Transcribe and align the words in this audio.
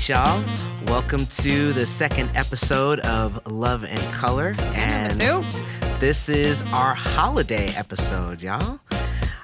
right, 0.00 0.08
y'all. 0.08 0.44
Welcome 0.86 1.26
to 1.26 1.74
the 1.74 1.84
second 1.84 2.30
episode 2.34 3.00
of 3.00 3.46
Love 3.46 3.84
and 3.84 4.00
Color. 4.14 4.54
And 4.58 5.18
this 6.00 6.30
is 6.30 6.62
our 6.72 6.94
holiday 6.94 7.68
episode, 7.74 8.40
y'all. 8.40 8.80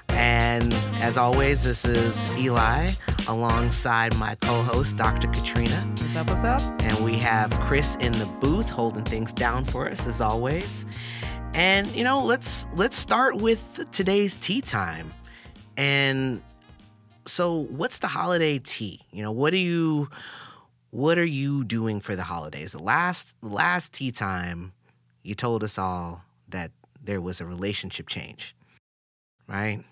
And 0.09 0.73
as 1.01 1.19
always, 1.19 1.63
this 1.63 1.85
is 1.85 2.27
Eli 2.39 2.93
alongside 3.29 4.17
my 4.17 4.35
co 4.37 4.63
host, 4.63 4.97
Dr. 4.97 5.29
Katrina. 5.29 5.83
What's 5.99 6.17
up, 6.17 6.31
what's 6.31 6.45
up? 6.45 6.83
And 6.83 7.05
we 7.05 7.19
have 7.19 7.51
Chris 7.61 7.97
in 7.97 8.13
the 8.13 8.27
booth 8.41 8.71
holding 8.71 9.05
things 9.05 9.35
down 9.35 9.67
for 9.67 9.91
us, 9.91 10.07
as 10.07 10.23
always. 10.23 10.87
And, 11.53 11.87
you 11.95 12.05
know, 12.05 12.25
let's 12.25 12.67
let's 12.73 12.97
start 12.97 13.37
with 13.37 13.87
today's 13.93 14.37
tea 14.37 14.63
time. 14.63 15.13
And 15.77 16.41
so 17.27 17.67
what's 17.69 17.99
the 17.99 18.07
holiday 18.07 18.59
tea? 18.59 19.03
You 19.11 19.23
know, 19.23 19.33
what 19.33 19.51
do 19.51 19.59
you 19.59 20.09
what 20.97 21.19
are 21.19 21.27
you 21.27 21.63
doing 21.63 22.01
for 22.01 22.17
the 22.17 22.23
holidays? 22.23 22.73
The 22.73 22.79
last 22.79 23.37
last 23.43 23.93
tea 23.93 24.11
time, 24.11 24.73
you 25.23 25.35
told 25.35 25.63
us 25.63 25.79
all 25.79 26.23
that 26.49 26.71
there 27.03 27.21
was 27.21 27.39
a 27.39 27.45
relationship 27.45 28.09
change. 28.09 28.57
Right? 29.47 29.85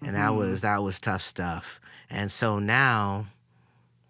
And 0.00 0.08
mm-hmm. 0.08 0.14
that 0.14 0.34
was 0.34 0.62
that 0.62 0.82
was 0.82 0.98
tough 0.98 1.22
stuff. 1.22 1.80
And 2.10 2.32
so 2.32 2.58
now 2.58 3.26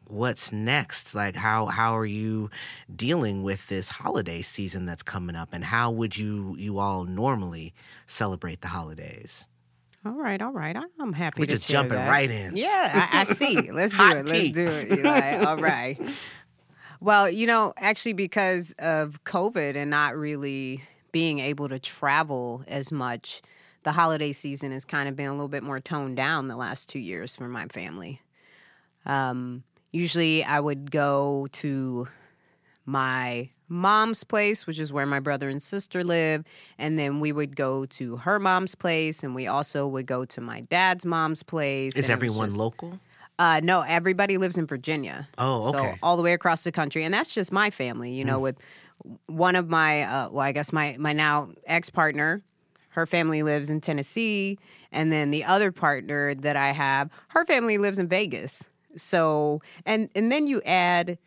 what's 0.06 0.52
next? 0.52 1.14
Like 1.14 1.36
how 1.36 1.66
how 1.66 1.94
are 1.94 2.06
you 2.06 2.50
dealing 2.94 3.42
with 3.42 3.66
this 3.66 3.90
holiday 3.90 4.40
season 4.40 4.86
that's 4.86 5.02
coming 5.02 5.36
up 5.36 5.50
and 5.52 5.64
how 5.64 5.90
would 5.90 6.16
you 6.16 6.56
you 6.58 6.78
all 6.78 7.04
normally 7.04 7.74
celebrate 8.06 8.62
the 8.62 8.68
holidays? 8.68 9.44
All 10.06 10.12
right, 10.12 10.40
all 10.40 10.52
right. 10.52 10.76
I'm 11.00 11.12
happy. 11.12 11.40
We're 11.40 11.46
just 11.46 11.68
jumping 11.68 11.98
that. 11.98 12.08
right 12.08 12.30
in. 12.30 12.56
Yeah, 12.56 13.08
I, 13.12 13.22
I 13.22 13.24
see. 13.24 13.56
Let's 13.72 13.96
do 13.96 14.04
it. 14.04 14.28
Let's 14.28 14.48
do 14.50 14.64
it. 14.64 14.98
Eli. 15.00 15.38
all 15.44 15.56
right. 15.60 15.98
Well, 17.00 17.28
you 17.28 17.44
know, 17.48 17.74
actually, 17.76 18.12
because 18.12 18.72
of 18.78 19.24
COVID 19.24 19.74
and 19.74 19.90
not 19.90 20.16
really 20.16 20.84
being 21.10 21.40
able 21.40 21.68
to 21.68 21.80
travel 21.80 22.62
as 22.68 22.92
much, 22.92 23.42
the 23.82 23.90
holiday 23.90 24.30
season 24.30 24.70
has 24.70 24.84
kind 24.84 25.08
of 25.08 25.16
been 25.16 25.26
a 25.26 25.32
little 25.32 25.48
bit 25.48 25.64
more 25.64 25.80
toned 25.80 26.16
down 26.16 26.46
the 26.46 26.56
last 26.56 26.88
two 26.88 27.00
years 27.00 27.34
for 27.34 27.48
my 27.48 27.66
family. 27.66 28.22
Um, 29.06 29.64
usually, 29.90 30.44
I 30.44 30.60
would 30.60 30.92
go 30.92 31.48
to 31.52 32.06
my 32.84 33.50
mom's 33.68 34.24
place, 34.24 34.66
which 34.66 34.78
is 34.78 34.92
where 34.92 35.06
my 35.06 35.20
brother 35.20 35.48
and 35.48 35.62
sister 35.62 36.04
live. 36.04 36.44
And 36.78 36.98
then 36.98 37.20
we 37.20 37.32
would 37.32 37.56
go 37.56 37.86
to 37.86 38.16
her 38.18 38.38
mom's 38.38 38.74
place, 38.74 39.22
and 39.22 39.34
we 39.34 39.46
also 39.46 39.86
would 39.86 40.06
go 40.06 40.24
to 40.24 40.40
my 40.40 40.60
dad's 40.62 41.04
mom's 41.04 41.42
place. 41.42 41.96
Is 41.96 42.10
everyone 42.10 42.48
just, 42.48 42.58
local? 42.58 42.98
Uh, 43.38 43.60
no, 43.62 43.82
everybody 43.82 44.38
lives 44.38 44.56
in 44.56 44.66
Virginia. 44.66 45.28
Oh, 45.38 45.68
okay. 45.68 45.92
So 45.92 45.98
all 46.02 46.16
the 46.16 46.22
way 46.22 46.32
across 46.32 46.64
the 46.64 46.72
country, 46.72 47.04
and 47.04 47.12
that's 47.12 47.34
just 47.34 47.52
my 47.52 47.70
family. 47.70 48.12
You 48.12 48.24
know, 48.24 48.38
mm. 48.38 48.42
with 48.42 48.58
one 49.26 49.56
of 49.56 49.68
my, 49.68 50.02
uh, 50.02 50.30
well, 50.30 50.40
I 50.42 50.52
guess 50.52 50.72
my 50.72 50.96
my 50.98 51.12
now 51.12 51.50
ex 51.66 51.90
partner. 51.90 52.42
Her 52.90 53.04
family 53.04 53.42
lives 53.42 53.68
in 53.68 53.82
Tennessee, 53.82 54.58
and 54.90 55.12
then 55.12 55.30
the 55.30 55.44
other 55.44 55.70
partner 55.70 56.34
that 56.34 56.56
I 56.56 56.68
have, 56.68 57.10
her 57.28 57.44
family 57.44 57.76
lives 57.76 57.98
in 57.98 58.08
Vegas. 58.08 58.64
So 58.96 59.60
and 59.84 60.08
and 60.14 60.30
then 60.30 60.46
you 60.46 60.62
add 60.62 61.18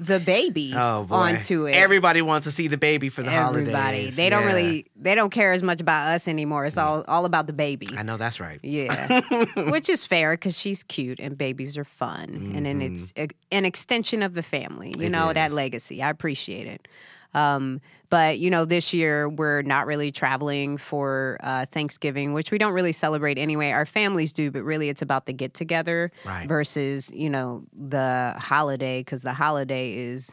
the 0.00 0.20
baby 0.20 0.72
oh, 0.76 1.06
onto 1.10 1.66
it. 1.66 1.72
Everybody 1.72 2.22
wants 2.22 2.46
to 2.46 2.50
see 2.50 2.68
the 2.68 2.78
baby 2.78 3.08
for 3.08 3.22
the 3.22 3.32
Everybody. 3.32 3.72
holidays. 3.72 4.16
They 4.16 4.30
don't 4.30 4.44
really 4.44 4.86
they 4.96 5.14
don't 5.14 5.30
care 5.30 5.52
as 5.52 5.62
much 5.62 5.80
about 5.80 6.14
us 6.14 6.28
anymore. 6.28 6.66
It's 6.66 6.78
all 6.78 7.04
all 7.08 7.24
about 7.24 7.46
the 7.46 7.52
baby. 7.52 7.88
I 7.96 8.02
know 8.02 8.16
that's 8.16 8.40
right. 8.40 8.60
Yeah. 8.62 9.20
Which 9.70 9.88
is 9.88 10.06
fair 10.06 10.32
because 10.32 10.58
she's 10.58 10.82
cute 10.82 11.20
and 11.20 11.36
babies 11.36 11.76
are 11.76 11.84
fun. 11.84 12.28
Mm-hmm. 12.28 12.56
And 12.56 12.66
then 12.66 12.82
it's 12.82 13.12
an 13.50 13.64
extension 13.64 14.22
of 14.22 14.34
the 14.34 14.42
family. 14.42 14.94
You 14.96 15.06
it 15.06 15.10
know, 15.10 15.28
is. 15.28 15.34
that 15.34 15.52
legacy. 15.52 16.02
I 16.02 16.10
appreciate 16.10 16.66
it. 16.66 16.88
Um, 17.36 17.82
but 18.08 18.38
you 18.38 18.50
know, 18.50 18.64
this 18.64 18.94
year 18.94 19.28
we're 19.28 19.62
not 19.62 19.86
really 19.86 20.10
traveling 20.10 20.78
for 20.78 21.36
uh, 21.42 21.66
Thanksgiving, 21.66 22.32
which 22.32 22.50
we 22.50 22.58
don't 22.58 22.72
really 22.72 22.92
celebrate 22.92 23.36
anyway. 23.36 23.70
Our 23.72 23.84
families 23.84 24.32
do, 24.32 24.50
but 24.50 24.62
really 24.62 24.88
it's 24.88 25.02
about 25.02 25.26
the 25.26 25.32
get 25.32 25.52
together 25.52 26.10
right. 26.24 26.48
versus 26.48 27.12
you 27.12 27.28
know 27.28 27.64
the 27.72 28.34
holiday 28.38 29.00
because 29.00 29.22
the 29.22 29.34
holiday 29.34 29.92
is 29.94 30.32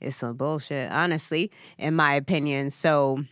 is 0.00 0.16
some 0.16 0.36
bullshit, 0.36 0.90
honestly, 0.90 1.50
in 1.78 1.94
my 1.94 2.14
opinion. 2.14 2.70
So. 2.70 3.24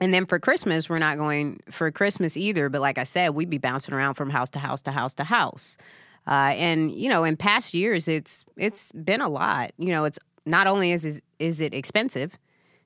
And 0.00 0.12
then 0.12 0.26
for 0.26 0.40
Christmas, 0.40 0.88
we're 0.88 0.98
not 0.98 1.16
going 1.16 1.60
for 1.70 1.92
Christmas 1.92 2.36
either. 2.36 2.68
But 2.68 2.80
like 2.80 2.98
I 2.98 3.04
said, 3.04 3.36
we'd 3.36 3.48
be 3.48 3.58
bouncing 3.58 3.94
around 3.94 4.14
from 4.14 4.30
house 4.30 4.50
to 4.50 4.58
house 4.58 4.82
to 4.82 4.90
house 4.90 5.14
to 5.14 5.22
house. 5.22 5.76
Uh, 6.26 6.54
and 6.56 6.90
you 6.90 7.08
know, 7.08 7.22
in 7.22 7.36
past 7.36 7.72
years, 7.72 8.08
it's 8.08 8.44
it's 8.56 8.90
been 8.90 9.20
a 9.20 9.28
lot. 9.28 9.70
You 9.78 9.90
know, 9.90 10.04
it's 10.04 10.18
not 10.46 10.66
only 10.66 10.92
is 10.92 11.04
is, 11.04 11.22
is 11.38 11.60
it 11.60 11.74
expensive, 11.74 12.36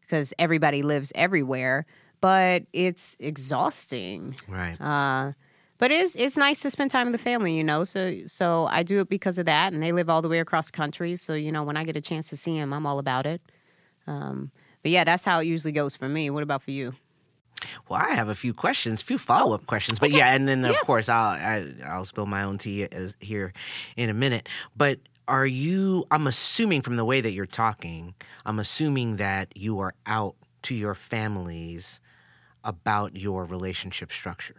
because 0.00 0.32
everybody 0.38 0.82
lives 0.82 1.12
everywhere, 1.14 1.86
but 2.20 2.64
it's 2.72 3.16
exhausting. 3.20 4.36
Right. 4.48 4.80
Uh, 4.80 5.32
but 5.78 5.90
it's 5.90 6.14
it's 6.14 6.36
nice 6.36 6.60
to 6.60 6.70
spend 6.70 6.90
time 6.90 7.10
with 7.10 7.20
the 7.20 7.22
family, 7.22 7.54
you 7.54 7.64
know. 7.64 7.84
So 7.84 8.20
so 8.26 8.66
I 8.70 8.82
do 8.82 9.00
it 9.00 9.08
because 9.08 9.38
of 9.38 9.46
that, 9.46 9.72
and 9.72 9.82
they 9.82 9.92
live 9.92 10.08
all 10.08 10.22
the 10.22 10.28
way 10.28 10.38
across 10.38 10.70
the 10.70 10.76
country. 10.76 11.16
So 11.16 11.34
you 11.34 11.52
know, 11.52 11.64
when 11.64 11.76
I 11.76 11.84
get 11.84 11.96
a 11.96 12.00
chance 12.00 12.28
to 12.30 12.36
see 12.36 12.58
them, 12.58 12.72
I'm 12.72 12.86
all 12.86 12.98
about 12.98 13.26
it. 13.26 13.42
Um, 14.06 14.50
but 14.82 14.90
yeah, 14.90 15.04
that's 15.04 15.24
how 15.24 15.40
it 15.40 15.44
usually 15.44 15.72
goes 15.72 15.94
for 15.96 16.08
me. 16.08 16.30
What 16.30 16.42
about 16.42 16.62
for 16.62 16.70
you? 16.70 16.94
Well, 17.88 18.00
I 18.00 18.14
have 18.14 18.28
a 18.28 18.34
few 18.34 18.54
questions, 18.54 19.02
a 19.02 19.04
few 19.04 19.18
follow 19.18 19.54
up 19.54 19.62
oh, 19.64 19.66
questions, 19.66 19.98
but 19.98 20.10
okay. 20.10 20.18
yeah, 20.18 20.34
and 20.34 20.46
then 20.48 20.64
of 20.64 20.76
course 20.80 21.08
I'll 21.08 21.30
I, 21.30 21.60
will 21.60 21.84
i 21.84 21.98
will 21.98 22.04
spill 22.04 22.26
my 22.26 22.42
own 22.42 22.58
tea 22.58 22.84
as, 22.84 23.14
here 23.20 23.52
in 23.96 24.08
a 24.08 24.14
minute. 24.14 24.48
But 24.76 25.00
are 25.28 25.46
you 25.46 26.04
i'm 26.10 26.26
assuming 26.26 26.82
from 26.82 26.96
the 26.96 27.04
way 27.04 27.20
that 27.20 27.32
you're 27.32 27.46
talking 27.46 28.14
i'm 28.44 28.58
assuming 28.58 29.16
that 29.16 29.56
you 29.56 29.78
are 29.78 29.94
out 30.06 30.36
to 30.62 30.74
your 30.74 30.94
families 30.94 32.00
about 32.64 33.16
your 33.16 33.44
relationship 33.44 34.10
structure. 34.10 34.56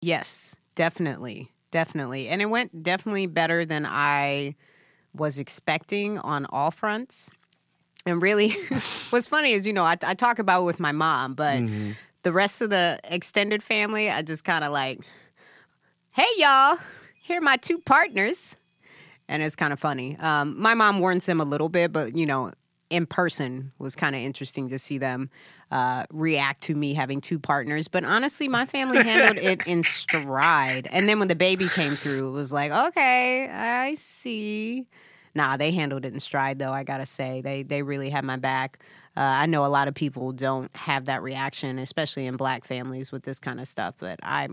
Yes 0.00 0.56
definitely 0.74 1.50
definitely. 1.70 2.28
And 2.28 2.42
it 2.42 2.46
went 2.46 2.82
definitely 2.82 3.26
better 3.26 3.64
than 3.64 3.86
i 3.86 4.54
was 5.14 5.38
expecting 5.38 6.18
on 6.18 6.46
all 6.46 6.70
fronts. 6.70 7.30
And 8.06 8.22
really 8.22 8.50
what's 9.10 9.26
funny 9.26 9.52
is 9.52 9.66
you 9.66 9.72
know 9.72 9.84
i, 9.84 9.96
I 10.02 10.14
talk 10.14 10.38
about 10.38 10.62
it 10.62 10.64
with 10.64 10.80
my 10.80 10.92
mom 10.92 11.34
but 11.34 11.58
mm-hmm. 11.58 11.92
the 12.22 12.32
rest 12.32 12.62
of 12.62 12.70
the 12.70 12.98
extended 13.04 13.62
family 13.62 14.10
i 14.10 14.22
just 14.22 14.42
kind 14.42 14.64
of 14.64 14.72
like 14.72 15.00
hey 16.12 16.26
y'all 16.38 16.78
here 17.22 17.38
are 17.38 17.42
my 17.42 17.58
two 17.58 17.78
partners 17.78 18.56
and 19.30 19.42
it's 19.44 19.56
kind 19.56 19.72
of 19.72 19.78
funny. 19.78 20.18
Um, 20.18 20.60
my 20.60 20.74
mom 20.74 20.98
warns 20.98 21.24
them 21.24 21.40
a 21.40 21.44
little 21.44 21.68
bit, 21.68 21.92
but 21.92 22.16
you 22.16 22.26
know, 22.26 22.52
in 22.90 23.06
person 23.06 23.72
was 23.78 23.94
kind 23.94 24.16
of 24.16 24.20
interesting 24.20 24.68
to 24.68 24.78
see 24.78 24.98
them 24.98 25.30
uh, 25.70 26.04
react 26.12 26.62
to 26.64 26.74
me 26.74 26.92
having 26.92 27.20
two 27.20 27.38
partners. 27.38 27.86
But 27.86 28.04
honestly, 28.04 28.48
my 28.48 28.66
family 28.66 28.98
handled 29.04 29.42
it 29.42 29.66
in 29.68 29.84
stride. 29.84 30.88
And 30.90 31.08
then 31.08 31.20
when 31.20 31.28
the 31.28 31.36
baby 31.36 31.68
came 31.68 31.94
through, 31.94 32.28
it 32.28 32.32
was 32.32 32.52
like, 32.52 32.72
okay, 32.72 33.48
I 33.48 33.94
see. 33.94 34.88
Nah, 35.36 35.56
they 35.56 35.70
handled 35.70 36.04
it 36.04 36.12
in 36.12 36.18
stride, 36.18 36.58
though. 36.58 36.72
I 36.72 36.82
gotta 36.82 37.06
say, 37.06 37.40
they 37.40 37.62
they 37.62 37.82
really 37.82 38.10
had 38.10 38.24
my 38.24 38.36
back. 38.36 38.80
Uh, 39.16 39.20
I 39.20 39.46
know 39.46 39.64
a 39.64 39.68
lot 39.68 39.86
of 39.86 39.94
people 39.94 40.32
don't 40.32 40.74
have 40.76 41.04
that 41.04 41.22
reaction, 41.22 41.78
especially 41.78 42.26
in 42.26 42.36
black 42.36 42.64
families 42.64 43.12
with 43.12 43.22
this 43.22 43.38
kind 43.38 43.60
of 43.60 43.68
stuff. 43.68 43.94
But 43.98 44.18
I 44.24 44.48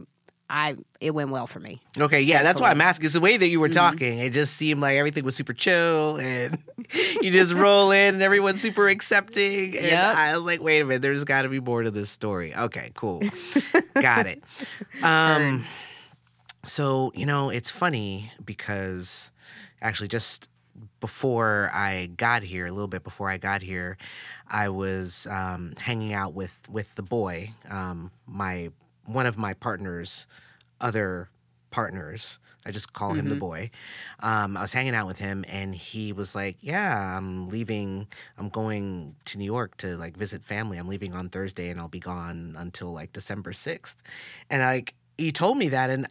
I 0.50 0.78
it 1.02 1.12
went 1.12 1.30
well 1.30 1.46
for 1.48 1.60
me. 1.60 1.82
Okay, 2.00 2.22
yeah, 2.22 2.42
that's 2.42 2.62
why 2.62 2.72
I'm 2.72 2.80
asking. 2.80 3.06
It's 3.06 3.14
the 3.14 3.20
way 3.20 3.36
that 3.36 3.48
you 3.48 3.60
were 3.60 3.68
mm-hmm. 3.68 3.74
talking. 3.74 4.20
It 4.20 4.32
just 4.32 4.56
seemed 4.56 4.80
like 4.80 4.96
everything 4.96 5.26
was 5.26 5.36
super 5.36 5.54
chill, 5.54 6.18
and 6.18 6.58
you 7.22 7.32
just 7.32 7.54
roll 7.54 7.92
in, 7.92 8.16
and 8.16 8.24
everyone's 8.24 8.62
super 8.62 8.88
accepting. 8.88 9.76
And 9.76 9.86
yep. 9.86 10.16
I 10.16 10.34
was 10.34 10.44
like, 10.44 10.62
wait 10.62 10.80
a 10.80 10.86
minute, 10.86 11.02
there's 11.02 11.24
got 11.26 11.42
to 11.42 11.50
be 11.50 11.60
more 11.60 11.84
to 11.84 11.92
this 11.92 12.10
story. 12.10 12.56
Okay, 12.56 12.92
cool, 12.96 13.22
got 13.96 14.26
it. 14.26 14.44
Um, 15.04 15.66
so 16.66 17.12
you 17.14 17.26
know, 17.26 17.50
it's 17.50 17.70
funny 17.70 18.32
because 18.44 19.32
actually, 19.82 20.08
just 20.08 20.50
before 21.00 21.70
I 21.74 22.08
got 22.18 22.44
here, 22.44 22.66
a 22.66 22.72
little 22.72 22.88
bit 22.88 23.04
before 23.04 23.30
I 23.30 23.38
got 23.38 23.62
here, 23.62 23.98
I 24.48 24.70
was 24.70 25.28
um, 25.30 25.74
hanging 25.78 26.14
out 26.14 26.34
with 26.34 26.62
with 26.70 26.96
the 26.96 27.04
boy, 27.04 27.52
um, 27.70 28.12
my 28.26 28.72
one 29.08 29.26
of 29.26 29.38
my 29.38 29.54
partner's 29.54 30.28
other 30.80 31.30
partners. 31.72 32.40
I 32.66 32.72
just 32.72 32.92
call 32.92 33.12
him 33.12 33.20
mm-hmm. 33.20 33.30
the 33.30 33.36
boy. 33.36 33.72
Um, 34.20 34.58
I 34.58 34.62
was 34.62 34.74
hanging 34.74 34.94
out 34.94 35.08
with 35.08 35.20
him, 35.20 35.46
and 35.48 35.74
he 35.74 36.12
was 36.12 36.36
like, 36.36 36.58
"Yeah, 36.60 37.18
I'm 37.18 37.48
leaving. 37.48 38.08
I'm 38.38 38.50
going 38.50 39.16
to 39.26 39.38
New 39.38 39.46
York 39.46 39.78
to 39.78 39.96
like 39.96 40.18
visit 40.18 40.44
family. 40.44 40.78
I'm 40.78 40.88
leaving 40.88 41.14
on 41.14 41.30
Thursday, 41.30 41.70
and 41.70 41.80
I'll 41.80 41.88
be 41.88 42.00
gone 42.00 42.56
until 42.58 42.92
like 42.92 43.14
December 43.14 43.54
6th. 43.54 43.96
And 44.50 44.62
like 44.62 44.94
he 45.18 45.32
told 45.32 45.58
me 45.58 45.70
that, 45.70 45.90
and 45.90 46.08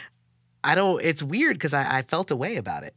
I 0.64 0.74
don't. 0.74 1.02
It's 1.02 1.22
weird 1.22 1.56
because 1.56 1.74
I, 1.74 1.98
I, 1.98 2.02
felt 2.02 2.30
a 2.30 2.36
way 2.36 2.56
about 2.56 2.84
it. 2.84 2.94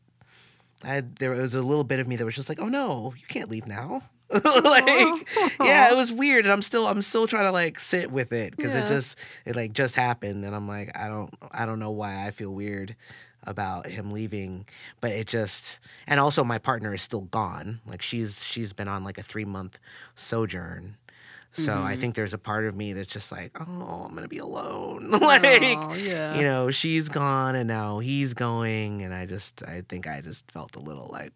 I, 0.83 1.01
there 1.01 1.31
was 1.31 1.55
a 1.55 1.61
little 1.61 1.83
bit 1.83 1.99
of 1.99 2.07
me 2.07 2.15
that 2.17 2.25
was 2.25 2.35
just 2.35 2.49
like, 2.49 2.59
"Oh 2.59 2.69
no, 2.69 3.13
you 3.17 3.25
can't 3.27 3.49
leave 3.49 3.65
now." 3.65 4.03
like 4.63 5.27
yeah 5.59 5.91
it 5.91 5.95
was 5.95 6.11
weird 6.11 6.45
and 6.45 6.51
i'm 6.51 6.61
still 6.61 6.87
i'm 6.87 7.01
still 7.01 7.27
trying 7.27 7.45
to 7.45 7.51
like 7.51 7.79
sit 7.79 8.11
with 8.11 8.31
it 8.31 8.55
because 8.55 8.73
yeah. 8.73 8.83
it 8.83 8.87
just 8.87 9.17
it 9.45 9.55
like 9.55 9.73
just 9.73 9.95
happened 9.95 10.45
and 10.45 10.55
i'm 10.55 10.67
like 10.67 10.95
i 10.97 11.07
don't 11.07 11.33
i 11.51 11.65
don't 11.65 11.79
know 11.79 11.91
why 11.91 12.25
i 12.25 12.31
feel 12.31 12.51
weird 12.51 12.95
about 13.43 13.87
him 13.87 14.11
leaving, 14.11 14.65
but 14.99 15.11
it 15.11 15.27
just 15.27 15.79
and 16.07 16.19
also 16.19 16.43
my 16.43 16.57
partner 16.57 16.93
is 16.93 17.01
still 17.01 17.21
gone. 17.21 17.81
Like 17.85 18.01
she's 18.01 18.43
she's 18.43 18.73
been 18.73 18.87
on 18.87 19.03
like 19.03 19.17
a 19.17 19.23
three 19.23 19.45
month 19.45 19.79
sojourn. 20.15 20.97
So 21.53 21.73
I 21.73 21.75
mm-hmm. 21.75 22.01
think 22.01 22.15
there's 22.15 22.33
a 22.33 22.37
part 22.37 22.65
of 22.65 22.75
me 22.75 22.93
that's 22.93 23.11
just 23.11 23.29
like, 23.29 23.59
oh, 23.59 24.05
I'm 24.07 24.15
gonna 24.15 24.29
be 24.29 24.37
alone. 24.37 25.09
Oh, 25.13 25.17
like, 25.17 25.43
Oh, 25.43 25.93
yeah. 25.95 26.37
you 26.37 26.43
know, 26.43 26.71
she's 26.71 27.09
gone 27.09 27.55
and 27.55 27.67
now 27.67 27.99
he's 27.99 28.33
going, 28.33 29.01
and 29.01 29.13
I 29.13 29.25
just, 29.25 29.61
I 29.63 29.81
think 29.81 30.07
I 30.07 30.21
just 30.21 30.49
felt 30.49 30.77
a 30.77 30.79
little 30.79 31.09
like, 31.11 31.33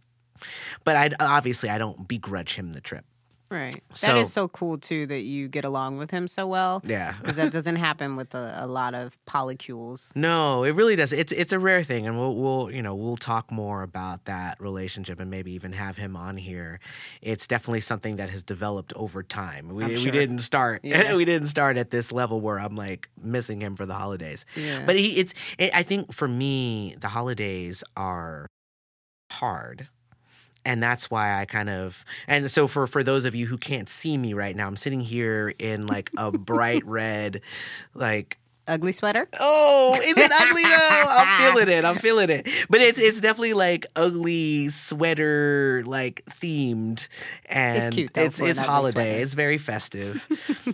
but 0.83 0.95
I 0.95 1.09
obviously 1.19 1.69
I 1.69 1.77
don't 1.77 2.07
begrudge 2.07 2.55
him 2.55 2.71
the 2.71 2.81
trip. 2.81 3.05
Right. 3.51 3.75
So- 3.93 4.07
that 4.07 4.17
is 4.17 4.33
so 4.33 4.47
cool 4.47 4.79
too 4.79 5.05
that 5.05 5.21
you 5.21 5.47
get 5.47 5.63
along 5.65 5.97
with 5.97 6.09
him 6.09 6.27
so 6.27 6.47
well. 6.47 6.81
Yeah. 6.83 7.13
Because 7.21 7.35
that 7.35 7.51
doesn't 7.51 7.75
happen 7.75 8.15
with 8.15 8.33
a, 8.33 8.57
a 8.57 8.65
lot 8.67 8.95
of 8.95 9.15
polycules. 9.27 10.09
No, 10.15 10.63
it 10.63 10.71
really 10.71 10.95
does. 10.95 11.13
It's 11.13 11.31
it's 11.31 11.53
a 11.53 11.59
rare 11.59 11.83
thing, 11.83 12.07
and 12.07 12.17
we'll 12.17 12.35
we'll 12.35 12.71
you 12.71 12.81
know 12.81 12.95
we'll 12.95 13.17
talk 13.17 13.51
more 13.51 13.83
about 13.83 14.25
that 14.25 14.59
relationship 14.59 15.19
and 15.19 15.29
maybe 15.29 15.51
even 15.51 15.73
have 15.73 15.95
him 15.95 16.15
on 16.15 16.37
here. 16.37 16.79
It's 17.21 17.45
definitely 17.45 17.81
something 17.81 18.15
that 18.15 18.31
has 18.31 18.41
developed 18.41 18.93
over 18.95 19.21
time. 19.21 19.69
We 19.69 19.83
I'm 19.83 19.89
we 19.93 20.11
didn't 20.11 20.39
start 20.39 20.81
Yeah. 20.83 21.13
we 21.21 21.23
didn't 21.23 21.47
start 21.49 21.77
at 21.77 21.91
this 21.91 22.11
level 22.11 22.41
where 22.41 22.59
I'm 22.59 22.75
like 22.75 23.09
missing 23.21 23.61
him 23.61 23.75
for 23.75 23.85
the 23.85 23.93
holidays. 23.93 24.43
Yeah. 24.55 24.81
But 24.85 24.95
he, 24.97 25.19
it's 25.19 25.35
it, 25.59 25.69
I 25.75 25.83
think 25.83 26.11
for 26.13 26.27
me 26.27 26.95
the 26.99 27.09
holidays 27.09 27.83
are 27.95 28.47
hard. 29.31 29.87
And 30.65 30.81
that's 30.81 31.11
why 31.11 31.39
I 31.39 31.45
kind 31.45 31.69
of 31.69 32.03
and 32.27 32.49
so 32.49 32.67
for 32.67 32.87
for 32.87 33.03
those 33.03 33.25
of 33.25 33.35
you 33.35 33.45
who 33.45 33.57
can't 33.57 33.87
see 33.87 34.17
me 34.17 34.33
right 34.33 34.55
now, 34.55 34.67
I'm 34.67 34.77
sitting 34.77 35.01
here 35.01 35.53
in 35.59 35.85
like 35.87 36.09
a 36.17 36.31
bright 36.31 36.85
red, 36.87 37.41
like 37.93 38.39
Ugly 38.67 38.93
sweater? 38.93 39.27
Oh, 39.39 39.95
is 40.01 40.17
it 40.17 40.31
ugly 40.31 40.63
though? 40.63 41.05
I'm 41.07 41.53
feeling 41.53 41.69
it. 41.69 41.85
I'm 41.85 41.97
feeling 41.99 42.29
it. 42.31 42.47
But 42.67 42.81
it's 42.81 42.97
it's 42.97 43.19
definitely 43.21 43.53
like 43.53 43.85
ugly 43.95 44.69
sweater 44.69 45.83
like 45.85 46.23
themed 46.41 47.07
and 47.45 47.93
cute, 47.93 48.13
though, 48.15 48.23
it's 48.23 48.39
it's 48.39 48.57
holiday. 48.57 49.21
It's 49.21 49.35
very 49.35 49.59
festive. 49.59 50.27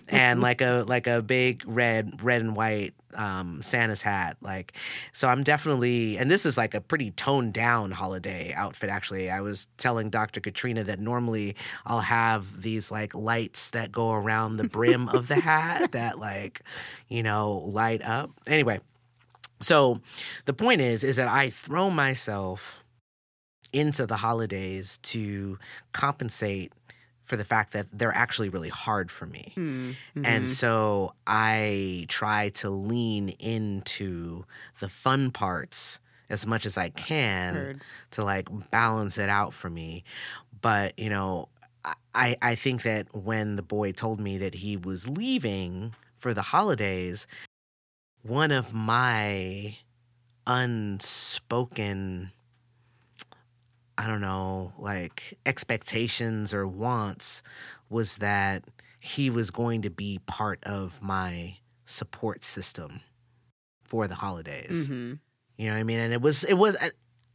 and 0.07 0.39
like 0.39 0.61
a 0.61 0.85
like 0.87 1.07
a 1.07 1.21
big 1.21 1.63
red 1.65 2.23
red 2.23 2.41
and 2.41 2.55
white 2.55 2.93
um 3.15 3.61
Santa's 3.61 4.01
hat 4.01 4.37
like 4.41 4.73
so 5.13 5.27
I'm 5.27 5.43
definitely 5.43 6.17
and 6.17 6.29
this 6.29 6.45
is 6.45 6.57
like 6.57 6.73
a 6.73 6.81
pretty 6.81 7.11
toned 7.11 7.53
down 7.53 7.91
holiday 7.91 8.53
outfit 8.53 8.89
actually. 8.89 9.29
I 9.29 9.41
was 9.41 9.67
telling 9.77 10.09
Dr. 10.09 10.39
Katrina 10.39 10.83
that 10.83 10.99
normally 10.99 11.55
I'll 11.85 12.01
have 12.01 12.61
these 12.61 12.91
like 12.91 13.13
lights 13.15 13.71
that 13.71 13.91
go 13.91 14.11
around 14.11 14.57
the 14.57 14.67
brim 14.67 15.09
of 15.09 15.27
the 15.27 15.35
hat 15.35 15.91
that 15.93 16.19
like 16.19 16.61
you 17.07 17.23
know 17.23 17.63
light 17.65 18.01
up. 18.03 18.31
Anyway, 18.47 18.79
so 19.61 20.01
the 20.45 20.53
point 20.53 20.81
is 20.81 21.03
is 21.03 21.15
that 21.17 21.27
I 21.27 21.49
throw 21.49 21.89
myself 21.89 22.81
into 23.73 24.05
the 24.05 24.17
holidays 24.17 24.99
to 25.01 25.57
compensate 25.93 26.73
for 27.31 27.37
the 27.37 27.45
fact 27.45 27.71
that 27.71 27.87
they're 27.93 28.13
actually 28.13 28.49
really 28.49 28.67
hard 28.67 29.09
for 29.09 29.25
me. 29.25 29.53
Hmm. 29.55 29.91
And 30.25 30.49
so 30.49 31.13
I 31.25 32.03
try 32.09 32.49
to 32.55 32.69
lean 32.69 33.29
into 33.39 34.43
the 34.81 34.89
fun 34.89 35.31
parts 35.31 36.01
as 36.29 36.45
much 36.45 36.65
as 36.65 36.77
I 36.77 36.89
can 36.89 37.55
Heard. 37.55 37.81
to 38.11 38.25
like 38.25 38.49
balance 38.69 39.17
it 39.17 39.29
out 39.29 39.53
for 39.53 39.69
me. 39.69 40.03
But, 40.59 40.99
you 40.99 41.09
know, 41.09 41.47
I, 42.13 42.35
I 42.41 42.55
think 42.55 42.83
that 42.83 43.07
when 43.15 43.55
the 43.55 43.61
boy 43.61 43.93
told 43.93 44.19
me 44.19 44.37
that 44.39 44.55
he 44.55 44.75
was 44.75 45.07
leaving 45.07 45.95
for 46.17 46.33
the 46.33 46.41
holidays, 46.41 47.27
one 48.23 48.51
of 48.51 48.73
my 48.73 49.77
unspoken 50.45 52.31
I 54.01 54.07
don't 54.07 54.21
know, 54.21 54.73
like 54.79 55.37
expectations 55.45 56.53
or 56.53 56.65
wants 56.67 57.43
was 57.89 58.17
that 58.17 58.63
he 58.99 59.29
was 59.29 59.51
going 59.51 59.81
to 59.83 59.89
be 59.91 60.19
part 60.25 60.59
of 60.63 61.01
my 61.01 61.57
support 61.85 62.43
system 62.43 63.01
for 63.83 64.07
the 64.07 64.15
holidays. 64.15 64.87
hmm 64.87 65.13
You 65.57 65.67
know 65.67 65.73
what 65.73 65.79
I 65.79 65.83
mean? 65.83 65.99
And 65.99 66.13
it 66.13 66.21
was 66.21 66.43
it 66.43 66.55
was 66.55 66.75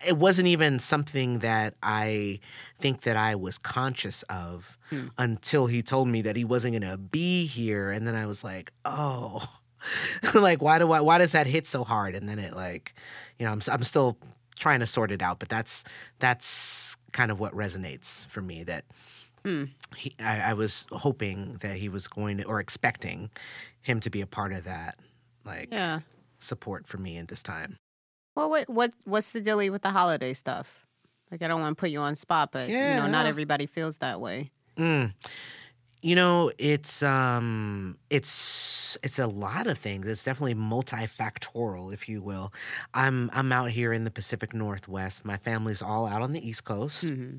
it 0.04 0.16
wasn't 0.16 0.48
even 0.48 0.78
something 0.78 1.38
that 1.40 1.74
I 1.82 2.40
think 2.80 3.02
that 3.02 3.16
I 3.16 3.34
was 3.36 3.58
conscious 3.58 4.22
of 4.24 4.76
Hmm. 4.90 5.08
until 5.18 5.66
he 5.66 5.82
told 5.82 6.08
me 6.08 6.22
that 6.22 6.36
he 6.36 6.44
wasn't 6.44 6.72
going 6.78 6.90
to 6.92 6.96
be 6.98 7.46
here 7.46 7.90
and 7.90 8.06
then 8.06 8.14
I 8.14 8.26
was 8.26 8.42
like, 8.44 8.72
"Oh, 8.84 9.42
like 10.34 10.60
why 10.62 10.78
do 10.78 10.90
I 10.92 11.00
why 11.00 11.18
does 11.18 11.32
that 11.32 11.46
hit 11.46 11.66
so 11.66 11.84
hard?" 11.84 12.14
And 12.14 12.28
then 12.28 12.38
it 12.38 12.54
like, 12.54 12.94
you 13.38 13.46
know, 13.46 13.52
I'm 13.52 13.60
I'm 13.70 13.82
still 13.84 14.16
trying 14.58 14.80
to 14.80 14.86
sort 14.86 15.10
it 15.12 15.22
out, 15.22 15.38
but 15.38 15.48
that's 15.48 15.84
that's 16.18 16.96
kind 17.12 17.30
of 17.30 17.40
what 17.40 17.52
resonates 17.54 18.26
for 18.28 18.42
me 18.42 18.62
that 18.64 18.84
Hmm. 19.44 19.64
he, 19.96 20.14
I, 20.18 20.40
I 20.40 20.52
was 20.54 20.86
hoping 20.90 21.58
that 21.60 21.76
he 21.76 21.88
was 21.88 22.08
going 22.08 22.38
to 22.38 22.44
or 22.44 22.58
expecting 22.58 23.30
him 23.82 24.00
to 24.00 24.10
be 24.10 24.20
a 24.20 24.26
part 24.26 24.52
of 24.52 24.64
that 24.64 24.98
like 25.44 25.68
Yeah. 25.70 26.00
support 26.40 26.86
for 26.86 26.98
me 26.98 27.16
at 27.18 27.28
this 27.28 27.42
time. 27.42 27.76
Well, 28.34 28.50
what 28.50 28.68
what 28.68 28.92
what's 29.04 29.30
the 29.32 29.40
dilly 29.40 29.70
with 29.70 29.82
the 29.82 29.90
holiday 29.90 30.32
stuff? 30.34 30.84
Like, 31.30 31.42
I 31.42 31.48
don't 31.48 31.60
want 31.60 31.76
to 31.76 31.80
put 31.80 31.90
you 31.90 32.00
on 32.00 32.14
spot, 32.16 32.50
but 32.52 32.68
you 32.68 32.74
Yeah, 32.74 32.96
know, 32.96 33.06
not 33.08 33.26
everybody 33.26 33.66
feels 33.66 33.98
that 33.98 34.20
way. 34.20 34.50
Mm. 34.76 35.12
You 36.06 36.14
know, 36.14 36.52
it's 36.56 37.02
um 37.02 37.98
it's 38.10 38.96
it's 39.02 39.18
a 39.18 39.26
lot 39.26 39.66
of 39.66 39.76
things. 39.76 40.06
It's 40.06 40.22
definitely 40.22 40.54
multifactorial, 40.54 41.92
if 41.92 42.08
you 42.08 42.22
will. 42.22 42.52
I'm 42.94 43.28
I'm 43.32 43.50
out 43.50 43.70
here 43.70 43.92
in 43.92 44.04
the 44.04 44.12
Pacific 44.12 44.54
Northwest. 44.54 45.24
My 45.24 45.36
family's 45.36 45.82
all 45.82 46.06
out 46.06 46.22
on 46.22 46.32
the 46.32 46.48
East 46.48 46.64
Coast 46.64 47.02
hmm 47.08 47.38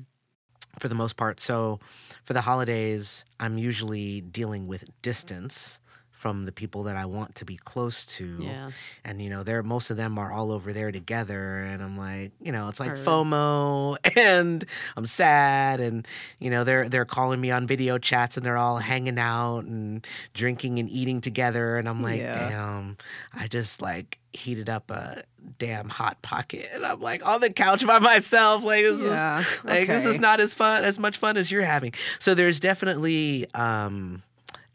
for 0.78 0.88
the 0.88 0.94
most 0.94 1.16
part. 1.16 1.40
So 1.40 1.80
for 2.24 2.34
the 2.34 2.42
holidays, 2.42 3.24
I'm 3.40 3.56
usually 3.56 4.20
dealing 4.20 4.66
with 4.66 4.84
distance 5.00 5.80
from 6.18 6.46
the 6.46 6.52
people 6.52 6.82
that 6.82 6.96
I 6.96 7.06
want 7.06 7.36
to 7.36 7.44
be 7.44 7.56
close 7.56 8.04
to. 8.16 8.38
Yeah. 8.40 8.70
And 9.04 9.22
you 9.22 9.30
know, 9.30 9.44
they're 9.44 9.62
most 9.62 9.90
of 9.90 9.96
them 9.96 10.18
are 10.18 10.32
all 10.32 10.50
over 10.50 10.72
there 10.72 10.90
together 10.90 11.60
and 11.60 11.80
I'm 11.80 11.96
like, 11.96 12.32
you 12.42 12.50
know, 12.50 12.68
it's 12.68 12.80
like. 12.80 12.88
FOMO 12.96 13.96
and 14.16 14.64
I'm 14.96 15.06
sad 15.06 15.80
and 15.80 16.06
you 16.40 16.50
know, 16.50 16.64
they're 16.64 16.88
they're 16.88 17.04
calling 17.04 17.40
me 17.40 17.52
on 17.52 17.68
video 17.68 17.98
chats 17.98 18.36
and 18.36 18.44
they're 18.44 18.56
all 18.56 18.78
hanging 18.78 19.18
out 19.18 19.60
and 19.60 20.04
drinking 20.34 20.80
and 20.80 20.90
eating 20.90 21.20
together 21.20 21.76
and 21.76 21.88
I'm 21.88 22.02
like, 22.02 22.18
Yeah. 22.20 22.48
damn, 22.50 22.96
I 23.32 23.46
just 23.46 23.80
like 23.80 24.18
heated 24.32 24.68
up 24.68 24.90
a 24.90 25.22
damn 25.58 25.88
hot 25.88 26.20
pocket 26.20 26.68
and 26.74 26.84
I'm 26.84 27.00
like 27.00 27.24
on 27.24 27.40
the 27.40 27.50
couch 27.50 27.86
by 27.86 28.00
myself 28.00 28.64
like 28.64 28.82
this 28.84 29.00
Yeah, 29.00 29.40
is 29.40 29.64
like 29.64 29.86
this 29.86 30.04
is 30.04 30.18
not 30.18 30.40
as 30.40 30.52
fun 30.52 30.82
as 30.84 30.98
much 30.98 31.16
fun 31.18 31.36
as 31.36 31.50
you're 31.52 31.62
having. 31.62 31.92
So 32.18 32.34
there's 32.34 32.58
definitely 32.58 33.46
um 33.54 34.22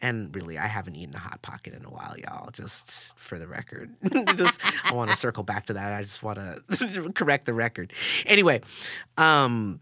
and 0.03 0.35
really, 0.35 0.57
I 0.57 0.67
haven't 0.67 0.95
eaten 0.95 1.15
a 1.15 1.19
hot 1.19 1.41
pocket 1.41 1.73
in 1.73 1.85
a 1.85 1.89
while, 1.89 2.15
y'all. 2.17 2.51
Just 2.51 3.17
for 3.17 3.39
the 3.39 3.47
record, 3.47 3.89
just 4.35 4.59
I 4.83 4.93
want 4.93 5.09
to 5.09 5.15
circle 5.25 5.43
back 5.43 5.67
to 5.67 5.73
that. 5.73 5.93
I 5.93 6.01
just 6.03 6.21
want 6.21 6.39
to 6.39 7.11
correct 7.15 7.45
the 7.45 7.53
record. 7.53 7.93
Anyway, 8.25 8.59
um, 9.17 9.79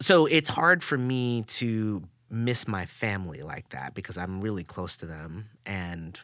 so 0.00 0.26
it's 0.26 0.48
hard 0.48 0.82
for 0.82 0.98
me 0.98 1.44
to 1.46 2.02
miss 2.28 2.66
my 2.66 2.86
family 2.86 3.42
like 3.42 3.68
that 3.68 3.94
because 3.94 4.18
I'm 4.18 4.40
really 4.40 4.64
close 4.64 4.96
to 4.96 5.06
them, 5.06 5.48
and 5.64 6.18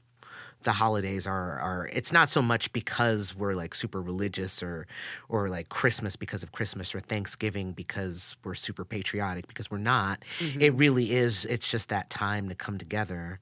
the 0.67 0.73
holidays 0.73 1.27
are 1.27 1.59
are. 1.61 1.89
It's 1.93 2.13
not 2.13 2.29
so 2.29 2.43
much 2.43 2.71
because 2.73 3.35
we're 3.35 3.55
like 3.55 3.75
super 3.75 4.03
religious 4.03 4.63
or 4.63 4.87
or 5.31 5.49
like 5.49 5.71
Christmas 5.71 6.17
because 6.17 6.43
of 6.43 6.53
Christmas 6.53 6.95
or 6.95 7.01
Thanksgiving 7.01 7.73
because 7.73 8.37
we're 8.45 8.55
super 8.55 8.85
patriotic 8.85 9.47
because 9.47 9.71
we're 9.71 9.79
not. 9.79 10.23
Mm-hmm. 10.41 10.61
It 10.61 10.75
really 10.75 11.13
is. 11.15 11.45
It's 11.47 11.71
just 11.71 11.89
that 11.89 12.11
time 12.11 12.49
to 12.51 12.55
come 12.55 12.77
together. 12.79 13.41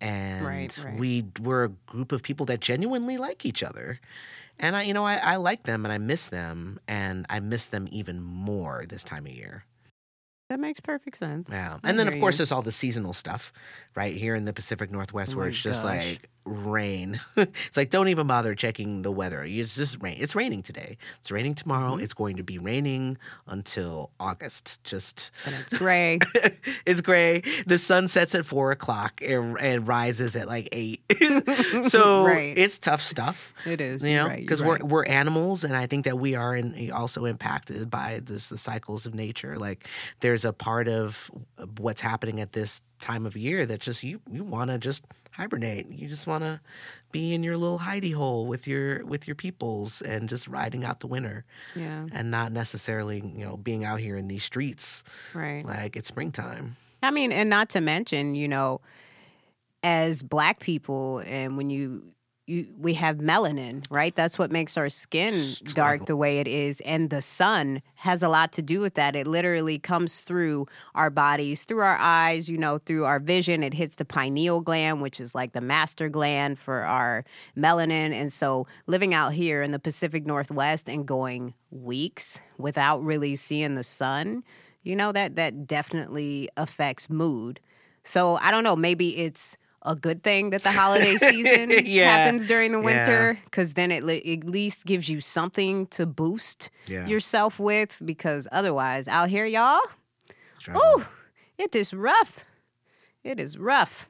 And 0.00 0.46
Right, 0.46 0.82
right. 0.84 0.98
we 0.98 1.24
we're 1.40 1.64
a 1.64 1.68
group 1.86 2.12
of 2.12 2.22
people 2.22 2.46
that 2.46 2.60
genuinely 2.60 3.16
like 3.18 3.44
each 3.44 3.62
other. 3.62 3.98
And 4.58 4.76
I 4.76 4.82
you 4.82 4.94
know, 4.94 5.04
I, 5.04 5.16
I 5.16 5.36
like 5.36 5.64
them 5.64 5.84
and 5.84 5.92
I 5.92 5.98
miss 5.98 6.28
them 6.28 6.78
and 6.86 7.26
I 7.28 7.40
miss 7.40 7.66
them 7.66 7.88
even 7.90 8.22
more 8.22 8.84
this 8.88 9.04
time 9.04 9.26
of 9.26 9.32
year. 9.32 9.64
That 10.48 10.60
makes 10.60 10.78
perfect 10.78 11.18
sense. 11.18 11.48
Yeah. 11.50 11.78
I 11.82 11.90
And 11.90 11.98
then 11.98 12.06
of 12.06 12.14
course 12.20 12.34
you. 12.36 12.38
there's 12.38 12.52
all 12.52 12.62
the 12.62 12.70
seasonal 12.70 13.12
stuff, 13.14 13.52
right? 13.96 14.14
Here 14.14 14.36
in 14.36 14.44
the 14.44 14.52
Pacific 14.52 14.92
Northwest 14.92 15.34
Oh 15.34 15.38
where 15.38 15.48
it's 15.48 15.60
just 15.60 15.82
gosh. 15.82 16.06
like 16.06 16.30
rain. 16.46 17.20
it's 17.36 17.76
like 17.76 17.90
don't 17.90 18.08
even 18.08 18.26
bother 18.26 18.54
checking 18.54 19.02
the 19.02 19.10
weather. 19.10 19.44
It's 19.44 19.74
just 19.76 20.00
rain. 20.02 20.16
It's 20.18 20.34
raining 20.34 20.62
today. 20.62 20.96
It's 21.20 21.30
raining 21.30 21.54
tomorrow. 21.54 21.92
Mm-hmm. 21.92 22.04
It's 22.04 22.14
going 22.14 22.36
to 22.36 22.42
be 22.42 22.58
raining 22.58 23.18
until 23.46 24.10
August. 24.18 24.82
Just 24.84 25.30
And 25.44 25.54
it's 25.56 25.76
gray. 25.76 26.18
it's 26.86 27.00
gray. 27.00 27.42
The 27.66 27.78
sun 27.78 28.08
sets 28.08 28.34
at 28.34 28.46
four 28.46 28.70
o'clock 28.72 29.20
and, 29.22 29.58
and 29.60 29.86
rises 29.86 30.36
at 30.36 30.46
like 30.46 30.68
eight. 30.72 31.00
so 31.88 32.24
Right. 32.26 32.56
it's 32.56 32.78
tough 32.78 33.02
stuff. 33.02 33.52
it 33.66 33.80
is. 33.80 34.02
You 34.04 34.16
know, 34.16 34.26
right, 34.28 34.40
because 34.40 34.62
right. 34.62 34.82
we're 34.82 34.86
we're 34.86 35.04
animals, 35.04 35.64
and 35.64 35.76
I 35.76 35.86
think 35.86 36.04
that 36.04 36.18
we 36.18 36.34
are 36.34 36.54
in, 36.54 36.90
also 36.92 37.24
impacted 37.24 37.90
by 37.90 38.20
this 38.24 38.48
the 38.48 38.56
cycles 38.58 39.04
of 39.06 39.14
nature. 39.14 39.58
Like 39.58 39.86
there's 40.20 40.44
a 40.44 40.52
part 40.52 40.88
of 40.88 41.30
what's 41.78 42.00
happening 42.00 42.40
at 42.40 42.52
this 42.52 42.80
time 43.00 43.26
of 43.26 43.36
year 43.36 43.66
that 43.66 43.80
just 43.80 44.02
you 44.02 44.20
you 44.30 44.42
want 44.44 44.70
to 44.70 44.78
just 44.78 45.04
hibernate. 45.36 45.90
You 45.90 46.08
just 46.08 46.26
want 46.26 46.42
to 46.44 46.60
be 47.12 47.34
in 47.34 47.42
your 47.42 47.56
little 47.56 47.78
hidey 47.78 48.14
hole 48.14 48.46
with 48.46 48.66
your 48.66 49.04
with 49.04 49.26
your 49.28 49.34
peoples 49.34 50.00
and 50.02 50.28
just 50.28 50.48
riding 50.48 50.84
out 50.84 51.00
the 51.00 51.06
winter. 51.06 51.44
Yeah. 51.74 52.06
And 52.12 52.30
not 52.30 52.52
necessarily, 52.52 53.18
you 53.18 53.44
know, 53.44 53.56
being 53.56 53.84
out 53.84 54.00
here 54.00 54.16
in 54.16 54.28
these 54.28 54.42
streets 54.44 55.04
Right. 55.34 55.64
like 55.64 55.96
it's 55.96 56.08
springtime. 56.08 56.76
I 57.02 57.10
mean, 57.10 57.30
and 57.32 57.50
not 57.50 57.68
to 57.70 57.80
mention, 57.80 58.34
you 58.34 58.48
know, 58.48 58.80
as 59.82 60.22
black 60.22 60.58
people, 60.60 61.22
and 61.26 61.56
when 61.56 61.70
you 61.70 62.02
you 62.46 62.66
we 62.78 62.94
have 62.94 63.16
melanin, 63.16 63.84
right? 63.90 64.14
That's 64.14 64.38
what 64.38 64.52
makes 64.52 64.76
our 64.76 64.88
skin 64.88 65.34
dark 65.74 66.06
the 66.06 66.16
way 66.16 66.38
it 66.38 66.46
is, 66.46 66.80
and 66.82 67.10
the 67.10 67.22
sun 67.22 67.82
has 67.96 68.22
a 68.22 68.28
lot 68.28 68.52
to 68.52 68.62
do 68.62 68.80
with 68.80 68.94
that. 68.94 69.16
It 69.16 69.26
literally 69.26 69.78
comes 69.78 70.20
through 70.20 70.66
our 70.94 71.10
bodies, 71.10 71.64
through 71.64 71.80
our 71.80 71.96
eyes, 71.98 72.48
you 72.48 72.56
know, 72.56 72.78
through 72.78 73.04
our 73.04 73.18
vision. 73.18 73.62
It 73.62 73.74
hits 73.74 73.96
the 73.96 74.04
pineal 74.04 74.60
gland, 74.60 75.02
which 75.02 75.20
is 75.20 75.34
like 75.34 75.52
the 75.52 75.60
master 75.60 76.08
gland 76.08 76.58
for 76.58 76.82
our 76.82 77.24
melanin, 77.56 78.12
and 78.12 78.32
so 78.32 78.66
living 78.86 79.12
out 79.12 79.32
here 79.32 79.62
in 79.62 79.72
the 79.72 79.78
Pacific 79.78 80.24
Northwest 80.24 80.88
and 80.88 81.06
going 81.06 81.54
weeks 81.70 82.40
without 82.58 83.02
really 83.02 83.34
seeing 83.34 83.74
the 83.74 83.84
sun, 83.84 84.44
you 84.82 84.94
know 84.94 85.10
that 85.10 85.34
that 85.34 85.66
definitely 85.66 86.48
affects 86.56 87.10
mood. 87.10 87.58
So 88.04 88.36
I 88.36 88.52
don't 88.52 88.62
know, 88.62 88.76
maybe 88.76 89.16
it's 89.18 89.56
a 89.86 89.94
good 89.94 90.22
thing 90.22 90.50
that 90.50 90.62
the 90.62 90.72
holiday 90.72 91.16
season 91.30 91.70
Yeah. 91.86 92.16
happens 92.16 92.46
during 92.46 92.72
the 92.72 92.80
winter 92.80 93.38
because 93.44 93.72
then 93.74 93.90
it 93.92 94.04
li- 94.04 94.22
at 94.40 94.44
least 94.48 94.84
gives 94.84 95.08
you 95.08 95.20
something 95.20 95.86
to 95.88 96.04
boost 96.06 96.68
Yeah. 96.86 97.06
yourself 97.06 97.58
with. 97.58 98.00
Because 98.04 98.46
otherwise, 98.52 99.08
out 99.08 99.28
here, 99.30 99.46
y'all, 99.46 99.80
oh, 100.74 101.06
it 101.58 101.74
is 101.74 101.94
rough. 101.94 102.40
It 103.24 103.40
is 103.40 103.56
rough. 103.58 104.08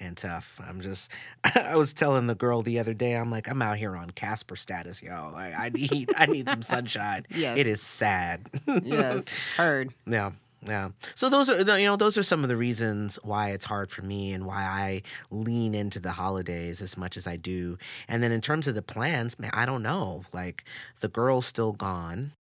and 0.00 0.16
tough. 0.16 0.60
I'm 0.66 0.80
just 0.80 1.10
I 1.54 1.76
was 1.76 1.92
telling 1.94 2.26
the 2.26 2.34
girl 2.34 2.62
the 2.62 2.78
other 2.80 2.94
day, 2.94 3.14
I'm 3.14 3.30
like, 3.30 3.48
I'm 3.48 3.62
out 3.62 3.78
here 3.78 3.96
on 3.96 4.10
Casper 4.10 4.56
status, 4.56 5.00
yo. 5.02 5.30
Like 5.32 5.54
I 5.58 5.68
need 5.70 6.10
I 6.16 6.26
need 6.26 6.48
some 6.48 6.62
sunshine. 6.62 7.26
Yes. 7.34 7.58
It 7.58 7.66
is 7.68 7.80
sad. 7.80 8.50
Yes, 8.82 9.24
heard. 9.56 9.94
Yeah. 10.06 10.32
Yeah. 10.66 10.90
So 11.14 11.28
those 11.28 11.50
are 11.50 11.62
the- 11.62 11.78
you 11.80 11.86
know 11.86 11.96
those 11.96 12.16
are 12.16 12.22
some 12.22 12.42
of 12.42 12.48
the 12.48 12.56
reasons 12.56 13.18
why 13.22 13.50
it's 13.50 13.66
hard 13.66 13.90
for 13.90 14.02
me 14.02 14.32
and 14.32 14.46
why 14.46 14.62
I 14.64 15.02
lean 15.30 15.74
into 15.74 16.00
the 16.00 16.12
holidays 16.12 16.80
as 16.80 16.96
much 16.96 17.16
as 17.16 17.26
I 17.26 17.36
do. 17.36 17.76
And 18.08 18.22
then 18.22 18.32
in 18.32 18.40
terms 18.40 18.66
of 18.66 18.74
the 18.74 18.82
plans, 18.82 19.38
man, 19.38 19.50
I 19.52 19.66
don't 19.66 19.82
know. 19.82 20.24
Like 20.32 20.64
the 21.00 21.08
girl's 21.08 21.44
still 21.46 21.72
gone. 21.72 22.32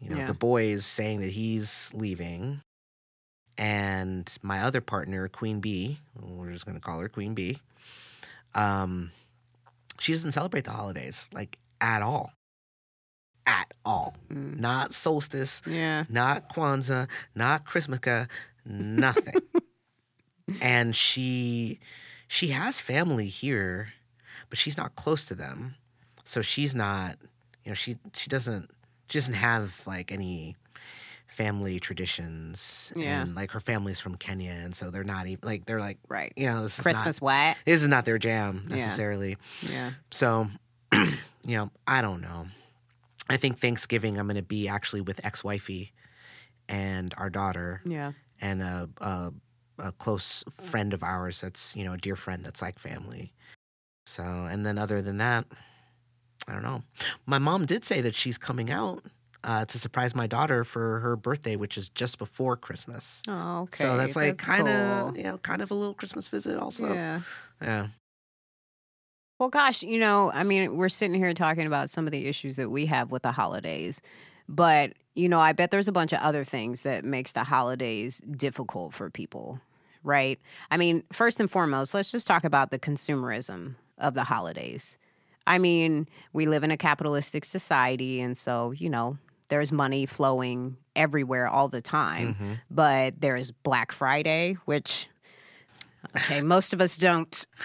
You 0.00 0.10
know, 0.10 0.16
Yeah. 0.18 0.26
the 0.26 0.34
boy 0.34 0.64
is 0.64 0.84
saying 0.84 1.20
that 1.20 1.30
he's 1.30 1.90
leaving. 1.94 2.62
And 3.58 4.30
my 4.42 4.62
other 4.62 4.80
partner, 4.80 5.28
Queen 5.28 5.60
Bee, 5.60 6.00
we're 6.20 6.52
just 6.52 6.66
going 6.66 6.74
to 6.76 6.80
call 6.80 6.98
her 7.00 7.08
Queen 7.08 7.34
Bee. 7.34 7.60
Um 8.54 9.12
she 9.98 10.12
doesn't 10.12 10.32
celebrate 10.32 10.64
the 10.64 10.72
holidays 10.72 11.28
like 11.32 11.58
at 11.80 12.02
all. 12.02 12.32
At 13.46 13.72
all. 13.84 14.16
Mm. 14.32 14.58
Not 14.58 14.92
solstice, 14.92 15.62
Yeah. 15.66 16.04
not 16.08 16.52
Kwanzaa, 16.52 17.08
not 17.34 17.64
Chrismukkah, 17.64 18.28
nothing. 18.64 19.34
and 20.60 20.94
she 20.96 21.78
she 22.28 22.48
has 22.48 22.80
family 22.80 23.26
here, 23.28 23.92
but 24.50 24.58
she's 24.58 24.76
not 24.76 24.96
close 24.96 25.24
to 25.26 25.34
them. 25.34 25.76
So 26.24 26.42
she's 26.42 26.74
not, 26.74 27.16
you 27.64 27.70
know, 27.70 27.74
she 27.74 27.96
she 28.14 28.28
doesn't 28.28 28.70
she 29.08 29.18
doesn't 29.18 29.34
have 29.34 29.80
like 29.86 30.10
any 30.10 30.56
family 31.28 31.78
traditions. 31.78 32.92
Yeah. 32.96 33.22
And 33.22 33.34
like 33.36 33.52
her 33.52 33.60
family's 33.60 34.00
from 34.00 34.16
Kenya 34.16 34.50
and 34.52 34.74
so 34.74 34.90
they're 34.90 35.04
not 35.04 35.26
even 35.28 35.46
like 35.46 35.66
they're 35.66 35.78
like 35.80 35.98
Right. 36.08 36.32
you 36.36 36.48
know, 36.48 36.62
this 36.62 36.78
is 36.78 36.82
Christmas 36.82 37.20
not 37.20 37.26
what? 37.26 37.56
this 37.64 37.82
is 37.82 37.88
not 37.88 38.04
their 38.04 38.18
jam 38.18 38.62
Yeah. 38.68 38.74
necessarily. 38.76 39.36
Yeah. 39.62 39.92
So, 40.10 40.48
you 40.92 41.56
know, 41.56 41.70
I 41.86 42.02
don't 42.02 42.20
know. 42.22 42.46
I 43.28 43.36
think 43.36 43.58
Thanksgiving 43.58 44.18
I'm 44.18 44.26
going 44.26 44.36
to 44.36 44.42
be 44.42 44.68
actually 44.68 45.00
with 45.00 45.24
ex-wifey 45.24 45.92
and 46.68 47.14
our 47.16 47.30
daughter 47.30 47.80
Yeah. 47.84 48.12
and 48.40 48.62
a, 48.62 48.88
a 49.00 49.32
a 49.78 49.92
close 49.92 50.42
friend 50.62 50.94
of 50.94 51.02
ours 51.02 51.42
that's 51.42 51.76
you 51.76 51.84
know 51.84 51.92
a 51.92 51.98
dear 51.98 52.16
friend 52.16 52.42
that's 52.44 52.62
like 52.62 52.78
family. 52.78 53.32
So, 54.06 54.22
and 54.22 54.64
then 54.64 54.78
other 54.78 55.02
than 55.02 55.18
that, 55.18 55.44
I 56.48 56.52
don't 56.52 56.62
know. 56.62 56.80
My 57.26 57.38
mom 57.38 57.66
did 57.66 57.84
say 57.84 58.00
that 58.02 58.14
she's 58.14 58.38
coming 58.38 58.70
out 58.70 59.02
uh, 59.44 59.64
to 59.66 59.78
surprise 59.78 60.14
my 60.14 60.26
daughter 60.26 60.64
for 60.64 61.00
her 61.00 61.14
birthday, 61.16 61.56
which 61.56 61.76
is 61.76 61.88
just 61.90 62.16
before 62.18 62.56
Christmas. 62.56 63.22
Oh, 63.28 63.62
okay. 63.62 63.82
So 63.84 63.96
that's 63.96 64.16
like 64.16 64.38
kind 64.38 64.66
of 64.68 65.08
cool. 65.08 65.16
you 65.18 65.24
know 65.24 65.38
kind 65.38 65.60
of 65.60 65.70
a 65.70 65.74
little 65.74 65.94
Christmas 65.94 66.28
visit 66.28 66.56
also. 66.58 66.92
Yeah. 66.94 67.20
yeah. 67.60 67.86
Well, 69.38 69.50
gosh, 69.50 69.82
you 69.82 69.98
know, 69.98 70.32
I 70.32 70.44
mean, 70.44 70.76
we're 70.76 70.88
sitting 70.88 71.14
here 71.14 71.34
talking 71.34 71.66
about 71.66 71.90
some 71.90 72.06
of 72.06 72.12
the 72.12 72.26
issues 72.26 72.56
that 72.56 72.70
we 72.70 72.86
have 72.86 73.10
with 73.10 73.22
the 73.22 73.32
holidays, 73.32 74.00
but 74.48 74.92
you 75.14 75.28
know, 75.28 75.40
I 75.40 75.52
bet 75.52 75.70
there's 75.70 75.88
a 75.88 75.92
bunch 75.92 76.12
of 76.12 76.20
other 76.20 76.44
things 76.44 76.82
that 76.82 77.04
makes 77.04 77.32
the 77.32 77.44
holidays 77.44 78.20
difficult 78.30 78.92
for 78.92 79.08
people, 79.10 79.60
right? 80.04 80.38
I 80.70 80.76
mean, 80.76 81.04
first 81.10 81.40
and 81.40 81.50
foremost, 81.50 81.94
let's 81.94 82.10
just 82.10 82.26
talk 82.26 82.44
about 82.44 82.70
the 82.70 82.78
consumerism 82.78 83.76
of 83.98 84.14
the 84.14 84.24
holidays. 84.24 84.98
I 85.46 85.58
mean, 85.58 86.08
we 86.32 86.46
live 86.46 86.64
in 86.64 86.70
a 86.70 86.76
capitalistic 86.76 87.44
society, 87.44 88.20
and 88.20 88.36
so 88.36 88.72
you 88.72 88.90
know, 88.90 89.18
there's 89.48 89.72
money 89.72 90.06
flowing 90.06 90.76
everywhere 90.94 91.46
all 91.48 91.68
the 91.68 91.82
time. 91.82 92.34
Mm-hmm. 92.34 92.52
But 92.70 93.20
there's 93.20 93.50
Black 93.50 93.92
Friday, 93.92 94.56
which 94.64 95.08
Okay, 96.16 96.42
most 96.42 96.72
of 96.72 96.80
us 96.80 96.96
don't 96.98 97.46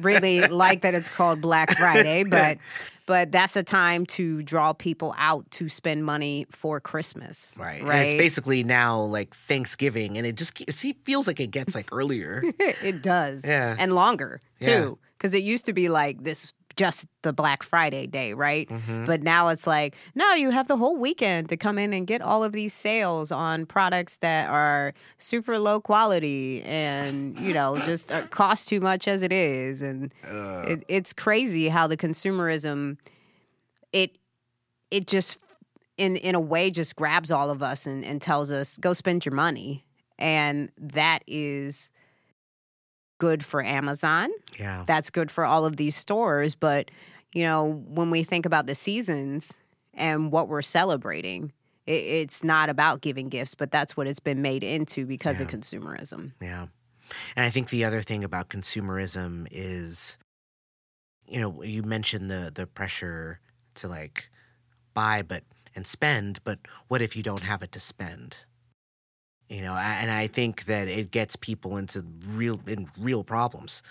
really 0.00 0.40
like 0.48 0.82
that 0.82 0.94
it's 0.94 1.08
called 1.08 1.40
Black 1.40 1.76
Friday, 1.76 2.24
but 2.28 2.58
but 3.06 3.30
that's 3.32 3.54
a 3.56 3.62
time 3.62 4.06
to 4.06 4.42
draw 4.42 4.72
people 4.72 5.14
out 5.18 5.50
to 5.52 5.68
spend 5.68 6.04
money 6.04 6.46
for 6.50 6.80
Christmas. 6.80 7.54
Right. 7.58 7.82
Right. 7.82 7.96
And 7.96 8.04
it's 8.06 8.14
basically 8.14 8.64
now 8.64 9.00
like 9.00 9.34
Thanksgiving, 9.34 10.16
and 10.16 10.26
it 10.26 10.36
just 10.36 10.58
see, 10.72 10.96
feels 11.04 11.26
like 11.26 11.38
it 11.40 11.50
gets 11.50 11.74
like 11.74 11.88
earlier. 11.92 12.42
it 12.58 13.02
does. 13.02 13.42
Yeah. 13.44 13.76
And 13.78 13.94
longer 13.94 14.40
Yeah. 14.60 14.66
too. 14.68 14.98
Because 15.18 15.34
it 15.34 15.42
used 15.42 15.66
to 15.66 15.72
be 15.72 15.88
like 15.88 16.22
this 16.24 16.52
just 16.76 17.06
the 17.22 17.32
Black 17.32 17.62
Friday 17.62 18.06
day, 18.06 18.34
right? 18.34 18.68
Mm-hmm. 18.68 19.04
But 19.04 19.22
now 19.22 19.48
it's 19.48 19.66
like, 19.66 19.96
no, 20.14 20.34
you 20.34 20.50
have 20.50 20.68
the 20.68 20.76
whole 20.76 20.96
weekend 20.96 21.48
to 21.48 21.56
come 21.56 21.78
in 21.78 21.92
and 21.92 22.06
get 22.06 22.20
all 22.20 22.44
of 22.44 22.52
these 22.52 22.72
sales 22.72 23.30
on 23.32 23.66
products 23.66 24.16
that 24.16 24.48
are 24.50 24.94
super 25.18 25.58
low 25.58 25.80
quality 25.80 26.62
and, 26.62 27.38
you 27.38 27.52
know, 27.54 27.78
just 27.86 28.10
uh, 28.12 28.26
cost 28.28 28.68
too 28.68 28.80
much 28.80 29.08
as 29.08 29.22
it 29.22 29.32
is. 29.32 29.82
And 29.82 30.12
it, 30.68 30.84
it's 30.88 31.12
crazy 31.12 31.68
how 31.68 31.86
the 31.86 31.96
consumerism, 31.96 32.98
it, 33.92 34.16
it 34.90 35.06
just, 35.06 35.38
in, 35.96 36.16
in 36.16 36.34
a 36.34 36.40
way, 36.40 36.70
just 36.70 36.96
grabs 36.96 37.30
all 37.30 37.50
of 37.50 37.62
us 37.62 37.86
and, 37.86 38.04
and 38.04 38.20
tells 38.20 38.50
us, 38.50 38.78
go 38.78 38.92
spend 38.92 39.24
your 39.24 39.34
money. 39.34 39.84
And 40.18 40.70
that 40.78 41.20
is 41.26 41.90
good 43.18 43.44
for 43.44 43.62
Amazon. 43.64 44.30
yeah. 44.58 44.84
That's 44.86 45.10
good 45.10 45.30
for 45.30 45.44
all 45.44 45.64
of 45.64 45.76
these 45.76 45.96
stores. 45.96 46.54
But, 46.54 46.90
you 47.32 47.42
know, 47.44 47.82
when 47.86 48.10
we 48.10 48.24
think 48.24 48.46
about 48.46 48.66
the 48.66 48.74
seasons 48.74 49.52
and 49.92 50.32
what 50.32 50.48
we're 50.48 50.62
celebrating, 50.62 51.52
it, 51.86 51.92
it's 51.92 52.42
not 52.42 52.68
about 52.68 53.00
giving 53.00 53.28
gifts, 53.28 53.54
but 53.54 53.70
that's 53.70 53.96
what 53.96 54.06
it's 54.06 54.20
been 54.20 54.42
made 54.42 54.64
into 54.64 55.06
because 55.06 55.40
of 55.40 55.48
consumerism. 55.48 56.32
Yeah. 56.40 56.66
And 57.36 57.44
I 57.44 57.50
think 57.50 57.70
the 57.70 57.84
other 57.84 58.00
thing 58.02 58.24
about 58.24 58.48
consumerism 58.48 59.46
is, 59.50 60.16
you 61.28 61.40
know, 61.40 61.62
you 61.62 61.82
mentioned 61.82 62.30
the 62.30 62.50
the 62.54 62.66
pressure 62.66 63.40
to 63.76 63.88
like 63.88 64.30
buy 64.94 65.22
but 65.22 65.42
and 65.76 65.86
spend, 65.86 66.38
but 66.44 66.58
what 66.88 67.02
if 67.02 67.16
you 67.16 67.22
don't 67.22 67.42
have 67.42 67.62
it 67.62 67.72
to 67.72 67.80
spend? 67.80 68.36
You 69.54 69.62
know, 69.62 69.74
and 69.74 70.10
I 70.10 70.26
think 70.26 70.64
that 70.64 70.88
it 70.88 71.12
gets 71.12 71.36
people 71.36 71.76
into 71.76 72.04
real 72.26 72.58
in 72.66 72.88
real 72.98 73.22
problems, 73.22 73.84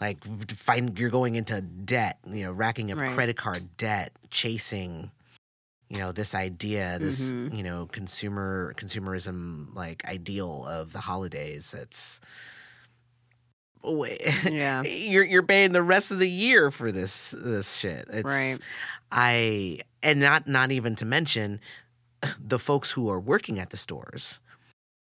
like 0.00 0.16
find 0.50 0.98
you're 0.98 1.10
going 1.10 1.34
into 1.34 1.60
debt, 1.60 2.18
you 2.26 2.44
know, 2.44 2.52
racking 2.52 2.90
up 2.90 2.96
Right. 2.98 3.12
credit 3.12 3.36
card 3.36 3.76
debt, 3.76 4.12
chasing, 4.30 5.10
you 5.90 5.98
know, 5.98 6.10
this 6.10 6.34
idea, 6.34 6.98
this 6.98 7.34
Mhm. 7.34 7.54
you 7.54 7.62
know, 7.62 7.84
consumer 7.92 8.72
consumerism 8.78 9.74
like 9.74 10.02
ideal 10.06 10.64
of 10.66 10.92
the 10.94 11.00
holidays. 11.00 11.70
That's 11.72 12.20
Yeah. 13.84 14.82
you're 14.86 15.24
you're 15.24 15.42
paying 15.42 15.72
the 15.72 15.82
rest 15.82 16.10
of 16.10 16.18
the 16.18 16.30
year 16.30 16.70
for 16.70 16.90
this 16.90 17.34
this 17.36 17.76
shit. 17.76 18.08
It's, 18.10 18.24
Right. 18.24 18.58
I 19.12 19.80
and 20.02 20.20
not 20.20 20.46
not 20.46 20.70
even 20.72 20.96
to 20.96 21.04
mention 21.04 21.60
the 22.40 22.58
folks 22.58 22.92
who 22.92 23.10
are 23.10 23.20
working 23.20 23.58
at 23.58 23.68
the 23.68 23.76
stores 23.76 24.40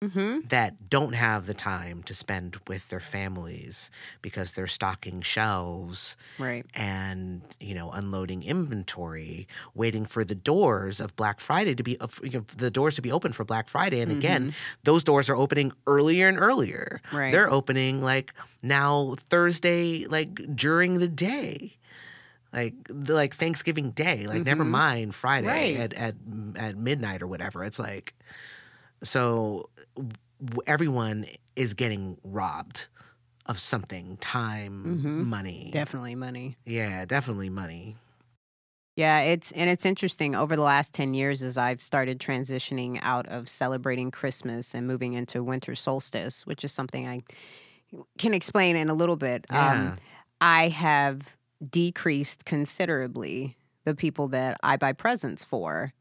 Mm-hmm. 0.04 0.48
that 0.48 0.90
don't 0.90 1.14
have 1.14 1.46
the 1.46 1.54
time 1.54 2.02
to 2.04 2.14
spend 2.14 2.56
with 2.68 2.88
their 2.88 3.00
families 3.00 3.90
because 4.22 4.52
they're 4.52 4.66
stocking 4.66 5.22
shelves 5.22 6.16
Right. 6.38 6.66
and 6.74 7.40
you 7.60 7.74
know 7.74 7.90
unloading 7.90 8.42
inventory 8.42 9.48
waiting 9.74 10.04
for 10.04 10.24
the 10.24 10.34
doors 10.34 11.00
of 11.00 11.16
black 11.16 11.40
friday 11.40 11.74
to 11.74 11.82
be 11.82 11.96
you 12.22 12.30
know, 12.30 12.44
the 12.56 12.70
doors 12.70 12.96
to 12.96 13.02
be 13.02 13.10
open 13.12 13.32
for 13.32 13.44
black 13.44 13.68
friday 13.68 14.00
and 14.00 14.12
again 14.12 14.54
those 14.84 15.04
doors 15.04 15.30
are 15.30 15.36
opening 15.36 15.72
earlier 15.86 16.28
and 16.28 16.38
earlier 16.38 17.00
Right. 17.12 17.32
they're 17.32 17.50
opening 17.50 18.02
like 18.02 18.34
now 18.62 19.14
thursday 19.30 20.04
like 20.06 20.34
during 20.54 20.98
the 20.98 21.08
day 21.08 21.76
like 22.52 22.74
like 22.90 23.34
thanksgiving 23.34 23.90
day 23.90 24.26
like 24.26 24.44
never 24.44 24.64
mind 24.64 25.14
friday 25.14 25.48
Right. 25.48 25.76
at, 25.76 25.92
at 25.94 26.14
at 26.56 26.76
midnight 26.76 27.22
or 27.22 27.26
whatever 27.26 27.64
it's 27.64 27.78
like 27.78 28.14
so 29.04 29.68
w- 29.96 30.12
everyone 30.66 31.26
is 31.56 31.74
getting 31.74 32.18
robbed 32.24 32.86
of 33.46 33.58
something 33.60 34.16
time 34.18 35.28
money 35.28 35.70
Definitely 35.72 36.14
money. 36.14 36.56
yeah, 36.64 37.04
definitely 37.04 37.50
money. 37.50 37.96
Yeah, 38.96 39.20
it's 39.20 39.50
and 39.52 39.68
it's 39.68 39.84
interesting 39.84 40.36
over 40.36 40.54
the 40.54 40.62
last 40.62 40.92
10 40.94 41.14
years 41.14 41.42
as 41.42 41.58
I've 41.58 41.82
started 41.82 42.20
transitioning 42.20 43.00
out 43.02 43.26
of 43.26 43.48
celebrating 43.48 44.10
Christmas 44.12 44.72
and 44.72 44.86
moving 44.86 45.14
into 45.14 45.42
winter 45.42 45.74
solstice, 45.74 46.46
which 46.46 46.64
is 46.64 46.70
something 46.72 47.06
I 47.08 47.20
can 48.18 48.34
explain 48.34 48.76
in 48.76 48.88
a 48.88 48.94
little 48.94 49.16
bit. 49.16 49.46
Yeah. 49.50 49.70
Um, 49.72 49.96
I 50.40 50.68
have 50.68 51.22
decreased 51.70 52.44
considerably 52.44 53.56
the 53.84 53.94
people 53.96 54.28
that 54.28 54.58
I 54.62 54.76
buy 54.76 54.92
presents 54.92 55.42
for. 55.42 55.92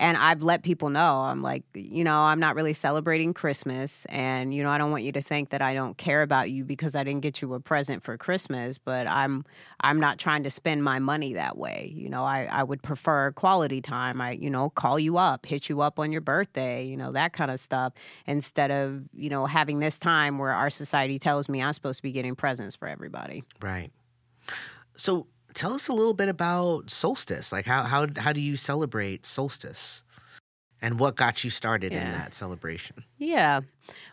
And 0.00 0.16
I've 0.16 0.42
let 0.42 0.62
people 0.62 0.88
know, 0.88 1.20
I'm 1.20 1.42
like, 1.42 1.62
you 1.74 2.04
know, 2.04 2.20
I'm 2.20 2.40
not 2.40 2.56
really 2.56 2.72
celebrating 2.72 3.34
Christmas. 3.34 4.06
And, 4.06 4.54
you 4.54 4.62
know, 4.62 4.70
I 4.70 4.78
don't 4.78 4.90
want 4.90 5.04
you 5.04 5.12
to 5.12 5.20
think 5.20 5.50
that 5.50 5.60
I 5.60 5.74
don't 5.74 5.94
care 5.98 6.22
about 6.22 6.50
you 6.50 6.64
because 6.64 6.94
I 6.94 7.04
didn't 7.04 7.20
get 7.20 7.42
you 7.42 7.52
a 7.52 7.60
present 7.60 8.02
for 8.02 8.16
Christmas, 8.16 8.78
but 8.78 9.06
I'm 9.06 9.44
I'm 9.80 10.00
not 10.00 10.18
trying 10.18 10.42
to 10.44 10.50
spend 10.50 10.82
my 10.82 11.00
money 11.00 11.34
that 11.34 11.58
way. 11.58 11.92
You 11.94 12.08
know, 12.08 12.24
I, 12.24 12.48
I 12.50 12.62
would 12.62 12.82
prefer 12.82 13.32
quality 13.32 13.82
time. 13.82 14.22
I, 14.22 14.32
you 14.32 14.48
know, 14.48 14.70
call 14.70 14.98
you 14.98 15.18
up, 15.18 15.44
hit 15.44 15.68
you 15.68 15.82
up 15.82 15.98
on 15.98 16.10
your 16.12 16.22
birthday, 16.22 16.86
you 16.86 16.96
know, 16.96 17.12
that 17.12 17.34
kind 17.34 17.50
of 17.50 17.60
stuff, 17.60 17.92
instead 18.26 18.70
of, 18.70 19.02
you 19.14 19.28
know, 19.28 19.44
having 19.44 19.80
this 19.80 19.98
time 19.98 20.38
where 20.38 20.52
our 20.52 20.70
society 20.70 21.18
tells 21.18 21.46
me 21.50 21.60
I'm 21.60 21.74
supposed 21.74 21.98
to 21.98 22.02
be 22.02 22.12
getting 22.12 22.34
presents 22.34 22.74
for 22.74 22.88
everybody. 22.88 23.44
Right. 23.60 23.90
So 24.96 25.26
tell 25.54 25.72
us 25.72 25.88
a 25.88 25.92
little 25.92 26.14
bit 26.14 26.28
about 26.28 26.90
solstice. 26.90 27.52
Like 27.52 27.66
how 27.66 27.82
how 27.82 28.06
how 28.16 28.32
do 28.32 28.40
you 28.40 28.56
celebrate 28.56 29.26
solstice? 29.26 30.02
And 30.82 30.98
what 30.98 31.14
got 31.14 31.44
you 31.44 31.50
started 31.50 31.92
in 31.92 32.10
that 32.12 32.34
celebration? 32.34 33.04
Yeah. 33.18 33.60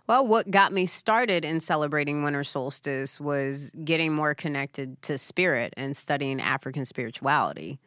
Well, 0.05 0.27
what 0.27 0.51
got 0.51 0.73
me 0.73 0.85
started 0.85 1.45
in 1.45 1.61
celebrating 1.61 2.23
winter 2.23 2.43
solstice 2.43 3.21
was 3.21 3.71
getting 3.85 4.11
more 4.11 4.35
connected 4.35 5.01
to 5.03 5.17
spirit 5.17 5.73
and 5.77 5.95
studying 5.95 6.41
African 6.41 6.83
spirituality. 6.83 7.79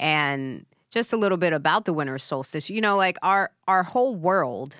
And 0.00 0.64
just 0.90 1.12
a 1.12 1.18
little 1.18 1.36
bit 1.36 1.52
about 1.52 1.84
the 1.84 1.92
winter 1.92 2.18
solstice. 2.18 2.70
You 2.70 2.80
know, 2.80 2.96
like 2.96 3.18
our 3.22 3.50
our 3.66 3.82
whole 3.82 4.14
world 4.14 4.76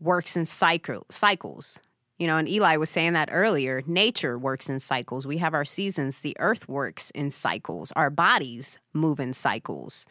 works 0.00 0.36
in 0.36 0.44
cycle 0.44 1.06
cycles. 1.10 1.80
You 2.18 2.26
know, 2.26 2.36
and 2.36 2.48
Eli 2.48 2.76
was 2.76 2.90
saying 2.90 3.14
that 3.14 3.30
earlier. 3.32 3.82
Nature 3.86 4.38
works 4.38 4.68
in 4.68 4.78
cycles. 4.80 5.26
We 5.26 5.38
have 5.38 5.54
our 5.54 5.64
seasons. 5.64 6.20
The 6.20 6.36
earth 6.38 6.68
works 6.68 7.10
in 7.10 7.30
cycles. 7.30 7.92
Our 7.96 8.10
bodies 8.10 8.78
move 8.92 9.18
in 9.18 9.32
cycles. 9.32 10.06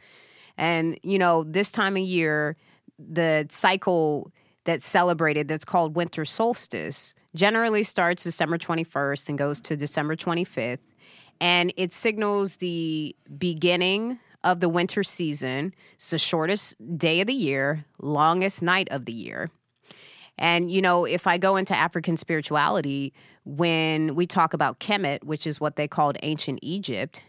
And, 0.57 0.99
you 1.03 1.17
know, 1.17 1.43
this 1.43 1.71
time 1.71 1.95
of 1.95 2.03
year, 2.03 2.57
the 2.99 3.47
cycle 3.49 4.31
that's 4.65 4.87
celebrated 4.87 5.47
that's 5.47 5.65
called 5.65 5.95
winter 5.95 6.25
solstice 6.25 7.15
generally 7.33 7.83
starts 7.83 8.23
December 8.23 8.57
21st 8.57 9.29
and 9.29 9.37
goes 9.37 9.61
to 9.61 9.77
December 9.77 10.15
25th. 10.15 10.79
And 11.39 11.73
it 11.77 11.93
signals 11.93 12.57
the 12.57 13.15
beginning 13.37 14.19
of 14.43 14.59
the 14.59 14.69
winter 14.69 15.03
season. 15.03 15.73
It's 15.95 16.11
the 16.11 16.19
shortest 16.19 16.75
day 16.97 17.21
of 17.21 17.27
the 17.27 17.33
year, 17.33 17.85
longest 17.99 18.61
night 18.61 18.87
of 18.91 19.05
the 19.05 19.13
year. 19.13 19.49
And, 20.41 20.71
you 20.71 20.81
know, 20.81 21.05
if 21.05 21.27
I 21.27 21.37
go 21.37 21.55
into 21.55 21.77
African 21.77 22.17
spirituality, 22.17 23.13
when 23.45 24.15
we 24.15 24.25
talk 24.25 24.55
about 24.55 24.79
Kemet, 24.79 25.23
which 25.23 25.45
is 25.45 25.61
what 25.61 25.75
they 25.75 25.87
called 25.87 26.17
ancient 26.23 26.57
Egypt, 26.63 27.21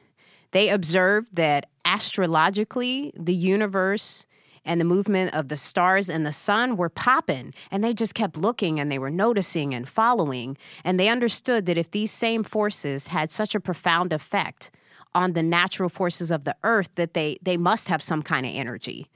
they 0.53 0.71
observed 0.71 1.29
that 1.37 1.67
astrologically, 1.85 3.13
the 3.15 3.35
universe 3.35 4.25
and 4.65 4.81
the 4.81 4.87
movement 4.87 5.35
of 5.35 5.49
the 5.49 5.59
stars 5.59 6.09
and 6.09 6.25
the 6.25 6.33
sun 6.33 6.79
were 6.79 6.89
popping. 6.89 7.53
And 7.71 7.85
they 7.85 7.93
just 7.93 8.15
kept 8.15 8.39
looking 8.39 8.81
and 8.81 8.91
they 8.91 8.99
were 8.99 9.11
noticing 9.11 9.75
and 9.75 9.87
following. 9.87 10.57
And 10.83 10.99
they 10.99 11.09
understood 11.09 11.67
that 11.67 11.77
if 11.77 11.91
these 11.91 12.11
same 12.11 12.43
forces 12.43 13.09
had 13.09 13.31
such 13.31 13.55
a 13.55 13.61
profound 13.61 14.15
effect 14.15 14.71
on 15.15 15.35
the 15.35 15.43
natural 15.43 15.91
forces 15.91 16.31
of 16.31 16.47
the 16.47 16.57
earth, 16.65 16.89
that 16.95 17.13
they, 17.13 17.37
they 17.43 17.59
must 17.59 17.89
have 17.89 18.03
some 18.03 18.23
kind 18.23 18.47
of 18.47 18.53
energy. 18.55 19.11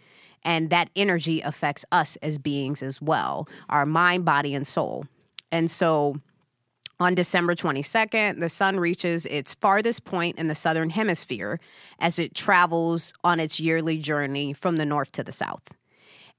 And 0.46 0.70
that 0.70 0.88
energy 0.96 1.40
affects 1.42 1.84
us 1.90 2.16
as 2.22 2.38
beings 2.38 2.82
as 2.82 3.02
well 3.02 3.48
our 3.68 3.84
mind, 3.84 4.24
body, 4.24 4.54
and 4.54 4.66
soul. 4.66 5.04
And 5.52 5.68
so 5.70 6.20
on 7.00 7.14
December 7.14 7.54
22nd, 7.54 8.40
the 8.40 8.48
sun 8.48 8.78
reaches 8.80 9.26
its 9.26 9.54
farthest 9.54 10.04
point 10.04 10.38
in 10.38 10.46
the 10.46 10.54
southern 10.54 10.88
hemisphere 10.90 11.60
as 11.98 12.18
it 12.18 12.34
travels 12.34 13.12
on 13.24 13.40
its 13.40 13.60
yearly 13.60 13.98
journey 13.98 14.52
from 14.52 14.76
the 14.76 14.86
north 14.86 15.12
to 15.12 15.24
the 15.24 15.32
south. 15.32 15.74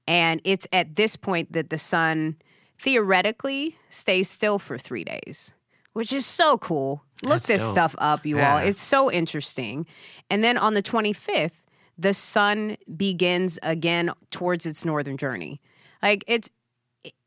And 0.08 0.40
it's 0.42 0.66
at 0.72 0.96
this 0.96 1.14
point 1.14 1.52
that 1.52 1.68
the 1.68 1.78
sun 1.78 2.36
theoretically 2.80 3.76
stays 3.90 4.28
still 4.30 4.58
for 4.58 4.78
three 4.78 5.04
days, 5.04 5.52
which 5.92 6.12
is 6.14 6.24
so 6.24 6.56
cool. 6.58 7.02
Look 7.22 7.42
That's 7.42 7.46
this 7.48 7.62
dope. 7.62 7.72
stuff 7.72 7.94
up, 7.98 8.24
you 8.24 8.38
Yeah. 8.38 8.52
all. 8.52 8.58
It's 8.58 8.80
so 8.80 9.10
interesting. 9.12 9.86
And 10.30 10.42
then 10.42 10.56
on 10.56 10.72
the 10.74 10.82
25th, 10.82 11.62
the 11.98 12.14
sun 12.14 12.76
begins 12.96 13.58
again 13.62 14.10
towards 14.30 14.64
its 14.66 14.84
northern 14.84 15.16
journey. 15.16 15.60
Like 16.02 16.24
it's 16.26 16.48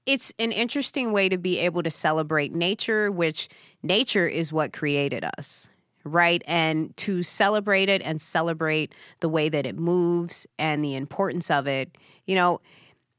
it's 0.05 0.34
an 0.39 0.51
interesting 0.51 1.12
way 1.12 1.29
to 1.29 1.38
be 1.38 1.60
able 1.60 1.84
to 1.84 1.91
celebrate 1.91 2.53
nature, 2.53 3.12
which 3.12 3.49
nature 3.84 4.27
is 4.27 4.51
what 4.51 4.73
created 4.73 5.23
us, 5.38 5.69
right? 6.03 6.41
And 6.47 6.95
to 6.97 7.21
celebrate 7.21 7.88
it 7.88 8.01
and 8.01 8.19
celebrate 8.19 8.95
the 9.19 9.29
way 9.29 9.47
that 9.49 9.65
it 9.65 9.77
moves 9.77 10.47
and 10.57 10.84
the 10.84 10.95
importance 10.95 11.51
of 11.51 11.67
it, 11.67 11.97
you 12.25 12.36
know. 12.36 12.62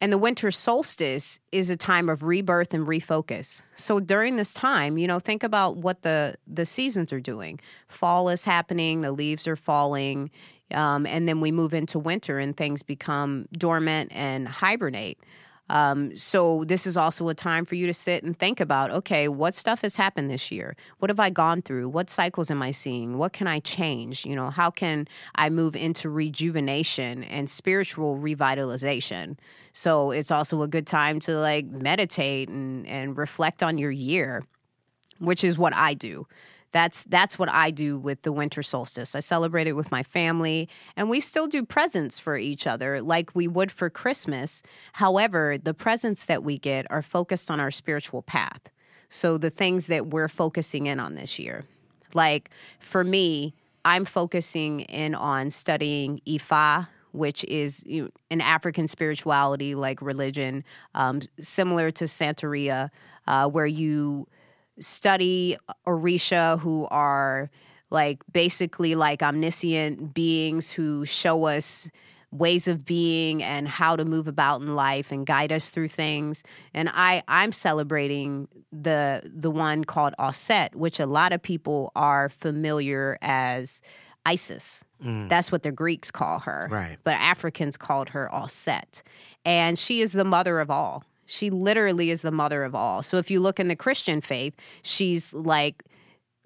And 0.03 0.13
the 0.13 0.19
winter 0.19 0.51
solstice 0.51 1.39
is 1.53 1.71
a 1.71 1.77
time 1.77 2.09
of 2.09 2.25
rebirth 2.25 2.75
and 2.75 2.85
refocus. 2.85 3.63
So 3.77 4.01
during 4.01 4.35
this 4.35 4.53
time, 4.53 4.99
you 4.99 5.07
know, 5.07 5.21
think 5.21 5.45
about 5.45 5.77
what 5.77 6.03
the 6.03 6.35
the 6.45 6.67
seasons 6.67 7.13
are 7.13 7.21
doing. 7.21 7.61
Fall 7.87 8.29
is 8.29 8.43
happening, 8.43 9.03
the 9.03 9.13
leaves 9.13 9.47
are 9.47 9.55
falling, 9.55 10.33
um, 10.75 11.07
and 11.07 11.29
then 11.29 11.41
we 11.41 11.53
move 11.53 11.73
into 11.73 12.01
winter 12.01 12.41
and 12.41 12.57
things 12.57 12.83
become 12.83 13.47
dormant 13.53 14.11
and 14.13 14.49
hibernate. 14.49 15.21
Um, 15.71 16.17
so 16.17 16.65
this 16.65 16.87
is 16.87 16.97
also 16.97 17.29
a 17.29 17.35
time 17.35 17.65
for 17.65 17.77
you 17.77 17.87
to 17.87 17.95
sit 17.95 18.25
and 18.25 18.39
think 18.39 18.61
about, 18.61 18.91
okay, 18.91 19.29
what 19.29 19.55
stuff 19.55 19.83
has 19.83 19.97
happened 19.97 20.31
this 20.31 20.51
year? 20.51 20.77
What 20.99 21.09
have 21.09 21.21
I 21.21 21.31
gone 21.31 21.63
through? 21.63 21.89
What 21.89 22.11
cycles 22.11 22.51
am 22.51 22.63
I 22.63 22.73
seeing? 22.73 23.17
What 23.17 23.33
can 23.33 23.47
I 23.47 23.61
change? 23.61 24.27
You 24.27 24.37
know, 24.37 24.51
how 24.51 24.71
can 24.71 25.09
I 25.37 25.49
move 25.51 25.75
into 25.75 26.11
rejuvenation 26.11 27.25
and 27.25 27.49
spiritual 27.49 28.19
revitalization? 28.19 29.39
So 29.73 30.11
it's 30.11 30.31
also 30.31 30.63
a 30.63 30.69
good 30.69 30.87
time 30.87 31.21
to 31.21 31.39
like 31.39 31.67
meditate 31.67 32.49
and, 32.49 32.87
and 32.87 33.17
reflect 33.17 33.63
on 33.63 33.79
your 33.79 33.91
year, 33.91 34.45
which 35.21 35.45
is 35.45 35.57
what 35.57 35.75
I 35.75 35.95
do. 35.95 36.27
That's 36.73 37.05
that's 37.05 37.39
what 37.39 37.51
I 37.51 37.71
do 37.71 37.99
with 37.99 38.23
the 38.23 38.33
winter 38.33 38.63
solstice. 38.63 39.15
I 39.15 39.21
celebrate 39.21 39.67
it 39.67 39.75
with 39.75 39.91
my 39.91 40.03
family 40.03 40.69
and 40.97 41.09
we 41.09 41.21
still 41.21 41.47
do 41.47 41.65
presents 41.65 42.19
for 42.19 42.37
each 42.37 42.67
other 42.67 43.03
like 43.03 43.35
we 43.35 43.47
would 43.47 43.71
for 43.71 43.91
Christmas. 43.91 44.63
However, 44.95 45.59
the 45.63 45.75
presents 45.75 46.25
that 46.25 46.43
we 46.43 46.59
get 46.59 46.87
are 46.91 47.03
focused 47.03 47.51
on 47.51 47.61
our 47.61 47.71
spiritual 47.71 48.23
path. 48.23 48.63
So 49.11 49.37
the 49.37 49.51
things 49.51 49.87
that 49.89 50.07
we're 50.07 50.29
focusing 50.29 50.87
in 50.87 50.99
on 50.99 51.15
this 51.15 51.39
year. 51.39 51.65
Like 52.15 52.51
for 52.81 53.05
me, 53.05 53.55
I'm 53.85 54.07
focusing 54.07 54.81
in 54.81 55.15
on 55.15 55.51
studying 55.51 56.21
Ifa, 56.27 56.89
which 57.13 57.45
is 57.45 57.85
an 58.31 58.41
African 58.41 58.89
spirituality 58.89 59.75
like 59.75 60.01
religion, 60.01 60.65
um, 60.95 61.21
similar 61.41 61.91
to 61.91 62.05
Santeria, 62.05 62.91
uh, 63.27 63.49
where 63.49 63.67
you 63.67 64.27
study 64.79 65.57
Orisha, 65.87 66.59
who 66.61 66.87
are 66.91 67.51
like 67.91 68.23
basically 68.33 68.95
like 68.95 69.23
omniscient 69.23 70.15
beings 70.15 70.71
who 70.71 71.05
show 71.05 71.45
us 71.45 71.91
ways 72.31 72.67
of 72.67 72.85
being 72.85 73.43
and 73.43 73.69
how 73.69 73.95
to 73.95 74.05
move 74.05 74.27
about 74.27 74.63
in 74.63 74.75
life 74.75 75.13
and 75.13 75.27
guide 75.27 75.53
us 75.53 75.71
through 75.71 75.89
things. 75.89 76.43
And 76.73 76.89
I 76.89 77.23
I'm 77.29 77.53
celebrating 77.53 78.49
the 78.73 79.23
the 79.25 79.51
one 79.51 79.85
called 79.85 80.15
Auset, 80.19 80.75
which 80.75 80.99
a 80.99 81.07
lot 81.07 81.33
of 81.33 81.43
people 81.43 81.93
are 81.95 82.31
familiar 82.31 83.19
as 83.21 83.83
Isis. 84.25 84.85
Mm. 85.05 85.29
That's 85.29 85.53
what 85.53 85.63
the 85.63 85.73
Greeks 85.73 86.11
call 86.11 86.39
her. 86.41 86.69
Right. 86.71 86.97
But 87.05 87.15
Africans 87.15 87.77
called 87.77 88.11
her 88.11 88.31
Auset. 88.33 89.03
And 89.45 89.79
she 89.79 90.01
is 90.01 90.13
the 90.13 90.25
mother 90.25 90.61
of 90.61 90.71
all. 90.71 91.05
She 91.33 91.49
literally 91.49 92.11
is 92.11 92.21
the 92.21 92.31
mother 92.31 92.63
of 92.63 92.75
all. 92.75 93.03
So 93.03 93.17
if 93.17 93.31
you 93.31 93.41
look 93.41 93.59
in 93.59 93.69
the 93.69 93.77
Christian 93.77 94.21
faith, 94.21 94.55
she's 94.83 95.33
like 95.33 95.83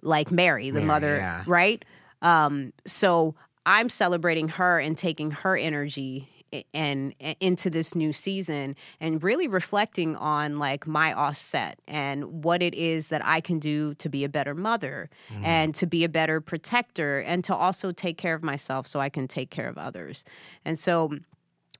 like 0.01 0.31
Mary, 0.31 0.71
the 0.71 0.75
Mary, 0.75 0.87
mother, 0.87 1.17
yeah. 1.17 1.43
right? 1.49 1.85
Um, 2.23 2.73
so 2.87 3.35
I'm 3.65 3.89
celebrating 3.89 4.47
her 4.47 4.79
and 4.79 4.97
taking 4.97 5.33
her 5.33 5.57
energy 5.57 6.29
and, 6.73 7.15
and 7.19 7.37
into 7.41 7.69
this 7.69 7.97
new 7.97 8.13
season 8.13 8.77
and 9.01 9.25
really 9.25 9.49
reflecting 9.49 10.15
on 10.15 10.61
like 10.61 10.87
my 10.87 11.13
offset 11.13 11.81
and 11.89 12.45
what 12.45 12.63
it 12.63 12.73
is 12.75 13.09
that 13.09 13.25
I 13.25 13.41
can 13.41 13.59
do 13.59 13.95
to 13.95 14.09
be 14.09 14.23
a 14.23 14.29
better 14.29 14.55
mother 14.55 15.11
and 15.43 15.75
to 15.75 15.87
be 15.87 16.05
a 16.05 16.09
better 16.09 16.41
protector 16.41 17.19
and 17.19 17.43
to 17.43 17.55
also 17.55 17.91
take 17.91 18.19
care 18.19 18.35
of 18.35 18.45
myself 18.45 18.87
so 18.87 19.01
I 19.01 19.09
can 19.09 19.27
take 19.27 19.51
care 19.51 19.69
of 19.69 19.79
others. 19.79 20.25
And 20.65 20.79
so, 20.79 21.11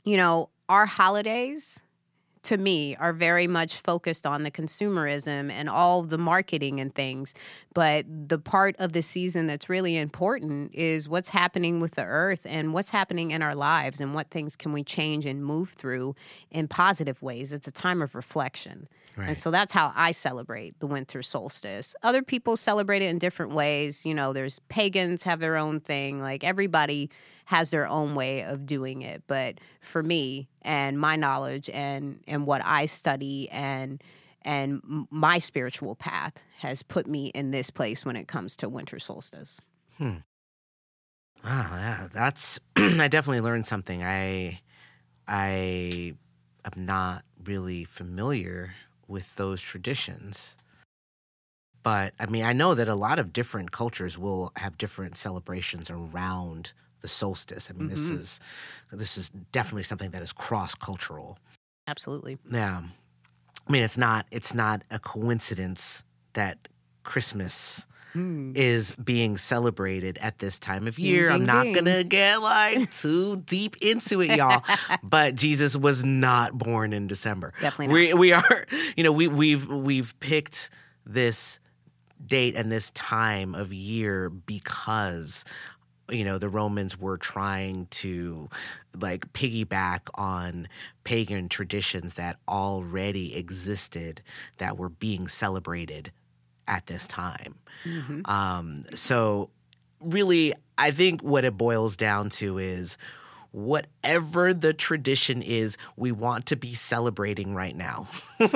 you 0.03 0.17
know, 0.17 0.49
our 0.69 0.87
holidays 0.87 1.81
to 2.47 2.57
me 2.57 2.95
are 2.97 3.13
very 3.13 3.49
much 3.49 3.77
focused 3.77 4.25
on 4.25 4.45
the 4.45 4.51
consumerism 4.51 5.51
and 5.51 5.69
all 5.69 6.03
the 6.03 6.17
marketing 6.17 6.81
and 6.81 6.95
things. 6.95 7.35
But 7.75 8.07
the 8.09 8.39
part 8.39 8.77
of 8.79 8.93
the 8.93 9.03
season 9.03 9.49
that's 9.49 9.69
really 9.69 9.97
important 9.97 10.73
is 10.73 11.09
what's 11.09 11.29
happening 11.29 11.81
with 11.81 11.97
the 11.97 12.05
earth 12.05 12.43
and 12.45 12.73
what's 12.73 12.91
happening 12.91 13.33
in 13.33 13.43
our 13.43 13.57
lives 13.57 14.01
and 14.01 14.15
what 14.15 14.31
things 14.31 14.55
can 14.55 14.73
we 14.73 14.85
change 14.85 15.27
and 15.27 15.45
move 15.45 15.71
through 15.71 16.15
in 16.53 16.69
positive 16.69 17.21
ways. 17.21 17.53
It's 17.53 17.67
a 17.67 17.73
time 17.73 18.01
of 18.01 18.15
reflection 18.15 18.89
Right. 19.17 19.29
and 19.29 19.37
so 19.37 19.51
that's 19.51 19.73
how 19.73 19.93
I 19.95 20.13
celebrate 20.13 20.79
the 20.79 20.87
winter 20.87 21.23
solstice. 21.23 21.95
Other 22.03 22.23
people 22.23 22.57
celebrate 22.57 23.03
it 23.03 23.07
in 23.07 23.19
different 23.19 23.53
ways. 23.53 24.05
You 24.05 24.15
know, 24.15 24.33
there's 24.33 24.59
pagans 24.69 25.23
have 25.23 25.41
their 25.41 25.57
own 25.57 25.81
thing. 25.81 26.21
Like 26.21 26.45
everybody 26.45 27.11
has 27.47 27.71
their 27.71 27.87
own 27.87 28.15
way 28.15 28.43
of 28.45 28.67
doing 28.67 29.03
it. 29.03 29.23
But 29.27 29.59
for 29.81 30.03
me 30.03 30.49
and 30.63 30.99
my 30.99 31.17
knowledge 31.17 31.71
and 31.71 32.21
and 32.27 32.47
what 32.47 32.61
I 32.65 32.87
study 32.87 33.49
and 33.51 34.03
and 34.43 35.07
my 35.11 35.39
spiritual 35.39 35.97
path 35.97 36.35
has 36.59 36.83
put 36.83 37.07
me 37.07 37.27
in 37.29 37.51
this 37.51 37.69
place 37.71 38.05
when 38.05 38.17
it 38.17 38.29
comes 38.29 38.57
to 38.57 38.69
winter 38.69 38.99
solstice. 38.99 39.61
Hmm. 39.99 40.19
Ah, 41.45 41.77
yeah, 41.77 42.09
that's. 42.13 42.61
I 42.77 43.09
definitely 43.09 43.41
learned 43.41 43.67
something. 43.67 44.03
I, 44.03 44.61
I 45.27 46.15
am 46.65 46.87
not 46.87 47.25
really 47.45 47.85
familiar 47.85 48.75
with 49.09 49.37
those 49.37 49.61
traditions, 49.61 50.57
but 51.83 52.15
I 52.19 52.27
mean, 52.27 52.45
I 52.45 52.53
know 52.53 52.75
that 52.75 52.89
a 52.89 52.95
lot 52.97 53.19
of 53.21 53.33
different 53.33 53.71
cultures 53.71 54.19
will 54.19 54.53
have 54.57 54.77
different 54.77 55.17
celebrations 55.17 55.89
around 55.91 56.73
the 57.01 57.09
solstice. 57.09 57.71
I 57.71 57.75
mean, 57.75 57.89
this 57.89 58.11
Mhm. 58.11 58.19
is 58.19 58.41
this 58.91 59.17
is 59.17 59.31
definitely 59.53 59.85
something 59.85 60.11
that 60.11 60.23
is 60.23 60.33
cross 60.33 60.75
cultural. 60.75 61.39
Absolutely. 61.87 62.39
Yeah, 62.51 62.83
I 63.69 63.73
mean, 63.73 63.85
it's 63.85 63.97
not 63.97 64.27
it's 64.33 64.53
not 64.55 64.83
a 64.91 64.99
coincidence 64.99 66.03
that 66.33 66.69
Christmas 67.05 67.87
Mm. 68.17 68.57
is 68.57 68.95
being 68.95 69.37
celebrated 69.37 70.17
at 70.23 70.39
this 70.39 70.59
time 70.59 70.87
of 70.87 70.99
year. 70.99 71.31
I'm 71.31 71.45
not 71.45 71.71
gonna 71.75 72.03
get 72.03 72.41
like 72.41 72.91
too 72.95 73.37
deep 73.37 73.77
into 73.83 74.23
it, 74.23 74.35
y'all. 74.37 74.65
but 75.03 75.35
Jesus 75.35 75.77
was 75.77 76.03
not 76.03 76.57
born 76.57 76.95
in 76.95 77.09
December. 77.09 77.53
Definitely 77.61 77.89
not. 77.89 77.93
We 77.93 78.15
we 78.15 78.33
are, 78.33 78.67
you 78.97 79.05
know, 79.05 79.13
we 79.13 79.29
we've 79.29 79.67
we've 79.67 80.19
picked 80.19 80.71
this 81.05 81.59
date 82.25 82.55
and 82.57 82.73
this 82.73 82.91
time 82.93 83.55
of 83.55 83.71
year 83.71 84.31
because 84.31 85.45
you 86.11 86.25
know 86.25 86.39
the 86.39 86.49
romans 86.49 86.99
were 86.99 87.19
trying 87.19 87.87
to 87.87 88.49
like 88.99 89.31
piggyback 89.35 90.09
on 90.15 90.69
pagan 91.05 91.51
traditions 91.51 92.15
that 92.15 92.39
already 92.49 93.37
existed 93.37 94.23
that 94.57 94.79
were 94.79 94.89
being 94.89 95.29
celebrated 95.29 96.13
at 96.69 96.87
this 96.87 97.07
time 97.07 97.55
Mhm. 97.87 98.29
um, 98.29 98.85
so 98.95 99.51
really, 100.01 100.53
I 100.79 100.91
think 100.91 101.23
what 101.23 101.45
it 101.45 101.57
boils 101.57 101.97
down 101.97 102.29
to 102.31 102.59
is 102.59 102.97
whatever 103.53 104.53
the 104.53 104.73
tradition 104.75 105.41
is, 105.43 105.79
we 105.97 106.13
want 106.13 106.47
to 106.47 106.57
be 106.57 106.75
celebrating 106.75 107.55
right 107.55 107.75
now. 107.75 108.07
All 108.41 108.49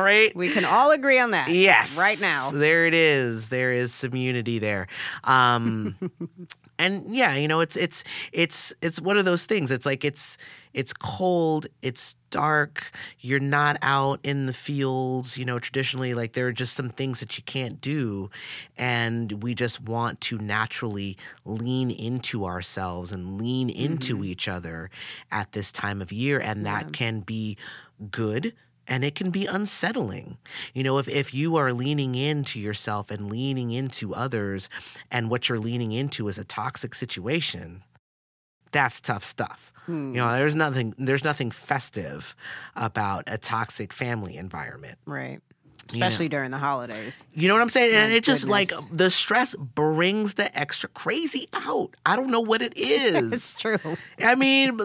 right. 0.00 0.34
We 0.34 0.48
can 0.48 0.64
all 0.64 0.90
agree 0.92 1.18
on 1.18 1.32
that. 1.32 1.50
Yes. 1.50 1.98
Right 1.98 2.18
now. 2.20 2.50
There 2.50 2.86
it 2.86 2.94
is. 2.94 3.48
There 3.50 3.72
is 3.72 3.92
some 3.92 4.14
unity 4.16 4.58
there. 4.58 4.86
Um 5.24 5.96
and 6.78 7.14
yeah, 7.14 7.34
you 7.34 7.48
know, 7.48 7.60
it's 7.60 7.76
it's 7.76 8.04
it's 8.32 8.72
it's 8.80 9.00
one 9.00 9.18
of 9.18 9.24
those 9.26 9.44
things. 9.44 9.70
It's 9.70 9.84
like 9.86 10.04
it's 10.04 10.38
it's 10.76 10.92
cold, 10.92 11.66
it's 11.80 12.16
dark, 12.28 12.92
you're 13.18 13.40
not 13.40 13.78
out 13.80 14.20
in 14.22 14.44
the 14.44 14.52
fields, 14.52 15.38
you 15.38 15.44
know, 15.46 15.58
traditionally 15.58 16.12
like 16.12 16.34
there 16.34 16.46
are 16.46 16.52
just 16.52 16.76
some 16.76 16.90
things 16.90 17.18
that 17.20 17.38
you 17.38 17.42
can't 17.44 17.80
do 17.80 18.28
and 18.76 19.42
we 19.42 19.54
just 19.54 19.80
want 19.80 20.20
to 20.20 20.36
naturally 20.36 21.16
lean 21.46 21.90
into 21.90 22.44
ourselves 22.44 23.10
and 23.10 23.40
lean 23.40 23.70
into 23.70 24.16
mm-hmm. 24.16 24.26
each 24.26 24.48
other 24.48 24.90
at 25.32 25.50
this 25.52 25.72
time 25.72 26.02
of 26.02 26.12
year 26.12 26.38
and 26.38 26.66
that 26.66 26.92
can 26.92 27.20
be 27.20 27.56
good 28.10 28.52
and 28.86 29.02
it 29.02 29.14
can 29.14 29.30
be 29.30 29.46
unsettling. 29.46 30.36
You 30.74 30.82
know, 30.82 30.98
if, 30.98 31.08
if 31.08 31.32
you 31.32 31.56
are 31.56 31.72
leaning 31.72 32.14
into 32.14 32.60
yourself 32.60 33.10
and 33.10 33.30
leaning 33.30 33.70
into 33.70 34.14
others, 34.14 34.68
and 35.10 35.30
what 35.30 35.48
you're 35.48 35.58
leaning 35.58 35.90
into 35.92 36.28
is 36.28 36.38
a 36.38 36.44
toxic 36.44 36.94
situation, 36.94 37.82
that's 38.76 39.00
tough 39.00 39.24
stuff. 39.24 39.72
Hmm. 39.86 40.14
You 40.14 40.20
know, 40.20 40.32
there's 40.32 40.54
nothing 40.54 40.94
there's 40.98 41.24
nothing 41.24 41.50
festive 41.50 42.36
about 42.74 43.24
a 43.26 43.38
toxic 43.38 43.92
family 43.92 44.36
environment. 44.36 44.98
Right. 45.06 45.40
You 45.92 46.00
know. 46.00 46.06
Especially 46.06 46.28
during 46.28 46.50
the 46.50 46.58
holidays. 46.58 47.24
You 47.32 47.46
know 47.46 47.54
what 47.54 47.62
I'm 47.62 47.68
saying? 47.68 47.94
and 47.94 48.10
My 48.10 48.16
it 48.16 48.24
just 48.24 48.48
like 48.48 48.70
the 48.90 49.08
stress 49.08 49.54
brings 49.54 50.34
the 50.34 50.56
extra 50.58 50.88
crazy 50.90 51.46
out. 51.52 51.94
I 52.04 52.16
don't 52.16 52.30
know 52.30 52.40
what 52.40 52.60
it 52.60 52.76
is. 52.76 53.32
It's 53.32 53.56
true. 53.56 53.78
I 54.18 54.34
mean, 54.34 54.76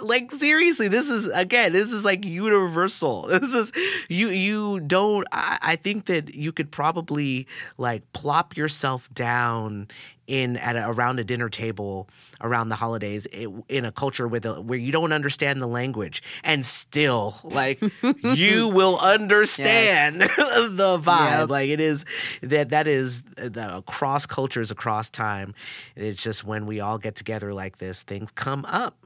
like 0.00 0.30
seriously, 0.30 0.86
this 0.88 1.10
is 1.10 1.26
again, 1.26 1.72
this 1.72 1.92
is 1.92 2.04
like 2.04 2.24
universal. 2.24 3.28
This 3.28 3.52
is 3.52 3.72
you. 4.08 4.28
You 4.28 4.80
don't. 4.80 5.26
I, 5.32 5.58
I 5.60 5.76
think 5.76 6.06
that 6.06 6.34
you 6.34 6.52
could 6.52 6.70
probably 6.70 7.46
like 7.76 8.10
plop 8.12 8.56
yourself 8.56 9.12
down 9.12 9.88
in 10.26 10.56
at 10.56 10.76
a, 10.76 10.88
around 10.88 11.18
a 11.18 11.24
dinner 11.24 11.48
table 11.48 12.08
around 12.40 12.68
the 12.68 12.74
holidays 12.76 13.26
i- 13.34 13.46
in 13.68 13.84
a 13.84 13.92
culture 13.92 14.26
with 14.26 14.44
a, 14.46 14.60
where 14.60 14.78
you 14.78 14.90
don't 14.92 15.12
understand 15.12 15.60
the 15.60 15.66
language. 15.66 16.22
And 16.42 16.64
still 16.64 17.36
like 17.44 17.82
you 18.22 18.68
will 18.68 18.98
understand 18.98 20.20
the 20.20 20.98
vibe. 21.02 21.40
Yep. 21.40 21.50
like 21.50 21.68
it 21.68 21.80
is 21.80 22.04
that 22.42 22.70
that 22.70 22.86
is 22.86 23.22
uh, 23.38 23.48
the 23.48 23.76
across 23.76 24.26
cultures 24.26 24.70
across 24.70 25.10
time. 25.10 25.54
It's 25.96 26.22
just 26.22 26.44
when 26.44 26.66
we 26.66 26.80
all 26.80 26.98
get 26.98 27.16
together 27.16 27.52
like 27.52 27.78
this 27.78 28.02
things 28.02 28.30
come 28.32 28.64
up 28.66 28.96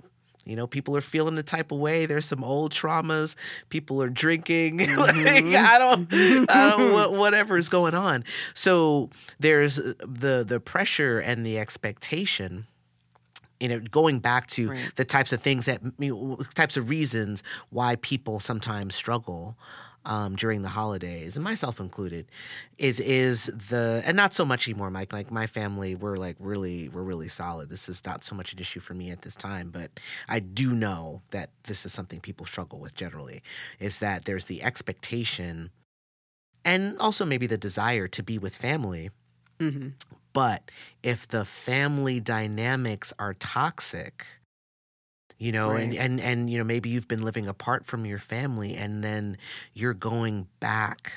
you 0.49 0.57
know, 0.57 0.67
people 0.67 0.97
are 0.97 1.03
feeling 1.03 1.35
the 1.35 1.43
type 1.43 1.71
of 1.71 1.79
way. 1.79 2.07
There's 2.07 2.25
some 2.25 2.43
old 2.43 2.73
traumas. 2.73 3.35
People 3.69 4.03
are 4.03 4.09
drinking. 4.09 4.79
like, 4.97 5.15
mm-hmm. 5.15 5.55
I 5.55 5.79
don't, 5.79 6.13
I 6.51 6.71
don't, 6.71 6.81
mm-hmm. 6.81 7.17
whatever 7.17 7.59
is 7.59 7.69
going 7.69 7.95
on. 7.95 8.25
So 8.55 9.11
there's 9.39 9.79
uh, 9.79 9.93
the 10.01 10.45
the 10.47 10.59
pressure 10.59 11.19
and 11.19 11.45
the 11.45 11.59
expectation. 11.59 12.67
You 13.61 13.69
know, 13.69 13.81
going 13.81 14.21
back 14.21 14.47
to 14.49 14.71
Right. 14.71 14.93
the 14.97 15.05
types 15.05 15.33
of 15.33 15.43
things 15.43 15.67
that 15.67 15.81
you 15.99 16.15
know, 16.15 16.39
types 16.55 16.77
of 16.77 16.89
reasons 16.89 17.43
why 17.71 17.97
people 17.97 18.41
sometimes 18.41 18.95
struggle 18.95 19.57
um, 20.09 20.35
during 20.35 20.63
the 20.63 20.69
holidays, 20.71 21.37
and 21.37 21.45
myself 21.45 21.79
included, 21.79 22.27
is 22.79 22.99
is 22.99 23.47
the 23.47 24.03
and 24.05 24.17
not 24.17 24.35
so 24.35 24.45
much 24.45 24.67
anymore. 24.67 24.91
Mike, 24.91 25.13
like 25.13 25.31
my 25.31 25.47
family, 25.47 25.95
we're 25.95 26.17
like 26.17 26.37
really 26.41 26.89
we're 26.89 27.03
really 27.03 27.29
solid. 27.29 27.69
This 27.69 27.89
is 27.89 28.05
not 28.05 28.25
so 28.25 28.35
much 28.35 28.53
an 28.53 28.59
issue 28.59 28.81
for 28.81 28.95
me 28.95 29.11
at 29.11 29.23
this 29.23 29.37
time, 29.37 29.71
but 29.71 30.01
I 30.29 30.41
do 30.41 30.75
know 30.75 31.23
that 31.31 31.51
this 31.65 31.87
is 31.87 31.93
something 31.93 32.21
people 32.21 32.47
struggle 32.47 32.81
with 32.81 32.95
generally. 32.95 33.43
Is 33.79 33.99
that 33.99 34.25
there's 34.25 34.47
the 34.47 34.63
expectation, 34.63 35.71
and 36.65 36.99
also 36.99 37.25
maybe 37.25 37.47
the 37.47 37.59
desire 37.59 38.09
to 38.09 38.23
be 38.23 38.39
with 38.39 38.57
family, 38.57 39.11
hmm 39.61 39.89
but 40.33 40.71
if 41.03 41.27
the 41.27 41.45
family 41.45 42.21
dynamics 42.21 43.13
are 43.19 43.35
toxic, 43.35 44.25
you 45.39 45.53
know, 45.53 45.71
and, 45.71 45.95
and, 45.95 46.21
and, 46.21 46.51
you 46.51 46.59
know, 46.59 46.65
maybe 46.65 46.89
you've 46.89 47.09
been 47.09 47.23
living 47.23 47.47
apart 47.47 47.87
from 47.87 48.05
your 48.05 48.19
family 48.19 48.75
and 48.75 49.05
then 49.05 49.39
you're 49.73 49.95
going 49.95 50.49
back 50.59 51.13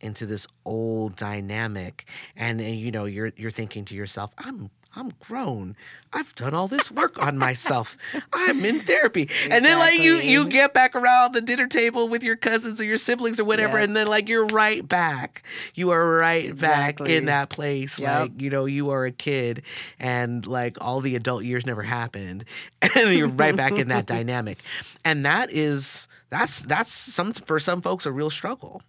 into 0.00 0.24
this 0.24 0.46
old 0.64 1.14
dynamic 1.16 2.06
and, 2.36 2.60
and 2.60 2.76
you 2.76 2.90
know, 2.90 3.04
you're, 3.04 3.32
you're 3.36 3.50
thinking 3.50 3.84
to 3.84 3.94
yourself, 3.94 4.32
I'm, 4.38 4.70
I'm 4.96 5.12
grown. 5.20 5.76
I've 6.10 6.34
done 6.34 6.54
all 6.54 6.68
this 6.68 6.90
work 6.90 7.22
on 7.22 7.36
myself. 7.36 7.98
I'm 8.32 8.64
in 8.64 8.80
therapy. 8.80 9.22
Exactly. 9.24 9.50
And 9.50 9.64
then 9.64 9.78
like 9.78 9.98
you 9.98 10.14
you 10.14 10.48
get 10.48 10.72
back 10.72 10.94
around 10.96 11.34
the 11.34 11.42
dinner 11.42 11.66
table 11.66 12.08
with 12.08 12.22
your 12.22 12.36
cousins 12.36 12.80
or 12.80 12.84
your 12.84 12.96
siblings 12.96 13.38
or 13.38 13.44
whatever, 13.44 13.76
and 13.76 13.94
then 13.94 14.06
like 14.06 14.26
you're 14.26 14.46
right 14.46 14.86
back. 14.88 15.42
You 15.74 15.90
are 15.90 16.16
right 16.16 16.46
exactly. 16.46 17.08
back 17.08 17.14
in 17.14 17.26
that 17.26 17.50
place. 17.50 17.98
Yep. 17.98 18.20
Like, 18.20 18.40
you 18.40 18.48
know, 18.48 18.64
you 18.64 18.88
are 18.88 19.04
a 19.04 19.12
kid 19.12 19.62
and 20.00 20.46
like 20.46 20.78
all 20.80 21.02
the 21.02 21.14
adult 21.14 21.44
years 21.44 21.66
never 21.66 21.82
happened. 21.82 22.44
And 22.96 23.14
you're 23.14 23.28
right 23.28 23.54
back 23.54 23.72
in 23.72 23.88
that 23.88 24.06
dynamic. 24.16 24.58
And 25.04 25.26
that 25.26 25.50
is 25.52 26.08
that's 26.30 26.62
that's 26.62 26.90
some 26.90 27.34
for 27.34 27.60
some 27.60 27.82
folks 27.82 28.06
a 28.06 28.12
real 28.12 28.30
struggle. 28.30 28.80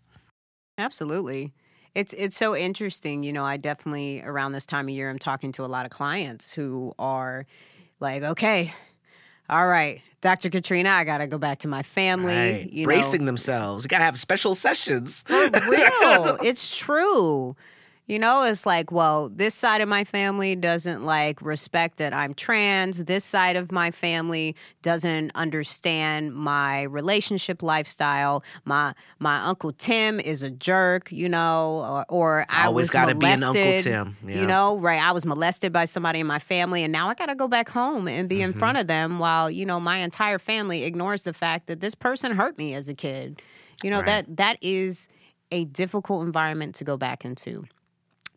Absolutely. 0.77 1.51
It's 1.97 2.13
it's 2.13 2.37
so 2.37 2.55
interesting. 2.55 3.23
You 3.23 3.33
know, 3.33 3.43
I 3.43 3.57
definitely 3.57 4.21
around 4.21 4.51
this 4.51 4.67
time 4.67 4.87
of 4.87 4.93
year 4.93 5.09
I'm 5.09 5.17
talking 5.17 5.51
to 5.53 5.65
a 5.65 5.67
lot 5.67 5.85
of 5.85 5.91
clients 5.91 6.51
who 6.51 6.93
are 6.99 7.47
like, 7.99 8.21
okay, 8.21 8.71
all 9.49 9.67
right, 9.67 10.03
Dr. 10.21 10.51
Katrina, 10.51 10.89
I 10.91 11.05
gotta 11.05 11.25
go 11.25 11.39
back 11.39 11.57
to 11.59 11.67
my 11.67 11.81
family. 11.81 12.69
Right. 12.75 12.83
Bracing 12.83 13.21
know. 13.21 13.25
themselves. 13.25 13.83
You 13.83 13.87
gotta 13.87 14.03
have 14.03 14.19
special 14.19 14.53
sessions. 14.53 15.23
For 15.23 15.35
real. 15.35 16.37
it's 16.43 16.77
true. 16.77 17.55
You 18.07 18.19
know, 18.19 18.43
it's 18.43 18.65
like, 18.65 18.89
well, 18.89 19.27
this 19.27 19.53
side 19.53 19.81
of 19.81 19.89
my 19.89 20.05
family 20.05 20.55
doesn't 20.55 21.05
like 21.05 21.41
respect 21.41 21.97
that 21.97 22.13
I'm 22.13 22.33
trans. 22.33 23.03
This 23.03 23.25
side 23.25 23.57
of 23.57 23.69
my 23.69 23.91
family 23.91 24.55
doesn't 24.81 25.33
understand 25.35 26.33
my 26.33 26.83
relationship 26.83 27.61
lifestyle. 27.61 28.45
My 28.63 28.93
my 29.19 29.43
uncle 29.43 29.73
Tim 29.73 30.21
is 30.21 30.41
a 30.41 30.49
jerk, 30.49 31.11
you 31.11 31.27
know, 31.27 32.05
or, 32.09 32.39
or 32.39 32.45
I 32.49 32.67
always 32.67 32.89
got 32.89 33.07
to 33.07 33.15
be 33.15 33.25
an 33.25 33.43
Uncle 33.43 33.81
Tim. 33.81 34.15
Yeah. 34.25 34.39
You 34.39 34.47
know, 34.47 34.77
right? 34.77 35.01
I 35.01 35.11
was 35.11 35.25
molested 35.25 35.73
by 35.73 35.83
somebody 35.83 36.21
in 36.21 36.27
my 36.27 36.39
family, 36.39 36.83
and 36.83 36.93
now 36.93 37.09
I 37.09 37.13
got 37.13 37.25
to 37.25 37.35
go 37.35 37.49
back 37.49 37.67
home 37.67 38.07
and 38.07 38.29
be 38.29 38.37
mm-hmm. 38.37 38.51
in 38.51 38.53
front 38.53 38.77
of 38.77 38.87
them 38.87 39.19
while 39.19 39.51
you 39.51 39.65
know 39.65 39.81
my 39.81 39.97
entire 39.97 40.39
family 40.39 40.85
ignores 40.85 41.25
the 41.25 41.33
fact 41.33 41.67
that 41.67 41.81
this 41.81 41.93
person 41.93 42.31
hurt 42.37 42.57
me 42.57 42.73
as 42.73 42.87
a 42.87 42.93
kid. 42.93 43.41
You 43.83 43.91
know 43.91 43.97
right. 43.97 44.05
that 44.05 44.37
that 44.37 44.57
is 44.61 45.09
a 45.51 45.65
difficult 45.65 46.25
environment 46.25 46.75
to 46.75 46.85
go 46.85 46.95
back 46.95 47.25
into 47.25 47.65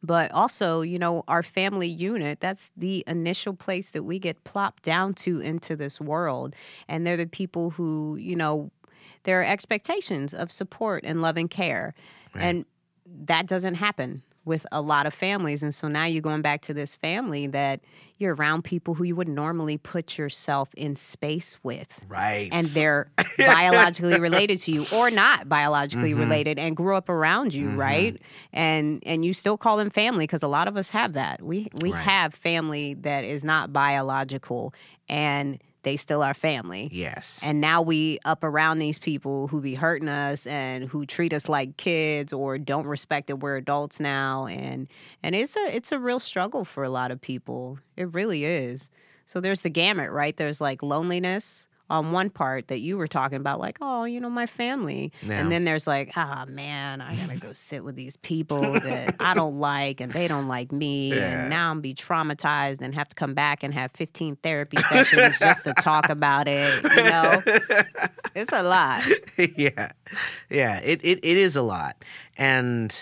but 0.02 0.30
also, 0.32 0.80
you 0.80 0.98
know, 0.98 1.24
our 1.28 1.42
family 1.42 1.88
unit, 1.88 2.40
that's 2.40 2.70
the 2.76 3.04
initial 3.06 3.54
place 3.54 3.90
that 3.90 4.04
we 4.04 4.18
get 4.18 4.42
plopped 4.44 4.82
down 4.82 5.14
to 5.14 5.40
into 5.40 5.76
this 5.76 6.00
world. 6.00 6.54
And 6.88 7.06
they're 7.06 7.16
the 7.16 7.26
people 7.26 7.70
who, 7.70 8.16
you 8.16 8.36
know, 8.36 8.70
there 9.24 9.40
are 9.40 9.44
expectations 9.44 10.32
of 10.32 10.50
support 10.50 11.04
and 11.04 11.20
love 11.20 11.36
and 11.36 11.50
care. 11.50 11.94
Right. 12.34 12.44
And 12.44 12.64
that 13.24 13.46
doesn't 13.46 13.74
happen 13.74 14.22
with 14.50 14.66
a 14.72 14.82
lot 14.82 15.06
of 15.06 15.14
families. 15.14 15.62
And 15.62 15.72
so 15.72 15.86
now 15.86 16.06
you're 16.06 16.20
going 16.20 16.42
back 16.42 16.60
to 16.62 16.74
this 16.74 16.96
family 16.96 17.46
that 17.46 17.80
you're 18.18 18.34
around 18.34 18.64
people 18.64 18.94
who 18.94 19.04
you 19.04 19.14
would 19.14 19.28
normally 19.28 19.78
put 19.78 20.18
yourself 20.18 20.74
in 20.74 20.96
space 20.96 21.56
with. 21.62 22.00
Right. 22.08 22.48
And 22.50 22.66
they're 22.66 23.12
biologically 23.38 24.18
related 24.18 24.58
to 24.62 24.72
you 24.72 24.86
or 24.92 25.08
not 25.08 25.48
biologically 25.48 26.10
mm-hmm. 26.10 26.20
related 26.20 26.58
and 26.58 26.76
grew 26.76 26.96
up 26.96 27.08
around 27.08 27.54
you, 27.54 27.68
mm-hmm. 27.68 27.78
right? 27.78 28.22
And 28.52 29.00
and 29.06 29.24
you 29.24 29.34
still 29.34 29.56
call 29.56 29.76
them 29.76 29.88
family 29.88 30.24
because 30.24 30.42
a 30.42 30.48
lot 30.48 30.66
of 30.66 30.76
us 30.76 30.90
have 30.90 31.12
that. 31.12 31.40
We 31.42 31.68
we 31.80 31.92
right. 31.92 32.02
have 32.02 32.34
family 32.34 32.94
that 32.94 33.22
is 33.22 33.44
not 33.44 33.72
biological 33.72 34.74
and 35.08 35.60
they 35.82 35.96
still 35.96 36.22
are 36.22 36.34
family. 36.34 36.88
Yes. 36.92 37.40
And 37.42 37.60
now 37.60 37.82
we 37.82 38.18
up 38.24 38.44
around 38.44 38.78
these 38.78 38.98
people 38.98 39.48
who 39.48 39.60
be 39.60 39.74
hurting 39.74 40.08
us 40.08 40.46
and 40.46 40.84
who 40.84 41.06
treat 41.06 41.32
us 41.32 41.48
like 41.48 41.76
kids 41.76 42.32
or 42.32 42.58
don't 42.58 42.86
respect 42.86 43.28
that 43.28 43.36
we're 43.36 43.56
adults 43.56 44.00
now 44.00 44.46
and 44.46 44.88
and 45.22 45.34
it's 45.34 45.56
a 45.56 45.74
it's 45.74 45.92
a 45.92 45.98
real 45.98 46.20
struggle 46.20 46.64
for 46.64 46.82
a 46.84 46.90
lot 46.90 47.10
of 47.10 47.20
people. 47.20 47.78
It 47.96 48.12
really 48.12 48.44
is. 48.44 48.90
So 49.24 49.40
there's 49.40 49.62
the 49.62 49.70
gamut, 49.70 50.10
right? 50.10 50.36
There's 50.36 50.60
like 50.60 50.82
loneliness, 50.82 51.68
on 51.90 52.12
one 52.12 52.30
part 52.30 52.68
that 52.68 52.78
you 52.78 52.96
were 52.96 53.08
talking 53.08 53.36
about, 53.36 53.58
like, 53.58 53.76
oh, 53.80 54.04
you 54.04 54.20
know, 54.20 54.30
my 54.30 54.46
family. 54.46 55.12
Yeah. 55.22 55.40
And 55.40 55.50
then 55.50 55.64
there's 55.64 55.86
like, 55.86 56.12
ah, 56.16 56.44
oh, 56.46 56.50
man, 56.50 57.00
I 57.00 57.16
gotta 57.16 57.36
go 57.36 57.52
sit 57.52 57.82
with 57.82 57.96
these 57.96 58.16
people 58.18 58.60
that 58.60 59.16
I 59.18 59.34
don't 59.34 59.58
like 59.58 60.00
and 60.00 60.12
they 60.12 60.28
don't 60.28 60.46
like 60.46 60.70
me. 60.70 61.10
Yeah. 61.10 61.42
And 61.42 61.50
now 61.50 61.70
I'm 61.70 61.80
be 61.80 61.94
traumatized 61.94 62.80
and 62.80 62.94
have 62.94 63.08
to 63.08 63.16
come 63.16 63.34
back 63.34 63.64
and 63.64 63.74
have 63.74 63.90
15 63.92 64.36
therapy 64.36 64.78
sessions 64.88 65.38
just 65.38 65.64
to 65.64 65.74
talk 65.74 66.08
about 66.08 66.46
it. 66.46 66.82
You 66.84 67.04
know, 67.04 67.42
it's 68.34 68.52
a 68.52 68.62
lot. 68.62 69.04
yeah. 69.56 69.90
Yeah. 70.48 70.78
It, 70.78 71.00
it, 71.02 71.18
it 71.24 71.36
is 71.36 71.56
a 71.56 71.62
lot. 71.62 72.04
And 72.38 72.96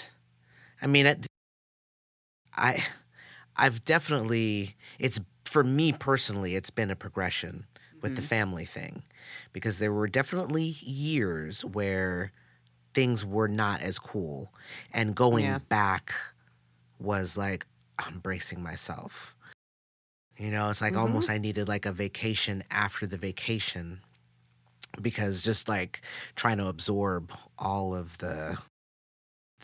I 0.80 0.86
mean, 0.86 1.04
it, 1.06 1.26
I, 2.56 2.82
I've 3.54 3.84
definitely, 3.84 4.76
it's 4.98 5.20
for 5.44 5.62
me 5.62 5.92
personally, 5.92 6.56
it's 6.56 6.70
been 6.70 6.90
a 6.90 6.96
progression 6.96 7.66
with 8.00 8.12
mm-hmm. 8.12 8.20
the 8.20 8.26
family 8.26 8.64
thing 8.64 9.02
because 9.52 9.78
there 9.78 9.92
were 9.92 10.08
definitely 10.08 10.76
years 10.80 11.64
where 11.64 12.32
things 12.94 13.24
were 13.24 13.48
not 13.48 13.80
as 13.80 13.98
cool 13.98 14.52
and 14.92 15.14
going 15.14 15.44
yeah. 15.44 15.58
back 15.68 16.14
was 16.98 17.36
like 17.36 17.66
I'm 17.98 18.18
bracing 18.18 18.62
myself. 18.62 19.34
You 20.36 20.50
know, 20.50 20.70
it's 20.70 20.80
like 20.80 20.92
mm-hmm. 20.92 21.02
almost 21.02 21.30
I 21.30 21.38
needed 21.38 21.68
like 21.68 21.84
a 21.84 21.92
vacation 21.92 22.62
after 22.70 23.06
the 23.06 23.16
vacation 23.16 24.00
because 25.00 25.42
just 25.42 25.68
like 25.68 26.02
trying 26.36 26.58
to 26.58 26.68
absorb 26.68 27.32
all 27.58 27.94
of 27.94 28.18
the 28.18 28.58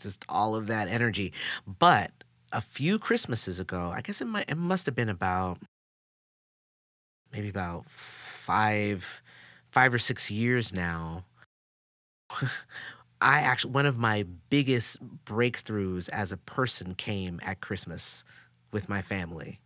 just 0.01 0.25
all 0.27 0.55
of 0.55 0.67
that 0.67 0.87
energy. 0.89 1.31
But 1.65 2.11
a 2.51 2.61
few 2.61 2.99
Christmases 2.99 3.59
ago, 3.59 3.91
I 3.93 4.01
guess 4.01 4.21
it 4.21 4.25
might 4.25 4.49
it 4.49 4.57
must 4.57 4.85
have 4.85 4.95
been 4.95 5.09
about 5.09 5.59
maybe 7.31 7.49
about 7.49 7.85
five 8.45 9.21
five 9.71 9.93
or 9.93 9.99
six 9.99 10.29
years 10.31 10.73
now 10.73 11.23
i 13.21 13.39
actually 13.41 13.71
one 13.71 13.85
of 13.85 13.97
my 13.97 14.25
biggest 14.49 14.97
breakthroughs 15.25 16.09
as 16.09 16.31
a 16.31 16.37
person 16.37 16.95
came 16.95 17.39
at 17.43 17.61
christmas 17.61 18.23
with 18.75 18.89
my 18.89 19.01
family. 19.01 19.59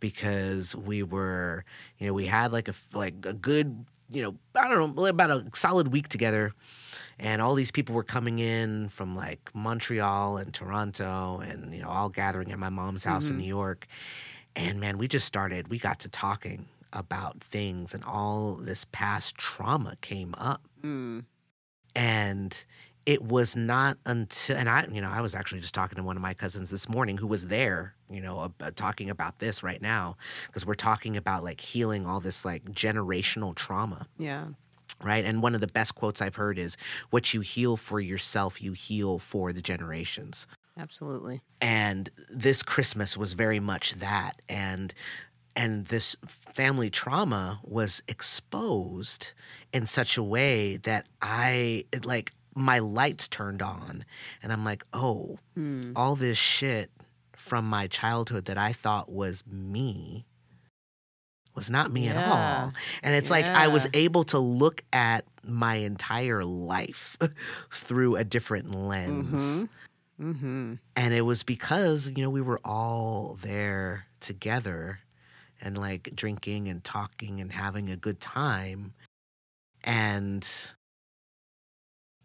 Because 0.00 0.74
we 0.74 1.02
were 1.02 1.64
you 1.98 2.06
know 2.06 2.14
we 2.14 2.24
had 2.26 2.50
like 2.50 2.68
a 2.68 2.74
like 2.94 3.14
a 3.24 3.34
good 3.34 3.84
you 4.10 4.22
know 4.22 4.34
i 4.56 4.66
don't 4.66 4.96
know 4.96 5.06
about 5.06 5.30
a 5.30 5.44
solid 5.54 5.88
week 5.88 6.08
together. 6.08 6.52
And 7.18 7.42
all 7.42 7.54
these 7.54 7.70
people 7.70 7.94
were 7.94 8.02
coming 8.02 8.38
in 8.38 8.88
from 8.88 9.14
like 9.14 9.50
montreal 9.52 10.38
and 10.38 10.54
toronto 10.54 11.40
and 11.40 11.74
you 11.74 11.82
know 11.82 11.90
all 11.90 12.08
gathering 12.08 12.50
at 12.50 12.58
my 12.58 12.70
mom's 12.70 13.04
house 13.04 13.24
mm-hmm. 13.24 13.34
in 13.34 13.40
new 13.40 13.48
york. 13.48 13.86
And 14.56 14.80
man 14.80 14.96
we 14.96 15.06
just 15.06 15.26
started 15.26 15.68
we 15.68 15.78
got 15.78 16.00
to 16.00 16.08
talking 16.08 16.66
about 16.92 17.42
things 17.42 17.94
and 17.94 18.04
all 18.04 18.54
this 18.54 18.84
past 18.92 19.36
trauma 19.36 19.96
came 20.00 20.34
up. 20.38 20.62
Mm. 20.82 21.24
And 21.94 22.64
it 23.06 23.22
was 23.22 23.56
not 23.56 23.98
until 24.06 24.56
and 24.56 24.68
I 24.68 24.86
you 24.90 25.00
know 25.00 25.10
I 25.10 25.20
was 25.20 25.34
actually 25.34 25.60
just 25.60 25.74
talking 25.74 25.96
to 25.96 26.02
one 26.02 26.16
of 26.16 26.22
my 26.22 26.34
cousins 26.34 26.70
this 26.70 26.88
morning 26.88 27.16
who 27.16 27.26
was 27.26 27.48
there 27.48 27.94
you 28.10 28.20
know 28.20 28.52
uh, 28.60 28.70
talking 28.74 29.10
about 29.10 29.38
this 29.38 29.62
right 29.62 29.80
now 29.80 30.16
because 30.46 30.66
we're 30.66 30.74
talking 30.74 31.16
about 31.16 31.42
like 31.42 31.60
healing 31.60 32.06
all 32.06 32.20
this 32.20 32.44
like 32.44 32.64
generational 32.66 33.54
trauma. 33.54 34.06
Yeah. 34.18 34.46
Right? 35.02 35.24
And 35.24 35.42
one 35.42 35.54
of 35.54 35.62
the 35.62 35.66
best 35.66 35.94
quotes 35.94 36.20
I've 36.20 36.36
heard 36.36 36.58
is 36.58 36.76
what 37.08 37.32
you 37.32 37.40
heal 37.40 37.76
for 37.78 38.00
yourself 38.00 38.60
you 38.60 38.72
heal 38.72 39.18
for 39.18 39.52
the 39.52 39.62
generations. 39.62 40.46
Absolutely. 40.78 41.42
And 41.60 42.10
this 42.30 42.62
Christmas 42.62 43.16
was 43.16 43.32
very 43.32 43.60
much 43.60 43.94
that 43.94 44.40
and 44.48 44.94
and 45.60 45.84
this 45.86 46.16
family 46.26 46.88
trauma 46.88 47.60
was 47.62 48.02
exposed 48.08 49.34
in 49.74 49.84
such 49.84 50.16
a 50.16 50.22
way 50.22 50.78
that 50.78 51.06
I 51.20 51.84
it, 51.92 52.06
like 52.06 52.32
my 52.54 52.78
lights 52.78 53.28
turned 53.28 53.60
on 53.60 54.06
and 54.42 54.54
I'm 54.54 54.64
like, 54.64 54.84
"Oh, 54.94 55.38
mm. 55.56 55.92
all 55.94 56.16
this 56.16 56.38
shit 56.38 56.90
from 57.36 57.66
my 57.66 57.88
childhood 57.88 58.46
that 58.46 58.56
I 58.56 58.72
thought 58.72 59.12
was 59.12 59.44
me 59.46 60.24
was 61.54 61.70
not 61.70 61.92
me 61.92 62.06
yeah. 62.06 62.12
at 62.12 62.28
all." 62.28 62.72
And 63.02 63.14
it's 63.14 63.28
yeah. 63.28 63.36
like 63.36 63.44
I 63.44 63.68
was 63.68 63.86
able 63.92 64.24
to 64.24 64.38
look 64.38 64.82
at 64.94 65.26
my 65.44 65.74
entire 65.74 66.42
life 66.42 67.18
through 67.70 68.16
a 68.16 68.24
different 68.24 68.74
lens. 68.74 69.64
Mm-hmm. 69.64 70.30
Mm-hmm. 70.30 70.74
And 70.96 71.14
it 71.14 71.22
was 71.22 71.42
because, 71.42 72.10
you 72.14 72.22
know, 72.22 72.30
we 72.30 72.42
were 72.42 72.60
all 72.64 73.38
there 73.42 74.06
together 74.20 75.00
and 75.60 75.76
like 75.78 76.10
drinking 76.14 76.68
and 76.68 76.82
talking 76.82 77.40
and 77.40 77.52
having 77.52 77.90
a 77.90 77.96
good 77.96 78.20
time. 78.20 78.94
And 79.84 80.46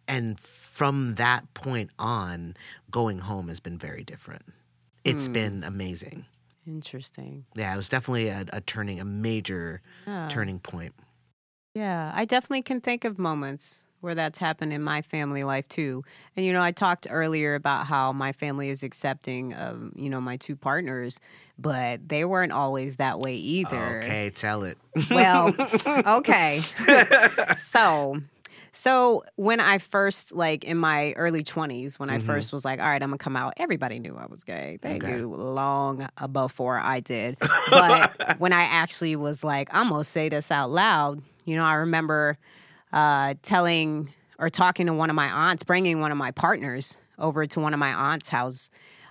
and 0.07 0.39
from 0.39 1.15
that 1.15 1.51
point 1.53 1.89
on 1.97 2.55
going 2.91 3.19
home 3.19 3.47
has 3.47 3.59
been 3.59 3.77
very 3.77 4.03
different. 4.03 4.43
It's 5.03 5.27
mm. 5.27 5.33
been 5.33 5.63
amazing. 5.63 6.25
Interesting. 6.67 7.45
Yeah 7.55 7.73
it 7.73 7.77
was 7.77 7.89
definitely 7.89 8.29
a, 8.29 8.45
a 8.51 8.61
turning 8.61 8.99
a 8.99 9.05
major 9.05 9.81
yeah. 10.05 10.27
turning 10.29 10.59
point. 10.59 10.93
Yeah 11.73 12.11
i 12.15 12.25
definitely 12.25 12.61
can 12.61 12.81
think 12.81 13.03
of 13.03 13.19
moments 13.19 13.84
where 14.05 14.15
that's 14.15 14.39
happened 14.39 14.71
in 14.71 14.81
my 14.81 15.01
family 15.01 15.43
life 15.43 15.67
too. 15.67 16.03
And 16.37 16.45
you 16.45 16.53
know, 16.53 16.61
I 16.61 16.71
talked 16.71 17.07
earlier 17.09 17.55
about 17.55 17.87
how 17.87 18.13
my 18.13 18.31
family 18.31 18.69
is 18.69 18.83
accepting 18.83 19.53
of 19.55 19.91
you 19.95 20.09
know 20.09 20.21
my 20.21 20.37
two 20.37 20.55
partners, 20.55 21.19
but 21.59 22.07
they 22.07 22.23
weren't 22.23 22.53
always 22.53 22.95
that 22.97 23.19
way 23.19 23.35
either. 23.35 24.01
Okay, 24.03 24.29
tell 24.29 24.63
it. 24.63 24.77
Well, 25.11 25.53
okay. 26.07 26.61
so 27.57 28.21
so 28.71 29.23
when 29.37 29.59
I 29.59 29.77
first, 29.77 30.33
like 30.33 30.63
in 30.63 30.77
my 30.77 31.13
early 31.13 31.43
twenties, 31.43 31.97
when 31.97 32.09
I 32.09 32.17
Mhm. 32.19 32.23
first 32.25 32.51
was 32.53 32.63
like, 32.65 32.79
"All 32.79 32.85
right, 32.87 33.01
I'm 33.01 33.09
gonna 33.09 33.17
come 33.17 33.35
out," 33.37 33.53
everybody 33.57 33.99
knew 33.99 34.15
I 34.15 34.25
was 34.27 34.43
gay. 34.43 34.77
They 34.81 34.95
Okay. 34.97 35.07
knew 35.07 35.33
long 35.33 36.07
before 36.31 36.79
I 36.79 36.99
did. 36.99 37.37
But 37.71 38.11
when 38.37 38.53
I 38.53 38.63
actually 38.63 39.15
was 39.15 39.43
like, 39.43 39.69
"I'm 39.71 39.89
gonna 39.89 40.03
say 40.03 40.29
this 40.29 40.51
out 40.51 40.69
loud," 40.69 41.23
you 41.45 41.55
know, 41.55 41.63
I 41.63 41.75
remember 41.75 42.37
uh, 42.95 43.35
telling 43.43 44.09
or 44.39 44.49
talking 44.49 44.87
to 44.87 44.93
one 44.93 45.09
of 45.09 45.15
my 45.15 45.27
aunts, 45.27 45.63
bringing 45.63 45.99
one 45.99 46.11
of 46.11 46.17
my 46.17 46.31
partners 46.31 46.97
over 47.19 47.45
to 47.45 47.59
one 47.59 47.73
of 47.73 47.79
my 47.79 47.93
aunt's 47.93 48.29
house. 48.29 48.69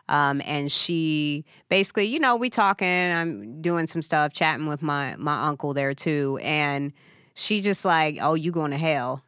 Um, 0.09 0.43
and 0.45 0.73
she 0.73 1.45
basically, 1.69 2.07
you 2.07 2.19
know, 2.19 2.37
we 2.37 2.51
talking, 2.51 2.89
I'm 2.89 3.63
doing 3.63 3.87
some 3.87 4.03
stuff, 4.03 4.33
chatting 4.33 4.67
with 4.67 4.83
my 4.83 5.17
my 5.17 5.47
uncle 5.47 5.73
there 5.73 5.95
too, 5.95 6.39
and 6.43 6.93
she 7.35 7.63
just 7.63 7.85
like, 7.85 8.19
"Oh, 8.21 8.35
you 8.35 8.53
going 8.53 8.71
to 8.73 8.77
hell?" 8.77 9.25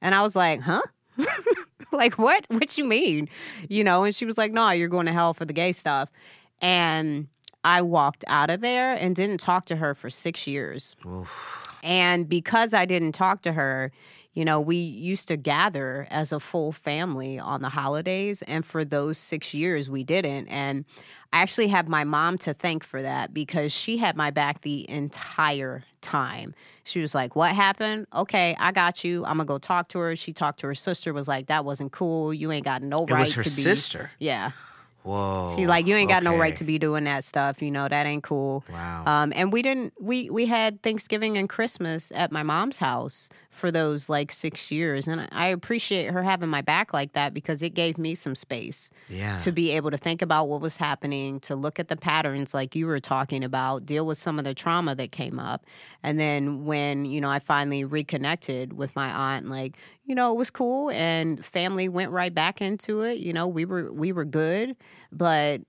And 0.00 0.14
I 0.14 0.22
was 0.22 0.34
like, 0.34 0.60
"Huh?" 0.60 0.82
like 1.92 2.18
what? 2.18 2.44
What 2.48 2.76
you 2.76 2.84
mean? 2.84 3.28
You 3.68 3.84
know? 3.84 4.02
And 4.02 4.14
she 4.16 4.24
was 4.24 4.36
like, 4.36 4.52
"No, 4.52 4.70
you're 4.70 4.88
going 4.88 5.06
to 5.06 5.12
hell 5.12 5.32
for 5.32 5.44
the 5.44 5.52
gay 5.52 5.70
stuff." 5.70 6.10
And 6.60 7.28
I 7.62 7.82
walked 7.82 8.24
out 8.26 8.50
of 8.50 8.60
there 8.60 8.94
and 8.94 9.14
didn't 9.14 9.38
talk 9.38 9.66
to 9.66 9.76
her 9.76 9.94
for 9.94 10.10
six 10.10 10.48
years. 10.48 10.96
Oof. 11.06 11.65
And 11.82 12.28
because 12.28 12.74
I 12.74 12.84
didn't 12.84 13.12
talk 13.12 13.42
to 13.42 13.52
her, 13.52 13.92
you 14.34 14.44
know, 14.44 14.60
we 14.60 14.76
used 14.76 15.28
to 15.28 15.36
gather 15.38 16.06
as 16.10 16.30
a 16.30 16.38
full 16.40 16.70
family 16.72 17.38
on 17.38 17.62
the 17.62 17.70
holidays. 17.70 18.42
And 18.42 18.66
for 18.66 18.84
those 18.84 19.16
six 19.16 19.54
years, 19.54 19.88
we 19.88 20.04
didn't. 20.04 20.48
And 20.48 20.84
I 21.32 21.40
actually 21.40 21.68
have 21.68 21.88
my 21.88 22.04
mom 22.04 22.36
to 22.38 22.52
thank 22.52 22.84
for 22.84 23.00
that 23.00 23.32
because 23.32 23.72
she 23.72 23.96
had 23.96 24.14
my 24.14 24.30
back 24.30 24.60
the 24.60 24.88
entire 24.90 25.84
time. 26.02 26.54
She 26.84 27.00
was 27.00 27.14
like, 27.14 27.34
What 27.34 27.54
happened? 27.54 28.06
Okay, 28.14 28.54
I 28.60 28.72
got 28.72 29.02
you. 29.04 29.24
I'm 29.24 29.38
going 29.38 29.46
to 29.46 29.52
go 29.52 29.58
talk 29.58 29.88
to 29.88 29.98
her. 30.00 30.14
She 30.16 30.32
talked 30.34 30.60
to 30.60 30.66
her 30.66 30.74
sister, 30.74 31.12
was 31.14 31.28
like, 31.28 31.46
That 31.46 31.64
wasn't 31.64 31.92
cool. 31.92 32.32
You 32.34 32.52
ain't 32.52 32.64
got 32.64 32.82
no 32.82 33.04
It 33.04 33.10
right 33.10 33.20
was 33.20 33.34
her 33.34 33.42
to 33.42 33.48
be. 33.48 33.62
sister. 33.62 34.10
Yeah. 34.18 34.50
Whoa. 35.06 35.54
She's 35.56 35.68
like, 35.68 35.86
You 35.86 35.94
ain't 35.94 36.10
got 36.10 36.24
no 36.24 36.36
right 36.36 36.56
to 36.56 36.64
be 36.64 36.78
doing 36.78 37.04
that 37.04 37.22
stuff. 37.22 37.62
You 37.62 37.70
know, 37.70 37.88
that 37.88 38.06
ain't 38.06 38.24
cool. 38.24 38.64
Wow. 38.70 39.04
Um, 39.06 39.32
and 39.36 39.52
we 39.52 39.62
didn't 39.62 39.92
we 40.00 40.28
we 40.30 40.46
had 40.46 40.82
Thanksgiving 40.82 41.38
and 41.38 41.48
Christmas 41.48 42.10
at 42.14 42.32
my 42.32 42.42
mom's 42.42 42.78
house 42.78 43.28
for 43.56 43.70
those 43.70 44.08
like 44.08 44.30
six 44.30 44.70
years, 44.70 45.08
and 45.08 45.28
I- 45.32 45.46
appreciate 45.48 46.10
her 46.10 46.22
having 46.22 46.48
my 46.48 46.60
back 46.60 46.92
like 46.92 47.12
that 47.14 47.32
because 47.32 47.62
it 47.62 47.70
gave 47.70 47.98
me 47.98 48.14
some 48.14 48.34
space 48.34 48.90
yeah. 49.08 49.38
to 49.38 49.52
be 49.52 49.70
able 49.70 49.90
to 49.90 49.96
think 49.96 50.22
about 50.22 50.48
what 50.48 50.60
was 50.60 50.76
happening, 50.76 51.40
to 51.40 51.54
look 51.54 51.78
at 51.78 51.88
the 51.88 51.96
patterns 51.96 52.52
like 52.52 52.76
you 52.76 52.86
were 52.86 53.00
talking 53.00 53.42
about, 53.42 53.86
deal 53.86 54.06
with 54.06 54.18
some 54.18 54.38
of 54.38 54.44
the 54.44 54.54
trauma 54.54 54.94
that 54.94 55.12
came 55.12 55.38
up, 55.38 55.64
and 56.02 56.20
then 56.20 56.64
when 56.64 57.04
you 57.04 57.20
know 57.20 57.30
I 57.30 57.38
finally 57.38 57.84
reconnected 57.84 58.74
with 58.74 58.94
my 58.94 59.10
aunt, 59.10 59.48
like 59.48 59.76
you 60.04 60.14
know 60.14 60.32
it 60.32 60.36
was 60.36 60.50
cool, 60.50 60.90
and 60.90 61.44
family 61.44 61.88
went 61.88 62.10
right 62.10 62.34
back 62.34 62.60
into 62.60 63.02
it. 63.02 63.18
You 63.18 63.32
know 63.32 63.46
we 63.46 63.64
were 63.64 63.92
we 63.92 64.12
were 64.12 64.24
good, 64.24 64.76
but 65.10 65.60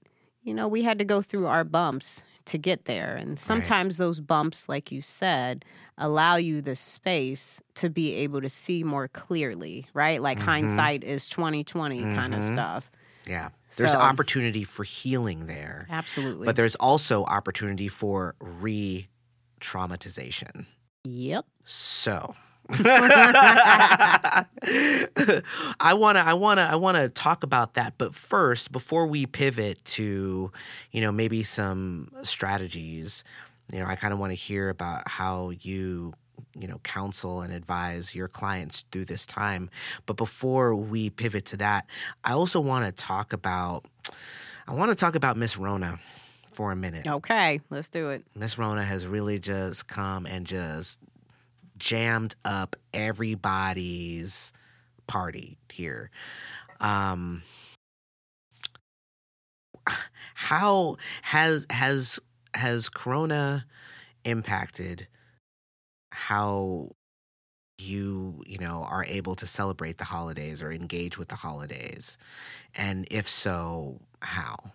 you 0.43 0.53
know 0.53 0.67
we 0.67 0.83
had 0.83 0.99
to 0.99 1.05
go 1.05 1.21
through 1.21 1.47
our 1.47 1.63
bumps 1.63 2.23
to 2.47 2.57
get 2.57 2.85
there, 2.85 3.15
and 3.15 3.39
sometimes 3.39 3.97
those 3.97 4.19
bumps, 4.19 4.67
like 4.67 4.91
you 4.91 5.01
said. 5.01 5.63
Allow 5.99 6.35
you 6.35 6.61
the 6.61 6.75
space 6.75 7.59
to 7.75 7.89
be 7.89 8.13
able 8.15 8.41
to 8.41 8.49
see 8.49 8.83
more 8.83 9.07
clearly, 9.07 9.87
right? 9.95 10.21
Like 10.21 10.37
Mhm. 10.37 10.43
hindsight 10.43 11.03
is 11.03 11.27
twenty 11.27 11.63
twenty 11.63 12.01
kind 12.01 12.33
of 12.35 12.41
Mhm. 12.41 12.53
stuff. 12.53 12.91
yeah. 13.25 13.49
There's 13.75 13.91
So- 13.91 13.99
opportunity 13.99 14.63
for 14.63 14.83
healing 14.85 15.47
there. 15.47 15.85
Absolutely. 15.89 16.45
But 16.45 16.55
there's 16.55 16.75
also 16.75 17.25
opportunity 17.25 17.87
for 17.89 18.35
re 18.39 19.07
traumatization. 19.59 20.65
yep. 21.03 21.45
So 21.65 22.35
I 22.69 24.45
want 25.93 26.17
to 26.17 26.21
I 26.21 26.33
want 26.33 26.57
to 26.59 26.63
I 26.63 26.75
want 26.75 26.97
to 26.97 27.09
talk 27.09 27.43
about 27.43 27.75
that 27.75 27.93
but 27.97 28.13
first 28.13 28.71
before 28.71 29.07
we 29.07 29.25
pivot 29.25 29.83
to 29.85 30.51
you 30.91 31.01
know 31.01 31.11
maybe 31.11 31.43
some 31.43 32.11
strategies 32.23 33.23
you 33.71 33.79
know 33.79 33.85
I 33.85 33.95
kind 33.95 34.13
of 34.13 34.19
want 34.19 34.31
to 34.31 34.35
hear 34.35 34.69
about 34.69 35.07
how 35.07 35.51
you 35.61 36.13
you 36.55 36.67
know 36.67 36.79
counsel 36.83 37.41
and 37.41 37.53
advise 37.53 38.13
your 38.13 38.27
clients 38.27 38.85
through 38.91 39.05
this 39.05 39.25
time 39.25 39.69
but 40.05 40.17
before 40.17 40.75
we 40.75 41.09
pivot 41.09 41.45
to 41.45 41.57
that 41.57 41.85
I 42.23 42.33
also 42.33 42.59
want 42.59 42.85
to 42.85 42.91
talk 42.91 43.33
about 43.33 43.85
I 44.67 44.73
want 44.73 44.89
to 44.91 44.95
talk 44.95 45.15
about 45.15 45.37
Miss 45.37 45.57
Rona 45.57 45.99
for 46.51 46.71
a 46.71 46.75
minute 46.75 47.07
Okay, 47.07 47.61
let's 47.69 47.87
do 47.87 48.09
it. 48.09 48.25
Miss 48.35 48.57
Rona 48.57 48.83
has 48.83 49.07
really 49.07 49.39
just 49.39 49.87
come 49.87 50.25
and 50.25 50.45
just 50.45 50.99
jammed 51.77 52.35
up 52.45 52.75
everybody's 52.93 54.51
party 55.07 55.57
here. 55.71 56.11
Um 56.79 57.43
how 60.35 60.97
has 61.21 61.65
has 61.69 62.19
has 62.53 62.89
corona 62.89 63.65
impacted 64.23 65.07
how 66.11 66.89
you 67.77 68.41
you 68.45 68.57
know 68.57 68.85
are 68.89 69.05
able 69.05 69.35
to 69.35 69.45
celebrate 69.47 69.97
the 69.97 70.03
holidays 70.03 70.61
or 70.61 70.71
engage 70.71 71.17
with 71.17 71.27
the 71.27 71.35
holidays 71.35 72.17
and 72.75 73.07
if 73.11 73.27
so 73.27 73.99
how 74.21 74.71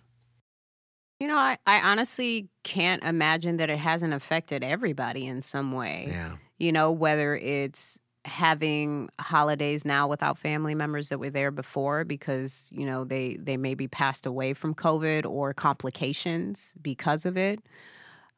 You 1.22 1.28
know, 1.28 1.36
I, 1.36 1.56
I 1.68 1.78
honestly 1.92 2.48
can't 2.64 3.04
imagine 3.04 3.58
that 3.58 3.70
it 3.70 3.78
hasn't 3.78 4.12
affected 4.12 4.64
everybody 4.64 5.24
in 5.24 5.40
some 5.40 5.70
way. 5.70 6.08
yeah 6.10 6.32
You 6.58 6.72
know, 6.72 6.90
whether 6.90 7.36
it's 7.36 7.96
having 8.24 9.08
holidays 9.20 9.84
now 9.84 10.08
without 10.08 10.36
family 10.36 10.74
members 10.74 11.10
that 11.10 11.20
were 11.20 11.30
there 11.30 11.52
before 11.52 12.04
because, 12.04 12.66
you 12.72 12.84
know, 12.84 13.04
they, 13.04 13.36
they 13.40 13.56
maybe 13.56 13.86
passed 13.86 14.26
away 14.26 14.52
from 14.52 14.74
COVID 14.74 15.24
or 15.24 15.54
complications 15.54 16.74
because 16.82 17.24
of 17.24 17.36
it. 17.36 17.60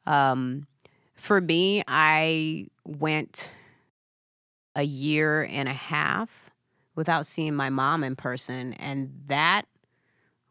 Um, 0.05 0.67
for 1.15 1.41
me, 1.41 1.81
I 1.87 2.67
went 2.85 3.49
a 4.75 4.83
year 4.83 5.41
and 5.41 5.67
a 5.67 5.73
half 5.73 6.51
without 6.93 7.25
seeing 7.25 7.55
my 7.55 7.71
mom 7.71 8.03
in 8.03 8.15
person. 8.15 8.73
And 8.73 9.23
that 9.25 9.63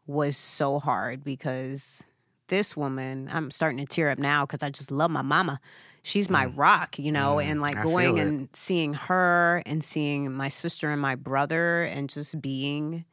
was 0.05 0.35
so 0.35 0.79
hard 0.79 1.23
because 1.23 2.03
this 2.47 2.75
woman, 2.75 3.29
I'm 3.31 3.51
starting 3.51 3.77
to 3.79 3.85
tear 3.85 4.09
up 4.09 4.19
now 4.19 4.45
because 4.45 4.63
I 4.63 4.69
just 4.69 4.91
love 4.91 5.11
my 5.11 5.21
mama. 5.21 5.59
She's 6.03 6.29
my 6.29 6.45
Mm. 6.45 6.57
rock, 6.57 6.99
you 6.99 7.11
know, 7.11 7.37
Mm, 7.37 7.45
and 7.45 7.61
like 7.61 7.77
I 7.77 7.83
going 7.83 8.19
and 8.19 8.49
seeing 8.53 8.93
her 8.93 9.63
and 9.65 9.83
seeing 9.83 10.31
my 10.31 10.49
sister 10.49 10.91
and 10.91 11.01
my 11.01 11.15
brother 11.15 11.83
and 11.83 12.09
just 12.09 12.39
being 12.41 13.05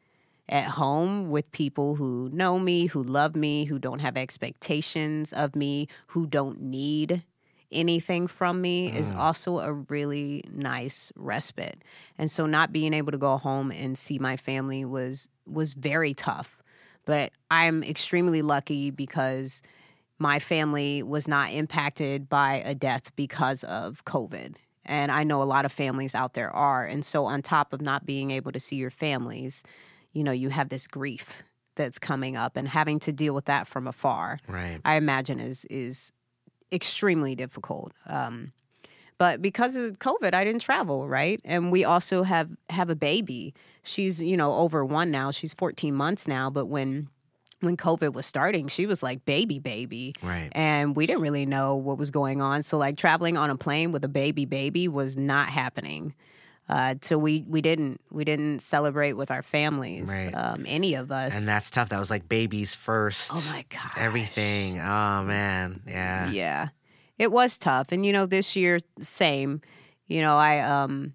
at 0.49 0.67
home 0.67 1.31
with 1.31 1.51
people 1.53 1.95
who 1.97 2.29
know 2.33 2.59
me, 2.59 2.87
who 2.87 3.03
love 3.03 3.35
me, 3.37 3.65
who 3.65 3.79
don't 3.79 4.01
have 4.01 4.17
expectations 4.17 5.33
of 5.33 5.57
me, 5.57 5.89
who 6.09 6.27
don't 6.27 6.61
need 6.61 7.23
anything 7.71 8.27
from 8.27 8.61
me 8.61 8.93
is 8.93 9.11
Mm. 9.11 9.19
also 9.19 9.59
a 9.61 9.73
really 9.73 10.45
nice 10.51 11.11
respite. 11.17 11.83
And 12.19 12.31
so 12.31 12.45
not 12.47 12.73
being 12.73 12.93
able 12.93 13.13
to 13.13 13.19
go 13.19 13.39
home 13.39 13.71
and 13.71 13.97
see 13.97 14.19
my 14.19 14.37
family 14.37 14.85
was 14.85 15.29
was 15.47 15.75
very 15.75 16.15
tough. 16.15 16.62
But 17.05 17.33
I'm 17.51 17.83
extremely 17.83 18.43
lucky 18.43 18.91
because 18.91 19.63
my 20.19 20.39
family 20.39 21.03
was 21.03 21.27
not 21.27 21.53
impacted 21.53 22.29
by 22.29 22.63
a 22.65 22.75
death 22.75 23.11
because 23.17 23.65
of 23.65 24.05
COVID. 24.05 24.55
And 24.85 25.13
I 25.13 25.25
know 25.25 25.43
a 25.43 25.45
lot 25.45 25.65
of 25.65 25.73
families 25.73 26.15
out 26.15 26.35
there 26.35 26.51
are. 26.51 26.85
And 26.85 27.05
so, 27.05 27.25
on 27.25 27.43
top 27.43 27.73
of 27.73 27.81
not 27.81 28.05
being 28.07 28.31
able 28.31 28.53
to 28.53 28.61
see 28.61 28.77
your 28.77 28.91
families, 28.91 29.63
you 30.13 30.25
know, 30.25 30.33
you 30.33 30.49
have 30.49 30.69
this 30.69 30.87
grief 30.87 31.43
that's 31.77 31.99
coming 31.99 32.37
up 32.37 32.57
and 32.57 32.69
having 32.69 32.99
to 33.01 33.13
deal 33.13 33.35
with 33.35 33.47
that 33.47 33.67
from 33.67 33.87
afar. 33.87 34.39
right 34.49 34.81
I 34.85 34.97
imagine 34.97 35.41
is 35.41 35.65
is 35.67 36.13
extremely 36.71 37.35
difficult. 37.35 37.93
Um, 38.07 38.53
but 39.23 39.41
because 39.41 39.77
of 39.77 40.01
COVID, 40.01 40.35
I 40.35 40.43
didn't 40.43 40.63
travel, 40.63 41.07
right? 41.07 41.41
And 41.45 41.71
we 41.71 41.85
also 41.85 42.25
have 42.25 42.49
have 42.71 42.91
a 42.91 42.97
baby. 42.97 43.55
She's 43.85 44.21
you 44.21 44.37
know 44.37 44.53
over 44.55 44.85
one 44.85 45.13
now. 45.13 45.31
She's 45.31 45.55
14 45.55 45.95
months 45.95 46.27
now. 46.27 46.51
But 46.51 46.67
when 46.67 47.09
when 47.61 47.77
COVID 47.77 48.15
was 48.15 48.27
starting, 48.27 48.67
she 48.67 48.85
was 48.87 49.01
like 49.01 49.25
baby 49.25 49.61
baby. 49.61 50.15
right 50.23 50.51
And 50.57 50.97
we 50.97 51.07
didn't 51.07 51.23
really 51.23 51.47
know 51.47 51.77
what 51.77 51.99
was 51.99 52.11
going 52.11 52.43
on. 52.43 52.65
So 52.65 52.79
like 52.79 52.97
traveling 52.97 53.37
on 53.37 53.49
a 53.49 53.57
plane 53.57 53.93
with 53.93 54.05
a 54.05 54.09
baby 54.09 54.45
baby 54.45 54.89
was 54.89 55.17
not 55.17 55.49
happening. 55.51 56.15
Uh, 56.69 56.95
so 57.03 57.17
we 57.17 57.45
we 57.47 57.61
didn't 57.61 58.01
we 58.11 58.25
didn't 58.25 58.59
celebrate 58.61 59.13
with 59.13 59.31
our 59.31 59.43
families, 59.43 60.09
Right. 60.11 60.33
um, 60.35 60.65
any 60.67 60.95
of 60.95 61.13
us. 61.13 61.37
And 61.37 61.47
that's 61.47 61.71
tough. 61.71 61.91
That 61.91 61.99
was 62.01 62.11
like 62.11 62.29
babies 62.29 62.75
first. 62.75 63.31
oh 63.33 63.45
my 63.55 63.65
god, 63.69 63.93
Everything. 63.97 64.81
Oh 64.81 65.23
man. 65.23 65.83
Yeah. 65.87 66.31
Yeah. 66.31 66.69
It 67.23 67.31
was 67.31 67.57
tough. 67.57 67.93
And 67.93 68.05
you 68.05 68.13
know, 68.13 68.27
this 68.27 68.57
year 68.57 68.81
same. 69.01 69.61
You 70.09 70.23
know, 70.23 70.37
I 70.37 70.59
um 70.59 71.15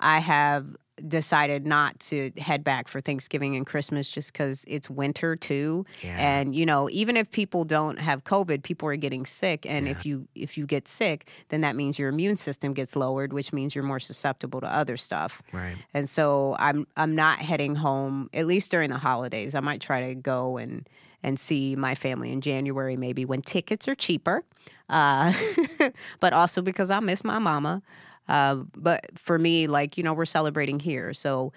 I 0.00 0.18
have 0.18 0.66
decided 1.06 1.64
not 1.64 1.98
to 1.98 2.32
head 2.38 2.64
back 2.64 2.88
for 2.88 3.00
Thanksgiving 3.00 3.54
and 3.54 3.64
Christmas 3.64 4.10
just 4.10 4.32
because 4.32 4.64
it's 4.66 4.90
winter 4.90 5.36
too. 5.36 5.86
Yeah. 6.02 6.16
And 6.18 6.56
you 6.56 6.66
know, 6.66 6.90
even 6.90 7.16
if 7.16 7.30
people 7.30 7.64
don't 7.64 8.00
have 8.00 8.24
COVID, 8.24 8.64
people 8.64 8.88
are 8.88 8.96
getting 8.96 9.26
sick. 9.26 9.64
And 9.64 9.86
if 9.86 10.04
you 10.04 10.26
if 10.34 10.58
you 10.58 10.66
get 10.66 10.88
sick, 10.88 11.28
then 11.50 11.60
that 11.60 11.76
means 11.76 12.00
your 12.00 12.08
immune 12.08 12.36
system 12.36 12.74
gets 12.74 12.96
lowered, 12.96 13.32
which 13.32 13.52
means 13.52 13.76
you're 13.76 13.84
more 13.84 14.00
susceptible 14.00 14.60
to 14.60 14.66
other 14.66 14.96
stuff. 14.96 15.40
Right. 15.52 15.76
And 15.94 16.10
so 16.10 16.56
I'm 16.58 16.84
I'm 16.96 17.14
not 17.14 17.38
heading 17.38 17.76
home 17.76 18.28
at 18.34 18.46
least 18.48 18.72
during 18.72 18.90
the 18.90 18.98
holidays. 18.98 19.54
I 19.54 19.60
might 19.60 19.80
try 19.80 20.08
to 20.08 20.16
go 20.16 20.56
and 20.56 20.88
and 21.24 21.40
see 21.40 21.74
my 21.76 21.94
family 21.96 22.32
in 22.32 22.40
January, 22.40 22.96
maybe 22.96 23.24
when 23.24 23.42
tickets 23.42 23.88
are 23.88 23.96
cheaper. 23.96 24.44
Uh, 24.88 25.32
but 26.20 26.32
also 26.32 26.62
because 26.62 26.90
I 26.90 27.00
miss 27.00 27.24
my 27.24 27.38
mama. 27.38 27.82
Uh, 28.28 28.56
but 28.76 29.18
for 29.18 29.38
me, 29.38 29.66
like 29.66 29.96
you 29.98 30.04
know, 30.04 30.14
we're 30.14 30.24
celebrating 30.26 30.78
here, 30.78 31.12
so 31.14 31.52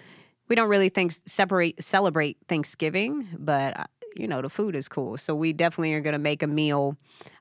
we 0.48 0.56
don't 0.56 0.68
really 0.68 0.88
think 0.88 1.12
separate 1.26 1.82
celebrate 1.82 2.38
Thanksgiving, 2.48 3.28
but 3.38 3.78
uh, 3.78 3.84
you 4.16 4.26
know 4.28 4.42
the 4.42 4.50
food 4.50 4.74
is 4.76 4.88
cool. 4.88 5.16
So 5.18 5.34
we 5.34 5.52
definitely 5.52 5.94
are 5.94 6.00
going 6.00 6.12
to 6.14 6.18
make 6.18 6.42
a 6.42 6.46
meal 6.46 6.96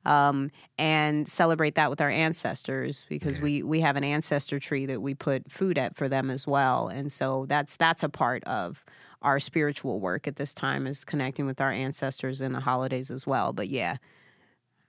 um, 0.05 0.51
and 0.77 1.27
celebrate 1.27 1.75
that 1.75 1.89
with 1.89 2.01
our 2.01 2.09
ancestors 2.09 3.05
because 3.09 3.37
Yeah. 3.37 3.43
we 3.43 3.63
we 3.63 3.81
have 3.81 3.95
an 3.97 4.03
ancestor 4.05 4.59
tree 4.59 4.85
that 4.85 5.01
we 5.01 5.13
put 5.13 5.51
food 5.51 5.77
at 5.77 5.95
for 5.97 6.07
them 6.07 6.29
as 6.29 6.47
well, 6.47 6.87
and 6.87 7.11
so 7.11 7.45
that's 7.49 7.75
that's 7.77 8.03
a 8.03 8.09
part 8.09 8.43
of 8.45 8.85
our 9.21 9.39
spiritual 9.39 9.99
work 9.99 10.27
at 10.27 10.35
this 10.35 10.53
time 10.53 10.87
is 10.87 11.03
connecting 11.03 11.45
with 11.45 11.61
our 11.61 11.71
ancestors 11.71 12.41
in 12.41 12.53
the 12.53 12.59
holidays 12.59 13.11
as 13.11 13.25
well. 13.25 13.53
But 13.53 13.69
yeah, 13.69 13.97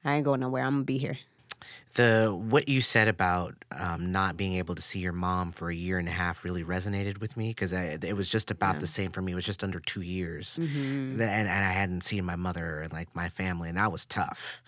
I 0.04 0.16
ain't 0.16 0.24
going 0.24 0.40
nowhere. 0.40 0.64
I'm 0.64 0.74
gonna 0.74 0.84
be 0.84 0.98
here. 0.98 1.18
The 1.98 2.32
what 2.32 2.68
you 2.68 2.80
said 2.80 3.08
about 3.08 3.56
um, 3.72 4.12
not 4.12 4.36
being 4.36 4.54
able 4.54 4.76
to 4.76 4.82
see 4.82 5.00
your 5.00 5.12
mom 5.12 5.50
for 5.50 5.68
a 5.68 5.74
year 5.74 5.98
and 5.98 6.06
a 6.06 6.12
half 6.12 6.44
really 6.44 6.62
resonated 6.62 7.18
with 7.20 7.36
me 7.36 7.48
because 7.48 7.72
it 7.72 8.16
was 8.16 8.30
just 8.30 8.52
about 8.52 8.78
the 8.78 8.86
same 8.86 9.10
for 9.10 9.20
me. 9.20 9.32
It 9.32 9.34
was 9.34 9.44
just 9.44 9.64
under 9.64 9.80
two 9.80 10.02
years, 10.02 10.60
Mm-hmm. 10.62 11.20
And, 11.20 11.48
and 11.48 11.48
I 11.48 11.72
hadn't 11.72 12.02
seen 12.02 12.24
my 12.24 12.36
mother 12.36 12.82
and 12.82 12.92
like 12.92 13.08
my 13.16 13.28
family, 13.30 13.68
and 13.68 13.78
that 13.78 13.90
was 13.90 14.06
tough 14.06 14.62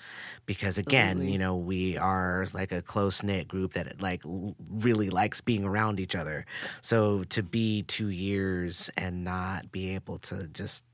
because 0.44 0.76
again, 0.76 1.10
Absolutely. 1.10 1.32
you 1.32 1.38
know, 1.38 1.56
we 1.56 1.96
are 1.96 2.48
like 2.52 2.72
a 2.72 2.82
close 2.82 3.22
knit 3.22 3.46
group 3.46 3.74
that 3.74 4.02
like 4.02 4.22
really 4.68 5.08
likes 5.08 5.40
being 5.40 5.64
around 5.64 6.00
each 6.00 6.16
other. 6.16 6.44
So 6.80 7.22
to 7.24 7.44
be 7.44 7.84
two 7.84 8.08
years 8.08 8.90
and 8.96 9.22
not 9.22 9.70
be 9.70 9.94
able 9.94 10.18
to 10.18 10.48
just 10.48 10.84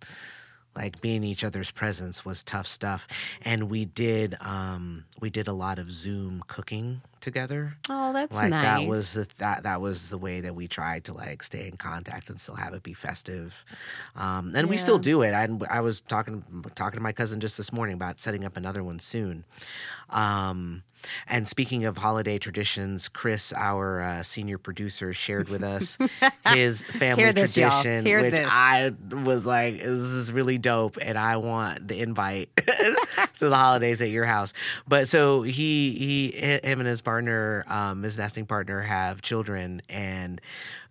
like 0.77 1.01
being 1.01 1.17
in 1.17 1.25
each 1.25 1.45
other's 1.45 1.71
presence 1.71 2.25
was 2.25 2.43
tough 2.43 2.67
stuff. 2.67 3.07
And 3.43 3.71
we 3.71 3.85
did 3.85 4.37
um 4.41 5.05
we 5.21 5.31
did 5.31 5.49
a 5.49 5.53
lot 5.53 5.79
of 5.79 5.91
zoom 5.91 6.45
cooking 6.47 7.01
together. 7.21 7.77
Oh, 7.89 8.13
that's 8.13 8.35
like 8.35 8.51
nice. 8.51 8.63
that 8.63 8.89
was 8.89 9.13
the 9.15 9.27
that 9.39 9.63
that 9.65 9.81
was 9.81 10.11
the 10.11 10.19
way 10.19 10.41
that 10.41 10.55
we 10.55 10.69
tried 10.69 11.05
to 11.05 11.15
like 11.15 11.43
stay 11.43 11.67
in 11.67 11.77
contact 11.77 12.29
and 12.31 12.41
still 12.41 12.55
have 12.57 12.75
it 12.75 12.83
be 12.83 12.95
festive. 12.95 13.65
Um 14.15 14.53
and 14.55 14.69
we 14.69 14.77
still 14.77 14.99
do 14.99 15.23
it. 15.23 15.33
I, 15.33 15.49
I 15.71 15.81
was 15.81 16.01
talking 16.03 16.45
talking 16.75 16.99
to 16.99 17.03
my 17.03 17.13
cousin 17.13 17.41
just 17.41 17.57
this 17.57 17.73
morning 17.73 17.95
about 17.95 18.21
setting 18.21 18.45
up 18.45 18.57
another 18.57 18.85
one 18.85 18.99
soon. 18.99 19.45
Um 20.11 20.83
and 21.29 21.49
speaking 21.49 21.85
of 21.85 21.99
holiday 21.99 22.39
traditions, 22.39 23.09
Chris, 23.09 23.53
our 23.57 24.01
uh, 24.01 24.23
senior 24.23 24.59
producer, 24.59 25.13
shared 25.13 25.49
with 25.49 25.63
us 25.63 25.99
his 26.55 26.85
family 26.85 27.31
this, 27.33 27.55
tradition, 27.55 28.05
which 28.05 28.33
this. 28.33 28.49
I 28.51 28.93
was 29.11 29.47
like, 29.47 29.79
"This 29.79 29.89
is 29.89 30.33
really 30.33 30.59
dope," 30.59 30.99
and 31.01 31.19
I 31.19 31.37
want 31.37 31.89
the 31.89 32.01
invite 32.01 32.51
to 33.39 33.49
the 33.49 33.57
holidays 33.57 34.01
at 34.03 34.11
your 34.11 34.25
house. 34.25 34.53
But 34.87 35.09
so 35.09 35.43
he, 35.43 35.93
he, 35.93 36.31
him 36.33 36.81
and 36.81 36.89
his 36.89 37.01
partner, 37.01 37.65
um, 37.69 38.03
his 38.03 38.19
nesting 38.19 38.47
partner, 38.47 38.81
have 38.81 39.23
children, 39.23 39.83
and 39.89 40.41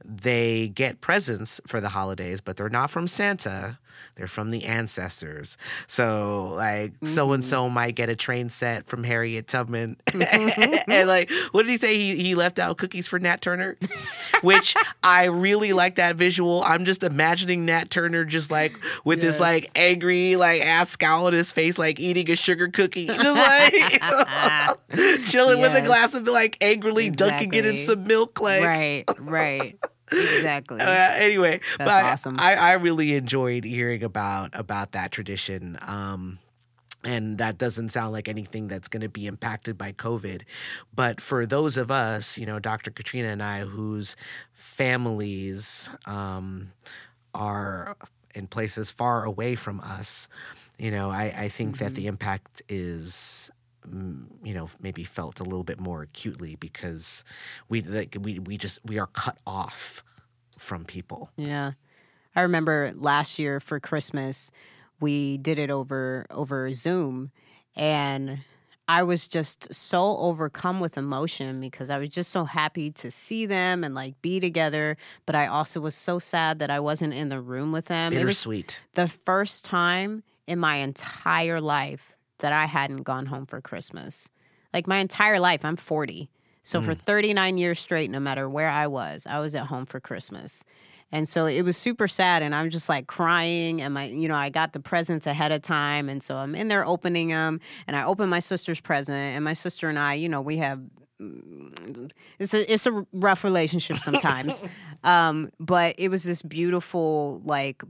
they 0.08 0.70
get 0.70 1.02
presents 1.02 1.62
for 1.68 1.82
the 1.82 1.90
holidays, 1.90 2.42
but 2.42 2.58
they're 2.58 2.70
not 2.70 2.92
from 2.92 3.08
Santa. 3.08 3.80
They're 4.16 4.28
from 4.28 4.52
the 4.52 4.64
ancestors. 4.64 5.58
So, 5.88 6.52
like, 6.54 6.94
so 7.04 7.34
and 7.34 7.44
so 7.44 7.66
mm-hmm. 7.66 7.74
might 7.74 7.96
get 7.96 8.10
a 8.10 8.16
train 8.16 8.50
set 8.50 8.88
from 8.88 9.04
Harriet 9.04 9.48
Tubman. 9.48 9.98
and, 10.08 10.22
mm-hmm. 10.22 11.08
like, 11.08 11.30
what 11.52 11.64
did 11.64 11.72
he 11.72 11.78
say? 11.78 11.98
He, 11.98 12.16
he 12.16 12.36
left 12.36 12.58
out 12.58 12.78
cookies 12.78 13.08
for 13.08 13.20
Nat 13.20 13.42
Turner, 13.42 13.78
which 14.42 14.76
I 15.04 15.26
really 15.26 15.74
like 15.74 15.96
that 15.96 16.16
visual. 16.16 16.64
I'm 16.64 16.86
just 16.86 17.04
imagining 17.04 17.66
Nat 17.66 17.90
Turner 17.90 18.24
just 18.24 18.52
like 18.52 18.78
with 19.04 19.20
this, 19.20 19.40
like, 19.40 19.70
angry, 19.76 20.38
like, 20.38 20.62
ass 20.62 20.92
scowl 20.92 21.28
on 21.28 21.34
his 21.34 21.52
face, 21.52 21.78
like 21.78 22.00
eating 22.00 22.30
a 22.32 22.36
sugar 22.36 22.70
cookie. 22.70 23.08
Just 23.08 23.36
like 23.36 24.02
chilling 25.24 25.60
with 25.60 25.76
a 25.76 25.82
glass 25.82 26.14
of, 26.14 26.26
like, 26.28 26.58
angrily 26.62 27.10
dunking 27.10 27.54
it 27.54 27.66
in 27.66 27.86
some 27.86 28.04
milk. 28.04 28.40
Like, 28.40 28.64
right, 28.64 29.04
right, 29.20 29.78
exactly. 30.12 30.80
uh, 30.80 30.86
anyway, 31.16 31.60
That's 31.78 31.90
but 31.90 32.04
I- 32.04 32.12
awesome. 32.12 32.36
I, 32.40 32.56
I 32.56 32.72
really 32.74 33.16
enjoyed 33.16 33.64
hearing 33.64 34.04
about 34.04 34.52
about 34.54 34.92
that 34.94 35.12
tradition. 35.12 35.78
Um, 35.82 36.40
and 37.04 37.38
that 37.38 37.60
doesn't 37.60 37.90
sound 37.90 38.14
like 38.14 38.28
anything 38.28 38.68
that's 38.68 38.88
going 38.88 39.02
to 39.02 39.10
be 39.10 39.28
impacted 39.28 39.78
by 39.78 39.92
COVID. 39.92 40.42
But 40.92 41.22
for 41.22 41.46
those 41.46 41.78
of 41.78 41.92
us, 41.92 42.36
you 42.36 42.48
know, 42.48 42.58
Dr. 42.58 42.90
Katrina 42.90 43.28
and 43.28 43.44
I, 43.44 43.60
whose 43.62 44.16
families 44.54 45.90
um, 46.06 46.72
are 47.34 47.96
in 48.34 48.48
places 48.48 48.90
far 48.92 49.24
away 49.24 49.56
from 49.56 49.80
us, 49.82 50.28
you 50.78 50.92
know, 50.92 51.10
I, 51.12 51.26
I 51.38 51.50
think 51.50 51.78
that 51.78 51.86
Mm-hmm. 51.88 51.96
the 51.96 52.08
impact 52.08 52.62
is 52.68 53.52
you 54.44 54.54
know 54.54 54.70
maybe 54.82 55.04
felt 55.04 55.40
a 55.40 55.44
little 55.44 55.64
bit 55.64 55.80
more 55.80 56.02
acutely 56.02 56.56
because 56.56 57.24
we 57.70 57.82
like 57.82 58.18
we 58.22 58.40
we 58.40 58.58
just 58.58 58.80
we 58.86 59.00
are 59.00 59.08
cut 59.08 59.38
off 59.46 60.04
from 60.58 60.86
people 60.86 61.30
Yeah. 61.38 61.74
I 62.38 62.42
remember 62.42 62.92
last 62.96 63.40
year 63.40 63.62
for 63.62 63.80
Christmas, 63.80 64.52
we 65.00 65.38
did 65.38 65.58
it 65.58 65.70
over 65.70 66.26
over 66.30 66.74
Zoom 66.74 67.32
and 67.76 68.40
I 68.88 69.04
was 69.04 69.26
just 69.26 69.74
so 69.74 70.18
overcome 70.18 70.80
with 70.80 70.98
emotion 70.98 71.60
because 71.60 71.90
I 71.90 71.98
was 71.98 72.10
just 72.10 72.32
so 72.32 72.46
happy 72.46 72.92
to 72.92 73.10
see 73.10 73.46
them 73.46 73.84
and 73.84 73.96
like 73.96 74.22
be 74.22 74.40
together, 74.40 74.96
but 75.26 75.34
I 75.34 75.48
also 75.48 75.80
was 75.80 75.96
so 75.96 76.20
sad 76.20 76.60
that 76.60 76.70
I 76.70 76.80
wasn't 76.80 77.14
in 77.14 77.30
the 77.30 77.42
room 77.42 77.72
with 77.72 77.86
them. 77.86 78.14
It 78.14 78.18
was 78.18 78.24
bittersweet 78.24 78.82
the 78.94 79.08
first 79.08 79.66
time 79.66 80.24
in 80.46 80.60
my 80.60 80.78
entire 80.78 81.60
life 81.60 82.15
that 82.40 82.52
I 82.54 82.66
hadn't 82.66 83.04
gone 83.04 83.28
home 83.28 83.46
for 83.46 83.62
Christmas. 83.62 84.30
Like 84.74 84.88
my 84.88 84.98
entire 84.98 85.40
life, 85.40 85.64
I'm 85.64 85.78
40. 85.78 86.30
So 86.64 86.82
for 86.82 86.96
39 86.96 87.60
years 87.60 87.80
straight, 87.80 88.10
no 88.10 88.20
matter 88.20 88.50
where 88.50 88.70
I 88.70 88.88
was, 88.88 89.28
I 89.30 89.40
was 89.40 89.54
at 89.54 89.68
home 89.68 89.86
for 89.86 90.00
Christmas. 90.00 90.64
And 91.12 91.30
so 91.30 91.46
it 91.46 91.62
was 91.62 91.78
super 91.78 92.08
sad 92.08 92.42
and 92.42 92.56
I'm 92.56 92.72
just 92.72 92.90
like 92.90 93.06
crying 93.06 93.82
and 93.82 93.94
my 93.94 94.06
you 94.06 94.28
know 94.28 94.36
I 94.36 94.50
got 94.50 94.74
the 94.74 94.80
presents 94.80 95.28
ahead 95.28 95.52
of 95.52 95.62
time 95.62 96.10
and 96.10 96.24
so 96.24 96.38
I'm 96.38 96.56
in 96.56 96.68
there 96.68 96.86
opening 96.86 97.30
them 97.30 97.62
and 97.86 97.96
I 97.96 98.04
open 98.04 98.30
my 98.30 98.40
sister's 98.40 98.80
present 98.80 99.16
and 99.16 99.44
my 99.44 99.54
sister 99.54 99.88
and 99.88 100.00
I, 100.00 100.16
you 100.16 100.28
know, 100.28 100.42
we 100.42 100.58
have 100.58 100.82
mm, 101.22 102.12
it's 102.40 102.56
a 102.56 102.74
it's 102.74 102.88
a 102.88 103.06
rough 103.14 103.44
relationship 103.44 103.98
sometimes. 103.98 104.64
um 105.04 105.52
but 105.60 105.96
it 106.00 106.10
was 106.10 106.24
this 106.24 106.42
beautiful 106.42 107.42
like 107.46 107.84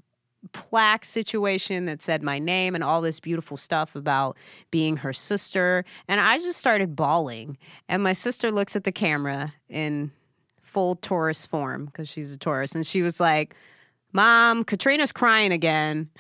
plaque 0.51 1.05
situation 1.05 1.85
that 1.85 2.01
said 2.01 2.23
my 2.23 2.39
name 2.39 2.75
and 2.75 2.83
all 2.83 3.01
this 3.01 3.19
beautiful 3.19 3.57
stuff 3.57 3.95
about 3.95 4.37
being 4.71 4.97
her 4.97 5.13
sister. 5.13 5.85
And 6.07 6.19
I 6.19 6.37
just 6.39 6.59
started 6.59 6.95
bawling. 6.95 7.57
And 7.89 8.03
my 8.03 8.13
sister 8.13 8.51
looks 8.51 8.75
at 8.75 8.83
the 8.83 8.91
camera 8.91 9.53
in 9.69 10.11
full 10.61 10.95
Taurus 10.95 11.45
form 11.45 11.85
because 11.85 12.09
she's 12.09 12.31
a 12.31 12.37
Taurus. 12.37 12.73
And 12.73 12.85
she 12.85 13.01
was 13.01 13.19
like, 13.19 13.55
Mom, 14.13 14.63
Katrina's 14.63 15.11
crying 15.11 15.51
again. 15.51 16.09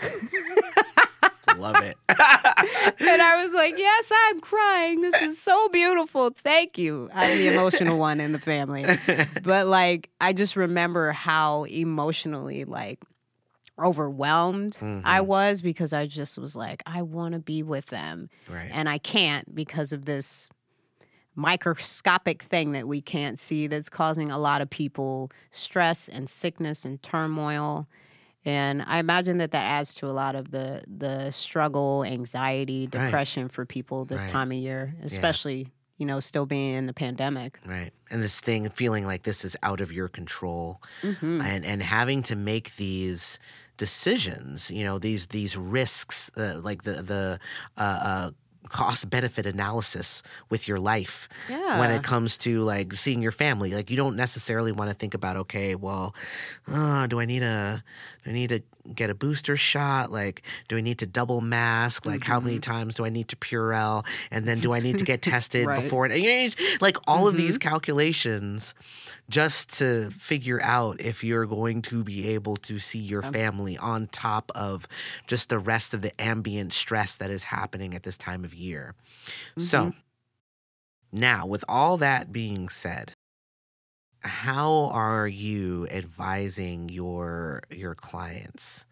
love 1.57 1.81
it 1.81 1.97
and 2.09 3.21
I 3.21 3.41
was 3.43 3.53
like, 3.53 3.77
Yes, 3.77 4.11
I'm 4.27 4.39
crying. 4.41 5.01
This 5.01 5.21
is 5.21 5.41
so 5.41 5.69
beautiful. 5.69 6.31
Thank 6.31 6.77
you. 6.77 7.09
I'm 7.13 7.37
the 7.37 7.47
emotional 7.53 7.97
one 7.97 8.19
in 8.19 8.31
the 8.31 8.39
family. 8.39 8.85
But 9.43 9.67
like, 9.67 10.09
I 10.19 10.33
just 10.33 10.55
remember 10.55 11.11
how 11.11 11.65
emotionally, 11.65 12.65
like, 12.65 12.99
overwhelmed 13.79 14.77
I 15.03 15.21
was 15.21 15.61
because 15.61 15.93
I 15.93 16.07
just 16.07 16.37
was 16.37 16.55
like, 16.55 16.81
I 16.85 17.01
want 17.03 17.33
to 17.33 17.39
be 17.39 17.61
with 17.63 17.87
them. 17.87 18.29
right 18.49 18.69
And 18.71 18.87
I 18.89 18.97
can't 18.97 19.53
because 19.53 19.91
of 19.91 20.05
this 20.05 20.49
microscopic 21.35 22.43
thing 22.43 22.71
that 22.71 22.87
we 22.87 23.01
can't 23.01 23.39
see 23.39 23.67
that's 23.67 23.89
causing 23.89 24.31
a 24.31 24.37
lot 24.37 24.61
of 24.61 24.69
people 24.69 25.31
stress 25.51 26.07
and 26.07 26.29
sickness 26.29 26.85
and 26.85 27.01
turmoil. 27.03 27.87
And 28.45 28.83
I 28.83 28.99
imagine 28.99 29.39
that 29.39 29.51
that 29.51 29.65
adds 29.65 29.93
to 29.95 30.05
a 30.07 30.13
lot 30.13 30.35
of 30.35 30.51
the 30.51 30.83
the 30.87 31.31
struggle, 31.31 32.03
anxiety, 32.05 32.81
Right. 32.93 33.05
depression 33.05 33.49
for 33.49 33.65
people 33.65 34.05
this 34.05 34.21
Right. 34.23 34.31
time 34.31 34.51
of 34.51 34.57
year, 34.57 34.95
especially 35.03 35.67
you 35.97 36.05
know 36.05 36.19
still 36.19 36.45
being 36.45 36.75
in 36.75 36.85
the 36.87 36.93
pandemic. 36.93 37.59
right 37.65 37.91
and 38.11 38.21
this 38.21 38.39
thing 38.39 38.69
feeling 38.69 39.05
like 39.07 39.23
this 39.23 39.43
is 39.45 39.55
out 39.63 39.79
of 39.81 39.91
your 39.91 40.07
control 40.09 40.81
Mm-hmm. 41.03 41.41
and 41.41 41.65
and 41.65 41.81
having 41.81 42.21
to 42.23 42.35
make 42.35 42.75
these 42.75 43.39
decisions 43.77 44.71
you 44.71 44.83
know 44.83 44.97
these 44.99 45.27
these 45.27 45.57
risks 45.57 46.31
uh, 46.37 46.59
like 46.63 46.83
the 46.83 47.01
the 47.01 47.39
uh, 47.77 47.81
uh 47.81 48.31
cost 48.69 49.09
benefit 49.09 49.45
analysis 49.45 50.23
with 50.49 50.67
your 50.67 50.79
life 50.79 51.27
Yeah. 51.49 51.79
when 51.79 51.91
it 51.91 52.03
comes 52.03 52.37
to 52.39 52.61
like 52.61 52.93
seeing 52.93 53.21
your 53.21 53.31
family. 53.31 53.73
Like 53.73 53.89
you 53.89 53.97
don't 53.97 54.15
necessarily 54.15 54.71
want 54.71 54.89
to 54.89 54.95
think 54.95 55.13
about 55.13 55.37
okay, 55.37 55.75
well, 55.75 56.15
uh, 56.71 57.07
do 57.07 57.19
I 57.19 57.25
need 57.25 57.43
a 57.43 57.83
do 58.23 58.31
I 58.31 58.33
need 58.33 58.49
to 58.49 58.61
get 58.93 59.09
a 59.09 59.15
booster 59.15 59.55
shot? 59.57 60.11
Like, 60.11 60.41
do 60.67 60.77
I 60.77 60.81
need 60.81 60.99
to 60.99 61.05
double 61.07 61.41
mask? 61.41 62.05
Like, 62.05 62.23
how 62.23 62.39
many 62.39 62.59
times 62.59 62.95
do 62.95 63.05
I 63.05 63.09
need 63.09 63.27
to 63.29 63.35
Purell? 63.35 64.05
And 64.31 64.47
then 64.47 64.59
do 64.59 64.73
I 64.73 64.79
need 64.79 64.97
to 64.99 65.03
get 65.03 65.21
tested 65.23 65.65
Right. 65.67 65.81
before? 65.81 66.05
And, 66.05 66.15
you 66.15 66.23
know, 66.29 66.45
it's 66.45 66.81
like 66.81 66.97
all 67.07 67.27
of 67.27 67.37
these 67.37 67.57
calculations 67.59 68.73
just 69.29 69.77
to 69.79 70.09
figure 70.11 70.61
out 70.61 70.99
if 71.01 71.23
you're 71.23 71.45
going 71.45 71.81
to 71.83 72.03
be 72.03 72.29
able 72.29 72.57
to 72.57 72.77
see 72.79 72.99
your 72.99 73.21
family 73.23 73.77
on 73.77 74.07
top 74.07 74.51
of 74.55 74.87
just 75.27 75.49
the 75.49 75.57
rest 75.59 75.93
of 75.95 76.01
the 76.01 76.19
ambient 76.21 76.73
stress 76.73 77.15
that 77.15 77.31
is 77.31 77.43
happening 77.45 77.93
at 77.95 78.03
this 78.03 78.17
time 78.17 78.43
of 78.43 78.53
year. 78.55 78.95
So, 79.57 79.93
now 81.11 81.45
with 81.45 81.63
all 81.67 81.97
that 81.97 82.31
being 82.31 82.69
said, 82.69 83.13
how 84.21 84.89
are 84.91 85.27
you 85.27 85.87
advising 85.91 86.89
your 86.89 87.63
your 87.71 87.95
clients 87.95 88.85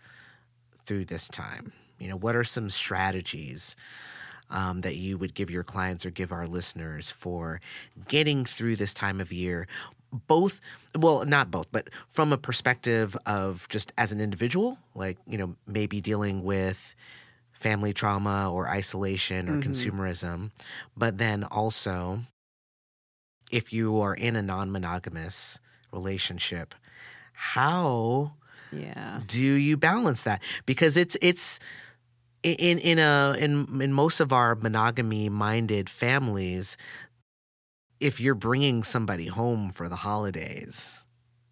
through 0.86 1.06
this 1.06 1.28
time? 1.28 1.74
You 2.00 2.10
know, 2.10 2.18
what 2.18 2.36
are 2.36 2.44
some 2.44 2.70
strategies 2.70 3.76
um, 4.50 4.82
that 4.82 4.96
you 4.98 5.18
would 5.18 5.34
give 5.34 5.50
your 5.50 5.64
clients 5.64 6.06
or 6.06 6.12
give 6.12 6.32
our 6.32 6.48
listeners 6.48 7.10
for 7.10 7.62
getting 8.08 8.46
through 8.46 8.76
this 8.76 8.94
time 8.94 9.20
of 9.22 9.32
year? 9.32 9.68
Both, 10.28 10.62
well, 10.96 11.26
not 11.26 11.50
both, 11.50 11.72
but 11.72 11.90
from 12.08 12.32
a 12.32 12.38
perspective 12.38 13.18
of 13.26 13.68
just 13.70 13.92
as 13.98 14.12
an 14.12 14.22
individual, 14.22 14.78
like, 14.94 15.18
you 15.28 15.40
know, 15.40 15.56
maybe 15.66 16.02
dealing 16.02 16.44
with 16.44 16.94
family 17.64 17.94
trauma 17.94 18.52
or 18.52 18.68
isolation 18.68 19.50
or 19.50 19.54
mm-hmm. 19.54 19.72
consumerism, 19.72 20.52
but 20.96 21.18
then 21.18 21.44
also 21.46 22.20
if 23.52 23.72
you 23.72 24.00
are 24.02 24.14
in 24.16 24.36
a 24.36 24.42
non 24.42 24.72
monogamous 24.72 25.60
relationship, 25.92 26.76
how 27.34 28.34
Yeah. 28.72 29.22
do 29.28 29.42
you 29.42 29.78
balance 29.78 30.24
that? 30.24 30.42
Because 30.66 30.98
it's 30.98 31.16
it's 31.22 31.60
in 32.44 32.80
in 32.80 33.00
a 33.00 33.36
in 33.40 33.82
in 33.82 33.94
most 33.94 34.20
of 34.20 34.34
our 34.34 34.56
monogamy 34.56 35.30
minded 35.30 35.90
families, 35.90 36.78
if 38.00 38.20
you're 38.20 38.36
bringing 38.36 38.84
somebody 38.84 39.28
home 39.28 39.72
for 39.72 39.88
the 39.88 39.96
holidays, 39.96 41.06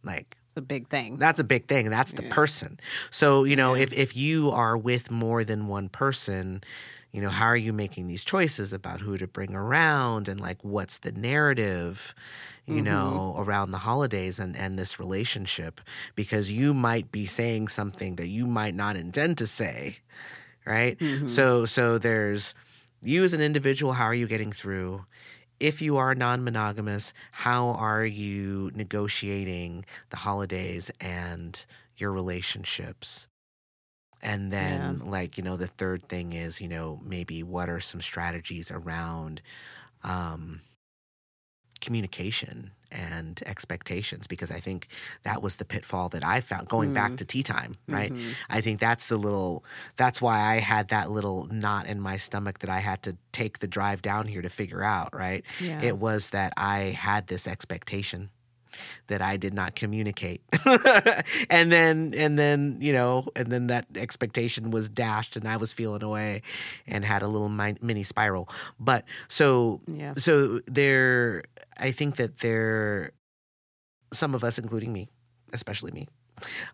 like 0.04 0.36
a 0.58 0.62
big 0.62 0.88
thing. 0.90 1.18
that's 1.18 1.40
a 1.40 1.44
big 1.44 1.68
thing. 1.68 1.90
That's 1.90 2.14
the 2.14 2.24
Yeah. 2.24 2.34
person. 2.34 2.80
So, 3.10 3.44
you 3.44 3.56
know, 3.56 3.76
if, 3.76 3.94
if 3.94 4.16
you 4.16 4.52
are 4.52 4.78
with 4.78 5.12
more 5.12 5.44
than 5.44 5.68
one 5.68 5.90
person, 5.90 6.64
you 7.12 7.22
know, 7.22 7.30
how 7.30 7.46
are 7.46 7.58
you 7.58 7.74
making 7.74 8.08
these 8.08 8.24
choices 8.24 8.72
about 8.72 9.02
who 9.02 9.18
to 9.18 9.28
bring 9.28 9.54
around 9.54 10.28
and 10.28 10.40
like 10.40 10.64
what's 10.64 11.00
the 11.00 11.12
narrative, 11.12 12.16
you 12.66 12.76
mm-hmm. 12.76 12.86
know, 12.86 13.36
around 13.38 13.72
the 13.72 13.80
holidays 13.80 14.40
and, 14.40 14.56
and 14.56 14.80
this 14.80 15.00
relationship? 15.00 15.82
Because 16.16 16.52
you 16.52 16.74
might 16.74 17.12
be 17.12 17.26
saying 17.26 17.68
something 17.68 18.16
that 18.16 18.28
you 18.28 18.48
might 18.48 18.76
not 18.76 18.96
intend 18.96 19.38
to 19.40 19.48
say. 19.48 19.98
Right. 20.66 20.98
Mm-hmm. 21.00 21.28
So 21.28 21.66
so 21.66 21.98
there's 21.98 22.54
you 23.02 23.24
as 23.24 23.34
an 23.34 23.42
individual, 23.42 23.94
how 23.94 24.06
are 24.06 24.14
you 24.14 24.28
getting 24.28 24.52
through? 24.52 25.06
If 25.62 25.82
you 25.82 25.98
are 25.98 26.16
non-monogamous, 26.16 27.14
how 27.32 27.70
are 27.70 28.06
you 28.06 28.72
negotiating 28.76 29.86
the 30.10 30.18
holidays 30.18 30.92
and 31.00 31.66
your 31.98 32.12
relationships? 32.12 33.28
And 34.22 34.52
then, 34.52 35.00
like, 35.06 35.38
you 35.38 35.44
know, 35.44 35.58
the 35.58 35.68
third 35.68 36.08
thing 36.08 36.34
is, 36.34 36.62
you 36.62 36.68
know, 36.68 37.00
maybe 37.04 37.44
what 37.44 37.70
are 37.70 37.80
some 37.80 38.02
strategies 38.02 38.72
around 38.72 39.42
um, 40.04 40.62
communication 41.82 42.72
and 42.92 43.42
expectations? 43.46 44.28
Because 44.28 44.52
I 44.52 44.60
think 44.60 44.88
that 45.24 45.42
was 45.42 45.58
the 45.58 45.66
pitfall 45.66 46.10
that 46.10 46.26
I 46.26 46.42
found 46.42 46.68
going 46.68 46.94
back 46.94 47.12
mm. 47.12 47.18
to 47.18 47.26
tea 47.26 47.44
time, 47.44 47.76
right? 47.88 48.14
Mm-hmm. 48.14 48.32
I 48.50 48.62
think 48.62 48.80
that's 48.80 49.08
the 49.08 49.18
little, 49.18 49.64
that's 49.98 50.22
why 50.22 50.40
I 50.40 50.56
had 50.60 50.90
that 50.90 51.12
little 51.12 51.48
knot 51.52 51.88
in 51.88 52.00
my 52.00 52.18
stomach 52.18 52.60
that 52.60 52.70
I 52.70 52.80
had 52.80 53.04
to 53.04 53.18
take 53.32 53.60
the 53.60 53.68
drive 53.68 54.02
down 54.02 54.28
here 54.28 54.42
to 54.42 54.50
figure 54.50 54.84
out, 54.84 55.14
right? 55.14 55.44
Yeah. 55.60 55.82
It 55.82 55.98
was 55.98 56.30
that 56.30 56.54
I 56.58 56.80
had 56.80 57.28
this 57.28 57.48
expectation 57.48 58.30
that 59.08 59.22
I 59.22 59.38
did 59.38 59.54
not 59.54 59.76
communicate. 59.76 60.42
and 61.50 61.72
then 61.72 62.14
and 62.16 62.38
then, 62.38 62.78
you 62.80 62.94
know, 62.94 63.28
and 63.36 63.52
then 63.52 63.68
that 63.68 63.86
expectation 63.96 64.72
was 64.72 64.90
dashed 64.90 65.36
and 65.36 65.48
I 65.48 65.58
was 65.58 65.74
feeling 65.74 66.04
away 66.04 66.42
and 66.88 67.04
had 67.06 67.22
a 67.22 67.28
little 67.28 67.50
mi- 67.50 67.78
mini 67.82 68.04
spiral. 68.04 68.50
But 68.80 69.06
so 69.28 69.82
Yeah. 69.88 70.14
so 70.18 70.62
there 70.68 71.44
I 71.78 71.92
think 71.92 72.16
that 72.18 72.40
there 72.40 73.12
some 74.14 74.36
of 74.36 74.44
us 74.44 74.58
including 74.58 74.92
me, 74.94 75.10
especially 75.54 75.92
me, 75.92 76.08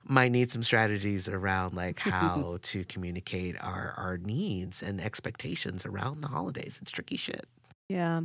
might 0.03 0.31
need 0.31 0.51
some 0.51 0.63
strategies 0.63 1.27
around 1.27 1.73
like 1.75 1.99
how 1.99 2.57
to 2.63 2.83
communicate 2.85 3.55
our 3.61 3.93
our 3.97 4.17
needs 4.17 4.81
and 4.81 5.01
expectations 5.01 5.85
around 5.85 6.21
the 6.21 6.27
holidays. 6.27 6.79
It's 6.81 6.91
tricky 6.91 7.17
shit. 7.17 7.45
Yeah. 7.89 8.21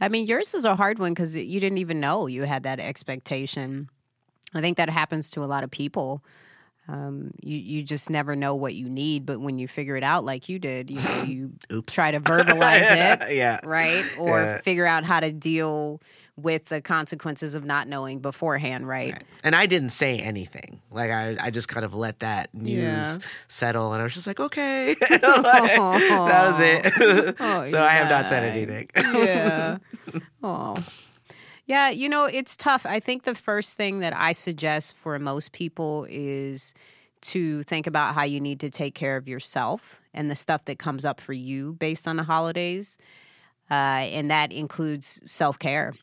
I 0.00 0.08
mean, 0.08 0.26
yours 0.26 0.54
is 0.54 0.64
a 0.64 0.76
hard 0.76 0.98
one 0.98 1.12
because 1.12 1.36
you 1.36 1.60
didn't 1.60 1.78
even 1.78 2.00
know 2.00 2.26
you 2.26 2.42
had 2.44 2.62
that 2.62 2.80
expectation. 2.80 3.90
I 4.54 4.60
think 4.60 4.78
that 4.78 4.88
happens 4.88 5.30
to 5.32 5.44
a 5.44 5.46
lot 5.46 5.62
of 5.62 5.70
people. 5.70 6.24
Um, 6.90 7.30
you 7.40 7.56
you 7.56 7.82
just 7.84 8.10
never 8.10 8.34
know 8.34 8.56
what 8.56 8.74
you 8.74 8.88
need, 8.88 9.24
but 9.24 9.38
when 9.40 9.58
you 9.60 9.68
figure 9.68 9.96
it 9.96 10.02
out, 10.02 10.24
like 10.24 10.48
you 10.48 10.58
did, 10.58 10.90
you 10.90 11.00
know, 11.00 11.22
you 11.22 11.52
Oops. 11.72 11.94
try 11.94 12.10
to 12.10 12.18
verbalize 12.20 12.80
it, 13.30 13.36
yeah. 13.36 13.60
right, 13.64 14.04
or 14.18 14.40
Yeah. 14.40 14.60
figure 14.62 14.86
out 14.86 15.04
how 15.04 15.20
to 15.20 15.30
deal 15.30 16.00
with 16.36 16.64
the 16.66 16.80
consequences 16.80 17.54
of 17.54 17.64
not 17.64 17.86
knowing 17.86 18.18
beforehand, 18.18 18.88
right? 18.88 19.12
Right. 19.12 19.22
And 19.44 19.54
I 19.54 19.66
didn't 19.66 19.90
say 19.90 20.18
anything. 20.18 20.80
Like 20.90 21.10
I, 21.10 21.36
I 21.38 21.50
just 21.50 21.68
kind 21.68 21.84
of 21.84 21.94
let 21.94 22.20
that 22.20 22.52
news 22.54 22.78
Yeah. 22.78 23.18
settle, 23.46 23.92
and 23.92 24.00
I 24.00 24.04
was 24.04 24.14
just 24.14 24.26
like, 24.26 24.40
okay, 24.40 24.96
Like, 24.98 25.10
that 25.20 26.50
was 26.50 26.60
it. 26.60 27.36
Oh, 27.38 27.66
so 27.66 27.84
I 27.84 27.90
have 27.90 28.08
not 28.10 28.26
said 28.26 28.42
anything. 28.44 28.88
yeah. 28.96 29.76
Oh. 30.42 30.76
Yeah, 31.70 31.90
you 31.90 32.08
know, 32.08 32.24
it's 32.24 32.56
tough. 32.56 32.84
I 32.84 32.98
think 32.98 33.22
the 33.22 33.34
first 33.36 33.76
thing 33.76 34.00
that 34.00 34.12
I 34.12 34.32
suggest 34.32 34.92
for 34.94 35.16
most 35.20 35.52
people 35.52 36.04
is 36.10 36.74
to 37.20 37.62
think 37.62 37.86
about 37.86 38.12
how 38.16 38.24
you 38.24 38.40
need 38.40 38.58
to 38.58 38.70
take 38.70 38.96
care 38.96 39.16
of 39.16 39.28
yourself 39.28 40.00
and 40.12 40.28
the 40.28 40.34
stuff 40.34 40.64
that 40.64 40.80
comes 40.80 41.04
up 41.04 41.20
for 41.20 41.32
you 41.32 41.74
based 41.74 42.08
on 42.08 42.16
the 42.16 42.24
holidays. 42.24 42.98
Uh, 43.70 43.74
and 44.10 44.32
that 44.32 44.50
includes 44.50 45.20
self 45.26 45.60
care. 45.60 45.94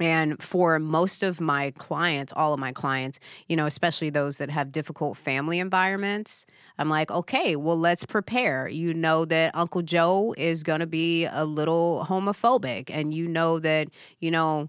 And 0.00 0.40
for 0.42 0.78
most 0.78 1.22
of 1.22 1.40
my 1.40 1.72
clients, 1.72 2.32
all 2.36 2.54
of 2.54 2.60
my 2.60 2.72
clients, 2.72 3.18
you 3.48 3.56
know, 3.56 3.66
especially 3.66 4.10
those 4.10 4.38
that 4.38 4.50
have 4.50 4.70
difficult 4.70 5.16
family 5.16 5.58
environments, 5.58 6.46
I'm 6.78 6.88
like, 6.88 7.10
okay, 7.10 7.56
well, 7.56 7.78
let's 7.78 8.04
prepare. 8.04 8.68
You 8.68 8.94
know 8.94 9.24
that 9.24 9.54
Uncle 9.54 9.82
Joe 9.82 10.34
is 10.38 10.62
going 10.62 10.80
to 10.80 10.86
be 10.86 11.24
a 11.24 11.44
little 11.44 12.06
homophobic, 12.08 12.90
and 12.90 13.12
you 13.12 13.26
know 13.26 13.58
that, 13.58 13.88
you 14.20 14.30
know, 14.30 14.68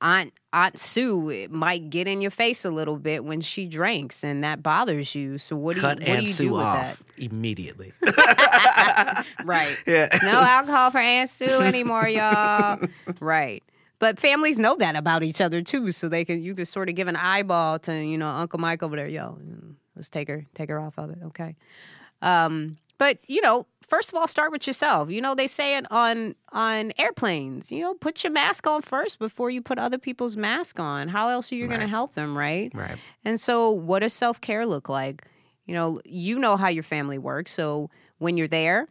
Aunt 0.00 0.32
Aunt 0.52 0.78
Sue 0.78 1.48
might 1.50 1.88
get 1.88 2.06
in 2.06 2.20
your 2.20 2.30
face 2.30 2.64
a 2.64 2.70
little 2.70 2.96
bit 2.96 3.24
when 3.24 3.40
she 3.40 3.66
drinks, 3.66 4.22
and 4.22 4.44
that 4.44 4.62
bothers 4.62 5.14
you. 5.14 5.38
So 5.38 5.56
what 5.56 5.76
do 5.76 5.80
Cut 5.80 6.00
you 6.00 6.02
what 6.02 6.08
Aunt 6.08 6.20
do 6.20 6.26
you 6.26 6.32
Sue 6.32 6.44
do 6.48 6.52
with 6.54 6.62
off 6.62 7.04
immediately. 7.16 7.92
Right. 9.44 9.76
yeah. 9.86 10.08
No 10.22 10.40
alcohol 10.40 10.90
for 10.90 10.98
Aunt 10.98 11.30
Sue 11.30 11.60
anymore, 11.60 12.08
y'all. 12.08 12.80
right. 13.20 13.62
But 13.98 14.18
families 14.18 14.58
know 14.58 14.76
that 14.76 14.94
about 14.96 15.22
each 15.22 15.40
other 15.40 15.62
too, 15.62 15.90
so 15.92 16.08
they 16.08 16.24
can 16.24 16.42
you 16.42 16.54
can 16.54 16.66
sort 16.66 16.88
of 16.88 16.94
give 16.94 17.08
an 17.08 17.16
eyeball 17.16 17.78
to 17.80 17.94
you 17.94 18.18
know 18.18 18.28
Uncle 18.28 18.58
Mike 18.58 18.82
over 18.82 18.96
there. 18.96 19.06
Yo, 19.06 19.38
let's 19.94 20.10
take 20.10 20.28
her 20.28 20.44
take 20.54 20.68
her 20.68 20.78
off 20.78 20.98
of 20.98 21.10
it, 21.10 21.18
okay? 21.24 21.56
Um, 22.22 22.78
but 22.98 23.18
you 23.26 23.40
know, 23.40 23.66
first 23.88 24.10
of 24.10 24.16
all, 24.16 24.26
start 24.26 24.52
with 24.52 24.66
yourself. 24.66 25.10
You 25.10 25.20
know, 25.20 25.34
they 25.34 25.46
say 25.46 25.76
it 25.76 25.90
on 25.90 26.34
on 26.52 26.92
airplanes. 26.98 27.70
You 27.70 27.82
know, 27.82 27.94
put 27.94 28.24
your 28.24 28.32
mask 28.32 28.66
on 28.66 28.82
first 28.82 29.18
before 29.18 29.50
you 29.50 29.62
put 29.62 29.78
other 29.78 29.98
people's 29.98 30.36
mask 30.36 30.80
on. 30.80 31.08
How 31.08 31.28
else 31.28 31.52
are 31.52 31.56
you 31.56 31.68
going 31.68 31.80
to 31.80 31.88
help 31.88 32.14
them, 32.14 32.36
right? 32.36 32.70
Right. 32.74 32.98
And 33.24 33.40
so, 33.40 33.70
what 33.70 34.00
does 34.00 34.12
self 34.12 34.40
care 34.40 34.66
look 34.66 34.88
like? 34.88 35.24
You 35.66 35.74
know, 35.74 36.00
you 36.04 36.38
know 36.38 36.56
how 36.56 36.68
your 36.68 36.84
family 36.84 37.18
works. 37.18 37.52
So, 37.52 37.90
when 38.18 38.36
you're 38.36 38.48
there, 38.48 38.88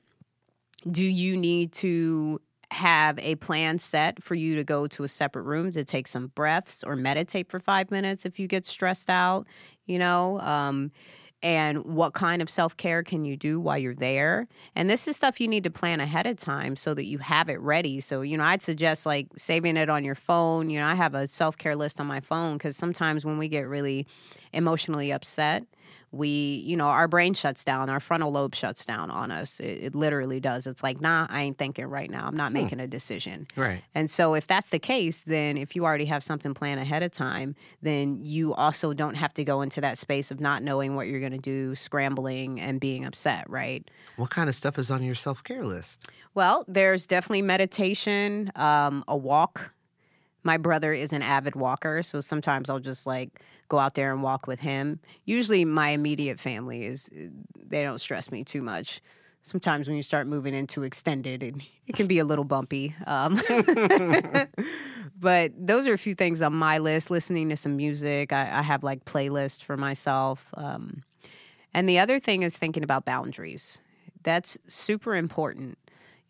do 0.89 1.03
you 1.03 1.37
need 1.37 1.71
to 1.73 2.41
have 2.71 3.19
a 3.19 3.35
plan 3.35 3.79
set 3.79 4.21
for 4.23 4.35
you 4.35 4.55
to 4.55 4.63
go 4.63 4.87
to 4.87 5.03
a 5.03 5.07
separate 5.07 5.43
room 5.43 5.71
to 5.71 5.83
take 5.83 6.07
some 6.07 6.27
breaths 6.27 6.83
or 6.83 6.95
meditate 6.95 7.49
for 7.49 7.59
five 7.59 7.91
minutes 7.91 8.25
if 8.25 8.39
you 8.39 8.47
get 8.47 8.65
stressed 8.65 9.09
out? 9.09 9.45
You 9.85 9.99
know, 9.99 10.39
um, 10.41 10.91
and 11.45 11.85
what 11.85 12.13
kind 12.13 12.41
of 12.41 12.49
self 12.49 12.75
care 12.75 13.03
can 13.03 13.23
you 13.23 13.37
do 13.37 13.59
while 13.59 13.77
you're 13.77 13.93
there? 13.93 14.47
And 14.75 14.89
this 14.89 15.07
is 15.07 15.15
stuff 15.15 15.39
you 15.39 15.47
need 15.47 15.63
to 15.65 15.69
plan 15.69 15.99
ahead 15.99 16.25
of 16.25 16.37
time 16.37 16.75
so 16.75 16.95
that 16.95 17.05
you 17.05 17.19
have 17.19 17.49
it 17.49 17.59
ready. 17.59 17.99
So, 17.99 18.21
you 18.21 18.35
know, 18.35 18.43
I'd 18.43 18.63
suggest 18.63 19.05
like 19.05 19.27
saving 19.37 19.77
it 19.77 19.87
on 19.89 20.03
your 20.03 20.15
phone. 20.15 20.71
You 20.71 20.79
know, 20.79 20.87
I 20.87 20.95
have 20.95 21.13
a 21.13 21.27
self 21.27 21.57
care 21.57 21.75
list 21.75 21.99
on 21.99 22.07
my 22.07 22.19
phone 22.19 22.57
because 22.57 22.75
sometimes 22.75 23.25
when 23.25 23.37
we 23.37 23.47
get 23.47 23.67
really 23.67 24.07
emotionally 24.53 25.11
upset, 25.11 25.65
we, 26.15 26.63
you 26.65 26.77
know, 26.77 26.87
our 26.87 27.07
brain 27.07 27.33
shuts 27.33 27.65
down, 27.65 27.89
our 27.89 27.99
frontal 27.99 28.31
lobe 28.31 28.55
shuts 28.55 28.85
down 28.85 29.11
on 29.11 29.31
us. 29.31 29.59
It, 29.59 29.83
it 29.83 29.95
literally 29.95 30.39
does. 30.39 30.65
It's 30.65 30.81
like, 30.81 31.01
nah, 31.01 31.27
I 31.29 31.41
ain't 31.41 31.57
thinking 31.57 31.85
right 31.87 32.09
now. 32.09 32.25
I'm 32.25 32.37
not 32.37 32.51
hmm. 32.51 32.59
making 32.59 32.79
a 32.79 32.87
decision. 32.87 33.47
Right. 33.55 33.83
And 33.93 34.09
so 34.09 34.33
if 34.33 34.47
that's 34.47 34.69
the 34.69 34.79
case, 34.79 35.21
then 35.21 35.57
if 35.57 35.75
you 35.75 35.83
already 35.83 36.05
have 36.05 36.23
something 36.23 36.53
planned 36.53 36.79
ahead 36.79 37.03
of 37.03 37.11
time, 37.11 37.55
then 37.81 38.19
you 38.21 38.53
also 38.53 38.93
don't 38.93 39.15
have 39.15 39.33
to 39.33 39.43
go 39.43 39.61
into 39.61 39.81
that 39.81 39.97
space 39.97 40.31
of 40.31 40.39
not 40.39 40.63
knowing 40.63 40.95
what 40.95 41.07
you're 41.07 41.19
going 41.19 41.33
to 41.33 41.37
do, 41.37 41.75
scrambling 41.75 42.61
and 42.61 42.79
being 42.79 43.03
upset, 43.03 43.49
right? 43.49 43.89
What 44.15 44.29
kind 44.29 44.47
of 44.47 44.55
stuff 44.55 44.79
is 44.79 44.89
on 44.89 45.03
your 45.03 45.15
self 45.15 45.43
care 45.43 45.65
list? 45.65 46.07
Well, 46.33 46.65
there's 46.67 47.05
definitely 47.05 47.41
meditation, 47.41 48.51
um, 48.55 49.03
a 49.07 49.15
walk 49.17 49.71
my 50.45 50.57
brother 50.57 50.93
is 50.93 51.11
an 51.11 51.23
avid 51.23 51.55
walker, 51.55 52.03
so 52.03 52.21
sometimes 52.21 52.69
I'll 52.69 52.79
just 52.79 53.07
like 53.07 53.41
go 53.67 53.79
out 53.79 53.95
there 53.95 54.13
and 54.13 54.21
walk 54.21 54.45
with 54.45 54.59
him. 54.59 54.99
Usually, 55.25 55.65
my 55.65 55.89
immediate 55.89 56.39
family 56.39 56.85
is 56.85 57.09
they 57.55 57.81
don't 57.81 57.99
stress 57.99 58.31
me 58.31 58.43
too 58.43 58.61
much. 58.61 59.01
Sometimes 59.41 59.87
when 59.87 59.97
you 59.97 60.03
start 60.03 60.27
moving 60.27 60.53
into 60.53 60.83
extended, 60.83 61.41
it, 61.41 61.55
it 61.87 61.95
can 61.95 62.05
be 62.05 62.19
a 62.19 62.25
little 62.25 62.45
bumpy. 62.45 62.95
Um, 63.07 63.41
but 65.19 65.51
those 65.57 65.87
are 65.87 65.93
a 65.93 65.97
few 65.97 66.13
things 66.13 66.43
on 66.43 66.53
my 66.53 66.77
list. 66.77 67.09
Listening 67.09 67.49
to 67.49 67.57
some 67.57 67.75
music, 67.75 68.31
I, 68.31 68.59
I 68.59 68.61
have 68.61 68.83
like 68.83 69.03
playlists 69.05 69.63
for 69.63 69.77
myself. 69.77 70.45
Um, 70.53 71.03
and 71.73 71.89
the 71.89 71.97
other 71.97 72.19
thing 72.19 72.43
is 72.43 72.57
thinking 72.57 72.83
about 72.83 73.05
boundaries. 73.05 73.81
That's 74.23 74.57
super 74.67 75.15
important 75.15 75.77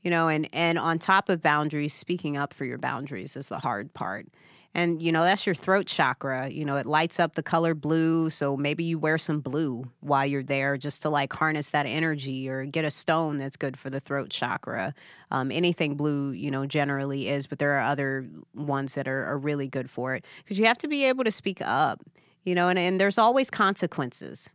you 0.06 0.12
know 0.12 0.30
and 0.30 0.47
and 0.53 0.80
on 0.80 0.99
top 0.99 1.28
of 1.28 1.41
boundaries 1.41 1.93
speaking 1.93 2.38
up 2.38 2.53
for 2.53 2.64
your 2.64 2.78
boundaries 2.78 3.36
is 3.36 3.49
the 3.49 3.60
hard 3.60 3.93
part. 3.93 4.28
And 4.76 5.01
you 5.01 5.12
know 5.14 5.24
that's 5.24 5.45
your 5.45 5.56
throat 5.56 5.88
chakra 5.88 6.49
you 6.49 6.66
know 6.66 6.76
it 6.76 6.86
lights 6.86 7.18
up 7.18 7.36
the 7.36 7.41
color 7.41 7.74
blue 7.74 8.30
so 8.30 8.58
maybe 8.58 8.84
you 8.84 8.99
wear 8.99 9.18
some 9.18 9.39
blue 9.39 9.89
while 10.01 10.26
you're 10.26 10.43
there 10.43 10.78
just 10.78 11.01
to 11.03 11.10
like 11.10 11.32
harness 11.32 11.70
that 11.70 11.86
energy 11.86 12.49
or 12.49 12.66
get 12.66 12.84
a 12.84 12.91
stone 12.91 13.38
that's 13.38 13.56
good 13.56 13.78
for 13.78 13.89
the 13.89 14.01
throat 14.01 14.30
chakra. 14.30 14.93
Um, 15.32 15.49
anything 15.49 15.95
blue 15.95 16.32
you 16.32 16.51
know 16.51 16.66
generally 16.66 17.30
is 17.30 17.47
but 17.47 17.58
there 17.58 17.78
are 17.80 17.88
other 17.89 18.28
ones 18.53 18.93
that 18.93 19.08
are, 19.08 19.26
are 19.26 19.38
really 19.38 19.68
good 19.68 19.89
for 19.89 20.14
it. 20.14 20.26
Because 20.43 20.60
you 20.60 20.66
have 20.66 20.78
to 20.80 20.88
be 20.88 21.06
able 21.06 21.24
to 21.24 21.32
speak 21.32 21.62
up 21.62 22.03
you 22.43 22.53
know 22.53 22.68
and, 22.68 22.78
and 22.78 22.99
there's 22.99 23.18
always 23.18 23.49
consequences 23.49 24.49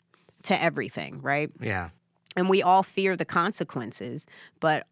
to 0.45 0.63
everything 0.63 1.21
right? 1.23 1.51
Yeah. 1.61 1.89
And 2.37 2.49
we 2.49 2.63
all 2.63 2.83
fear 2.83 3.17
the 3.17 3.25
consequences 3.25 4.27
but 4.61 4.87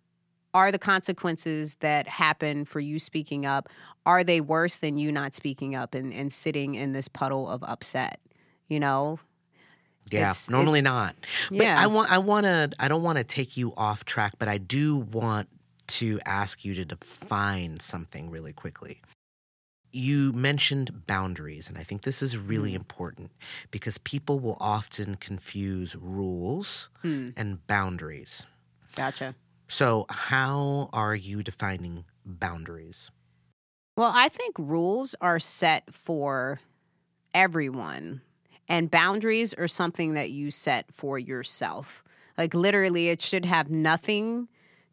are 0.59 0.73
the 0.73 0.79
consequences 0.79 1.77
that 1.77 2.09
happen 2.09 2.65
for 2.65 2.81
you 2.81 2.99
speaking 2.99 3.47
up 3.47 3.69
are 4.05 4.25
they 4.25 4.41
worse 4.41 4.79
than 4.79 4.99
you 4.99 5.13
not 5.13 5.35
speaking 5.35 5.77
up 5.77 5.95
and, 5.95 6.13
and 6.13 6.33
sitting 6.33 6.75
in 6.75 6.93
this 6.93 7.07
puddle 7.07 7.49
of 7.49 7.63
upset 7.63 8.19
you 8.69 8.81
know 8.81 9.21
yeah 10.11 10.31
it's, 10.31 10.51
normally 10.51 10.83
not 10.83 11.15
but 11.49 11.59
yeah. 11.59 11.81
i 11.81 11.87
want 11.87 12.11
i 12.11 12.19
want 12.19 12.45
to 12.45 12.69
i 12.81 12.89
don't 12.89 13.05
want 13.05 13.19
to 13.19 13.25
take 13.25 13.57
you 13.57 13.73
off 13.77 14.05
track 14.05 14.33
but 14.39 14.49
i 14.49 14.59
do 14.59 14.97
want 14.97 15.49
to 15.87 16.19
ask 16.27 16.65
you 16.65 16.75
to 16.75 16.85
define 16.85 17.79
something 17.79 18.29
really 18.29 18.53
quickly 18.53 19.01
you 19.91 20.33
mentioned 20.35 21.07
boundaries, 21.07 21.71
and 21.71 21.79
I 21.79 21.83
think 21.83 22.03
this 22.03 22.21
is 22.21 22.37
really 22.37 22.73
mm. 22.73 22.77
important 22.77 23.31
because 23.71 23.97
people 23.97 24.39
will 24.39 24.59
often 24.61 25.15
confuse 25.15 25.97
rules 25.97 26.91
mm. 27.03 27.33
and 27.39 27.67
boundaries. 27.67 28.45
Gotcha. 28.95 29.35
So, 29.71 30.07
how 30.09 30.89
are 30.95 31.15
you 31.15 31.43
defining 31.43 32.07
boundaries? 32.25 33.11
Well, 33.99 34.11
I 34.15 34.31
think 34.31 34.59
rules 34.59 35.15
are 35.21 35.39
set 35.39 35.93
for 35.93 36.61
everyone, 37.35 38.23
and 38.67 38.91
boundaries 38.91 39.53
are 39.53 39.69
something 39.69 40.15
that 40.15 40.31
you 40.31 40.51
set 40.51 40.87
for 40.91 41.19
yourself. 41.19 42.03
Like, 42.39 42.55
literally, 42.55 43.11
it 43.11 43.21
should 43.21 43.45
have 43.45 43.69
nothing 43.69 44.49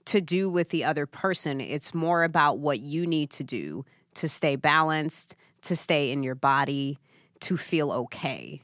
to 0.05 0.19
do 0.19 0.49
with 0.49 0.71
the 0.71 0.83
other 0.83 1.05
person. 1.05 1.61
It's 1.61 1.93
more 1.93 2.25
about 2.25 2.59
what 2.59 2.81
you 2.81 3.07
need 3.07 3.29
to 3.31 3.45
do 3.45 3.85
to 4.15 4.27
stay 4.27 4.57
balanced, 4.57 5.37
to 5.61 5.77
stay 5.77 6.11
in 6.11 6.21
your 6.21 6.35
body, 6.35 6.99
to 7.39 7.55
feel 7.55 7.93
okay. 7.93 8.61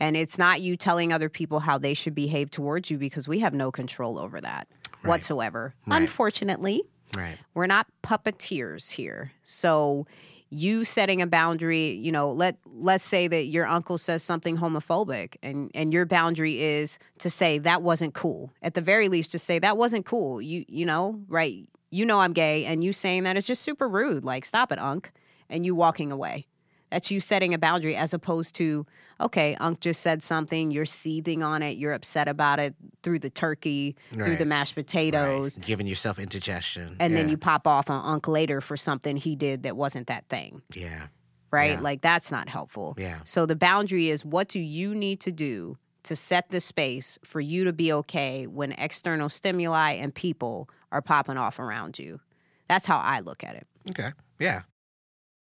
And 0.00 0.16
it's 0.16 0.38
not 0.38 0.62
you 0.62 0.76
telling 0.78 1.12
other 1.12 1.28
people 1.28 1.60
how 1.60 1.76
they 1.76 1.92
should 1.92 2.14
behave 2.14 2.50
towards 2.50 2.90
you 2.90 2.96
because 2.96 3.28
we 3.28 3.40
have 3.40 3.52
no 3.52 3.70
control 3.70 4.18
over 4.18 4.40
that 4.40 4.68
right. 5.04 5.10
whatsoever. 5.10 5.74
Right. 5.86 6.02
Unfortunately, 6.02 6.82
right. 7.16 7.38
we're 7.54 7.66
not 7.66 7.86
puppeteers 8.02 8.90
here. 8.90 9.32
So 9.44 10.06
you 10.50 10.84
setting 10.84 11.20
a 11.20 11.26
boundary, 11.26 11.90
you 11.90 12.12
know, 12.12 12.30
let 12.30 12.58
let's 12.66 13.04
say 13.04 13.26
that 13.28 13.46
your 13.46 13.66
uncle 13.66 13.98
says 13.98 14.22
something 14.22 14.56
homophobic 14.56 15.36
and 15.42 15.70
and 15.74 15.92
your 15.92 16.06
boundary 16.06 16.62
is 16.62 16.98
to 17.18 17.30
say 17.30 17.58
that 17.58 17.82
wasn't 17.82 18.14
cool. 18.14 18.52
At 18.62 18.74
the 18.74 18.80
very 18.80 19.08
least 19.08 19.32
just 19.32 19.46
say 19.46 19.58
that 19.58 19.76
wasn't 19.76 20.06
cool. 20.06 20.40
You 20.40 20.64
you 20.68 20.86
know, 20.86 21.20
right? 21.28 21.68
You 21.90 22.04
know 22.04 22.20
I'm 22.20 22.32
gay 22.32 22.64
and 22.66 22.82
you 22.84 22.92
saying 22.92 23.24
that 23.24 23.36
is 23.36 23.46
just 23.46 23.62
super 23.62 23.88
rude. 23.88 24.24
Like 24.24 24.44
stop 24.44 24.70
it, 24.72 24.78
unk. 24.78 25.10
And 25.50 25.66
you 25.66 25.74
walking 25.74 26.10
away. 26.10 26.46
That's 26.94 27.10
you 27.10 27.18
setting 27.18 27.52
a 27.52 27.58
boundary 27.58 27.96
as 27.96 28.14
opposed 28.14 28.54
to, 28.54 28.86
okay, 29.20 29.56
Unc 29.56 29.80
just 29.80 30.00
said 30.00 30.22
something, 30.22 30.70
you're 30.70 30.86
seething 30.86 31.42
on 31.42 31.60
it, 31.60 31.76
you're 31.76 31.92
upset 31.92 32.28
about 32.28 32.60
it 32.60 32.72
through 33.02 33.18
the 33.18 33.30
turkey, 33.30 33.96
right. 34.14 34.24
through 34.24 34.36
the 34.36 34.44
mashed 34.44 34.76
potatoes. 34.76 35.58
Right. 35.58 35.66
Giving 35.66 35.88
yourself 35.88 36.20
indigestion. 36.20 36.94
And 37.00 37.12
yeah. 37.12 37.18
then 37.18 37.28
you 37.30 37.36
pop 37.36 37.66
off 37.66 37.90
on 37.90 38.04
Unc 38.04 38.28
later 38.28 38.60
for 38.60 38.76
something 38.76 39.16
he 39.16 39.34
did 39.34 39.64
that 39.64 39.76
wasn't 39.76 40.06
that 40.06 40.28
thing. 40.28 40.62
Yeah. 40.72 41.08
Right? 41.50 41.72
Yeah. 41.72 41.80
Like 41.80 42.00
that's 42.00 42.30
not 42.30 42.48
helpful. 42.48 42.94
Yeah. 42.96 43.18
So 43.24 43.44
the 43.44 43.56
boundary 43.56 44.08
is 44.08 44.24
what 44.24 44.46
do 44.46 44.60
you 44.60 44.94
need 44.94 45.18
to 45.22 45.32
do 45.32 45.76
to 46.04 46.14
set 46.14 46.50
the 46.50 46.60
space 46.60 47.18
for 47.24 47.40
you 47.40 47.64
to 47.64 47.72
be 47.72 47.92
okay 47.92 48.46
when 48.46 48.70
external 48.70 49.28
stimuli 49.28 49.94
and 49.94 50.14
people 50.14 50.70
are 50.92 51.02
popping 51.02 51.38
off 51.38 51.58
around 51.58 51.98
you. 51.98 52.20
That's 52.68 52.86
how 52.86 52.98
I 52.98 53.18
look 53.18 53.42
at 53.42 53.56
it. 53.56 53.66
Okay. 53.90 54.12
Yeah 54.38 54.62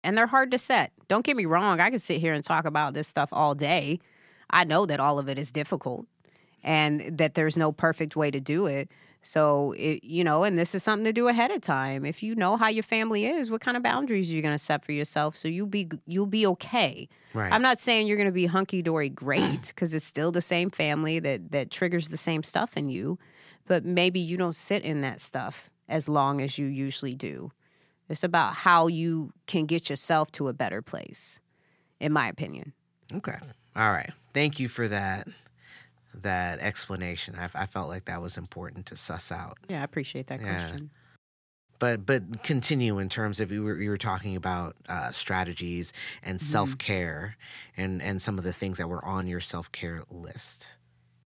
and 0.03 0.17
they're 0.17 0.27
hard 0.27 0.51
to 0.51 0.57
set. 0.57 0.91
Don't 1.07 1.25
get 1.25 1.37
me 1.37 1.45
wrong, 1.45 1.79
I 1.79 1.89
can 1.89 1.99
sit 1.99 2.19
here 2.19 2.33
and 2.33 2.43
talk 2.43 2.65
about 2.65 2.93
this 2.93 3.07
stuff 3.07 3.29
all 3.31 3.55
day. 3.55 3.99
I 4.49 4.63
know 4.63 4.85
that 4.85 4.99
all 4.99 5.19
of 5.19 5.29
it 5.29 5.39
is 5.39 5.51
difficult 5.51 6.05
and 6.63 7.17
that 7.17 7.33
there's 7.33 7.57
no 7.57 7.71
perfect 7.71 8.15
way 8.15 8.31
to 8.31 8.39
do 8.39 8.65
it. 8.65 8.89
So, 9.25 9.73
it, 9.77 10.03
you 10.03 10.23
know, 10.23 10.43
and 10.43 10.59
this 10.59 10.75
is 10.75 10.83
something 10.83 11.05
to 11.05 11.13
do 11.13 11.29
ahead 11.29 11.49
of 11.49 11.61
time. 11.61 12.05
If 12.05 12.21
you 12.21 12.35
know 12.35 12.57
how 12.57 12.67
your 12.67 12.83
family 12.83 13.25
is, 13.25 13.49
what 13.49 13.61
kind 13.61 13.77
of 13.77 13.83
boundaries 13.83 14.29
you're 14.29 14.41
going 14.41 14.53
to 14.53 14.63
set 14.63 14.83
for 14.83 14.91
yourself, 14.91 15.37
so 15.37 15.47
you'll 15.47 15.65
be 15.65 15.89
you'll 16.05 16.25
be 16.25 16.45
okay. 16.47 17.07
Right. 17.33 17.51
I'm 17.51 17.61
not 17.61 17.79
saying 17.79 18.07
you're 18.07 18.17
going 18.17 18.27
to 18.27 18.33
be 18.33 18.47
hunky 18.47 18.81
dory 18.81 19.09
great 19.09 19.67
because 19.67 19.93
it's 19.93 20.03
still 20.03 20.33
the 20.33 20.41
same 20.41 20.69
family 20.69 21.19
that 21.19 21.51
that 21.51 21.71
triggers 21.71 22.09
the 22.09 22.17
same 22.17 22.43
stuff 22.43 22.75
in 22.75 22.89
you, 22.89 23.17
but 23.65 23.85
maybe 23.85 24.19
you 24.19 24.35
don't 24.35 24.57
sit 24.57 24.83
in 24.83 24.99
that 25.01 25.21
stuff 25.21 25.69
as 25.87 26.09
long 26.09 26.41
as 26.41 26.57
you 26.57 26.65
usually 26.65 27.13
do. 27.13 27.49
It's 28.09 28.23
about 28.23 28.53
how 28.53 28.87
you 28.87 29.33
can 29.47 29.65
get 29.65 29.89
yourself 29.89 30.31
to 30.33 30.47
a 30.47 30.53
better 30.53 30.81
place, 30.81 31.39
in 31.99 32.11
my 32.11 32.27
opinion. 32.27 32.73
Okay. 33.13 33.37
All 33.75 33.91
right. 33.91 34.11
Thank 34.33 34.59
you 34.59 34.67
for 34.67 34.87
that 34.87 35.27
that 36.21 36.59
explanation. 36.59 37.35
I, 37.35 37.49
I 37.55 37.65
felt 37.65 37.89
like 37.89 38.05
that 38.05 38.21
was 38.21 38.37
important 38.37 38.85
to 38.87 38.95
suss 38.95 39.31
out. 39.31 39.57
Yeah, 39.67 39.81
I 39.81 39.83
appreciate 39.83 40.27
that 40.27 40.41
yeah. 40.41 40.67
question. 40.67 40.91
But 41.79 42.05
but 42.05 42.43
continue 42.43 42.99
in 42.99 43.09
terms 43.09 43.39
of 43.39 43.51
you 43.51 43.63
were, 43.63 43.81
you 43.81 43.89
were 43.89 43.97
talking 43.97 44.35
about 44.35 44.75
uh, 44.87 45.11
strategies 45.11 45.91
and 46.21 46.39
mm-hmm. 46.39 46.45
self 46.45 46.77
care 46.77 47.35
and 47.75 48.01
and 48.01 48.21
some 48.21 48.37
of 48.37 48.43
the 48.43 48.53
things 48.53 48.77
that 48.77 48.87
were 48.87 49.03
on 49.03 49.27
your 49.27 49.41
self 49.41 49.71
care 49.71 50.03
list. 50.09 50.77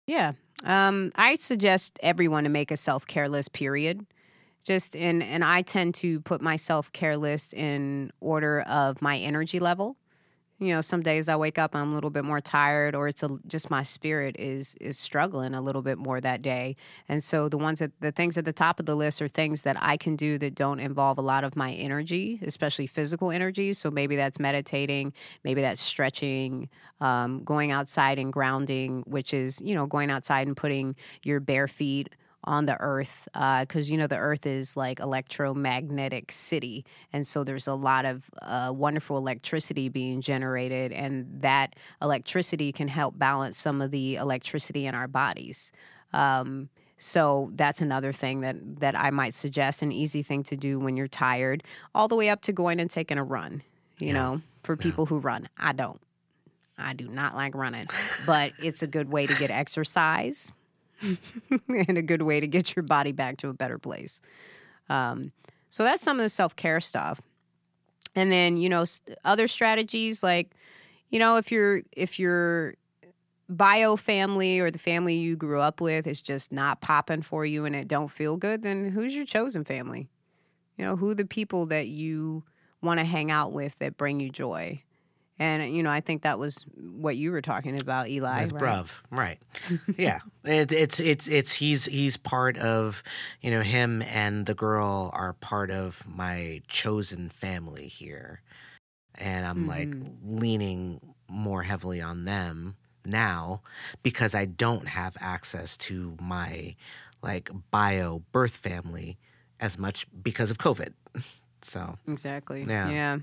Yeah, 0.06 0.34
um, 0.66 1.12
I 1.16 1.36
suggest 1.36 1.98
everyone 2.04 2.44
to 2.44 2.50
make 2.50 2.72
a 2.72 2.78
self 2.78 3.08
care 3.08 3.30
list. 3.30 3.54
Period 3.54 4.06
just 4.64 4.96
in 4.96 5.22
and 5.22 5.44
I 5.44 5.62
tend 5.62 5.96
to 5.96 6.22
put 6.22 6.42
my 6.42 6.56
self-care 6.56 7.18
list 7.18 7.54
in 7.54 8.12
order 8.20 8.62
of 8.62 9.02
my 9.02 9.18
energy 9.18 9.60
level. 9.60 9.98
You 10.60 10.70
know, 10.70 10.82
some 10.82 11.02
days 11.02 11.28
I 11.28 11.36
wake 11.36 11.58
up 11.58 11.76
I'm 11.76 11.92
a 11.92 11.94
little 11.94 12.10
bit 12.10 12.24
more 12.24 12.40
tired 12.40 12.96
or 12.96 13.10
it's 13.10 13.22
a, 13.22 13.38
just 13.48 13.70
my 13.70 13.84
spirit 13.84 14.38
is 14.40 14.76
is 14.80 14.98
struggling 14.98 15.54
a 15.54 15.62
little 15.62 15.82
bit 15.82 15.98
more 15.98 16.22
that 16.22 16.42
day. 16.42 16.78
And 17.10 17.22
so 17.22 17.50
the 17.50 17.58
ones 17.58 17.80
that 17.80 17.92
the 18.00 18.14
things 18.14 18.38
at 18.38 18.46
the 18.46 18.54
top 18.54 18.80
of 18.80 18.86
the 18.86 18.96
list 18.96 19.22
are 19.22 19.28
things 19.28 19.64
that 19.64 19.76
I 19.82 19.98
can 19.98 20.16
do 20.16 20.38
that 20.38 20.56
don't 20.56 20.80
involve 20.80 21.18
a 21.18 21.22
lot 21.22 21.44
of 21.44 21.58
my 21.58 21.72
energy, 21.74 22.40
especially 22.44 22.88
physical 22.88 23.32
energy. 23.32 23.74
So 23.74 23.92
maybe 23.92 24.16
that's 24.16 24.40
meditating, 24.40 25.12
maybe 25.44 25.60
that's 25.60 25.82
stretching, 25.82 26.70
um, 27.02 27.44
going 27.44 27.72
outside 27.72 28.18
and 28.18 28.32
grounding, 28.32 29.04
which 29.06 29.34
is, 29.34 29.60
you 29.62 29.76
know, 29.76 29.86
going 29.86 30.10
outside 30.10 30.48
and 30.48 30.56
putting 30.56 30.96
your 31.24 31.42
bare 31.42 31.68
feet 31.68 32.10
on 32.46 32.66
the 32.66 32.80
earth 32.80 33.28
because 33.34 33.90
uh, 33.90 33.92
you 33.92 33.98
know 33.98 34.08
the 34.08 34.18
earth 34.18 34.46
is 34.46 34.76
like 34.76 35.00
electromagnetic 35.00 36.32
city 36.32 36.86
and 37.12 37.26
so 37.26 37.44
there's 37.44 37.68
a 37.68 37.74
lot 37.74 38.06
of 38.06 38.24
uh, 38.42 38.72
wonderful 38.74 39.18
electricity 39.18 39.90
being 39.90 40.22
generated 40.22 40.92
and 40.92 41.26
that 41.42 41.76
electricity 42.02 42.72
can 42.72 42.88
help 42.88 43.18
balance 43.18 43.58
some 43.58 43.82
of 43.82 43.92
the 43.92 44.16
electricity 44.16 44.86
in 44.86 44.96
our 44.96 45.08
bodies 45.08 45.72
um, 46.14 46.70
so 46.98 47.52
that's 47.56 47.82
another 47.82 48.14
thing 48.14 48.42
that 48.42 48.56
that 48.80 48.98
I 48.98 49.10
might 49.10 49.34
suggest 49.34 49.82
an 49.82 49.92
easy 49.92 50.24
thing 50.24 50.44
to 50.44 50.56
do 50.56 50.80
when 50.80 50.98
you're 50.98 51.08
tired 51.08 51.64
all 51.96 52.08
the 52.08 52.16
way 52.16 52.30
up 52.30 52.42
to 52.42 52.52
going 52.54 52.80
and 52.80 52.90
taking 52.90 53.18
a 53.18 53.24
run 53.24 53.64
you 54.00 54.08
yeah. 54.08 54.14
know 54.14 54.42
for 54.64 54.76
people 54.76 55.06
yeah. 55.06 55.10
who 55.10 55.20
run 55.20 55.50
I 55.58 55.72
don't 55.72 56.02
I 56.76 56.94
do 56.94 57.08
not 57.08 57.36
like 57.36 57.54
running, 57.54 57.86
but 58.26 58.52
it's 58.58 58.82
a 58.82 58.88
good 58.88 59.12
way 59.12 59.28
to 59.28 59.36
get 59.36 59.52
exercise 59.52 60.52
and 61.88 61.98
a 61.98 62.02
good 62.02 62.22
way 62.22 62.40
to 62.40 62.48
get 62.48 62.76
your 62.76 62.84
body 62.84 63.12
back 63.12 63.38
to 63.38 63.50
a 63.50 63.54
better 63.54 63.78
place. 63.78 64.22
Um, 64.90 65.32
so 65.70 65.84
that's 65.84 66.04
some 66.04 66.20
of 66.20 66.24
the 66.24 66.30
self 66.30 66.56
care 66.56 66.80
stuff. 66.80 67.22
And 68.16 68.32
then, 68.32 68.58
you 68.58 68.70
know, 68.70 68.86
other 69.26 69.48
strategies 69.48 70.22
like, 70.22 70.52
you 71.10 71.20
know, 71.20 71.38
if 71.38 71.52
you're, 71.52 71.82
if 71.92 72.20
your 72.20 72.76
bio 73.50 73.96
family 73.96 74.60
or 74.60 74.72
the 74.72 74.80
family 74.80 75.16
you 75.16 75.36
grew 75.36 75.60
up 75.60 75.82
with 75.82 76.08
is 76.08 76.22
just 76.22 76.52
not 76.52 76.82
popping 76.82 77.22
for 77.22 77.46
you 77.46 77.66
and 77.66 77.76
it 77.76 77.88
don't 77.88 78.12
feel 78.12 78.38
good, 78.38 78.64
then 78.64 78.90
who's 78.92 79.16
your 79.16 79.26
chosen 79.26 79.64
family? 79.64 80.10
You 80.78 80.86
know, 80.86 80.96
who 80.96 81.14
the 81.14 81.26
people 81.26 81.66
that 81.68 81.88
you 81.88 82.44
want 82.82 83.00
to 83.00 83.06
hang 83.06 83.32
out 83.32 83.52
with 83.52 83.78
that 83.80 83.98
bring 83.98 84.20
you 84.20 84.30
joy? 84.30 84.82
And 85.44 85.76
you 85.76 85.84
know, 85.84 85.90
I 85.90 86.00
think 86.00 86.22
that 86.22 86.40
was 86.40 86.66
what 86.78 87.18
you 87.18 87.34
were 87.34 87.42
talking 87.42 87.78
about, 87.78 88.08
Eli. 88.08 88.40
That's 88.40 88.54
right? 88.54 88.62
bruv, 88.62 88.92
right? 89.12 89.40
yeah, 89.98 90.20
it, 90.46 90.72
it's 90.72 91.02
it's 91.02 91.28
it's 91.28 91.52
he's 91.52 91.84
he's 91.84 92.16
part 92.16 92.58
of, 92.58 93.04
you 93.42 93.52
know, 93.52 93.60
him 93.60 94.02
and 94.04 94.46
the 94.46 94.54
girl 94.54 95.12
are 95.12 95.34
part 95.34 95.70
of 95.70 96.02
my 96.08 96.62
chosen 96.70 97.28
family 97.28 97.90
here, 97.90 98.42
and 99.16 99.46
I'm 99.46 99.68
mm-hmm. 99.68 99.70
like 99.70 99.94
leaning 100.24 101.02
more 101.28 101.64
heavily 101.64 102.00
on 102.00 102.24
them 102.24 102.78
now 103.04 103.64
because 104.02 104.34
I 104.34 104.46
don't 104.46 104.88
have 104.88 105.18
access 105.20 105.76
to 105.78 106.16
my 106.22 106.74
like 107.22 107.52
bio 107.70 108.22
birth 108.32 108.56
family 108.56 109.18
as 109.60 109.78
much 109.78 110.08
because 110.24 110.52
of 110.52 110.58
COVID. 110.58 110.94
So 111.66 111.98
exactly, 112.10 112.66
yeah, 112.68 112.90
yeah. 112.90 113.18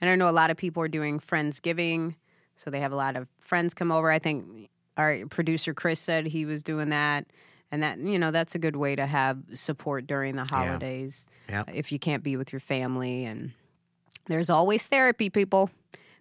And 0.00 0.10
I 0.10 0.14
know 0.14 0.28
a 0.28 0.32
lot 0.32 0.50
of 0.50 0.56
people 0.56 0.82
are 0.82 0.88
doing 0.88 1.20
Friendsgiving, 1.20 2.14
so 2.56 2.70
they 2.70 2.80
have 2.80 2.92
a 2.92 2.96
lot 2.96 3.16
of 3.16 3.26
friends 3.40 3.74
come 3.74 3.90
over. 3.90 4.10
I 4.10 4.18
think 4.18 4.68
our 4.96 5.24
producer 5.30 5.72
Chris 5.72 6.00
said 6.00 6.26
he 6.26 6.44
was 6.44 6.62
doing 6.62 6.90
that. 6.90 7.26
And 7.70 7.82
that 7.82 7.98
you 7.98 8.18
know 8.18 8.30
that's 8.30 8.54
a 8.54 8.58
good 8.58 8.76
way 8.76 8.96
to 8.96 9.04
have 9.04 9.36
support 9.52 10.06
during 10.06 10.36
the 10.36 10.44
holidays 10.44 11.26
yeah. 11.50 11.64
Yep. 11.66 11.76
if 11.76 11.92
you 11.92 11.98
can't 11.98 12.22
be 12.22 12.34
with 12.38 12.50
your 12.50 12.60
family 12.60 13.26
and 13.26 13.52
there's 14.24 14.48
always 14.48 14.86
therapy 14.86 15.28
people 15.28 15.68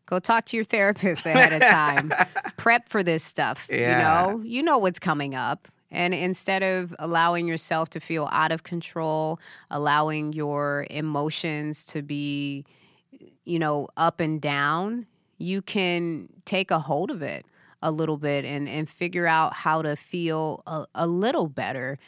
go 0.07 0.19
talk 0.19 0.43
to 0.47 0.57
your 0.57 0.65
therapist 0.65 1.25
ahead 1.25 1.53
of 1.53 1.61
time 1.61 2.13
prep 2.57 2.89
for 2.89 3.01
this 3.01 3.23
stuff 3.23 3.65
yeah. 3.71 3.77
you 3.77 4.03
know 4.03 4.43
you 4.43 4.61
know 4.61 4.77
what's 4.77 4.99
coming 4.99 5.35
up 5.35 5.69
and 5.89 6.13
instead 6.13 6.63
of 6.63 6.93
allowing 6.99 7.47
yourself 7.47 7.89
to 7.91 8.01
feel 8.01 8.27
out 8.33 8.51
of 8.51 8.63
control 8.63 9.39
allowing 9.71 10.33
your 10.33 10.85
emotions 10.89 11.85
to 11.85 12.01
be 12.01 12.65
you 13.45 13.59
know, 13.59 13.87
up 13.97 14.19
and 14.19 14.41
down, 14.41 15.05
you 15.37 15.61
can 15.61 16.29
take 16.45 16.71
a 16.71 16.79
hold 16.79 17.11
of 17.11 17.21
it 17.21 17.45
a 17.81 17.91
little 17.91 18.17
bit 18.17 18.43
and, 18.43 18.67
and 18.67 18.89
figure 18.89 19.27
out 19.27 19.53
how 19.53 19.81
to 19.81 19.95
feel 19.95 20.63
a, 20.65 20.85
a 20.95 21.07
little 21.07 21.47
better. 21.47 21.99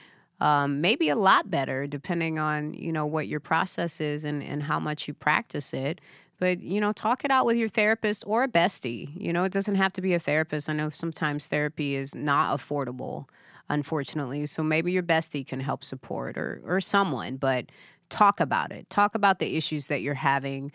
Um, 0.42 0.82
maybe 0.82 1.10
a 1.10 1.16
lot 1.16 1.52
better, 1.52 1.86
depending 1.86 2.40
on 2.40 2.74
you 2.74 2.92
know 2.92 3.06
what 3.06 3.28
your 3.28 3.40
process 3.40 4.00
is 4.00 4.24
and, 4.24 4.42
and 4.42 4.64
how 4.64 4.80
much 4.80 5.08
you 5.08 5.14
practice 5.14 5.74
it. 5.74 6.00
But 6.40 6.62
you 6.62 6.80
know, 6.80 6.92
talk 6.92 7.26
it 7.26 7.32
out 7.32 7.46
with 7.46 7.58
your 7.58 7.68
therapist 7.68 8.24
or 8.26 8.44
a 8.44 8.48
bestie. 8.48 9.10
You 9.16 9.34
know, 9.34 9.44
it 9.44 9.52
doesn't 9.52 9.76
have 9.76 9.94
to 9.94 10.02
be 10.02 10.14
a 10.14 10.20
therapist. 10.20 10.70
I 10.70 10.74
know 10.74 10.90
sometimes 10.90 11.48
therapy 11.48 11.96
is 11.96 12.16
not 12.16 12.58
affordable, 12.58 13.26
unfortunately. 13.70 14.46
So 14.46 14.64
maybe 14.64 14.94
your 14.94 15.04
bestie 15.04 15.46
can 15.46 15.60
help 15.60 15.84
support 15.84 16.38
or 16.38 16.62
or 16.66 16.80
someone. 16.80 17.36
But 17.36 17.66
talk 18.10 18.40
about 18.40 18.72
it. 18.72 18.90
Talk 18.90 19.16
about 19.16 19.40
the 19.40 19.56
issues 19.56 19.88
that 19.88 20.02
you're 20.02 20.16
having 20.16 20.72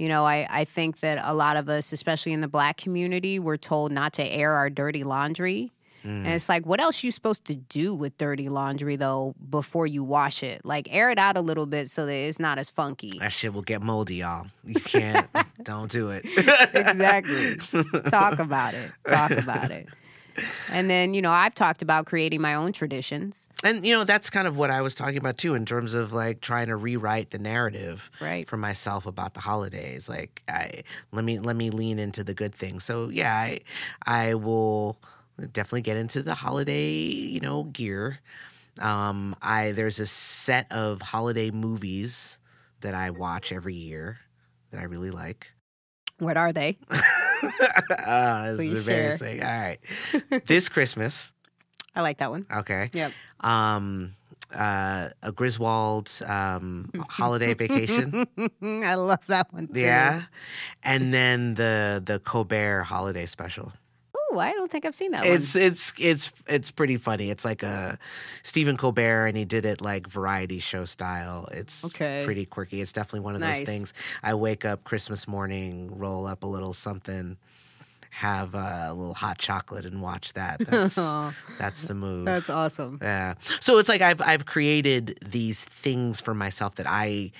you 0.00 0.08
know, 0.08 0.24
I, 0.24 0.46
I 0.48 0.64
think 0.64 1.00
that 1.00 1.20
a 1.22 1.34
lot 1.34 1.58
of 1.58 1.68
us, 1.68 1.92
especially 1.92 2.32
in 2.32 2.40
the 2.40 2.48
black 2.48 2.78
community, 2.78 3.38
we're 3.38 3.58
told 3.58 3.92
not 3.92 4.14
to 4.14 4.24
air 4.24 4.54
our 4.54 4.70
dirty 4.70 5.04
laundry. 5.04 5.72
Mm. 6.02 6.24
And 6.24 6.28
it's 6.28 6.48
like, 6.48 6.64
what 6.64 6.80
else 6.80 7.04
are 7.04 7.06
you 7.06 7.12
supposed 7.12 7.44
to 7.44 7.54
do 7.54 7.94
with 7.94 8.16
dirty 8.16 8.48
laundry 8.48 8.96
though 8.96 9.34
before 9.50 9.86
you 9.86 10.02
wash 10.02 10.42
it? 10.42 10.64
Like 10.64 10.88
air 10.90 11.10
it 11.10 11.18
out 11.18 11.36
a 11.36 11.42
little 11.42 11.66
bit 11.66 11.90
so 11.90 12.06
that 12.06 12.14
it's 12.14 12.40
not 12.40 12.58
as 12.58 12.70
funky. 12.70 13.18
That 13.18 13.30
shit 13.30 13.52
will 13.52 13.60
get 13.60 13.82
moldy, 13.82 14.16
y'all. 14.16 14.46
You 14.64 14.80
can't. 14.80 15.28
don't 15.62 15.90
do 15.90 16.08
it. 16.08 16.24
exactly. 16.72 17.56
Talk 18.08 18.38
about 18.38 18.72
it. 18.72 18.92
Talk 19.06 19.32
about 19.32 19.70
it 19.70 19.86
and 20.70 20.88
then, 20.88 21.14
you 21.14 21.22
know, 21.22 21.32
I've 21.32 21.54
talked 21.54 21.82
about 21.82 22.06
creating 22.06 22.40
my 22.40 22.54
own 22.54 22.72
traditions. 22.72 23.48
And, 23.62 23.86
you 23.86 23.92
know, 23.92 24.04
that's 24.04 24.30
kind 24.30 24.48
of 24.48 24.56
what 24.56 24.70
I 24.70 24.80
was 24.80 24.94
talking 24.94 25.18
about 25.18 25.38
too, 25.38 25.54
in 25.54 25.66
terms 25.66 25.94
of 25.94 26.12
like 26.12 26.40
trying 26.40 26.68
to 26.68 26.76
rewrite 26.76 27.30
the 27.30 27.38
narrative 27.38 28.10
right. 28.20 28.48
for 28.48 28.56
myself 28.56 29.06
about 29.06 29.34
the 29.34 29.40
holidays. 29.40 30.08
Like, 30.08 30.42
I 30.48 30.84
let 31.12 31.24
me 31.24 31.38
let 31.38 31.56
me 31.56 31.70
lean 31.70 31.98
into 31.98 32.24
the 32.24 32.34
good 32.34 32.54
things. 32.54 32.84
So 32.84 33.08
yeah, 33.08 33.34
I 33.34 33.60
I 34.06 34.34
will 34.34 34.98
definitely 35.52 35.82
get 35.82 35.96
into 35.96 36.22
the 36.22 36.34
holiday, 36.34 36.92
you 36.92 37.40
know, 37.40 37.64
gear. 37.64 38.20
Um, 38.78 39.36
I 39.42 39.72
there's 39.72 40.00
a 40.00 40.06
set 40.06 40.70
of 40.72 41.02
holiday 41.02 41.50
movies 41.50 42.38
that 42.80 42.94
I 42.94 43.10
watch 43.10 43.52
every 43.52 43.74
year 43.74 44.20
that 44.70 44.80
I 44.80 44.84
really 44.84 45.10
like. 45.10 45.52
What 46.18 46.36
are 46.36 46.52
they? 46.52 46.78
oh, 47.42 48.52
this 48.56 48.72
is 48.72 48.88
embarrassing. 48.88 49.40
Share. 49.40 49.78
All 50.22 50.30
right. 50.30 50.46
this 50.46 50.68
Christmas. 50.68 51.32
I 51.94 52.02
like 52.02 52.18
that 52.18 52.30
one. 52.30 52.46
Okay. 52.54 52.90
Yep. 52.92 53.12
Um, 53.40 54.14
uh, 54.54 55.10
a 55.22 55.32
Griswold 55.32 56.10
um, 56.26 56.90
holiday 57.08 57.54
vacation. 57.54 58.26
I 58.62 58.94
love 58.94 59.20
that 59.28 59.52
one 59.52 59.68
too. 59.68 59.80
Yeah, 59.80 60.22
and 60.82 61.12
then 61.14 61.54
the 61.54 62.02
the 62.04 62.18
Colbert 62.20 62.82
holiday 62.84 63.26
special. 63.26 63.72
Oh, 64.32 64.38
I 64.38 64.52
don't 64.52 64.70
think 64.70 64.84
I've 64.84 64.94
seen 64.94 65.10
that 65.12 65.24
it's, 65.24 65.54
one. 65.54 65.64
It's 65.64 65.92
it's 65.98 66.32
it's 66.46 66.70
pretty 66.70 66.96
funny. 66.96 67.30
It's 67.30 67.44
like 67.44 67.62
a 67.62 67.98
Stephen 68.42 68.76
Colbert, 68.76 69.26
and 69.26 69.36
he 69.36 69.44
did 69.44 69.64
it 69.64 69.80
like 69.80 70.06
variety 70.06 70.58
show 70.58 70.84
style. 70.84 71.48
It's 71.52 71.84
okay. 71.86 72.22
pretty 72.24 72.46
quirky. 72.46 72.80
It's 72.80 72.92
definitely 72.92 73.20
one 73.20 73.34
of 73.34 73.40
nice. 73.40 73.58
those 73.58 73.66
things. 73.66 73.94
I 74.22 74.34
wake 74.34 74.64
up 74.64 74.84
Christmas 74.84 75.26
morning, 75.26 75.98
roll 75.98 76.26
up 76.26 76.42
a 76.42 76.46
little 76.46 76.72
something, 76.72 77.36
have 78.10 78.54
a 78.54 78.92
little 78.94 79.14
hot 79.14 79.38
chocolate, 79.38 79.84
and 79.84 80.00
watch 80.00 80.32
that. 80.34 80.60
That's 80.66 80.94
that's 81.58 81.82
the 81.82 81.94
move. 81.94 82.26
That's 82.26 82.50
awesome. 82.50 82.98
Yeah. 83.02 83.34
So 83.60 83.78
it's 83.78 83.88
like 83.88 84.00
I've 84.00 84.20
I've 84.20 84.46
created 84.46 85.18
these 85.26 85.64
things 85.64 86.20
for 86.20 86.34
myself 86.34 86.76
that 86.76 86.86
I 86.88 87.32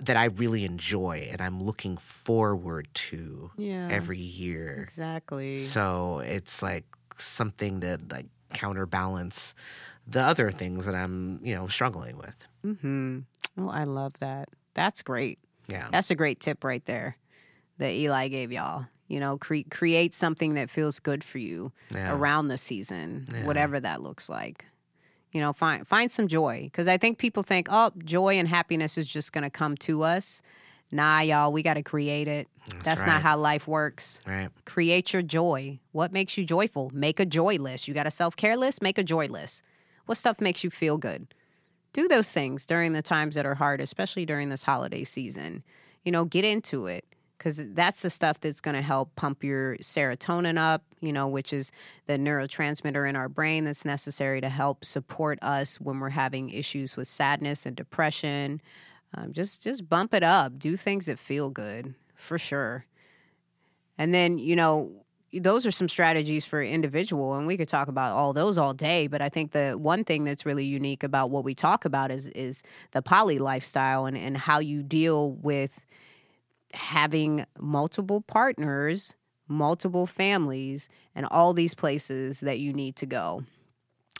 that 0.00 0.16
I 0.16 0.26
really 0.26 0.64
enjoy 0.64 1.28
and 1.30 1.40
I'm 1.40 1.62
looking 1.62 1.96
forward 1.96 2.88
to 2.94 3.50
yeah, 3.56 3.88
every 3.90 4.18
year. 4.18 4.82
Exactly. 4.82 5.58
So 5.58 6.20
it's 6.20 6.62
like 6.62 6.84
something 7.18 7.80
to 7.80 7.98
like 8.10 8.26
counterbalance 8.52 9.54
the 10.06 10.22
other 10.22 10.50
things 10.50 10.86
that 10.86 10.94
I'm, 10.94 11.38
you 11.42 11.54
know, 11.54 11.68
struggling 11.68 12.16
with. 12.16 12.48
Mhm. 12.64 13.24
Oh, 13.58 13.68
I 13.68 13.84
love 13.84 14.14
that. 14.20 14.48
That's 14.74 15.02
great. 15.02 15.38
Yeah. 15.68 15.88
That's 15.92 16.10
a 16.10 16.14
great 16.14 16.40
tip 16.40 16.64
right 16.64 16.84
there 16.84 17.16
that 17.78 17.92
Eli 17.92 18.28
gave 18.28 18.50
y'all. 18.50 18.86
You 19.08 19.20
know, 19.20 19.38
cre- 19.38 19.68
create 19.70 20.14
something 20.14 20.54
that 20.54 20.70
feels 20.70 21.00
good 21.00 21.24
for 21.24 21.38
you 21.38 21.72
yeah. 21.92 22.12
around 22.14 22.48
the 22.48 22.58
season, 22.58 23.26
yeah. 23.32 23.44
whatever 23.44 23.80
that 23.80 24.02
looks 24.02 24.28
like. 24.28 24.66
You 25.32 25.40
know, 25.40 25.52
find 25.52 25.86
find 25.86 26.10
some 26.10 26.26
joy 26.26 26.64
because 26.64 26.88
I 26.88 26.96
think 26.96 27.18
people 27.18 27.42
think, 27.42 27.68
oh, 27.70 27.92
joy 28.04 28.34
and 28.34 28.48
happiness 28.48 28.98
is 28.98 29.06
just 29.06 29.32
going 29.32 29.44
to 29.44 29.50
come 29.50 29.76
to 29.78 30.02
us. 30.02 30.42
Nah, 30.92 31.20
y'all, 31.20 31.52
we 31.52 31.62
got 31.62 31.74
to 31.74 31.82
create 31.82 32.26
it. 32.26 32.48
That's, 32.68 32.84
That's 32.84 33.00
right. 33.02 33.06
not 33.06 33.22
how 33.22 33.36
life 33.36 33.68
works. 33.68 34.20
Right. 34.26 34.48
Create 34.64 35.12
your 35.12 35.22
joy. 35.22 35.78
What 35.92 36.12
makes 36.12 36.36
you 36.36 36.44
joyful? 36.44 36.90
Make 36.92 37.20
a 37.20 37.26
joy 37.26 37.56
list. 37.56 37.86
You 37.86 37.94
got 37.94 38.08
a 38.08 38.10
self 38.10 38.34
care 38.34 38.56
list? 38.56 38.82
Make 38.82 38.98
a 38.98 39.04
joy 39.04 39.26
list. 39.26 39.62
What 40.06 40.18
stuff 40.18 40.40
makes 40.40 40.64
you 40.64 40.70
feel 40.70 40.98
good? 40.98 41.32
Do 41.92 42.08
those 42.08 42.32
things 42.32 42.66
during 42.66 42.92
the 42.92 43.02
times 43.02 43.36
that 43.36 43.46
are 43.46 43.54
hard, 43.54 43.80
especially 43.80 44.26
during 44.26 44.48
this 44.48 44.64
holiday 44.64 45.04
season. 45.04 45.62
You 46.04 46.10
know, 46.12 46.24
get 46.24 46.44
into 46.44 46.86
it 46.86 47.04
because 47.40 47.64
that's 47.68 48.02
the 48.02 48.10
stuff 48.10 48.38
that's 48.38 48.60
going 48.60 48.74
to 48.74 48.82
help 48.82 49.16
pump 49.16 49.42
your 49.42 49.78
serotonin 49.78 50.58
up, 50.58 50.82
you 51.00 51.10
know, 51.10 51.26
which 51.26 51.54
is 51.54 51.72
the 52.06 52.18
neurotransmitter 52.18 53.08
in 53.08 53.16
our 53.16 53.30
brain 53.30 53.64
that's 53.64 53.86
necessary 53.86 54.42
to 54.42 54.50
help 54.50 54.84
support 54.84 55.38
us 55.40 55.80
when 55.80 56.00
we're 56.00 56.10
having 56.10 56.50
issues 56.50 56.98
with 56.98 57.08
sadness 57.08 57.64
and 57.64 57.74
depression. 57.74 58.60
Um, 59.14 59.32
just 59.32 59.62
just 59.62 59.88
bump 59.88 60.12
it 60.12 60.22
up. 60.22 60.58
Do 60.58 60.76
things 60.76 61.06
that 61.06 61.18
feel 61.18 61.48
good 61.48 61.94
for 62.14 62.36
sure. 62.36 62.84
And 63.96 64.12
then 64.12 64.38
you 64.38 64.54
know 64.54 64.92
those 65.32 65.64
are 65.64 65.70
some 65.70 65.88
strategies 65.88 66.44
for 66.44 66.60
individual 66.60 67.36
and 67.36 67.46
we 67.46 67.56
could 67.56 67.68
talk 67.68 67.88
about 67.88 68.16
all 68.16 68.32
those 68.32 68.58
all 68.58 68.74
day 68.74 69.06
but 69.06 69.22
i 69.22 69.28
think 69.28 69.52
the 69.52 69.74
one 69.74 70.02
thing 70.02 70.24
that's 70.24 70.44
really 70.44 70.64
unique 70.64 71.04
about 71.04 71.30
what 71.30 71.44
we 71.44 71.54
talk 71.54 71.84
about 71.84 72.10
is 72.10 72.26
is 72.30 72.64
the 72.90 73.00
poly 73.00 73.38
lifestyle 73.38 74.06
and, 74.06 74.16
and 74.16 74.36
how 74.36 74.58
you 74.58 74.82
deal 74.82 75.34
with 75.34 75.78
having 76.74 77.44
multiple 77.58 78.20
partners, 78.22 79.14
multiple 79.48 80.06
families, 80.06 80.88
and 81.14 81.26
all 81.30 81.52
these 81.52 81.74
places 81.74 82.40
that 82.40 82.58
you 82.58 82.72
need 82.72 82.96
to 82.96 83.06
go. 83.06 83.44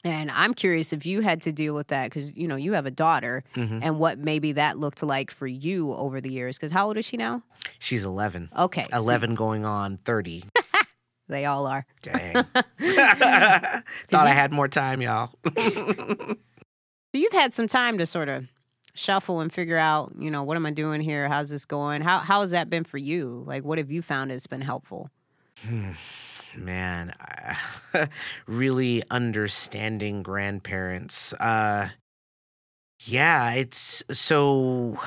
And 0.02 0.30
I'm 0.30 0.54
curious 0.54 0.92
if 0.94 1.04
you 1.04 1.20
had 1.20 1.42
to 1.42 1.52
deal 1.52 1.74
with 1.74 1.88
that 1.88 2.04
because 2.04 2.34
you 2.34 2.48
know 2.48 2.56
you 2.56 2.72
have 2.72 2.86
a 2.86 2.90
daughter, 2.90 3.44
Mhm. 3.54 3.80
and 3.82 3.98
what 3.98 4.18
maybe 4.18 4.52
that 4.52 4.78
looked 4.78 5.02
like 5.02 5.30
for 5.30 5.46
you 5.46 5.92
over 5.94 6.20
the 6.22 6.30
years. 6.32 6.56
Because 6.56 6.72
how 6.72 6.86
old 6.86 6.96
is 6.96 7.04
she 7.04 7.18
now? 7.18 7.42
She's 7.78 8.02
11. 8.02 8.48
Okay, 8.56 8.86
so 8.90 8.96
11 8.96 9.34
going 9.34 9.64
on 9.66 9.98
30. 9.98 10.44
they 11.28 11.44
all 11.44 11.66
are. 11.66 11.84
Dang. 12.00 12.32
Thought 14.08 14.26
I 14.26 14.32
had 14.32 14.52
more 14.52 14.68
time, 14.68 15.02
y'all. 15.02 15.32
So 17.12 17.18
you've 17.18 17.32
had 17.32 17.52
some 17.52 17.68
time 17.68 17.98
to 17.98 18.06
sort 18.06 18.28
of 18.30 18.46
shuffle 19.00 19.40
and 19.40 19.52
figure 19.52 19.78
out, 19.78 20.12
you 20.18 20.30
know, 20.30 20.42
what 20.42 20.56
am 20.56 20.66
I 20.66 20.70
doing 20.70 21.00
here? 21.00 21.28
How's 21.28 21.48
this 21.48 21.64
going? 21.64 22.02
How 22.02 22.18
how 22.18 22.42
has 22.42 22.50
that 22.50 22.68
been 22.68 22.84
for 22.84 22.98
you? 22.98 23.42
Like, 23.46 23.64
what 23.64 23.78
have 23.78 23.90
you 23.90 24.02
found 24.02 24.30
has 24.30 24.46
been 24.46 24.60
helpful? 24.60 25.10
Man, 26.56 27.14
really 28.46 29.02
understanding 29.10 30.22
grandparents. 30.22 31.32
Uh 31.34 31.88
yeah, 33.04 33.52
it's 33.52 34.04
so 34.10 34.98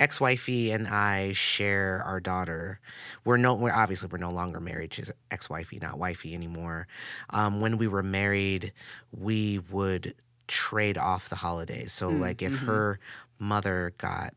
ex-wifey 0.00 0.72
and 0.72 0.88
I 0.88 1.32
share 1.34 2.02
our 2.04 2.18
daughter. 2.18 2.80
We're 3.24 3.36
no 3.36 3.54
we're 3.54 3.72
obviously 3.72 4.08
we're 4.10 4.18
no 4.18 4.32
longer 4.32 4.60
married. 4.60 4.94
She's 4.94 5.12
ex-wifey, 5.30 5.78
not 5.80 5.98
wifey 5.98 6.34
anymore. 6.34 6.88
Um 7.30 7.60
when 7.60 7.78
we 7.78 7.86
were 7.86 8.02
married, 8.02 8.72
we 9.12 9.60
would 9.70 10.14
trade 10.48 10.98
off 10.98 11.28
the 11.28 11.36
holidays. 11.36 11.92
So 11.92 12.10
Mm, 12.10 12.20
like 12.20 12.42
if 12.42 12.52
mhm. 12.54 12.66
her 12.66 12.98
mother 13.38 13.92
got 13.98 14.34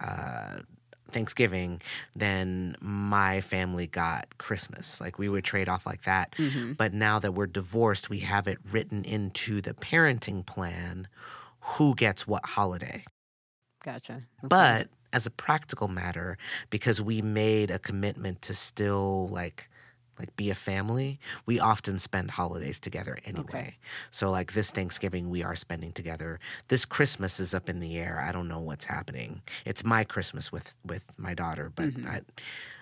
uh 0.00 0.60
Thanksgiving, 1.10 1.82
then 2.14 2.76
my 2.80 3.40
family 3.40 3.88
got 3.88 4.38
Christmas. 4.38 5.00
Like 5.00 5.18
we 5.18 5.28
would 5.28 5.42
trade 5.44 5.68
off 5.68 5.84
like 5.84 6.04
that. 6.04 6.32
Mm-hmm. 6.38 6.74
But 6.74 6.94
now 6.94 7.18
that 7.18 7.32
we're 7.32 7.48
divorced, 7.48 8.08
we 8.08 8.20
have 8.20 8.46
it 8.46 8.58
written 8.70 9.04
into 9.04 9.60
the 9.60 9.74
parenting 9.74 10.46
plan 10.46 11.08
who 11.60 11.94
gets 11.96 12.28
what 12.28 12.46
holiday. 12.46 13.04
Gotcha. 13.84 14.22
Okay. 14.44 14.48
But 14.48 14.88
as 15.12 15.26
a 15.26 15.30
practical 15.30 15.88
matter, 15.88 16.38
because 16.70 17.02
we 17.02 17.22
made 17.22 17.70
a 17.70 17.78
commitment 17.78 18.42
to 18.42 18.54
still 18.54 19.28
like 19.28 19.68
like 20.20 20.36
be 20.36 20.50
a 20.50 20.54
family, 20.54 21.18
we 21.46 21.58
often 21.58 21.98
spend 21.98 22.30
holidays 22.32 22.78
together 22.78 23.18
anyway. 23.24 23.76
So 24.10 24.30
like 24.30 24.52
this 24.52 24.70
Thanksgiving 24.70 25.30
we 25.30 25.42
are 25.42 25.56
spending 25.56 25.92
together. 25.92 26.38
This 26.68 26.84
Christmas 26.84 27.40
is 27.40 27.54
up 27.54 27.68
in 27.70 27.80
the 27.80 27.96
air. 27.96 28.22
I 28.24 28.30
don't 28.30 28.46
know 28.46 28.60
what's 28.60 28.84
happening. 28.84 29.40
It's 29.64 29.82
my 29.82 30.04
Christmas 30.04 30.52
with 30.52 30.74
with 30.84 31.06
my 31.18 31.32
daughter, 31.34 31.72
but 31.74 31.86
Mhm. 31.94 32.06
I 32.06 32.20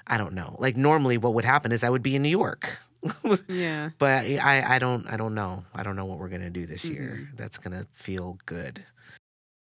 I 0.09 0.19
don't 0.19 0.35
know. 0.35 0.57
Like 0.59 0.77
normally 0.77 1.17
what 1.17 1.33
would 1.35 1.45
happen 1.45 1.71
is 1.71 1.85
I 1.85 1.91
would 1.91 2.03
be 2.03 2.17
in 2.17 2.23
New 2.23 2.29
York. 2.45 2.79
yeah. 3.49 3.91
But 3.99 4.25
I, 4.25 4.75
I 4.75 4.79
don't 4.81 5.07
I 5.07 5.17
don't 5.17 5.35
know. 5.35 5.65
I 5.73 5.85
don't 5.85 5.95
know 5.95 6.07
what 6.07 6.19
we're 6.19 6.29
gonna 6.31 6.51
do 6.51 6.67
this 6.67 6.85
year. 6.85 7.21
Mm-hmm. 7.23 7.37
That's 7.37 7.57
gonna 7.59 7.87
feel 7.93 8.37
good. 8.47 8.83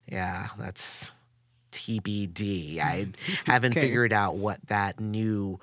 Yeah, 0.07 0.49
that's 0.59 1.11
TBD. 1.73 2.79
I 2.79 3.09
haven't 3.45 3.73
Okay. 3.73 3.81
figured 3.81 4.13
out 4.13 4.37
what 4.37 4.61
that 4.69 5.01
new 5.01 5.59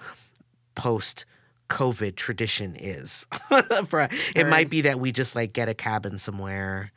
post 0.75 1.25
COVID 1.71 2.15
tradition 2.15 2.75
is. 2.75 3.25
For 3.87 4.09
it 4.35 4.47
might 4.47 4.69
be 4.69 4.81
that 4.81 4.99
we 4.99 5.11
just 5.11 5.35
like 5.35 5.53
get 5.53 5.69
a 5.69 5.73
cabin 5.73 6.17
somewhere, 6.17 6.91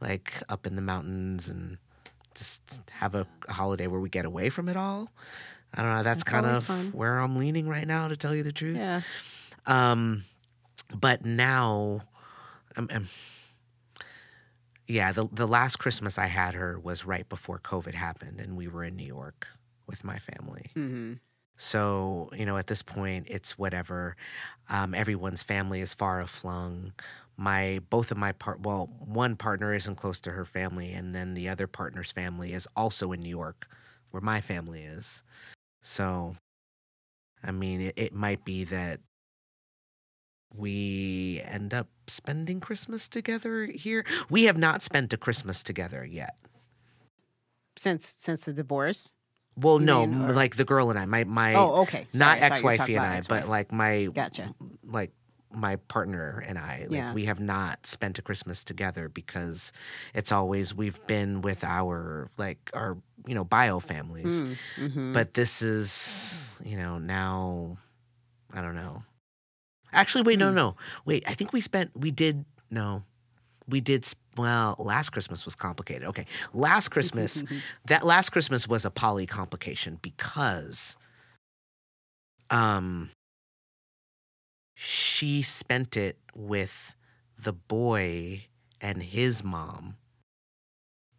like 0.00 0.32
up 0.48 0.66
in 0.66 0.76
the 0.76 0.82
mountains, 0.82 1.48
and 1.48 1.78
just 2.34 2.82
have 2.90 3.14
a, 3.14 3.26
a 3.48 3.52
holiday 3.52 3.86
where 3.86 4.00
we 4.00 4.10
get 4.10 4.24
away 4.26 4.50
from 4.50 4.68
it 4.68 4.76
all. 4.76 5.10
I 5.74 5.82
don't 5.82 5.90
know. 5.90 6.02
That's, 6.02 6.22
That's 6.22 6.24
kind 6.24 6.46
of 6.46 6.64
fun. 6.64 6.92
where 6.92 7.18
I'm 7.18 7.36
leaning 7.36 7.68
right 7.68 7.86
now, 7.86 8.08
to 8.08 8.16
tell 8.16 8.34
you 8.34 8.42
the 8.42 8.52
truth. 8.52 8.76
Yeah. 8.78 9.00
Um, 9.66 10.24
but 10.94 11.24
now, 11.24 12.02
um, 12.76 12.88
um, 12.92 13.08
yeah, 14.86 15.12
the 15.12 15.28
the 15.30 15.46
last 15.46 15.76
Christmas 15.76 16.18
I 16.18 16.26
had 16.26 16.54
her 16.54 16.78
was 16.78 17.04
right 17.04 17.28
before 17.28 17.58
COVID 17.58 17.94
happened, 17.94 18.40
and 18.40 18.56
we 18.56 18.68
were 18.68 18.84
in 18.84 18.96
New 18.96 19.06
York 19.06 19.46
with 19.86 20.04
my 20.04 20.18
family. 20.18 20.70
Mm-hmm. 20.76 21.14
So 21.58 22.30
you 22.34 22.46
know, 22.46 22.56
at 22.56 22.68
this 22.68 22.82
point, 22.82 23.26
it's 23.28 23.58
whatever. 23.58 24.16
Um, 24.70 24.94
everyone's 24.94 25.42
family 25.42 25.80
is 25.80 25.92
far 25.92 26.22
aflung. 26.22 26.92
My 27.36 27.80
both 27.90 28.10
of 28.12 28.16
my 28.16 28.32
part, 28.32 28.60
well, 28.60 28.88
one 29.00 29.36
partner 29.36 29.74
isn't 29.74 29.96
close 29.96 30.20
to 30.20 30.30
her 30.32 30.44
family, 30.44 30.92
and 30.92 31.14
then 31.14 31.34
the 31.34 31.48
other 31.48 31.66
partner's 31.66 32.12
family 32.12 32.52
is 32.52 32.68
also 32.76 33.12
in 33.12 33.20
New 33.20 33.28
York, 33.28 33.68
where 34.10 34.20
my 34.22 34.40
family 34.40 34.82
is. 34.82 35.22
So, 35.82 36.36
I 37.42 37.50
mean, 37.50 37.80
it, 37.80 37.94
it 37.96 38.14
might 38.14 38.44
be 38.44 38.64
that 38.64 39.00
we 40.54 41.40
end 41.44 41.74
up 41.74 41.88
spending 42.06 42.60
Christmas 42.60 43.08
together 43.08 43.66
here. 43.66 44.04
We 44.30 44.44
have 44.44 44.56
not 44.56 44.82
spent 44.82 45.12
a 45.12 45.16
Christmas 45.16 45.62
together 45.62 46.04
yet. 46.04 46.36
Since 47.76 48.16
since 48.18 48.44
the 48.44 48.52
divorce. 48.52 49.12
Well, 49.60 49.80
You 49.80 49.86
no, 49.86 50.06
mean, 50.06 50.22
or- 50.30 50.32
like 50.32 50.56
the 50.56 50.64
girl 50.64 50.90
and 50.90 50.98
I, 50.98 51.06
my 51.06 51.24
my 51.24 51.54
oh, 51.54 51.82
okay. 51.82 52.06
Sorry, 52.12 52.38
not 52.38 52.38
I 52.42 52.48
thought 52.48 52.58
you 52.58 52.64
were 52.64 52.70
ex-wifey 52.72 52.94
and 52.96 53.04
I, 53.06 53.16
ex-wife. 53.16 53.42
but 53.42 53.48
like 53.50 53.72
my 53.72 54.04
Gotcha. 54.14 54.54
like 54.84 55.12
my 55.52 55.76
partner 55.76 56.44
and 56.46 56.58
I, 56.58 56.82
like 56.88 56.90
Yeah. 56.98 57.12
we 57.14 57.24
have 57.24 57.40
not 57.40 57.86
spent 57.86 58.18
a 58.18 58.22
Christmas 58.22 58.64
together 58.64 59.08
because 59.08 59.72
it's 60.14 60.30
always 60.30 60.74
we've 60.74 61.04
been 61.06 61.40
with 61.40 61.64
our 61.64 62.30
like 62.36 62.70
our 62.74 62.98
you 63.26 63.34
know 63.34 63.44
bio 63.44 63.80
families. 63.80 64.42
Mm, 64.42 64.56
mhm. 64.78 65.12
But 65.12 65.34
this 65.34 65.62
is 65.62 66.50
you 66.64 66.76
know 66.76 66.98
now 66.98 67.78
I 68.52 68.60
don't 68.60 68.74
know. 68.76 69.02
Actually, 69.92 70.22
wait, 70.22 70.38
no, 70.38 70.50
Hmm. 70.50 70.54
no, 70.54 70.76
wait. 71.06 71.24
I 71.26 71.34
think 71.34 71.52
we 71.52 71.60
spent 71.62 71.90
we 71.96 72.10
did 72.10 72.44
no, 72.70 73.02
we 73.66 73.80
did. 73.80 74.04
sp- 74.04 74.20
Well, 74.38 74.76
last 74.78 75.10
Christmas 75.10 75.44
was 75.44 75.54
complicated. 75.54 76.04
Okay, 76.08 76.26
last 76.54 76.88
Christmas 76.88 77.44
that 77.86 78.06
last 78.06 78.30
Christmas 78.30 78.68
was 78.68 78.84
a 78.84 78.90
poly 78.90 79.26
complication 79.26 79.98
because 80.00 80.96
um 82.50 83.10
she 84.74 85.42
spent 85.42 85.96
it 85.96 86.16
with 86.34 86.94
the 87.36 87.52
boy 87.52 88.44
and 88.80 89.02
his 89.02 89.42
mom. 89.42 89.96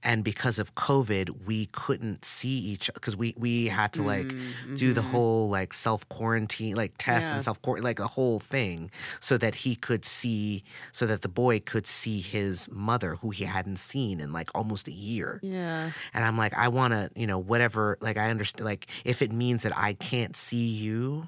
And 0.01 0.23
because 0.23 0.59
of 0.59 0.75
COVID, 0.75 1.45
we 1.45 1.65
couldn't 1.67 2.23
see 2.23 2.57
each 2.57 2.89
because 2.93 3.17
we 3.17 3.33
we 3.37 3.67
had 3.67 3.91
to 3.93 4.01
like 4.01 4.27
Mm, 4.33 4.77
do 4.77 4.93
the 4.93 5.01
mhm. 5.01 5.11
whole 5.11 5.49
like 5.49 5.73
self 5.73 6.07
quarantine, 6.07 6.75
like 6.75 6.93
test 6.97 7.27
Yeah. 7.27 7.35
and 7.35 7.43
self 7.43 7.61
quarantine, 7.61 7.83
like 7.83 7.99
a 7.99 8.07
whole 8.07 8.39
thing, 8.39 8.91
so 9.19 9.37
that 9.37 9.55
he 9.55 9.75
could 9.75 10.05
see, 10.05 10.63
so 10.93 11.05
that 11.05 11.21
the 11.21 11.27
boy 11.27 11.59
could 11.59 11.85
see 11.85 12.21
his 12.21 12.69
mother, 12.71 13.15
who 13.15 13.31
he 13.31 13.43
hadn't 13.43 13.77
seen 13.79 14.21
in 14.21 14.31
like 14.31 14.49
almost 14.55 14.87
a 14.87 14.93
year. 14.93 15.39
Yeah. 15.43 15.91
And 16.13 16.23
I'm 16.23 16.37
like, 16.37 16.53
I 16.57 16.69
want 16.69 16.93
to, 16.93 17.09
you 17.15 17.27
know, 17.27 17.37
whatever. 17.39 17.97
Like, 17.99 18.17
I 18.17 18.29
understand. 18.29 18.65
Like, 18.65 18.87
if 19.03 19.21
it 19.21 19.31
means 19.33 19.63
that 19.63 19.77
I 19.77 19.93
can't 19.95 20.35
see 20.37 20.67
you, 20.67 21.27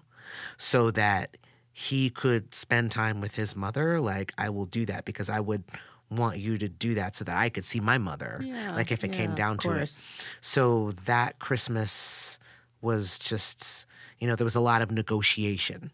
so 0.58 0.92
that 0.92 1.36
he 1.74 2.10
could 2.10 2.54
spend 2.54 2.92
time 2.92 3.22
with 3.22 3.36
his 3.36 3.56
mother, 3.56 4.00
like, 4.00 4.32
I 4.38 4.50
will 4.50 4.66
do 4.66 4.86
that 4.86 5.04
because 5.06 5.30
I 5.30 5.40
would 5.40 5.64
want 6.12 6.38
you 6.38 6.58
to 6.58 6.68
do 6.68 6.94
that 6.96 7.16
so 7.16 7.24
that 7.26 7.36
I 7.38 7.50
could 7.50 7.66
see 7.66 7.80
my 7.80 7.98
mother. 7.98 8.46
Yeah. 8.46 8.76
Like, 8.76 8.92
if 8.92 9.04
it 9.04 9.12
came 9.12 9.34
down 9.34 9.58
to 9.60 9.72
it. 9.74 9.96
So 10.42 10.92
that 11.06 11.40
Christmas 11.40 12.38
was 12.82 13.18
just, 13.18 13.86
you 14.20 14.28
know, 14.28 14.36
there 14.36 14.46
was 14.46 14.56
a 14.56 14.60
lot 14.62 14.82
of 14.82 14.92
negotiation 14.92 15.92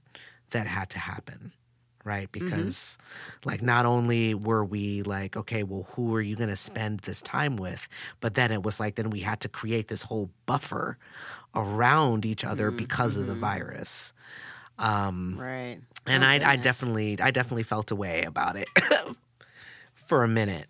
that 0.51 0.65
had 0.67 0.89
to 0.91 0.99
happen, 0.99 1.51
right? 2.03 2.31
Because, 2.31 2.97
like, 3.45 3.61
not 3.61 3.85
only 3.85 4.33
were 4.33 4.63
we 4.63 5.03
like, 5.03 5.35
okay, 5.37 5.63
well, 5.63 5.87
who 5.91 6.15
are 6.15 6.21
you 6.21 6.35
going 6.35 6.49
to 6.49 6.55
spend 6.55 7.01
this 7.01 7.21
time 7.21 7.57
with? 7.57 7.87
But 8.21 8.33
then 8.35 8.51
it 8.51 8.63
was 8.63 8.79
like, 8.79 8.95
then 8.95 9.09
we 9.09 9.19
had 9.19 9.41
to 9.41 9.49
create 9.49 9.87
this 9.89 10.03
whole 10.03 10.29
buffer 10.45 10.97
around 11.53 12.25
each 12.25 12.43
other 12.45 12.71
because 12.71 13.17
of 13.17 13.27
the 13.27 13.35
virus. 13.35 14.13
Um, 14.79 15.37
Right. 15.39 15.79
and 16.05 16.23
Oh, 16.23 16.27
I, 16.27 16.53
I 16.53 16.55
definitely, 16.55 17.19
I 17.19 17.31
definitely 17.31 17.63
felt 17.63 17.91
a 17.91 17.95
way 17.95 18.23
about 18.23 18.55
it 18.55 18.67
for 20.07 20.23
a 20.23 20.27
minute. 20.27 20.69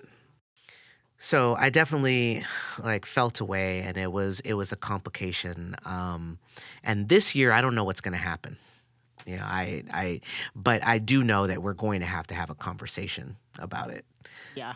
So 1.19 1.55
I 1.55 1.69
definitely 1.69 2.43
like 2.83 3.05
felt 3.05 3.39
away, 3.39 3.81
and 3.81 3.97
it 3.97 4.11
was 4.11 4.39
it 4.41 4.53
was 4.53 4.71
a 4.71 4.75
complication. 4.75 5.75
Um, 5.85 6.37
and 6.83 7.09
this 7.09 7.33
year, 7.33 7.51
I 7.51 7.61
don't 7.61 7.73
know 7.73 7.83
what's 7.83 8.01
going 8.01 8.11
to 8.13 8.19
happen. 8.19 8.57
You 9.25 9.37
know, 9.37 9.43
I 9.43 9.83
I, 9.91 10.21
but 10.55 10.85
I 10.85 10.99
do 10.99 11.23
know 11.23 11.47
that 11.47 11.61
we're 11.63 11.73
going 11.73 12.01
to 12.01 12.05
have 12.05 12.27
to 12.27 12.35
have 12.35 12.49
a 12.49 12.55
conversation 12.55 13.35
about 13.57 13.89
it. 13.89 14.05
Yeah. 14.55 14.73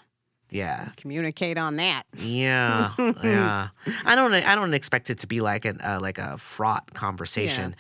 Yeah, 0.54 0.90
Communicate 0.98 1.58
on 1.58 1.78
that. 1.78 2.04
yeah, 2.18 2.92
yeah. 3.24 3.70
I 4.06 4.16
don't 4.16 4.34
I 4.34 4.54
don't 4.54 4.74
expect 4.74 5.10
it 5.10 5.20
to 5.20 5.28
be 5.28 5.40
like 5.40 5.64
an 5.64 5.80
uh, 5.82 6.00
like 6.02 6.18
a 6.18 6.38
fraught 6.38 6.94
conversation, 6.94 7.74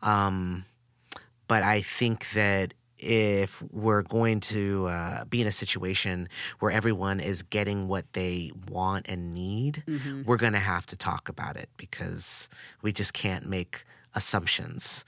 um, 0.00 0.64
but 1.48 1.62
I 1.62 1.82
think 1.82 2.30
that 2.30 2.72
if 3.04 3.62
we're 3.70 4.02
going 4.02 4.40
to 4.40 4.86
uh, 4.88 5.24
be 5.26 5.40
in 5.40 5.46
a 5.46 5.52
situation 5.52 6.28
where 6.60 6.70
everyone 6.72 7.20
is 7.20 7.42
getting 7.42 7.86
what 7.88 8.04
they 8.14 8.50
want 8.70 9.06
and 9.08 9.34
need, 9.34 9.82
Mhm. 9.86 10.24
we're 10.24 10.36
going 10.38 10.54
to 10.54 10.58
have 10.58 10.86
to 10.86 10.96
talk 10.96 11.28
about 11.28 11.56
it 11.56 11.68
because 11.76 12.48
we 12.82 12.92
just 12.92 13.12
can't 13.12 13.46
make 13.46 13.84
assumptions. 14.14 15.04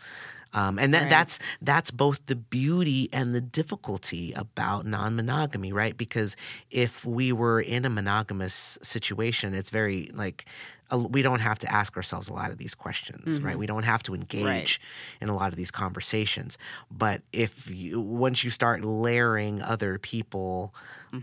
Um, 0.57 0.79
and 0.79 0.93
that, 0.95 1.03
Right. 1.03 1.11
that's 1.11 1.39
that's 1.61 1.91
both 1.91 2.25
the 2.27 2.35
beauty 2.37 3.09
and 3.13 3.35
the 3.35 3.41
difficulty 3.41 4.33
about 4.33 4.87
non-monogamy, 4.87 5.71
right? 5.73 5.97
Because 5.97 6.35
if 6.71 7.05
we 7.05 7.31
were 7.33 7.61
in 7.61 7.85
a 7.85 7.91
monogamous 7.91 8.79
situation, 8.83 9.55
it's 9.55 9.71
very 9.71 10.11
like 10.15 10.47
a- 10.91 10.99
we 10.99 11.21
don't 11.21 11.41
have 11.41 11.59
to 11.59 11.69
ask 11.71 11.97
ourselves 11.97 12.29
a 12.29 12.33
lot 12.33 12.51
of 12.53 12.59
these 12.59 12.75
questions, 12.75 13.41
right? 13.41 13.59
We 13.59 13.67
don't 13.67 13.83
have 13.83 14.03
to 14.05 14.15
engage 14.15 14.81
in 15.21 15.29
a 15.29 15.35
lot 15.35 15.49
of 15.53 15.57
these 15.57 15.71
conversations. 15.73 16.57
But 16.91 17.23
if 17.33 17.69
you 17.71 18.01
once 18.01 18.43
you 18.45 18.51
start 18.51 18.83
layering 18.85 19.61
other 19.63 19.99
people 19.99 20.73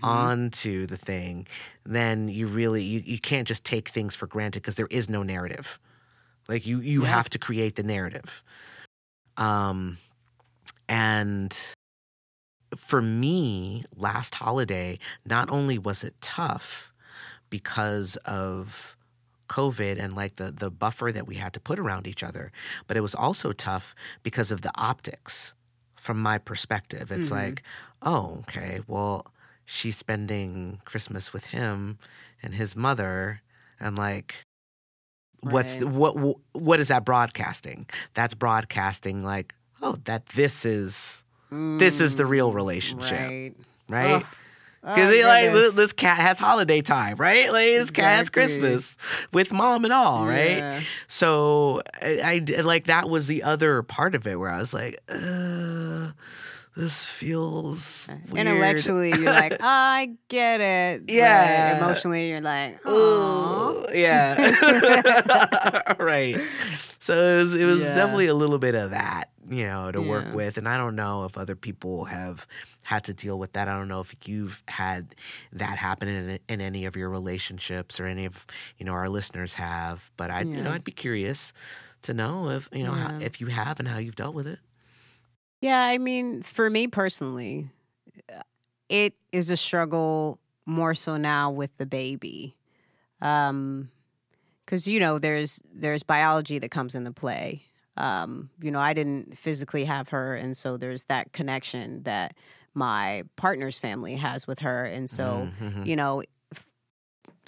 onto 0.02 0.86
the 0.86 0.98
thing, 0.98 1.48
then 1.86 2.28
you 2.30 2.48
really 2.48 2.84
you, 2.84 3.02
you 3.06 3.20
can't 3.20 3.48
just 3.48 3.64
take 3.64 3.90
things 3.90 4.16
for 4.16 4.28
granted 4.28 4.62
because 4.62 4.76
there 4.76 4.88
is 4.92 5.10
no 5.10 5.24
narrative. 5.24 5.80
Like 6.48 6.66
you 6.68 6.80
you 6.82 7.04
Yeah. 7.04 7.10
have 7.10 7.30
to 7.30 7.40
create 7.40 7.76
the 7.76 7.84
narrative. 7.84 8.44
Um 9.38 9.98
and 10.88 11.56
for 12.76 13.02
me, 13.02 13.84
last 13.96 14.36
holiday, 14.36 14.98
not 15.26 15.50
only 15.50 15.78
was 15.78 16.04
it 16.04 16.16
tough 16.22 16.92
because 17.50 18.16
of 18.26 18.96
COVID 19.50 20.00
and 20.04 20.16
like 20.16 20.38
the 20.38 20.52
the 20.52 20.72
buffer 20.72 21.12
that 21.12 21.28
we 21.28 21.36
had 21.36 21.54
to 21.54 21.60
put 21.60 21.78
around 21.78 22.08
each 22.08 22.24
other, 22.24 22.52
but 22.88 22.98
it 22.98 23.02
was 23.02 23.14
also 23.14 23.52
tough 23.52 23.94
because 24.24 24.52
of 24.52 24.62
the 24.62 24.72
optics 24.76 25.54
from 25.96 26.20
my 26.20 26.38
perspective. 26.38 27.12
It's 27.12 27.30
Mhm. 27.30 27.32
like, 27.32 27.64
oh, 28.02 28.38
okay, 28.42 28.82
well, 28.88 29.32
she's 29.66 29.98
spending 29.98 30.82
Christmas 30.86 31.32
with 31.34 31.48
him 31.48 32.00
and 32.42 32.56
his 32.56 32.76
mother 32.76 33.42
and 33.80 33.98
like 33.98 34.44
what's 35.44 35.76
Right. 35.78 35.88
what 35.88 36.38
what 36.54 36.80
is 36.80 36.88
that 36.90 37.06
broadcasting? 37.06 37.86
That's 38.14 38.34
broadcasting 38.34 39.24
like, 39.24 39.54
oh, 39.82 39.98
that 40.06 40.26
this 40.28 40.66
is 40.66 41.24
this 41.52 42.02
is 42.02 42.16
the 42.16 42.26
real 42.26 42.52
relationship, 42.52 43.30
Right. 43.30 43.54
right? 43.90 44.26
Because 44.82 45.16
Oh, 45.16 45.28
like 45.28 45.52
this, 45.54 45.74
this 45.76 45.94
cat 45.94 46.18
has 46.18 46.38
holiday 46.40 46.82
time, 46.82 47.16
right? 47.16 47.52
Like 47.54 47.68
this 47.68 47.90
cat 47.92 48.18
has 48.18 48.30
Christmas 48.30 48.98
with 49.32 49.54
mom 49.54 49.86
and 49.86 49.94
all, 49.94 50.26
right? 50.28 50.58
Yeah. 50.58 50.82
So 51.08 51.82
I, 52.02 52.44
I 52.58 52.62
like 52.62 52.88
that 52.88 53.08
was 53.10 53.28
the 53.28 53.44
other 53.44 53.82
part 53.84 54.14
of 54.14 54.28
it 54.28 54.38
where 54.38 54.50
I 54.50 54.58
was 54.58 54.74
like, 54.74 55.00
uh, 55.08 56.12
this 56.76 57.06
feels 57.06 58.08
weird. 58.30 58.48
Intellectually, 58.48 59.10
you're 59.10 59.32
like, 59.32 59.58
I 59.62 60.16
get 60.28 60.62
it. 60.62 61.06
but 61.06 61.14
Yeah. 61.14 61.78
emotionally, 61.78 62.30
you're 62.30 62.42
like, 62.42 62.80
oh. 62.86 63.86
Yeah. 63.94 65.94
right. 66.00 66.40
So 67.00 67.16
it 67.16 67.38
was 67.38 67.56
it 67.56 67.66
was 67.66 67.82
Yeah. 67.82 67.96
definitely 67.96 68.28
a 68.28 68.34
little 68.34 68.58
bit 68.58 68.76
of 68.76 68.92
that, 68.92 69.26
you 69.50 69.66
know, 69.66 69.92
to 69.92 70.02
work 70.02 70.34
with. 70.34 70.58
And 70.58 70.68
I 70.68 70.78
don't 70.78 70.96
know 70.96 71.26
if 71.26 71.38
other 71.38 71.56
people 71.56 72.06
have 72.06 72.48
had 72.82 73.04
to 73.06 73.14
deal 73.14 73.38
with 73.38 73.54
that. 73.54 73.68
I 73.68 73.78
don't 73.78 73.88
know 73.88 74.00
if 74.02 74.16
you've 74.26 74.64
had 74.68 75.16
that 75.54 75.78
happen 75.78 76.08
in 76.08 76.40
in 76.50 76.62
any 76.62 76.86
of 76.86 76.96
your 76.96 77.10
relationships 77.10 78.00
or 78.00 78.06
any 78.08 78.26
of, 78.26 78.46
you 78.78 78.86
know, 78.86 78.94
our 78.94 79.10
listeners 79.10 79.54
have. 79.56 80.10
But 80.18 80.32
I 80.32 80.42
you 80.42 80.62
know, 80.62 80.72
I'd 80.72 80.84
be 80.84 80.92
curious 80.92 81.54
to 82.04 82.14
know 82.14 82.50
if, 82.50 82.68
you 82.74 82.84
know, 82.84 82.92
how, 82.94 83.18
if 83.20 83.40
you 83.40 83.48
have 83.48 83.80
and 83.80 83.88
how 83.88 83.98
you've 83.98 84.16
dealt 84.16 84.36
with 84.36 84.48
it. 84.48 84.60
Yeah, 85.64 85.80
I 85.82 85.98
mean, 85.98 86.44
for 86.44 86.70
me 86.70 86.88
personally, 86.88 87.70
uh, 88.30 88.42
it 88.90 89.14
is 89.32 89.50
a 89.50 89.56
struggle 89.56 90.40
more 90.66 90.94
so 90.94 91.16
now 91.18 91.52
with 91.52 91.78
the 91.78 91.86
baby. 91.86 92.56
Um 93.22 93.90
cuz 94.66 94.88
you 94.88 95.00
know, 95.00 95.20
there's 95.20 95.62
there's 95.74 96.04
biology 96.04 96.60
that 96.60 96.70
comes 96.70 96.96
into 96.96 97.12
play. 97.12 97.64
Um, 97.96 98.50
you 98.62 98.72
know, 98.72 98.80
I 98.80 98.94
didn't 98.94 99.38
physically 99.38 99.86
have 99.86 100.10
her 100.10 100.36
and 100.36 100.58
so 100.58 100.76
there's 100.78 101.06
that 101.06 101.32
connection 101.32 102.04
that 102.04 102.36
my 102.74 103.24
partner's 103.38 103.78
family 103.80 104.16
has 104.16 104.46
with 104.48 104.60
her 104.60 104.84
and 104.84 105.10
so, 105.10 105.48
Mhm. 105.62 105.86
you 105.86 105.96
know, 105.96 106.24
f- 106.54 106.72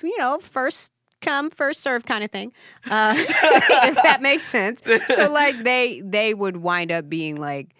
you 0.03 0.17
know, 0.17 0.39
first 0.39 0.93
come 1.21 1.49
first 1.49 1.81
serve 1.81 2.05
kind 2.05 2.23
of 2.23 2.31
thing. 2.31 2.53
Uh 2.89 3.15
if 3.17 3.95
that 4.03 4.19
makes 4.21 4.45
sense 4.45 4.81
so 5.15 5.29
like 5.31 5.61
they 5.63 6.01
they 6.05 6.33
would 6.33 6.57
wind 6.57 6.91
up 6.93 7.09
being 7.09 7.35
like 7.35 7.74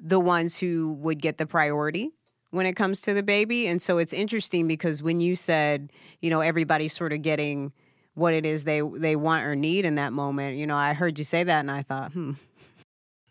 the 0.00 0.20
ones 0.20 0.58
who 0.58 0.92
would 0.94 1.20
get 1.20 1.38
the 1.38 1.46
priority 1.46 2.10
when 2.50 2.66
it 2.66 2.74
comes 2.74 3.00
to 3.02 3.14
the 3.14 3.22
baby. 3.22 3.66
And 3.66 3.80
so 3.80 3.98
it's 3.98 4.12
interesting 4.12 4.66
because 4.66 5.02
when 5.02 5.20
you 5.20 5.36
said 5.36 5.92
you 6.20 6.30
know 6.30 6.40
everybody's 6.40 6.92
sort 6.92 7.12
of 7.12 7.22
getting 7.22 7.72
what 8.14 8.34
it 8.34 8.44
is 8.44 8.64
they 8.64 8.82
they 8.96 9.16
want 9.16 9.44
or 9.44 9.54
need 9.54 9.84
in 9.84 9.94
that 9.94 10.12
moment 10.12 10.56
you 10.56 10.66
know 10.66 10.76
i 10.76 10.92
heard 10.92 11.18
you 11.18 11.24
say 11.24 11.44
that 11.44 11.60
and 11.60 11.70
i 11.70 11.82
thought 11.82 12.12
hmm. 12.12 12.32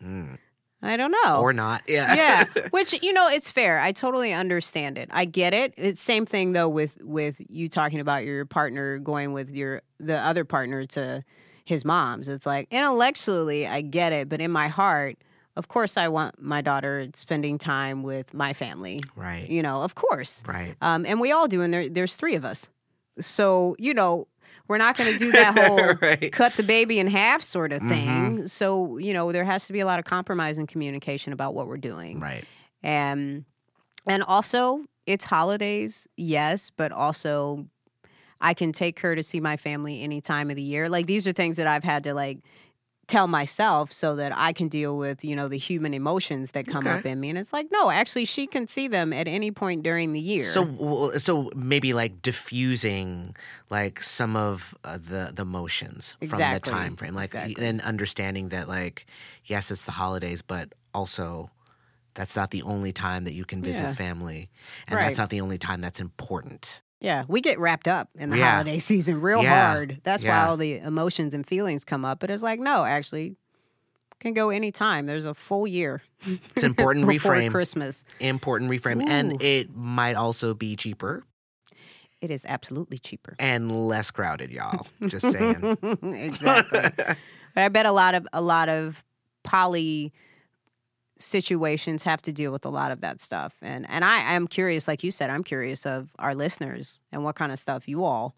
Mm. 0.02 0.38
i 0.82 0.96
don't 0.96 1.14
know. 1.24 1.40
Or 1.40 1.52
not. 1.52 1.82
Yeah. 1.86 2.14
yeah. 2.14 2.68
Which 2.70 3.02
you 3.02 3.12
know 3.12 3.28
it's 3.28 3.52
fair. 3.52 3.78
I 3.78 3.92
totally 3.92 4.32
understand 4.32 4.96
it. 4.96 5.10
I 5.12 5.26
get 5.26 5.52
it. 5.52 5.74
It's 5.76 6.00
same 6.00 6.24
thing 6.24 6.52
though 6.54 6.70
with 6.70 6.96
with 7.02 7.36
you 7.50 7.68
talking 7.68 8.00
about 8.00 8.24
your 8.24 8.46
partner 8.46 8.98
going 8.98 9.34
with 9.34 9.50
your 9.50 9.82
the 9.98 10.18
other 10.18 10.46
partner 10.46 10.86
to 10.86 11.22
his 11.66 11.84
mom's. 11.84 12.28
It's 12.28 12.46
like 12.46 12.66
intellectually 12.70 13.66
i 13.66 13.82
get 13.82 14.12
it 14.12 14.28
but 14.30 14.40
in 14.40 14.50
my 14.50 14.68
heart 14.68 15.18
of 15.56 15.68
course 15.68 15.96
i 15.96 16.06
want 16.08 16.40
my 16.40 16.60
daughter 16.60 17.08
spending 17.14 17.58
time 17.58 18.02
with 18.02 18.32
my 18.34 18.52
family 18.52 19.02
right. 19.16 19.48
you 19.50 19.62
know 19.62 19.82
of 19.82 19.94
course 19.94 20.42
Right. 20.46 20.76
um, 20.80 21.04
and 21.06 21.20
we 21.20 21.32
all 21.32 21.48
do 21.48 21.62
and 21.62 21.72
there, 21.74 21.88
there's 21.88 22.16
three 22.16 22.34
of 22.36 22.44
us 22.44 22.68
so 23.18 23.74
you 23.78 23.92
know 23.94 24.26
we're 24.68 24.78
not 24.78 24.96
going 24.96 25.12
to 25.12 25.18
do 25.18 25.32
that 25.32 25.58
whole 25.68 25.94
right. 26.00 26.30
cut 26.32 26.52
the 26.56 26.62
baby 26.62 26.98
in 27.00 27.06
half 27.08 27.42
sort 27.42 27.72
of 27.72 27.80
thing 27.82 28.08
Mm-hmm. 28.08 28.46
so 28.46 28.98
you 28.98 29.12
know 29.12 29.32
there 29.32 29.44
has 29.44 29.66
to 29.66 29.72
be 29.72 29.80
a 29.80 29.86
lot 29.86 29.98
of 29.98 30.04
compromise 30.04 30.58
and 30.58 30.68
communication 30.68 31.32
about 31.32 31.54
what 31.54 31.66
we're 31.66 31.76
doing 31.76 32.20
Right. 32.20 32.44
and 32.82 33.44
and 34.06 34.22
also 34.22 34.84
it's 35.06 35.24
holidays 35.24 36.06
yes 36.16 36.70
but 36.70 36.92
also 36.92 37.66
i 38.40 38.54
can 38.54 38.72
take 38.72 39.00
her 39.00 39.14
to 39.16 39.22
see 39.22 39.40
my 39.40 39.56
family 39.56 40.02
any 40.02 40.20
time 40.20 40.50
of 40.50 40.56
the 40.56 40.62
year 40.62 40.88
like 40.88 41.06
these 41.06 41.26
are 41.26 41.32
things 41.32 41.56
that 41.56 41.66
i've 41.66 41.84
had 41.84 42.04
to 42.04 42.14
like 42.14 42.38
tell 43.10 43.26
myself 43.26 43.92
so 43.92 44.14
that 44.16 44.32
i 44.36 44.52
can 44.52 44.68
deal 44.68 44.96
with 45.04 45.24
you 45.24 45.34
know 45.34 45.48
the 45.48 45.58
human 45.58 45.92
emotions 45.92 46.52
that 46.52 46.64
come 46.66 46.86
Okay. 46.86 46.98
up 46.98 47.04
in 47.06 47.20
me 47.20 47.28
and 47.28 47.38
it's 47.38 47.52
like 47.52 47.66
no 47.72 47.90
actually 47.90 48.24
she 48.24 48.46
can 48.46 48.68
see 48.68 48.86
them 48.88 49.12
at 49.12 49.26
any 49.26 49.50
point 49.50 49.82
during 49.82 50.12
the 50.12 50.20
year 50.20 50.44
So, 50.44 51.10
so 51.18 51.50
maybe 51.54 51.92
like 51.92 52.22
diffusing 52.22 53.34
like 53.68 54.02
some 54.02 54.36
of 54.36 54.74
uh, 54.84 54.98
the 55.12 55.32
the 55.34 55.44
motions 55.44 56.16
from 56.28 56.38
the 56.54 56.60
time 56.60 56.96
frame, 56.96 57.14
like 57.14 57.34
Exactly. 57.34 57.66
and 57.68 57.80
understanding 57.82 58.48
that 58.50 58.68
like 58.68 59.06
yes, 59.44 59.70
it's 59.70 59.84
the 59.84 59.92
holidays, 59.92 60.40
but 60.42 60.66
also 60.94 61.50
that's 62.14 62.36
not 62.36 62.50
the 62.50 62.62
only 62.62 62.92
time 62.92 63.24
that 63.24 63.34
you 63.34 63.44
can 63.44 63.62
visit 63.62 63.84
Yeah. 63.84 63.92
family, 64.04 64.50
and 64.86 64.96
Right. 64.96 65.04
that's 65.04 65.18
not 65.18 65.30
the 65.30 65.40
only 65.40 65.58
time 65.58 65.80
that's 65.80 66.00
important. 66.00 66.82
Yeah 67.00 67.24
we 67.28 67.40
get 67.40 67.58
wrapped 67.58 67.88
up 67.88 68.08
in 68.16 68.30
the 68.30 68.38
Yeah. 68.38 68.52
holiday 68.52 68.78
season 68.90 69.20
real 69.20 69.42
Yeah. 69.42 69.72
hard 69.72 70.00
that's 70.04 70.22
Yeah. 70.22 70.44
why 70.44 70.48
all 70.50 70.56
the 70.56 70.78
emotions 70.78 71.34
and 71.34 71.46
feelings 71.46 71.84
come 71.84 72.04
up 72.04 72.20
but 72.20 72.30
it's 72.30 72.42
like 72.42 72.60
no 72.60 72.84
actually 72.84 73.36
can 74.20 74.34
go 74.34 74.50
anytime 74.50 75.06
there's 75.06 75.24
a 75.24 75.34
full 75.34 75.66
year 75.66 76.02
It's 76.54 76.62
important 76.62 77.06
reframe, 77.08 77.50
christmas 77.50 78.04
important 78.20 78.70
reframe, 78.70 79.02
and 79.08 79.40
it 79.42 79.74
might 79.74 80.14
also 80.14 80.52
be 80.54 80.76
cheaper 80.76 81.24
It 82.20 82.30
is 82.30 82.44
absolutely 82.46 82.98
cheaper. 82.98 83.34
and 83.38 83.72
less 83.88 84.10
crowded, 84.10 84.50
y'all. 84.50 84.86
Just 85.06 85.32
saying. 85.32 85.78
exactly. 86.02 86.80
but 87.54 87.62
I 87.64 87.68
bet 87.70 87.86
a 87.86 87.92
lot 87.92 88.14
of 88.14 88.26
a 88.34 88.42
lot 88.42 88.68
of 88.68 89.02
poly 89.42 90.12
situations 91.20 92.02
have 92.02 92.22
to 92.22 92.32
deal 92.32 92.50
with 92.52 92.64
a 92.64 92.68
lot 92.68 92.90
of 92.90 93.00
that 93.02 93.20
stuff. 93.20 93.54
And 93.62 93.86
and 93.88 94.04
I 94.04 94.34
am 94.34 94.48
curious, 94.48 94.88
like 94.88 95.04
you 95.04 95.10
said, 95.10 95.30
I'm 95.30 95.44
curious 95.44 95.86
of 95.86 96.10
our 96.18 96.34
listeners 96.34 97.00
and 97.12 97.22
what 97.24 97.36
kind 97.36 97.52
of 97.52 97.58
stuff 97.58 97.88
you 97.88 98.04
all 98.04 98.34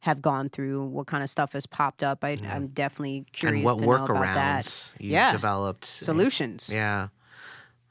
have 0.00 0.22
gone 0.22 0.48
through, 0.48 0.84
what 0.86 1.06
kind 1.06 1.22
of 1.22 1.28
stuff 1.28 1.52
has 1.52 1.66
popped 1.66 2.02
up. 2.02 2.24
I, 2.24 2.38
I'm 2.48 2.68
definitely 2.68 3.26
curious 3.32 3.56
and 3.56 3.64
what 3.64 3.78
to 3.78 3.84
know 3.84 4.04
about 4.04 4.34
that. 4.34 4.64
workarounds 4.64 4.92
you've 4.98 5.12
Yeah. 5.12 5.32
developed. 5.32 5.84
Solutions. 5.84 6.70
Yeah. 6.72 7.08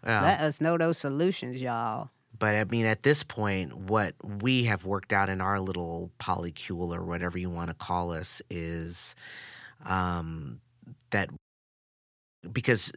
Yeah. 0.03 0.21
Let 0.23 0.39
us 0.41 0.59
know 0.61 0.77
those 0.77 0.97
solutions, 0.97 1.61
y'all. 1.61 2.09
But 2.37 2.55
I 2.55 2.63
mean, 2.63 2.85
at 2.85 3.03
this 3.03 3.21
point, 3.23 3.75
what 3.75 4.15
we 4.23 4.63
have 4.63 4.85
worked 4.85 5.11
out 5.11 5.29
in 5.29 5.41
our 5.41 5.59
little 5.59 6.09
polycule 6.19 6.95
or 6.95 7.03
whatever 7.03 7.37
you 7.37 7.49
want 7.49 7.67
to 7.69 7.73
call 7.73 8.11
us 8.11 8.41
is 8.49 9.13
um, 9.85 10.61
that 11.11 11.29
because 12.51 12.93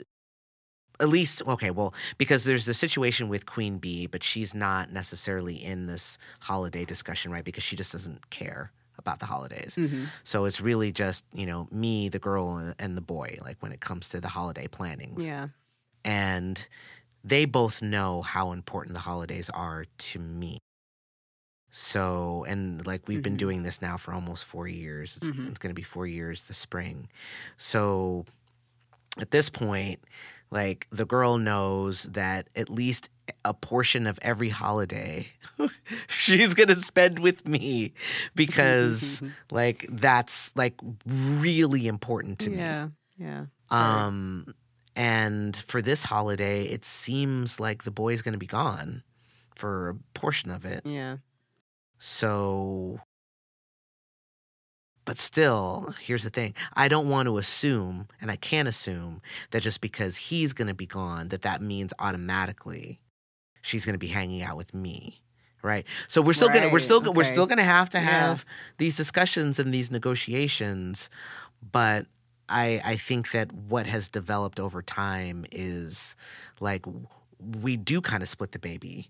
at 1.02 1.08
least, 1.08 1.42
okay, 1.46 1.70
well, 1.70 1.92
because 2.16 2.44
there's 2.44 2.64
the 2.64 2.74
situation 2.74 3.28
with 3.28 3.44
Queen 3.44 3.78
Bee, 3.78 4.06
but 4.06 4.22
she's 4.22 4.54
not 4.54 4.92
necessarily 4.92 5.56
in 5.62 5.86
this 5.86 6.16
holiday 6.40 6.84
discussion, 6.84 7.32
right? 7.32 7.44
Because 7.44 7.64
she 7.64 7.76
just 7.76 7.92
doesn't 7.92 8.30
care 8.30 8.70
about 8.98 9.18
the 9.18 9.26
holidays. 9.26 9.74
Mm-hmm. 9.76 10.04
So 10.22 10.44
it's 10.44 10.60
really 10.60 10.92
just, 10.92 11.24
you 11.34 11.44
know, 11.46 11.66
me, 11.72 12.08
the 12.08 12.18
girl, 12.20 12.72
and- 12.78 12.96
the 12.96 13.00
boy, 13.00 13.38
like 13.42 13.56
when 13.60 13.72
it 13.72 13.80
comes 13.80 14.08
to 14.10 14.20
the 14.20 14.28
holiday 14.28 14.68
plannings 14.68 15.26
Yeah. 15.26 15.48
and 16.04 16.64
they 17.24 17.44
both 17.46 17.82
know 17.82 18.22
how 18.22 18.52
important 18.52 18.94
the 18.94 19.00
holidays 19.00 19.50
are 19.50 19.86
to 19.98 20.18
me. 20.18 20.58
So, 21.70 22.44
and 22.46 22.86
like 22.86 23.08
we've 23.08 23.22
been 23.22 23.34
Mhm. 23.34 23.38
doing 23.38 23.62
this 23.62 23.80
now 23.80 23.96
for 23.96 24.12
almost 24.12 24.44
four 24.44 24.68
years. 24.68 25.16
It's, 25.16 25.28
Mhm. 25.28 25.48
it's 25.50 25.58
going 25.58 25.70
to 25.70 25.74
be 25.74 25.82
four 25.82 26.06
years 26.06 26.42
this 26.42 26.58
spring. 26.58 27.08
So, 27.56 28.24
at 29.18 29.30
this 29.30 29.48
point, 29.50 30.00
like 30.52 30.86
the 30.90 31.06
girl 31.06 31.38
knows 31.38 32.04
that 32.04 32.48
at 32.54 32.70
least 32.70 33.08
a 33.44 33.54
portion 33.54 34.06
of 34.06 34.18
every 34.20 34.50
holiday 34.50 35.26
she's 36.08 36.54
gonna 36.54 36.76
spend 36.76 37.18
with 37.18 37.48
me 37.48 37.94
because 38.34 39.22
like 39.50 39.86
that's 39.90 40.54
like 40.54 40.74
really 41.06 41.86
important 41.86 42.38
to 42.40 42.50
yeah, 42.50 42.56
me. 42.56 42.90
Yeah. 43.16 43.44
Yeah. 43.70 44.04
Um 44.06 44.54
and 44.94 45.56
for 45.56 45.80
this 45.80 46.04
holiday 46.04 46.64
it 46.64 46.84
seems 46.84 47.58
like 47.58 47.84
the 47.84 47.90
boy's 47.90 48.22
gonna 48.22 48.38
be 48.38 48.46
gone 48.46 49.02
for 49.54 49.88
a 49.88 49.94
portion 50.14 50.50
of 50.50 50.64
it. 50.66 50.84
Yeah. 50.84 51.16
So 51.98 53.00
but 55.04 55.18
still, 55.18 55.94
here's 56.00 56.22
the 56.24 56.30
thing. 56.30 56.54
I 56.74 56.88
don't 56.88 57.08
want 57.08 57.26
to 57.26 57.38
assume, 57.38 58.08
and 58.20 58.30
I 58.30 58.36
can't 58.36 58.68
assume, 58.68 59.20
that 59.50 59.62
just 59.62 59.80
because 59.80 60.16
he's 60.16 60.52
going 60.52 60.68
to 60.68 60.74
be 60.74 60.86
gone, 60.86 61.28
that 61.28 61.42
that 61.42 61.60
means 61.62 61.92
automatically 61.98 63.00
she's 63.62 63.84
going 63.84 63.94
to 63.94 63.98
be 63.98 64.08
hanging 64.08 64.42
out 64.42 64.56
with 64.56 64.74
me. 64.74 65.20
Right. 65.62 65.86
So 66.08 66.20
we're 66.22 66.32
still 66.32 66.48
Right, 66.48 66.60
gonna 66.62 66.72
we're 66.72 66.80
still 66.80 67.00
we're 67.12 67.22
still 67.22 67.46
gonna 67.46 67.62
have 67.62 67.88
to 67.90 67.98
Yeah. 67.98 68.04
have 68.04 68.44
these 68.78 68.96
discussions 68.96 69.60
and 69.60 69.72
these 69.72 69.92
negotiations, 69.92 71.08
but 71.70 72.06
I 72.48 72.80
I 72.84 72.96
think 72.96 73.30
that 73.30 73.52
what 73.52 73.86
has 73.86 74.08
developed 74.08 74.58
over 74.58 74.82
time 74.82 75.44
is 75.52 76.16
like 76.58 76.84
we 77.38 77.76
do 77.76 78.00
kind 78.00 78.24
of 78.24 78.28
split 78.28 78.50
the 78.50 78.58
baby 78.58 79.08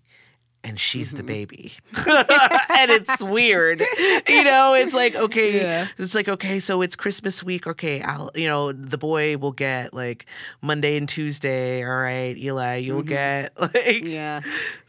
and 0.63 0.79
she's 0.79 1.11
the 1.11 1.17
Mm-hmm. 1.17 1.27
baby. 1.27 1.73
and 1.97 2.91
it's 2.91 3.21
weird. 3.21 3.81
You 4.27 4.43
know, 4.43 4.73
it's 4.75 4.93
like, 4.93 5.15
okay, 5.15 5.61
Yeah. 5.61 5.87
it's 5.97 6.15
like, 6.15 6.27
okay, 6.29 6.59
so 6.59 6.81
it's 6.81 6.95
Christmas 6.95 7.43
week. 7.43 7.67
Okay, 7.67 8.01
I'll, 8.01 8.29
you 8.35 8.47
know, 8.47 8.71
the 8.71 8.97
boy 8.97 9.37
will 9.37 9.51
get 9.51 9.93
like 9.93 10.25
Monday 10.61 10.95
and 10.97 11.07
Tuesday. 11.09 11.83
All 11.85 11.97
right, 11.97 12.37
Eli, 12.37 12.77
you'll 12.77 13.03
get 13.03 13.51
like 13.59 13.71
Mm-hmm. 13.73 14.07
Yeah. 14.07 14.41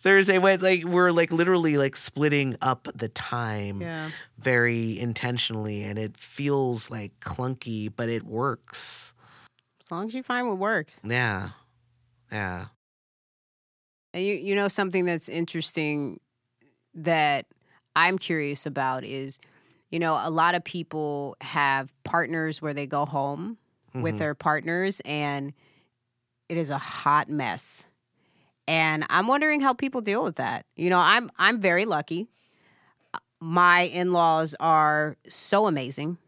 Thursday. 0.03 0.39
What, 0.39 0.63
like, 0.63 0.85
we're 0.85 1.11
like 1.11 1.33
literally 1.33 1.77
like 1.79 1.97
splitting 1.97 2.57
up 2.63 2.89
the 2.95 3.09
time 3.09 3.81
Yeah. 3.81 4.11
very 4.39 4.99
intentionally. 4.99 5.83
And 5.83 5.99
it 5.99 6.17
feels 6.17 6.91
like 6.91 7.13
clunky, 7.21 7.91
but 7.95 8.09
it 8.09 8.23
works. 8.25 9.13
As 9.87 9.91
long 9.91 10.07
as 10.07 10.15
you 10.15 10.23
find 10.23 10.47
what 10.49 10.59
works. 10.59 11.01
Yeah. 11.05 11.51
Yeah. 12.33 12.67
And 14.15 14.25
you 14.25 14.35
you 14.35 14.55
know 14.55 14.69
something 14.69 15.05
that's 15.05 15.29
interesting 15.29 16.21
that 16.95 17.47
I'm 17.97 18.17
curious 18.17 18.65
about 18.65 19.05
is, 19.05 19.41
you 19.91 19.99
know, 19.99 20.15
a 20.23 20.31
lot 20.31 20.55
of 20.55 20.63
people 20.65 21.37
have 21.41 21.93
partners 22.05 22.63
where 22.63 22.73
they 22.73 22.87
go 22.87 23.05
home 23.05 23.59
with 23.93 24.15
Mhm. 24.15 24.19
their 24.19 24.35
partners 24.35 25.01
and 25.05 25.53
it 26.49 26.57
is 26.57 26.71
a 26.71 26.79
hot 26.79 27.29
mess. 27.29 27.87
And 28.69 29.05
I'm 29.11 29.27
wondering 29.27 29.61
how 29.61 29.75
people 29.75 30.01
deal 30.01 30.23
with 30.23 30.37
that. 30.37 30.65
You 30.77 30.91
know, 30.91 30.99
I'm 31.01 31.31
I'm 31.39 31.61
very 31.61 31.85
lucky. 31.85 32.29
My 33.41 33.83
in-laws 33.83 34.55
are 34.61 35.17
so 35.29 35.67
amazing. 35.67 36.19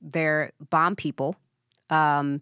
They're 0.00 0.52
bomb 0.70 0.96
people. 0.96 1.36
Um 1.90 2.40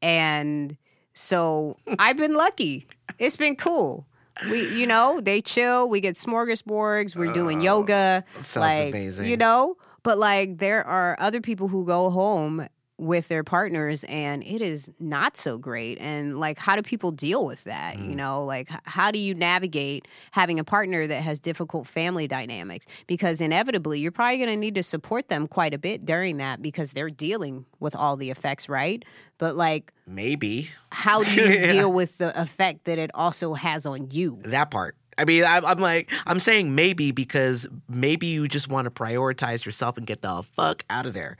and 0.00 0.76
so 1.12 1.76
I've 1.98 2.16
been 2.16 2.34
lucky. 2.34 2.86
It's 3.18 3.36
been 3.36 3.56
cool. 3.56 4.06
We, 4.50 4.68
you 4.78 4.86
know, 4.86 5.20
they 5.20 5.40
chill. 5.40 5.88
We 5.88 6.00
get 6.00 6.16
smorgasbords. 6.16 7.16
We're 7.16 7.32
doing 7.32 7.58
Oh, 7.60 7.64
yoga. 7.64 8.24
Sounds 8.36 8.56
like, 8.56 8.88
amazing. 8.90 9.26
You 9.26 9.36
know, 9.36 9.76
but 10.02 10.18
like 10.18 10.58
there 10.58 10.84
are 10.86 11.16
other 11.18 11.40
people 11.40 11.68
who 11.68 11.84
go 11.84 12.10
home 12.10 12.68
with 12.98 13.28
their 13.28 13.44
partners 13.44 14.04
and 14.08 14.42
it 14.42 14.60
is 14.60 14.90
not 14.98 15.36
so 15.36 15.56
great. 15.56 15.98
And 16.00 16.40
like, 16.40 16.58
how 16.58 16.74
do 16.74 16.82
people 16.82 17.12
deal 17.12 17.46
with 17.46 17.62
that? 17.64 17.96
You 17.98 18.10
Mm. 18.10 18.16
know, 18.16 18.44
like, 18.44 18.68
how 18.82 19.10
do 19.12 19.20
you 19.20 19.34
navigate 19.34 20.08
having 20.32 20.58
a 20.58 20.64
partner 20.64 21.06
that 21.06 21.22
has 21.22 21.38
difficult 21.38 21.86
family 21.86 22.26
dynamics? 22.26 22.86
Because 23.06 23.40
inevitably, 23.40 24.00
you're 24.00 24.10
probably 24.10 24.38
going 24.38 24.50
to 24.50 24.56
need 24.56 24.74
to 24.74 24.82
support 24.82 25.28
them 25.28 25.46
quite 25.46 25.72
a 25.74 25.78
bit 25.78 26.04
during 26.04 26.38
that 26.38 26.60
because 26.60 26.92
they're 26.92 27.08
dealing 27.10 27.64
with 27.78 27.94
all 27.94 28.16
the 28.16 28.30
effects, 28.30 28.68
right? 28.68 29.04
But 29.38 29.56
like, 29.56 29.92
Maybe. 30.06 30.68
how 30.90 31.22
do 31.22 31.32
you 31.32 31.48
Yeah. 31.48 31.72
deal 31.72 31.92
with 31.92 32.18
the 32.18 32.38
effect 32.40 32.84
that 32.86 32.98
it 32.98 33.12
also 33.14 33.54
has 33.54 33.86
on 33.86 34.10
you? 34.10 34.40
that 34.44 34.72
part. 34.72 34.96
I 35.18 35.24
mean, 35.24 35.44
I'm, 35.44 35.64
I'm 35.64 35.78
like, 35.78 36.10
I'm 36.26 36.40
saying 36.40 36.74
maybe 36.74 37.10
because 37.10 37.66
maybe 37.88 38.28
you 38.28 38.46
just 38.48 38.68
want 38.68 38.86
to 38.86 38.90
prioritize 38.90 39.66
yourself 39.66 39.98
and 39.98 40.06
get 40.06 40.22
the 40.22 40.42
fuck 40.42 40.84
out 40.88 41.06
of 41.06 41.12
there. 41.12 41.36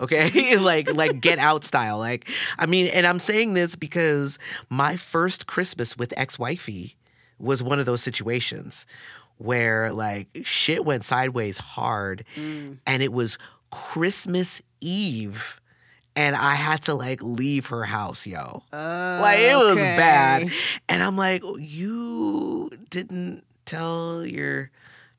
Okay. 0.00 0.56
like, 0.58 0.92
like 0.92 1.20
get 1.20 1.38
out 1.38 1.64
style. 1.64 1.98
Like, 1.98 2.28
I 2.58 2.66
mean, 2.66 2.88
and 2.88 3.06
I'm 3.06 3.20
saying 3.20 3.54
this 3.54 3.76
because 3.76 4.38
my 4.68 4.96
first 4.96 5.46
Christmas 5.46 5.96
with 5.96 6.12
ex 6.16 6.38
wifey 6.38 6.96
was 7.38 7.62
one 7.62 7.78
of 7.78 7.86
those 7.86 8.02
situations 8.02 8.84
where 9.38 9.90
like 9.92 10.28
shit 10.42 10.84
went 10.84 11.04
sideways 11.04 11.56
hard 11.56 12.24
mm. 12.36 12.76
and 12.86 13.02
it 13.02 13.12
was 13.12 13.38
Christmas 13.70 14.60
Eve. 14.80 15.59
And 16.20 16.36
I 16.36 16.54
had 16.54 16.82
to 16.82 16.92
like 16.94 17.22
leave 17.22 17.66
her 17.66 17.84
house, 17.84 18.26
yo. 18.26 18.62
Like 18.72 19.38
it 19.38 19.56
was 19.56 19.78
bad. 19.78 20.50
And 20.86 21.02
I'm 21.02 21.16
like, 21.16 21.42
you 21.58 22.70
didn't 22.90 23.42
tell 23.64 24.26
your 24.26 24.70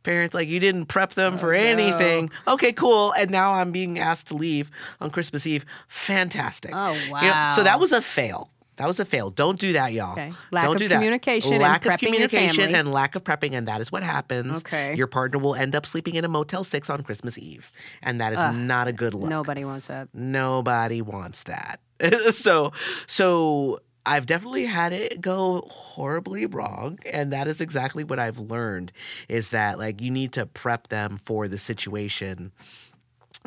parents, 0.04 0.36
like 0.36 0.48
you 0.48 0.60
didn't 0.60 0.86
prep 0.86 1.16
them 1.16 1.40
for 1.40 1.56
Oh, 1.56 1.58
no. 1.58 1.64
anything. 1.64 2.30
Okay, 2.48 2.72
cool. 2.72 3.14
And 3.14 3.32
now 3.32 3.54
I'm 3.54 3.72
being 3.72 3.98
asked 3.98 4.28
to 4.28 4.36
leave 4.36 4.70
on 5.00 5.10
Christmas 5.10 5.48
Eve. 5.48 5.66
Fantastic. 5.88 6.72
Oh, 6.72 6.94
You 6.94 7.10
know, 7.30 7.52
so 7.56 7.64
that 7.64 7.80
was 7.80 7.92
a 7.92 8.02
fail. 8.02 8.51
That 8.78 8.88
was 8.88 9.00
a 9.00 9.06
fail. 9.06 9.30
Don't 9.30 9.60
do 9.60 9.74
that, 9.74 9.94
y'all. 9.94 10.14
Okay. 10.14 10.32
Lack 10.52 10.64
Don't 10.64 10.76
of 10.76 10.80
do 10.80 10.88
that. 10.88 10.96
communication 10.96 11.54
and 11.54 11.62
lack 11.62 11.86
of 11.86 11.92
prepping 11.92 12.18
your 12.18 12.28
communication 12.30 12.74
and 12.76 12.92
lack 12.92 13.16
of 13.16 13.24
prepping, 13.24 13.54
and 13.54 13.68
that 13.68 13.82
is 13.82 13.92
what 13.92 14.02
happens. 14.02 14.60
Okay. 14.60 14.96
Your 14.96 15.08
partner 15.08 15.40
will 15.40 15.56
end 15.56 15.76
up 15.76 15.86
sleeping 15.86 16.16
in 16.16 16.26
a 16.26 16.30
Motel 16.30 16.64
Six 16.64 16.90
on 16.90 17.04
Christmas 17.04 17.38
Eve, 17.38 17.72
and 18.02 18.20
that 18.22 18.34
is 18.34 18.56
not 18.56 18.88
a 18.88 18.94
good 18.94 19.14
look. 19.14 19.30
Nobody 19.30 19.66
wants 19.66 19.88
that. 19.88 20.08
Nobody 20.14 21.02
wants 21.02 21.44
that. 21.44 21.80
so 22.32 22.72
so 23.08 23.80
I've 24.06 24.26
definitely 24.26 24.66
had 24.66 24.94
it 24.94 25.22
go 25.22 25.68
horribly 25.70 26.46
wrong 26.46 26.98
and 27.12 27.32
that 27.34 27.48
is 27.48 27.62
exactly 27.62 28.04
what 28.04 28.18
I've 28.18 28.40
learned 28.40 28.92
is 29.30 29.50
that 29.50 29.78
like 29.78 30.02
you 30.02 30.10
need 30.10 30.34
to 30.34 30.46
prep 30.46 30.88
them 30.88 31.20
for 31.24 31.48
the 31.48 31.58
situation 31.58 32.52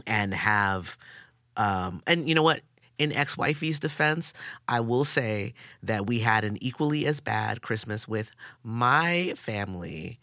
and 0.06 0.32
have 0.32 0.96
um 1.56 2.02
and 2.06 2.28
you 2.28 2.34
know 2.34 2.42
what 2.42 2.60
in 2.98 3.12
ex-wifey's 3.12 3.78
defense, 3.78 4.32
I 4.68 4.80
will 4.80 5.04
say 5.04 5.54
that 5.82 6.06
we 6.06 6.20
had 6.20 6.44
an 6.44 6.58
equally 6.62 7.06
as 7.06 7.20
bad 7.20 7.62
Christmas 7.62 8.06
with 8.06 8.30
my 8.62 9.34
family 9.36 10.18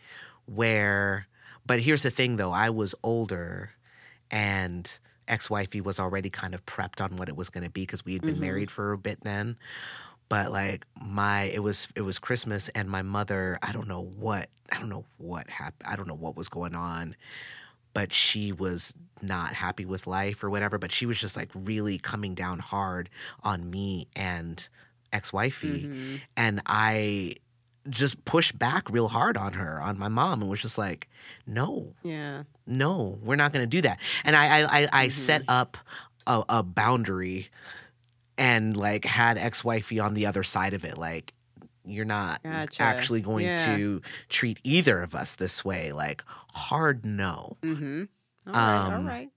where 0.45 1.27
but 1.65 1.79
here's 1.79 2.03
the 2.03 2.09
thing 2.09 2.37
though, 2.37 2.51
I 2.51 2.69
was 2.69 2.95
older 3.03 3.71
and 4.29 4.99
ex-wifey 5.27 5.81
was 5.81 5.99
already 5.99 6.29
kind 6.29 6.53
of 6.53 6.65
prepped 6.65 7.01
on 7.01 7.15
what 7.15 7.29
it 7.29 7.35
was 7.35 7.49
going 7.49 7.63
to 7.63 7.69
be 7.69 7.81
because 7.81 8.03
we 8.03 8.13
had 8.13 8.21
been 8.21 8.31
mm-hmm. 8.31 8.41
married 8.41 8.71
for 8.71 8.91
a 8.91 8.97
bit 8.97 9.19
then. 9.21 9.57
But 10.27 10.51
like 10.51 10.85
my 10.99 11.43
it 11.43 11.61
was 11.61 11.89
it 11.95 12.01
was 12.01 12.17
christmas 12.17 12.69
and 12.69 12.89
my 12.89 13.01
mother 13.01 13.59
i 13.61 13.73
don't 13.73 13.89
know 13.89 13.99
what 13.99 14.47
i 14.71 14.79
don't 14.79 14.87
know 14.87 15.03
what 15.17 15.49
happened 15.49 15.89
i 15.89 15.97
don't 15.97 16.07
know 16.07 16.15
what 16.15 16.37
was 16.37 16.47
going 16.47 16.73
on 16.73 17.17
but 17.93 18.11
she 18.13 18.51
was 18.51 18.93
not 19.21 19.53
happy 19.53 19.85
with 19.85 20.07
life 20.07 20.43
or 20.43 20.49
whatever 20.49 20.77
but 20.77 20.91
she 20.91 21.05
was 21.05 21.19
just 21.19 21.35
like 21.37 21.49
really 21.53 21.97
coming 21.97 22.33
down 22.33 22.59
hard 22.59 23.09
on 23.43 23.69
me 23.69 24.07
and 24.15 24.67
ex-wifey 25.13 25.89
and 26.35 26.61
i 26.65 27.33
just 27.89 28.23
pushed 28.25 28.57
back 28.57 28.89
real 28.89 29.07
hard 29.09 29.37
on 29.37 29.53
her 29.53 29.81
on 29.81 29.97
my 29.97 30.07
mom 30.07 30.41
and 30.41 30.49
was 30.49 30.61
just 30.61 30.77
like 30.77 31.07
no 31.45 31.93
Yeah. 32.03 32.43
no, 32.65 33.19
we're 33.21 33.35
not 33.35 33.51
going 33.53 33.63
to 33.63 33.67
do 33.67 33.81
that. 33.81 33.99
And 34.23 34.35
I, 34.35 34.61
I, 34.61 34.81
I, 34.83 34.87
I 34.93 35.07
set 35.09 35.41
Mm-hmm. 35.41 35.49
up 35.51 35.77
a, 36.27 36.43
a 36.47 36.63
boundary 36.63 37.49
and 38.37 38.77
like 38.77 39.03
had 39.05 39.37
ex 39.37 39.63
wifey 39.63 39.99
on 39.99 40.13
the 40.13 40.25
other 40.27 40.43
side 40.43 40.73
of 40.73 40.85
it. 40.85 40.97
Like, 40.97 41.33
you're 41.85 42.05
not 42.05 42.43
Gotcha. 42.43 42.83
actually 42.83 43.21
going 43.21 43.45
Yeah. 43.45 43.65
to 43.75 44.01
treat 44.29 44.59
either 44.63 45.01
of 45.01 45.15
us 45.15 45.35
this 45.35 45.63
way. 45.65 45.91
Like, 45.91 46.23
hard 46.53 47.05
no. 47.05 47.57
Mm-hmm. 47.63 48.03
All 48.47 48.53
right. 48.53 48.85
all 48.85 48.91
Um, 48.93 49.07
right. 49.07 49.29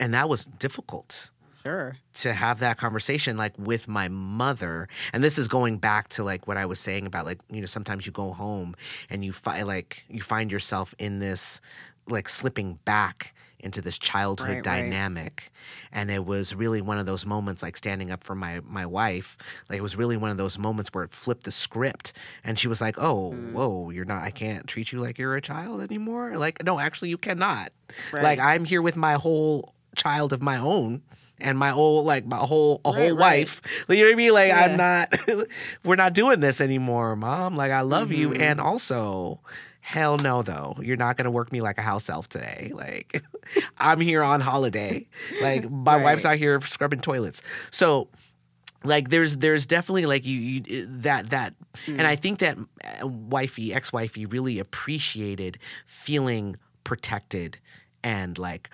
And 0.00 0.12
that 0.14 0.28
was 0.28 0.44
difficult 0.46 1.30
Sure. 1.62 1.96
to 2.14 2.34
have 2.34 2.58
that 2.60 2.76
conversation 2.76 3.36
like 3.38 3.54
with 3.58 3.88
my 3.88 4.08
mother 4.08 4.86
and 5.14 5.24
this 5.24 5.38
is 5.38 5.48
going 5.48 5.78
back 5.78 6.08
to 6.10 6.22
like 6.22 6.46
what 6.46 6.58
i 6.58 6.66
was 6.66 6.78
saying 6.78 7.06
about 7.06 7.24
like 7.24 7.38
you 7.48 7.58
know 7.60 7.66
sometimes 7.66 8.04
you 8.04 8.12
go 8.12 8.34
home 8.34 8.74
and 9.08 9.24
you 9.24 9.32
find 9.32 9.66
like 9.66 10.04
you 10.10 10.20
find 10.20 10.52
yourself 10.52 10.94
in 10.98 11.20
this 11.20 11.62
like 12.06 12.28
slipping 12.28 12.78
back 12.84 13.34
into 13.64 13.80
this 13.80 13.98
childhood 13.98 14.48
Right, 14.48 14.54
right. 14.56 14.64
dynamic 14.64 15.50
and 15.90 16.10
it 16.10 16.24
was 16.24 16.54
really 16.54 16.80
one 16.82 16.98
of 16.98 17.06
those 17.06 17.24
moments 17.24 17.62
like 17.62 17.76
standing 17.76 18.10
up 18.10 18.22
for 18.22 18.34
my 18.34 18.60
my 18.66 18.84
wife 18.86 19.36
like 19.68 19.78
it 19.78 19.82
was 19.82 19.96
really 19.96 20.16
one 20.16 20.30
of 20.30 20.36
those 20.36 20.58
moments 20.58 20.90
where 20.92 21.02
it 21.04 21.12
flipped 21.12 21.44
the 21.44 21.50
script 21.52 22.12
and 22.44 22.58
she 22.58 22.68
was 22.68 22.80
like 22.80 22.96
oh 22.98 23.32
Mm. 23.34 23.52
whoa 23.52 23.90
you're 23.90 24.04
not 24.04 24.22
i 24.22 24.30
can't 24.30 24.66
treat 24.68 24.92
you 24.92 25.00
like 25.00 25.18
you're 25.18 25.34
a 25.36 25.40
child 25.40 25.80
anymore 25.80 26.36
like 26.36 26.62
no 26.64 26.78
actually 26.78 27.08
you 27.08 27.18
cannot 27.18 27.72
Right. 28.12 28.22
like 28.22 28.38
i'm 28.38 28.64
here 28.64 28.82
with 28.82 28.96
my 28.96 29.14
whole 29.14 29.74
child 29.96 30.32
of 30.32 30.42
my 30.42 30.58
own 30.58 31.02
and 31.40 31.58
my 31.58 31.70
whole 31.70 32.04
like 32.04 32.26
my 32.26 32.36
whole 32.36 32.80
a 32.84 32.90
Right, 32.90 32.96
whole 32.98 33.16
right. 33.16 33.38
wife. 33.48 33.62
You 33.88 33.96
know 33.96 34.04
what 34.06 34.12
I 34.12 34.14
mean? 34.14 34.32
Like 34.32 34.52
I'm 34.52 34.76
not. 34.76 35.12
we're 35.84 35.96
not 35.96 36.12
doing 36.14 36.38
this 36.40 36.60
anymore, 36.60 37.16
mom. 37.16 37.56
Like 37.56 37.72
I 37.72 37.80
love 37.80 38.12
you, 38.12 38.30
Mm-hmm. 38.30 38.40
and 38.42 38.60
also. 38.60 39.40
Hell 39.86 40.16
no, 40.16 40.40
though. 40.42 40.78
You're 40.80 40.96
not 40.96 41.18
gonna 41.18 41.30
work 41.30 41.52
me 41.52 41.60
like 41.60 41.76
a 41.76 41.82
house 41.82 42.08
elf 42.08 42.26
today. 42.28 42.72
Like, 42.74 43.22
I'm 43.78 44.00
here 44.00 44.22
on 44.22 44.40
holiday. 44.40 45.06
Like, 45.42 45.70
my 45.70 45.96
Right. 45.96 46.02
wife's 46.04 46.24
out 46.24 46.36
here 46.38 46.58
scrubbing 46.62 47.00
toilets. 47.00 47.42
So, 47.70 48.08
like 48.82 49.10
there's 49.10 49.36
there's 49.36 49.66
definitely 49.66 50.06
like 50.06 50.24
you, 50.24 50.38
you 50.40 50.86
that 50.86 51.30
that 51.30 51.54
Hmm. 51.86 51.98
and 51.98 52.06
i 52.06 52.14
think 52.16 52.38
that 52.40 52.56
uh, 53.02 53.06
wifey 53.06 53.72
ex-wifey 53.74 54.26
really 54.26 54.58
appreciated 54.58 55.58
feeling 55.86 56.56
protected 56.84 57.58
and 58.02 58.38
like 58.38 58.68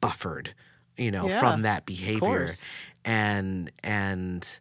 buffered 0.00 0.54
you 0.96 1.10
know 1.10 1.28
Yeah, 1.28 1.40
from 1.40 1.62
that 1.62 1.84
behavior 1.86 2.50
and 3.04 3.70
and 3.82 4.60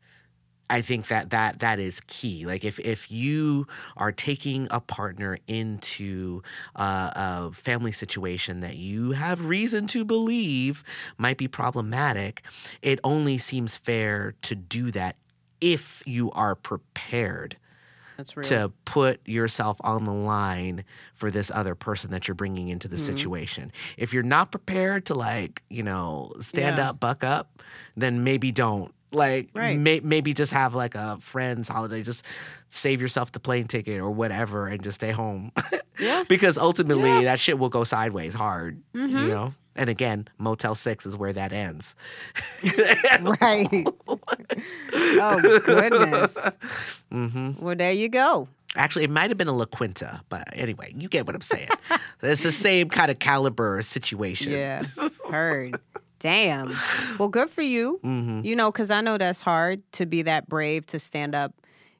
I 0.69 0.81
think 0.81 1.07
that 1.07 1.29
that 1.31 1.59
that 1.59 1.79
is 1.79 2.01
key. 2.07 2.45
Like 2.45 2.63
if 2.63 2.79
if 2.79 3.11
you 3.11 3.67
are 3.97 4.11
taking 4.11 4.67
a 4.71 4.79
partner 4.79 5.37
into 5.47 6.41
uh, 6.75 7.11
a 7.15 7.51
family 7.53 7.91
situation 7.91 8.61
that 8.61 8.77
you 8.77 9.11
have 9.11 9.45
reason 9.45 9.87
to 9.87 10.03
believe 10.05 10.83
might 11.17 11.37
be 11.37 11.47
problematic, 11.47 12.41
it 12.81 12.99
only 13.03 13.37
seems 13.37 13.77
fair 13.77 14.33
to 14.43 14.55
do 14.55 14.89
that 14.91 15.17
if 15.61 16.01
you 16.05 16.31
are 16.31 16.55
prepared 16.55 17.57
to 18.43 18.71
put 18.85 19.25
yourself 19.27 19.77
on 19.81 20.03
the 20.03 20.11
line 20.13 20.83
for 21.13 21.31
this 21.31 21.49
other 21.51 21.75
person 21.75 22.11
that 22.11 22.27
you're 22.27 22.35
bringing 22.35 22.67
into 22.69 22.87
the 22.87 22.97
Mm-hmm. 22.97 23.05
situation. 23.05 23.71
If 23.97 24.13
you're 24.13 24.23
not 24.23 24.51
prepared 24.51 25.05
to 25.07 25.13
like, 25.13 25.63
you 25.69 25.83
know, 25.83 26.33
stand 26.39 26.77
Yeah. 26.77 26.89
up, 26.89 26.99
buck 26.99 27.23
up, 27.23 27.61
then 27.95 28.23
maybe 28.23 28.51
don't. 28.51 28.93
Like 29.13 29.49
Right. 29.53 29.77
may, 29.79 29.99
maybe 30.01 30.33
just 30.33 30.51
have 30.53 30.73
like 30.75 30.95
a 30.95 31.17
friend's 31.21 31.67
holiday, 31.67 32.01
just 32.03 32.25
save 32.69 33.01
yourself 33.01 33.31
the 33.31 33.39
plane 33.39 33.67
ticket 33.67 33.99
or 33.99 34.09
whatever 34.11 34.67
and 34.67 34.83
just 34.83 34.95
stay 34.95 35.11
home. 35.11 35.51
Yeah. 35.99 36.23
because 36.27 36.57
ultimately 36.57 37.25
that 37.25 37.39
shit 37.39 37.59
will 37.59 37.69
go 37.69 37.83
sideways 37.83 38.33
hard, 38.33 38.81
Mm-hmm. 38.95 39.15
you 39.17 39.27
know? 39.27 39.53
And 39.75 39.89
again, 39.89 40.27
Motel 40.39 40.73
6 40.75 41.05
is 41.05 41.15
where 41.15 41.31
that 41.33 41.53
ends. 41.53 41.95
right. 43.21 43.87
oh 44.93 45.59
goodness. 45.63 46.57
Mm-hmm. 47.11 47.63
Well, 47.63 47.75
there 47.75 47.91
you 47.91 48.09
go. 48.09 48.47
Actually, 48.75 49.03
it 49.05 49.11
might 49.11 49.29
have 49.29 49.37
been 49.37 49.47
a 49.47 49.53
La 49.55 49.65
Quinta, 49.65 50.21
but 50.29 50.47
anyway, 50.53 50.93
you 50.97 51.07
get 51.07 51.27
what 51.27 51.35
I'm 51.35 51.41
saying. 51.41 51.69
it's 52.23 52.41
the 52.43 52.51
same 52.51 52.89
kind 52.89 53.11
of 53.11 53.19
caliber 53.19 53.81
situation. 53.83 54.51
Yeah. 54.51 54.81
Heard. 55.29 55.79
Damn. 56.23 56.71
Well, 57.19 57.27
good 57.27 57.49
for 57.49 57.61
you. 57.61 57.99
hmm 58.01 58.39
You 58.43 58.55
know, 58.55 58.71
because 58.71 58.89
I 58.89 59.01
know 59.01 59.17
that's 59.17 59.41
hard 59.41 59.83
to 59.93 60.05
be 60.05 60.21
that 60.23 60.47
brave 60.47 60.85
to 60.87 60.97
stand 60.99 61.35
up, 61.35 61.53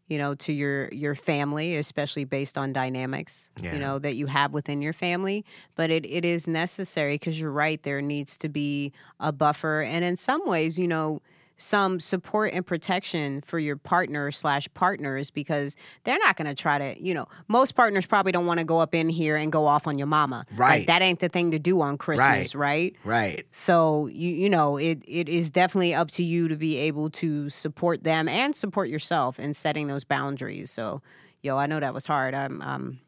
you 0.08 0.18
know, 0.18 0.34
to 0.36 0.54
your 0.54 0.88
your 0.94 1.14
family, 1.14 1.76
especially 1.76 2.24
based 2.24 2.58
on 2.58 2.72
dynamics, 2.72 3.50
Yeah. 3.62 3.74
you 3.74 3.80
know, 3.80 4.00
that 4.00 4.16
you 4.16 4.28
have 4.28 4.54
within 4.54 4.82
your 4.82 4.94
family. 4.94 5.44
But 5.76 5.92
it, 5.92 6.06
it 6.06 6.24
is 6.24 6.48
necessary 6.48 7.16
because 7.16 7.38
you're 7.38 7.52
right. 7.52 7.84
There 7.84 8.02
needs 8.02 8.38
to 8.38 8.50
be 8.50 8.94
a 9.20 9.34
buffer, 9.34 9.82
and 9.82 10.06
in 10.06 10.16
some 10.16 10.48
ways, 10.48 10.80
you 10.80 10.88
know, 10.88 11.22
some 11.58 12.00
support 12.00 12.52
and 12.54 12.66
protection 12.66 13.42
for 13.42 13.58
your 13.60 13.78
partner 13.78 14.32
slash 14.32 14.68
partners 14.74 15.30
because 15.30 15.76
they're 16.04 16.18
not 16.20 16.36
going 16.36 16.48
to 16.48 16.56
try 16.56 16.78
to, 16.78 17.02
you 17.02 17.14
know, 17.14 17.28
most 17.48 17.74
partners 17.76 18.06
probably 18.06 18.32
don't 18.32 18.46
want 18.46 18.58
to 18.60 18.66
go 18.66 18.80
up 18.80 18.94
in 18.94 19.08
here 19.08 19.38
and 19.38 19.52
go 19.52 19.66
off 19.68 19.88
on 19.88 19.98
your 19.98 20.08
mama. 20.08 20.46
Like, 20.52 20.60
Right. 20.60 20.88
that 20.88 21.02
ain't 21.02 21.20
the 21.20 21.30
thing 21.30 21.52
to 21.52 21.60
do 21.60 21.80
on 21.82 21.98
Christmas, 21.98 22.54
right? 22.56 22.96
Right. 23.04 23.46
So 23.52 24.08
you 24.08 24.30
you 24.32 24.50
know 24.50 24.78
it 24.78 25.04
it 25.08 25.30
is 25.30 25.50
definitely 25.50 25.94
up 25.94 26.12
to 26.12 26.24
you 26.24 26.48
to 26.48 26.56
be 26.58 26.78
able 26.78 27.10
to 27.12 27.50
support 27.50 28.04
them 28.04 28.28
and 28.28 28.56
support 28.56 28.90
yourself 28.90 29.40
in 29.40 29.54
setting 29.54 29.88
those 29.88 30.04
boundaries. 30.04 30.70
So 30.72 31.02
yo, 31.42 31.58
I 31.58 31.66
know 31.68 31.80
that 31.80 31.94
was 31.94 32.06
hard. 32.06 32.34
I'm 32.34 32.62
um 32.62 33.00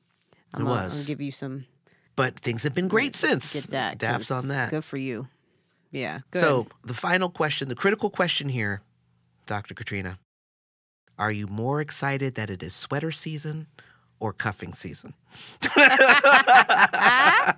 I'm 0.53 0.67
It 0.67 0.69
I'm 0.71 0.89
gonna 0.89 1.03
give 1.05 1.19
you 1.19 1.31
some 1.31 1.65
But 2.15 2.39
things 2.39 2.63
have 2.63 2.73
been 2.73 2.87
great 2.87 3.15
since. 3.15 3.53
get 3.53 3.71
that 3.71 3.97
Daps 3.97 4.33
on 4.33 4.47
that. 4.47 4.69
Good 4.69 4.85
for 4.85 4.97
you. 4.97 5.27
Yeah. 5.95 6.19
Good. 6.31 6.41
So, 6.41 6.67
the 6.83 6.93
final 6.93 7.29
question, 7.29 7.69
the 7.69 7.75
critical 7.75 8.09
question 8.09 8.49
here, 8.49 8.81
Dr. 9.47 9.73
Katrina 9.73 10.19
Are 11.17 11.31
you 11.31 11.47
more 11.47 11.79
excited 11.79 12.35
that 12.35 12.49
it 12.49 12.61
is 12.61 12.75
sweater 12.75 13.11
season 13.11 13.67
or 14.19 14.33
cuffing 14.33 14.73
season? 14.73 15.13
Ah, 16.97 17.55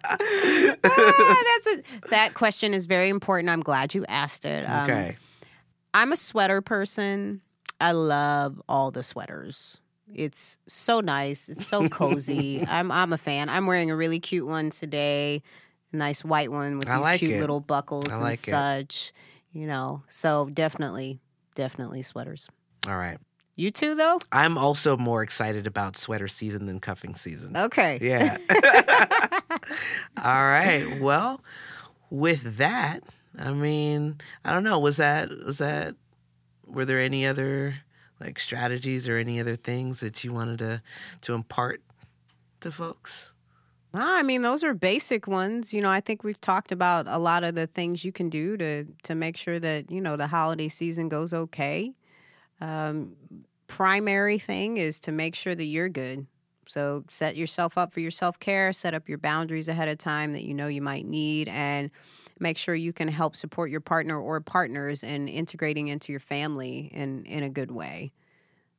that's 0.83 1.67
a, 1.67 2.09
that 2.09 2.33
question 2.33 2.73
is 2.73 2.85
very 2.85 3.09
important. 3.09 3.49
I'm 3.49 3.61
glad 3.61 3.93
you 3.93 4.05
asked 4.07 4.45
it. 4.45 4.65
Um, 4.65 4.83
okay. 4.83 5.17
I'm 5.93 6.11
a 6.11 6.17
sweater 6.17 6.61
person. 6.61 7.41
I 7.79 7.93
love 7.93 8.61
all 8.67 8.91
the 8.91 9.03
sweaters. 9.03 9.79
It's 10.13 10.57
so 10.67 10.99
nice. 10.99 11.47
It's 11.49 11.65
so 11.65 11.87
cozy. 11.89 12.65
I'm 12.69 12.91
I'm 12.91 13.13
a 13.13 13.17
fan. 13.17 13.49
I'm 13.49 13.65
wearing 13.65 13.89
a 13.91 13.95
really 13.95 14.19
cute 14.19 14.47
one 14.47 14.69
today. 14.71 15.41
A 15.93 15.95
nice 15.95 16.23
white 16.23 16.51
one 16.51 16.79
with 16.79 16.87
I 16.89 16.95
these 16.97 17.03
like 17.03 17.19
cute 17.19 17.31
it. 17.31 17.39
little 17.39 17.59
buckles 17.61 18.09
I 18.09 18.13
and 18.15 18.23
like 18.23 18.39
it. 18.39 18.51
such. 18.51 19.13
You 19.53 19.67
know. 19.67 20.03
So 20.09 20.49
definitely, 20.53 21.19
definitely 21.55 22.01
sweaters. 22.03 22.47
All 22.87 22.97
right. 22.97 23.17
You 23.55 23.71
too 23.71 23.95
though? 23.95 24.19
I'm 24.31 24.57
also 24.57 24.97
more 24.97 25.23
excited 25.23 25.65
about 25.65 25.97
sweater 25.97 26.27
season 26.27 26.67
than 26.67 26.79
cuffing 26.79 27.15
season. 27.15 27.57
Okay. 27.57 27.97
Yeah. 28.01 28.37
All 30.23 30.43
right. 30.45 30.99
Well, 31.01 31.41
with 32.09 32.57
that, 32.57 33.01
I 33.37 33.51
mean, 33.51 34.17
I 34.45 34.51
don't 34.53 34.63
know. 34.63 34.77
Was 34.79 34.97
that 34.97 35.29
was 35.45 35.57
that? 35.57 35.95
Were 36.67 36.85
there 36.85 36.99
any 36.99 37.25
other 37.25 37.75
like 38.19 38.37
strategies 38.39 39.07
or 39.07 39.17
any 39.17 39.39
other 39.39 39.55
things 39.55 40.01
that 40.01 40.23
you 40.23 40.33
wanted 40.33 40.59
to 40.59 40.81
to 41.21 41.33
impart 41.33 41.81
to 42.61 42.71
folks? 42.71 43.31
I 43.93 44.21
mean, 44.23 44.41
those 44.41 44.63
are 44.63 44.73
basic 44.73 45.27
ones. 45.27 45.73
You 45.73 45.81
know, 45.81 45.89
I 45.89 46.01
think 46.01 46.23
we've 46.23 46.39
talked 46.41 46.71
about 46.71 47.07
a 47.07 47.17
lot 47.17 47.43
of 47.43 47.55
the 47.55 47.67
things 47.67 48.03
you 48.03 48.11
can 48.11 48.29
do 48.29 48.57
to 48.57 48.85
to 49.03 49.15
make 49.15 49.37
sure 49.37 49.59
that 49.59 49.89
you 49.91 50.01
know 50.01 50.15
the 50.17 50.27
holiday 50.27 50.67
season 50.67 51.09
goes 51.09 51.33
okay. 51.33 51.93
Um, 52.61 53.15
primary 53.67 54.39
thing 54.39 54.77
is 54.77 54.99
to 55.01 55.11
make 55.11 55.35
sure 55.35 55.55
that 55.55 55.65
you're 55.65 55.89
good. 55.89 56.27
So 56.67 57.05
set 57.09 57.37
yourself 57.37 57.77
up 57.77 57.93
for 57.93 58.01
your 58.01 58.11
self 58.11 58.39
care. 58.39 58.73
Set 58.73 58.93
up 58.93 59.09
your 59.09 59.19
boundaries 59.19 59.69
ahead 59.69 59.89
of 59.89 59.97
time 59.99 60.33
that 60.33 60.43
you 60.43 60.53
know 60.53 60.67
you 60.67 60.81
might 60.81 61.05
need, 61.05 61.49
and 61.49 61.91
make 62.39 62.57
sure 62.57 62.75
you 62.75 62.93
can 62.93 63.07
help 63.09 63.35
support 63.35 63.71
your 63.71 63.81
partner 63.81 64.19
or 64.19 64.41
partners 64.41 65.03
in 65.03 65.27
integrating 65.27 65.89
into 65.89 66.11
your 66.13 66.21
family 66.21 66.91
in 66.93 67.25
in 67.25 67.43
a 67.43 67.49
good 67.49 67.71
way. 67.71 68.11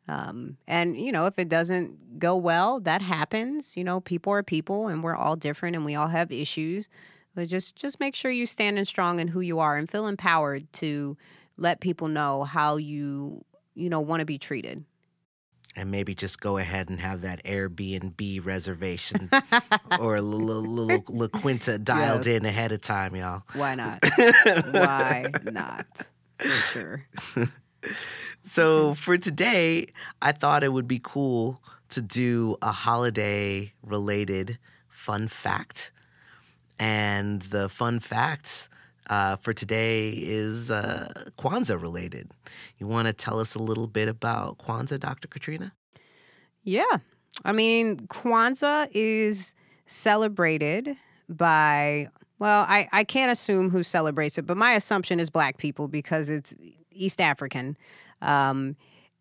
Um, 0.09 0.56
and 0.66 0.97
you 0.97 1.12
know, 1.12 1.26
if 1.26 1.39
it 1.39 1.48
doesn't 1.48 2.18
go 2.18 2.36
well, 2.36 2.80
that 2.80 3.02
happens. 3.02 3.76
You 3.76 3.85
know, 3.85 4.01
people 4.01 4.32
are 4.32 4.43
people, 4.43 4.89
and 4.89 5.02
we're 5.02 5.14
all 5.16 5.36
different, 5.36 5.76
and 5.76 5.85
we 5.85 5.94
all 5.94 6.09
have 6.09 6.32
issues. 6.32 6.89
But 7.35 7.48
just 7.48 7.76
just 7.76 8.01
make 8.01 8.14
sure 8.14 8.30
you 8.30 8.47
stand 8.47 8.78
and 8.78 8.89
strong 8.89 9.20
in 9.20 9.28
who 9.28 9.40
you 9.40 9.59
are, 9.59 9.76
and 9.76 9.89
feel 9.90 10.06
empowered 10.06 10.72
to 10.74 11.16
let 11.56 11.80
people 11.80 12.09
know 12.09 12.44
how 12.44 12.76
you 12.76 13.44
you 13.74 13.89
know 13.90 14.01
want 14.01 14.20
to 14.20 14.26
be 14.26 14.39
treated. 14.39 14.85
And 15.76 15.93
maybe 15.93 16.12
just 16.12 16.40
go 16.40 16.56
ahead 16.56 16.89
and 16.89 16.98
have 16.98 17.20
that 17.20 17.44
Airbnb 17.44 18.44
reservation 18.44 19.30
or 20.01 20.16
a 20.16 20.22
little, 20.22 20.60
little 20.62 21.05
La 21.09 21.28
Quinta 21.28 21.78
dialed 21.78 22.26
Yes. 22.26 22.36
in 22.36 22.47
ahead 22.47 22.72
of 22.72 22.80
time, 22.80 23.14
y'all. 23.14 23.43
Why 23.52 23.76
not? 23.76 24.01
Why 24.72 25.30
not? 25.44 25.86
For 26.40 26.48
sure. 26.48 27.06
So 28.49 28.95
for 28.95 29.19
today, 29.19 29.89
I 30.23 30.33
thought 30.33 30.65
it 30.65 30.73
would 30.73 30.89
be 30.89 31.01
cool 31.03 31.62
to 31.91 32.01
do 32.01 32.57
a 32.62 32.73
holiday 32.73 33.73
related 33.83 34.59
fun 34.89 35.29
fact. 35.29 35.93
And 36.81 37.43
the 37.43 37.69
fun 37.69 38.01
fact 38.01 38.70
uh, 39.11 39.37
for 39.37 39.53
today 39.53 40.11
is 40.11 40.70
uh, 40.70 41.12
Kwanzaa 41.39 41.81
related. 41.81 42.31
You 42.79 42.87
want 42.87 43.07
to 43.07 43.12
tell 43.12 43.39
us 43.39 43.55
a 43.55 43.59
little 43.59 43.87
bit 43.87 44.09
about 44.09 44.59
Kwanzaa, 44.59 44.99
Dr. 44.99 45.29
Katrina? 45.29 45.73
Yeah. 46.62 46.99
I 47.45 47.53
mean, 47.53 47.99
Kwanzaa 48.09 48.89
is 48.93 49.55
celebrated 49.87 50.97
by, 51.29 52.09
well, 52.39 52.65
I, 52.66 52.89
I 52.93 53.05
can't 53.05 53.31
assume 53.31 53.70
who 53.70 53.83
celebrates 53.83 54.39
it, 54.39 54.47
but 54.47 54.57
my 54.57 54.73
assumption 54.73 55.20
is 55.20 55.29
black 55.29 55.59
people 55.59 55.89
because 55.89 56.31
it's 56.31 56.55
East 56.93 57.20
African. 57.20 57.77
Um, 58.23 58.77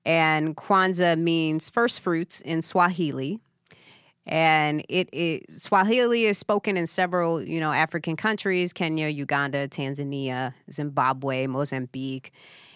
and 0.06 0.56
Kwanzaa 0.56 1.20
means 1.20 1.70
first 1.70 2.00
fruits 2.00 2.42
in 2.42 2.62
Swahili. 2.62 3.40
And 4.26 4.84
it, 4.90 5.10
it 5.14 5.52
Swahili 5.52 6.26
is 6.26 6.38
spoken 6.38 6.76
in 6.76 6.88
several, 6.88 7.42
you 7.42 7.60
know, 7.60 7.72
African 7.72 8.16
countries: 8.16 8.74
Kenya, 8.74 9.08
Uganda, 9.08 9.68
Tanzania, 9.68 10.54
Zimbabwe, 10.72 11.48
Mozambique. 11.48 12.32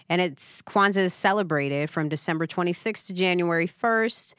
And 0.10 0.22
it's 0.22 0.62
Kwanzaa 0.64 0.98
is 0.98 1.14
celebrated 1.14 1.90
from 1.90 2.10
December 2.10 2.46
26th 2.46 3.08
to 3.08 3.14
January 3.14 3.68
1st. 3.68 4.34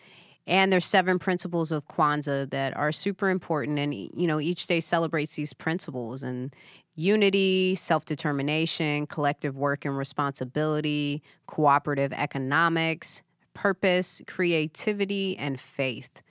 And 0.47 0.73
there's 0.73 0.85
seven 0.85 1.19
principles 1.19 1.71
of 1.71 1.87
Kwanzaa 1.87 2.51
that 2.51 2.77
are 2.77 2.93
super 2.93 3.31
important. 3.31 3.79
And, 3.79 3.95
you 3.95 4.27
know, 4.27 4.41
each 4.41 4.67
day 4.67 4.81
celebrates 4.81 5.35
these 5.37 5.53
principles 5.53 6.23
and 6.23 6.55
unity, 6.95 7.75
self 7.75 8.05
determination, 8.05 9.07
collective 9.07 9.57
work 9.57 9.85
and 9.85 9.97
responsibility, 9.97 11.23
cooperative 11.47 12.13
economics, 12.13 13.23
purpose, 13.55 14.23
creativity, 14.27 15.37
and 15.39 15.61
faith. 15.61 16.23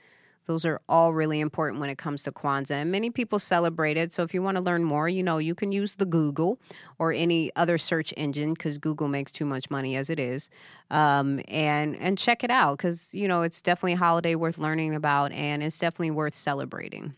Those 0.46 0.64
are 0.64 0.80
all 0.88 1.12
really 1.14 1.38
important 1.38 1.80
when 1.80 1.88
it 1.88 1.98
comes 1.98 2.24
to 2.24 2.32
Kwanzaa. 2.32 2.72
And 2.72 2.90
many 2.90 3.10
people 3.10 3.38
celebrate 3.38 3.96
it. 3.96 4.12
So 4.12 4.24
if 4.24 4.34
you 4.34 4.42
want 4.42 4.56
to 4.56 4.60
learn 4.62 4.82
more, 4.82 5.08
you 5.08 5.22
know, 5.22 5.38
you 5.38 5.54
can 5.54 5.70
use 5.70 5.94
the 5.94 6.04
Google 6.04 6.58
or 6.98 7.12
any 7.12 7.52
other 7.54 7.78
search 7.78 8.12
engine 8.16 8.54
because 8.54 8.76
Google 8.78 9.06
makes 9.06 9.30
too 9.30 9.44
much 9.44 9.70
money 9.70 9.94
as 9.94 10.10
it 10.10 10.18
is. 10.18 10.50
Um, 10.90 11.40
and 11.46 11.96
and 11.96 12.18
check 12.18 12.42
it 12.42 12.50
out 12.50 12.78
because, 12.78 13.14
you 13.14 13.28
know, 13.28 13.42
it's 13.42 13.62
definitely 13.62 13.92
a 13.92 13.98
holiday 13.98 14.34
worth 14.34 14.58
learning 14.58 14.94
about 14.94 15.30
and 15.32 15.62
it's 15.62 15.78
definitely 15.78 16.10
worth 16.10 16.34
celebrating. 16.34 17.14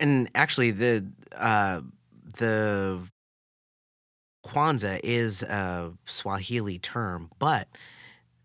And 0.00 0.30
actually 0.34 0.70
the 0.70 1.06
uh 1.36 1.82
the 2.36 3.00
Kwanzaa 4.44 5.00
is 5.02 5.42
a 5.42 5.92
Swahili 6.04 6.78
term, 6.78 7.30
but 7.38 7.68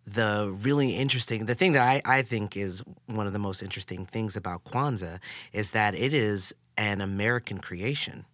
the 0.06 0.54
really 0.62 0.96
interesting 0.96 1.46
the 1.46 1.56
thing 1.56 1.74
that 1.74 1.88
I, 1.88 2.02
I 2.20 2.22
think 2.24 2.58
is 2.58 2.84
one 3.06 3.28
of 3.28 3.34
the 3.34 3.40
most 3.40 3.62
interesting 3.62 4.06
things 4.06 4.36
about 4.36 4.64
Kwanzaa 4.64 5.20
is 5.54 5.72
that 5.72 5.94
it 5.96 6.14
is 6.14 6.54
an 6.78 7.02
American 7.02 7.60
creation. 7.60 8.26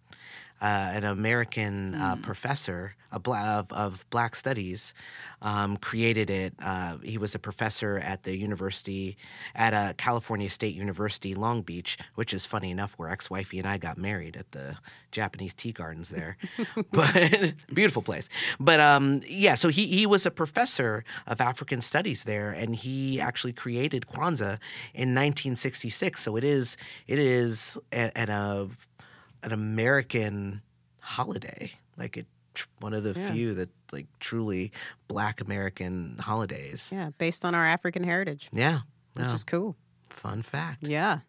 Uh, 0.60 0.90
an 0.92 1.04
American 1.04 1.94
uh, 1.94 2.16
mm. 2.16 2.22
professor 2.22 2.96
of, 3.10 3.26
of, 3.26 3.72
of, 3.72 4.04
Black 4.10 4.36
Studies 4.36 4.94
um, 5.42 5.76
created 5.76 6.30
it. 6.30 6.54
Uh, 6.60 6.98
he 6.98 7.18
was 7.18 7.34
a 7.34 7.38
professor 7.38 7.98
at 7.98 8.24
the 8.24 8.36
university, 8.36 9.16
at 9.54 9.72
a 9.72 9.94
California 9.94 10.50
State 10.50 10.74
University, 10.74 11.34
Long 11.34 11.62
Beach, 11.62 11.98
which 12.14 12.34
is 12.34 12.46
funny 12.46 12.70
enough, 12.70 12.94
where 12.94 13.08
ex 13.10 13.30
wifey 13.30 13.58
and 13.58 13.66
I 13.66 13.78
got 13.78 13.98
married 13.98 14.36
at 14.36 14.52
the 14.52 14.76
Japanese 15.10 15.54
tea 15.54 15.72
gardens 15.72 16.10
there. 16.10 16.36
but 16.92 17.54
beautiful 17.72 18.02
place. 18.02 18.28
But 18.60 18.80
um, 18.80 19.20
yeah, 19.26 19.54
so 19.54 19.68
he, 19.68 19.86
he 19.86 20.06
was 20.06 20.26
a 20.26 20.30
professor 20.30 21.04
of 21.26 21.40
African 21.40 21.80
studies 21.80 22.24
there, 22.24 22.50
and 22.50 22.76
he 22.76 23.20
actually 23.20 23.52
created 23.52 24.06
Kwanzaa 24.06 24.58
in 24.94 25.14
1966. 25.14 26.22
So 26.22 26.36
it 26.36 26.44
is 26.44 26.76
it 27.06 27.18
is 27.18 27.78
at, 27.92 28.16
at 28.16 28.28
a 28.28 28.68
an 29.42 29.52
American 29.52 30.62
holiday. 31.00 31.72
Like 31.96 32.16
it 32.16 32.26
one 32.80 32.92
of 32.92 33.04
the 33.04 33.18
yeah. 33.18 33.30
few 33.30 33.54
that 33.54 33.68
like 33.92 34.06
truly 34.20 34.72
black 35.06 35.40
American 35.40 36.16
holidays. 36.20 36.90
Yeah, 36.92 37.10
based 37.18 37.44
on 37.44 37.54
our 37.54 37.66
African 37.66 38.04
heritage. 38.04 38.48
Yeah. 38.52 38.80
Which 39.14 39.34
is 39.34 39.44
cool. 39.44 39.76
Fun 40.10 40.42
fact. 40.42 40.86
Yeah. 40.86 41.20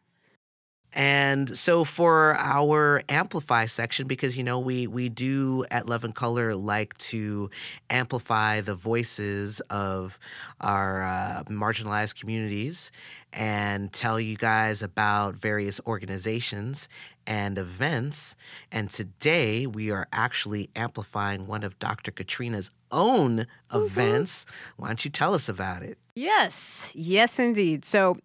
And 0.93 1.55
so 1.57 1.83
for 1.83 2.35
our 2.35 3.03
amplify 3.09 3.67
section, 3.67 4.07
because 4.07 4.35
you 4.35 4.43
know 4.43 4.57
we 4.57 4.87
we 4.87 5.07
do 5.07 5.63
at 5.69 5.87
Love 5.87 6.03
and 6.03 6.15
Color 6.15 6.55
like 6.55 6.97
to 6.97 7.51
amplify 7.91 8.61
the 8.61 8.73
voices 8.73 9.59
of 9.69 10.17
our 10.59 11.03
uh, 11.03 11.43
marginalized 11.47 12.19
communities 12.19 12.91
and 13.31 13.93
tell 13.93 14.19
you 14.19 14.35
guys 14.35 14.81
about 14.81 15.35
various 15.35 15.79
organizations 15.85 16.89
and 17.29 17.59
events. 17.59 18.35
And 18.71 18.89
today 18.89 19.67
we 19.67 19.91
are 19.91 20.07
actually 20.11 20.71
amplifying 20.75 21.45
one 21.45 21.63
of 21.63 21.77
Dr. 21.77 22.11
Katrina's 22.11 22.71
own 22.91 23.45
mm-hmm. 23.69 23.77
events. 23.77 24.47
Why 24.77 24.87
don't 24.87 25.05
you 25.05 25.11
tell 25.11 25.35
us 25.35 25.47
about 25.47 25.83
it? 25.83 25.99
Yes, 26.15 26.91
yes, 26.95 27.37
indeed. 27.37 27.85
So 27.85 28.17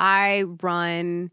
I 0.00 0.42
run 0.60 1.30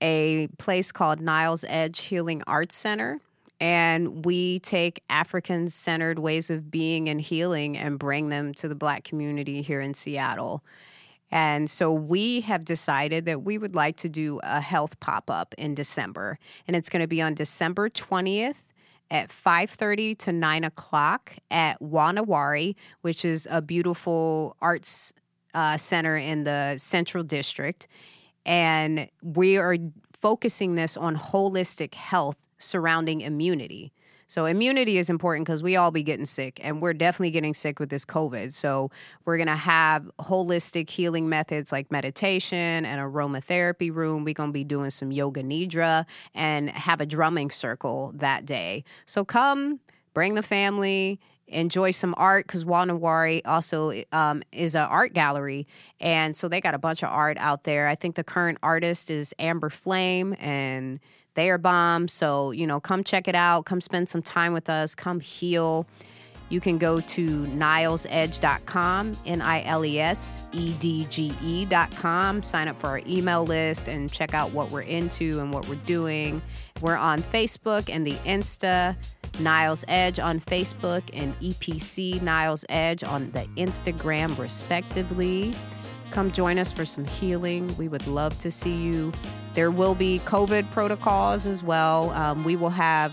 a 0.00 0.46
place 0.58 0.92
called 0.92 1.20
Niles 1.20 1.64
Edge 1.68 2.00
Healing 2.02 2.42
Arts 2.46 2.76
Center. 2.76 3.18
And 3.62 4.24
we 4.24 4.60
take 4.60 5.02
African 5.10 5.68
centered 5.68 6.18
ways 6.18 6.48
of 6.48 6.70
being 6.70 7.10
and 7.10 7.20
healing 7.20 7.76
and 7.76 7.98
bring 7.98 8.30
them 8.30 8.54
to 8.54 8.68
the 8.68 8.74
Black 8.74 9.04
community 9.04 9.60
here 9.60 9.82
in 9.82 9.92
Seattle. 9.92 10.62
And 11.30 11.70
so 11.70 11.92
we 11.92 12.40
have 12.42 12.64
decided 12.64 13.24
that 13.26 13.42
we 13.42 13.58
would 13.58 13.74
like 13.74 13.96
to 13.98 14.08
do 14.08 14.40
a 14.42 14.60
health 14.60 14.98
pop 15.00 15.30
up 15.30 15.54
in 15.56 15.74
December. 15.74 16.38
And 16.66 16.76
it's 16.76 16.88
going 16.88 17.02
to 17.02 17.08
be 17.08 17.22
on 17.22 17.34
December 17.34 17.88
20th 17.88 18.56
at 19.10 19.30
5.30 19.30 20.18
to 20.18 20.32
9 20.32 20.64
o'clock 20.64 21.34
at 21.50 21.80
Wa 21.80 22.12
Na 22.12 22.22
Wari, 22.22 22.76
which 23.02 23.24
is 23.24 23.46
a 23.50 23.62
beautiful 23.62 24.56
arts 24.60 25.12
uh, 25.54 25.76
center 25.76 26.16
in 26.16 26.44
the 26.44 26.76
Central 26.78 27.24
District 27.24 27.88
and 28.46 29.08
we 29.22 29.58
are 29.58 29.76
focusing 30.20 30.74
this 30.74 30.96
on 30.96 31.16
holistic 31.16 31.94
health 31.94 32.36
surrounding 32.58 33.20
immunity. 33.20 33.92
So 34.30 34.46
immunity 34.46 34.96
is 34.96 35.10
important 35.10 35.44
because 35.44 35.60
we 35.60 35.74
all 35.74 35.90
be 35.90 36.04
getting 36.04 36.24
sick, 36.24 36.60
and 36.62 36.80
we're 36.80 36.94
definitely 36.94 37.32
getting 37.32 37.52
sick 37.52 37.80
with 37.80 37.88
this 37.88 38.04
COVID. 38.04 38.52
So 38.52 38.92
we're 39.24 39.38
gonna 39.38 39.56
have 39.56 40.08
holistic 40.20 40.88
healing 40.88 41.28
methods 41.28 41.72
like 41.72 41.90
meditation 41.90 42.86
and 42.86 43.00
aromatherapy 43.00 43.92
room. 43.92 44.22
We're 44.22 44.34
gonna 44.34 44.52
be 44.52 44.62
doing 44.62 44.90
some 44.90 45.10
yoga 45.10 45.42
nidra 45.42 46.06
and 46.32 46.70
have 46.70 47.00
a 47.00 47.06
drumming 47.06 47.50
circle 47.50 48.12
that 48.14 48.46
day. 48.46 48.84
So 49.04 49.24
come, 49.24 49.80
bring 50.14 50.36
the 50.36 50.44
family 50.44 51.18
enjoy 51.52 51.90
some 51.90 52.14
art 52.16 52.46
because 52.46 52.64
Wa 52.64 52.84
Na 52.84 52.94
Wari 52.94 53.44
also 53.44 54.04
um, 54.12 54.40
is 54.52 54.76
an 54.76 54.82
art 54.82 55.12
gallery, 55.12 55.66
and 56.00 56.36
so 56.36 56.46
they 56.46 56.60
got 56.60 56.74
a 56.74 56.78
bunch 56.78 57.02
of 57.02 57.08
art 57.08 57.36
out 57.38 57.64
there. 57.64 57.88
I 57.88 57.96
think 57.96 58.14
the 58.14 58.22
current 58.22 58.58
artist 58.62 59.10
is 59.10 59.34
Amber 59.40 59.68
Flame, 59.68 60.36
and 60.38 61.00
they 61.40 61.48
are 61.48 61.58
bomb. 61.58 62.06
So 62.06 62.50
you 62.50 62.66
know, 62.66 62.80
come 62.80 63.02
check 63.02 63.26
it 63.26 63.34
out. 63.34 63.64
Come 63.64 63.80
spend 63.80 64.10
some 64.10 64.20
time 64.20 64.52
with 64.52 64.68
us. 64.68 64.94
Come 64.94 65.20
heal. 65.20 65.86
You 66.50 66.60
can 66.60 66.78
go 66.78 67.00
to 67.00 67.46
nilesedge.com, 67.46 69.16
N 69.24 69.40
I 69.40 69.62
L 69.64 69.84
E 69.84 70.00
S 70.00 70.38
E 70.52 70.74
D 70.74 71.06
G 71.08 71.32
E.com, 71.42 72.42
sign 72.42 72.66
up 72.66 72.78
for 72.80 72.88
our 72.88 73.00
email 73.06 73.44
list 73.44 73.88
and 73.88 74.10
check 74.12 74.34
out 74.34 74.50
what 74.50 74.72
we're 74.72 74.82
into 74.82 75.38
and 75.40 75.54
what 75.54 75.66
we're 75.68 75.76
doing. 75.86 76.42
We're 76.80 76.96
on 76.96 77.22
Facebook 77.22 77.88
and 77.88 78.06
the 78.06 78.16
Insta. 78.26 78.96
Niles 79.38 79.84
Edge 79.86 80.18
on 80.18 80.40
Facebook 80.40 81.02
and 81.12 81.38
EPC 81.38 82.20
Niles 82.20 82.64
Edge 82.68 83.04
on 83.04 83.30
the 83.30 83.44
Instagram, 83.56 84.36
respectively. 84.36 85.54
Come 86.10 86.32
join 86.32 86.58
us 86.58 86.72
for 86.72 86.84
some 86.84 87.04
healing. 87.04 87.74
We 87.76 87.86
would 87.86 88.08
love 88.08 88.36
to 88.40 88.50
see 88.50 88.74
you. 88.74 89.12
There 89.54 89.70
will 89.70 89.94
be 89.94 90.20
COVID 90.24 90.70
protocols 90.70 91.46
as 91.46 91.62
well. 91.62 92.10
Um, 92.10 92.44
we 92.44 92.56
will 92.56 92.70
have 92.70 93.12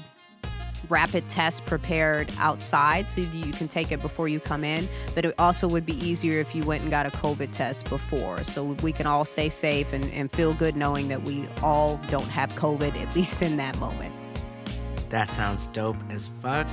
rapid 0.89 1.27
tests 1.29 1.59
prepared 1.61 2.31
outside 2.37 3.09
so 3.09 3.21
you 3.21 3.51
can 3.51 3.67
take 3.67 3.91
it 3.91 4.01
before 4.01 4.27
you 4.27 4.39
come 4.39 4.63
in. 4.63 4.87
But 5.15 5.25
it 5.25 5.35
also 5.37 5.67
would 5.67 5.85
be 5.85 5.93
easier 6.05 6.39
if 6.39 6.55
you 6.55 6.63
went 6.63 6.83
and 6.83 6.91
got 6.91 7.05
a 7.05 7.09
COVID 7.09 7.51
test 7.51 7.89
before. 7.89 8.43
So 8.43 8.63
we 8.83 8.91
can 8.91 9.07
all 9.07 9.25
stay 9.25 9.49
safe 9.49 9.91
and, 9.93 10.05
and 10.13 10.31
feel 10.31 10.53
good 10.53 10.75
knowing 10.75 11.07
that 11.09 11.23
we 11.23 11.47
all 11.61 11.99
don't 12.09 12.29
have 12.29 12.53
COVID, 12.53 12.95
at 13.01 13.15
least 13.15 13.41
in 13.41 13.57
that 13.57 13.77
moment. 13.79 14.13
That 15.09 15.29
sounds 15.29 15.67
dope 15.67 15.97
as 16.09 16.27
fuck. 16.41 16.67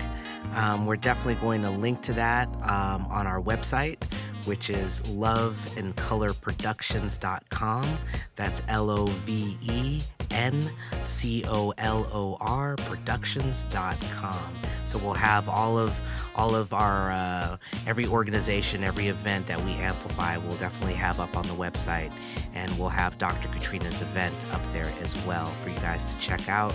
Um, 0.54 0.86
we're 0.86 0.96
definitely 0.96 1.36
going 1.36 1.62
to 1.62 1.70
link 1.70 2.02
to 2.02 2.12
that 2.14 2.48
um, 2.62 3.06
on 3.08 3.26
our 3.26 3.40
website, 3.40 3.98
which 4.44 4.70
is 4.70 5.00
lovencolorproductions.com. 5.02 7.98
That's 8.36 8.62
L 8.68 8.90
O 8.90 9.06
V 9.06 9.58
E 9.62 10.02
N 10.30 10.70
C 11.02 11.44
O 11.46 11.72
L 11.78 12.08
O 12.12 12.36
R 12.40 12.76
productions.com. 12.76 14.56
So 14.84 14.98
we'll 14.98 15.14
have 15.14 15.48
all 15.48 15.78
of 15.78 15.98
all 16.34 16.54
of 16.54 16.72
our 16.72 17.12
uh, 17.12 17.56
every 17.86 18.06
organization, 18.06 18.84
every 18.84 19.08
event 19.08 19.46
that 19.46 19.62
we 19.64 19.72
amplify, 19.72 20.36
we'll 20.36 20.56
definitely 20.56 20.94
have 20.94 21.20
up 21.20 21.36
on 21.36 21.46
the 21.46 21.54
website, 21.54 22.12
and 22.54 22.76
we'll 22.78 22.88
have 22.88 23.18
Dr. 23.18 23.48
Katrina's 23.48 24.02
event 24.02 24.46
up 24.52 24.60
there 24.72 24.92
as 25.00 25.16
well 25.24 25.46
for 25.62 25.70
you 25.70 25.76
guys 25.76 26.12
to 26.12 26.18
check 26.18 26.48
out. 26.48 26.74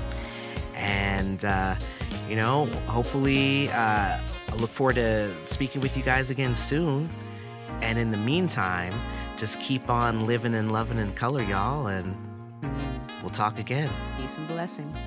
And, 0.76 1.44
uh, 1.44 1.76
you 2.30 2.38
know, 2.38 2.68
hopefully, 2.88 3.70
uh, 3.70 4.22
I 4.52 4.56
look 4.56 4.70
forward 4.70 4.96
to 4.96 5.30
speaking 5.46 5.82
with 5.82 5.98
you 5.98 6.04
guys 6.04 6.30
again 6.30 6.56
soon. 6.56 7.10
And 7.82 7.98
in 7.98 8.12
the 8.12 8.18
meantime, 8.18 8.94
just 9.38 9.60
keep 9.60 9.90
on 9.90 10.28
living 10.28 10.54
and 10.56 10.72
loving 10.72 11.00
in 11.00 11.14
color, 11.14 11.42
y'all. 11.42 11.88
And 11.88 12.16
we'll 13.22 13.30
talk 13.30 13.58
again. 13.60 13.90
Peace 14.18 14.38
and 14.38 14.48
blessings. 14.48 14.98